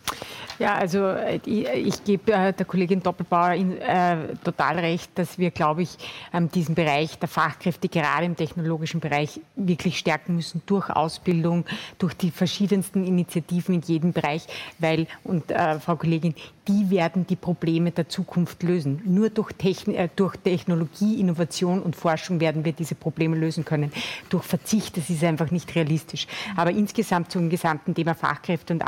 Ja, 0.59 0.75
also 0.75 1.07
äh, 1.07 1.39
ich, 1.45 1.67
ich 1.67 2.03
gebe 2.03 2.31
äh, 2.31 2.53
der 2.53 2.65
Kollegin 2.65 3.01
Doppelbauer 3.01 3.53
in, 3.53 3.79
äh, 3.79 4.35
total 4.43 4.79
recht, 4.79 5.11
dass 5.15 5.37
wir, 5.37 5.51
glaube 5.51 5.83
ich, 5.83 5.97
ähm, 6.33 6.49
diesen 6.49 6.75
Bereich 6.75 7.17
der 7.19 7.27
Fachkräfte 7.27 7.87
gerade 7.87 8.25
im 8.25 8.35
technologischen 8.35 8.99
Bereich 8.99 9.39
wirklich 9.55 9.97
stärken 9.97 10.35
müssen 10.35 10.61
durch 10.65 10.89
Ausbildung, 10.89 11.65
durch 11.97 12.13
die 12.13 12.31
verschiedensten 12.31 13.05
Initiativen 13.05 13.75
in 13.75 13.81
jedem 13.81 14.13
Bereich, 14.13 14.47
weil, 14.79 15.07
und 15.23 15.51
äh, 15.51 15.79
Frau 15.79 15.95
Kollegin, 15.95 16.35
die 16.67 16.89
werden 16.89 17.27
die 17.27 17.35
Probleme 17.35 17.91
der 17.91 18.07
Zukunft 18.07 18.63
lösen. 18.63 19.01
Nur 19.05 19.29
durch, 19.29 19.51
Techn 19.53 19.93
äh, 19.95 20.07
durch 20.15 20.37
Technologie, 20.37 21.19
Innovation 21.19 21.81
und 21.81 21.95
Forschung 21.95 22.39
werden 22.39 22.63
wir 22.63 22.71
diese 22.71 22.95
Probleme 22.95 23.35
lösen 23.35 23.65
können. 23.65 23.91
Durch 24.29 24.43
Verzicht, 24.43 24.97
das 24.97 25.09
ist 25.09 25.23
einfach 25.23 25.51
nicht 25.51 25.75
realistisch. 25.75 26.27
Aber 26.55 26.71
insgesamt 26.71 27.31
zum 27.31 27.49
gesamten 27.49 27.93
Thema 27.93 28.13
Fachkräfte 28.13 28.73
und 28.73 28.87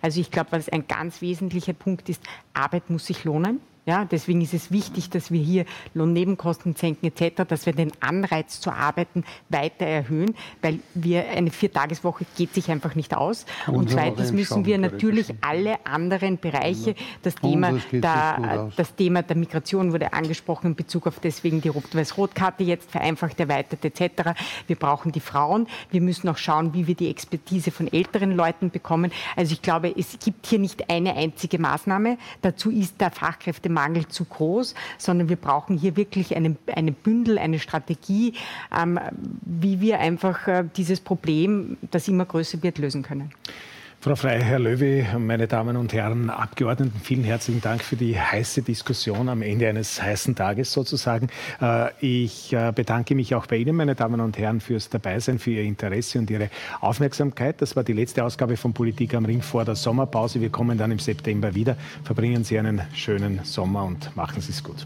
also 0.00 0.20
ich 0.20 0.30
glaube, 0.30 0.52
was 0.52 0.68
ein 0.68 0.86
ganz 0.86 1.20
wesentlicher 1.20 1.72
Punkt 1.72 2.08
ist, 2.08 2.22
Arbeit 2.54 2.90
muss 2.90 3.06
sich 3.06 3.24
lohnen. 3.24 3.60
Ja, 3.84 4.04
deswegen 4.04 4.40
ist 4.42 4.54
es 4.54 4.70
wichtig, 4.70 5.10
dass 5.10 5.32
wir 5.32 5.42
hier 5.42 5.64
Lohnnebenkosten 5.94 6.76
senken 6.76 7.06
etc., 7.06 7.42
dass 7.48 7.66
wir 7.66 7.72
den 7.72 7.90
Anreiz 7.98 8.60
zu 8.60 8.70
arbeiten 8.70 9.24
weiter 9.48 9.84
erhöhen, 9.86 10.36
weil 10.60 10.78
wir 10.94 11.28
eine 11.30 11.50
Viertageswoche 11.50 12.24
geht 12.36 12.54
sich 12.54 12.70
einfach 12.70 12.94
nicht 12.94 13.12
aus. 13.16 13.44
Und, 13.66 13.74
und 13.74 13.90
zweitens 13.90 14.30
müssen 14.30 14.66
wir 14.66 14.78
natürlich 14.78 15.34
alle 15.40 15.84
anderen 15.84 16.38
Bereiche, 16.38 16.94
das 17.22 17.34
Thema, 17.34 17.72
der, 17.90 18.70
das 18.76 18.94
Thema 18.94 19.22
der 19.22 19.36
Migration 19.36 19.92
wurde 19.92 20.12
angesprochen 20.12 20.68
in 20.68 20.74
Bezug 20.76 21.08
auf 21.08 21.18
deswegen 21.18 21.60
die 21.60 21.68
Rot-Weiß-Rot-Karte 21.68 22.62
jetzt 22.62 22.88
vereinfacht, 22.88 23.40
erweitert 23.40 23.84
etc. 23.84 24.38
Wir 24.68 24.76
brauchen 24.76 25.10
die 25.10 25.20
Frauen. 25.20 25.66
Wir 25.90 26.02
müssen 26.02 26.28
auch 26.28 26.38
schauen, 26.38 26.72
wie 26.72 26.86
wir 26.86 26.94
die 26.94 27.10
Expertise 27.10 27.72
von 27.72 27.92
älteren 27.92 28.36
Leuten 28.36 28.70
bekommen. 28.70 29.10
Also 29.34 29.54
ich 29.54 29.62
glaube, 29.62 29.92
es 29.96 30.20
gibt 30.20 30.46
hier 30.46 30.60
nicht 30.60 30.88
eine 30.88 31.16
einzige 31.16 31.58
Maßnahme. 31.58 32.16
Dazu 32.42 32.70
ist 32.70 33.00
der 33.00 33.10
Fachkräfte 33.10 33.71
Mangel 33.72 34.06
zu 34.08 34.24
groß, 34.24 34.74
sondern 34.98 35.28
wir 35.28 35.36
brauchen 35.36 35.76
hier 35.76 35.96
wirklich 35.96 36.36
eine, 36.36 36.56
eine 36.72 36.92
Bündel, 36.92 37.38
eine 37.38 37.58
Strategie, 37.58 38.34
ähm, 38.76 38.98
wie 39.42 39.80
wir 39.80 39.98
einfach 39.98 40.46
äh, 40.48 40.64
dieses 40.76 41.00
Problem, 41.00 41.76
das 41.90 42.08
immer 42.08 42.24
größer 42.24 42.62
wird, 42.62 42.78
lösen 42.78 43.02
können. 43.02 43.32
Frau 44.04 44.16
Frey, 44.16 44.40
Herr 44.42 44.58
Löwy, 44.58 45.06
meine 45.16 45.46
Damen 45.46 45.76
und 45.76 45.92
Herren 45.92 46.28
Abgeordneten, 46.28 47.00
vielen 47.04 47.22
herzlichen 47.22 47.60
Dank 47.60 47.84
für 47.84 47.94
die 47.94 48.18
heiße 48.18 48.62
Diskussion 48.62 49.28
am 49.28 49.42
Ende 49.42 49.68
eines 49.68 50.02
heißen 50.02 50.34
Tages 50.34 50.72
sozusagen. 50.72 51.28
Äh, 51.60 51.90
ich 52.00 52.52
äh, 52.52 52.72
bedanke 52.74 53.14
mich 53.14 53.32
auch 53.36 53.46
bei 53.46 53.58
Ihnen, 53.58 53.76
meine 53.76 53.94
Damen 53.94 54.20
und 54.20 54.36
Herren, 54.38 54.60
fürs 54.60 54.88
Dabeisein, 54.88 55.38
für 55.38 55.52
Ihr 55.52 55.62
Interesse 55.62 56.18
und 56.18 56.28
Ihre 56.30 56.50
Aufmerksamkeit. 56.80 57.62
Das 57.62 57.76
war 57.76 57.84
die 57.84 57.92
letzte 57.92 58.24
Ausgabe 58.24 58.56
von 58.56 58.72
Politik 58.72 59.14
am 59.14 59.24
Ring 59.24 59.40
vor 59.40 59.64
der 59.64 59.76
Sommerpause. 59.76 60.40
Wir 60.40 60.50
kommen 60.50 60.76
dann 60.76 60.90
im 60.90 60.98
September 60.98 61.54
wieder. 61.54 61.76
Verbringen 62.02 62.42
Sie 62.42 62.58
einen 62.58 62.82
schönen 62.94 63.44
Sommer 63.44 63.84
und 63.84 64.16
machen 64.16 64.40
Sie 64.40 64.50
es 64.50 64.64
gut. 64.64 64.84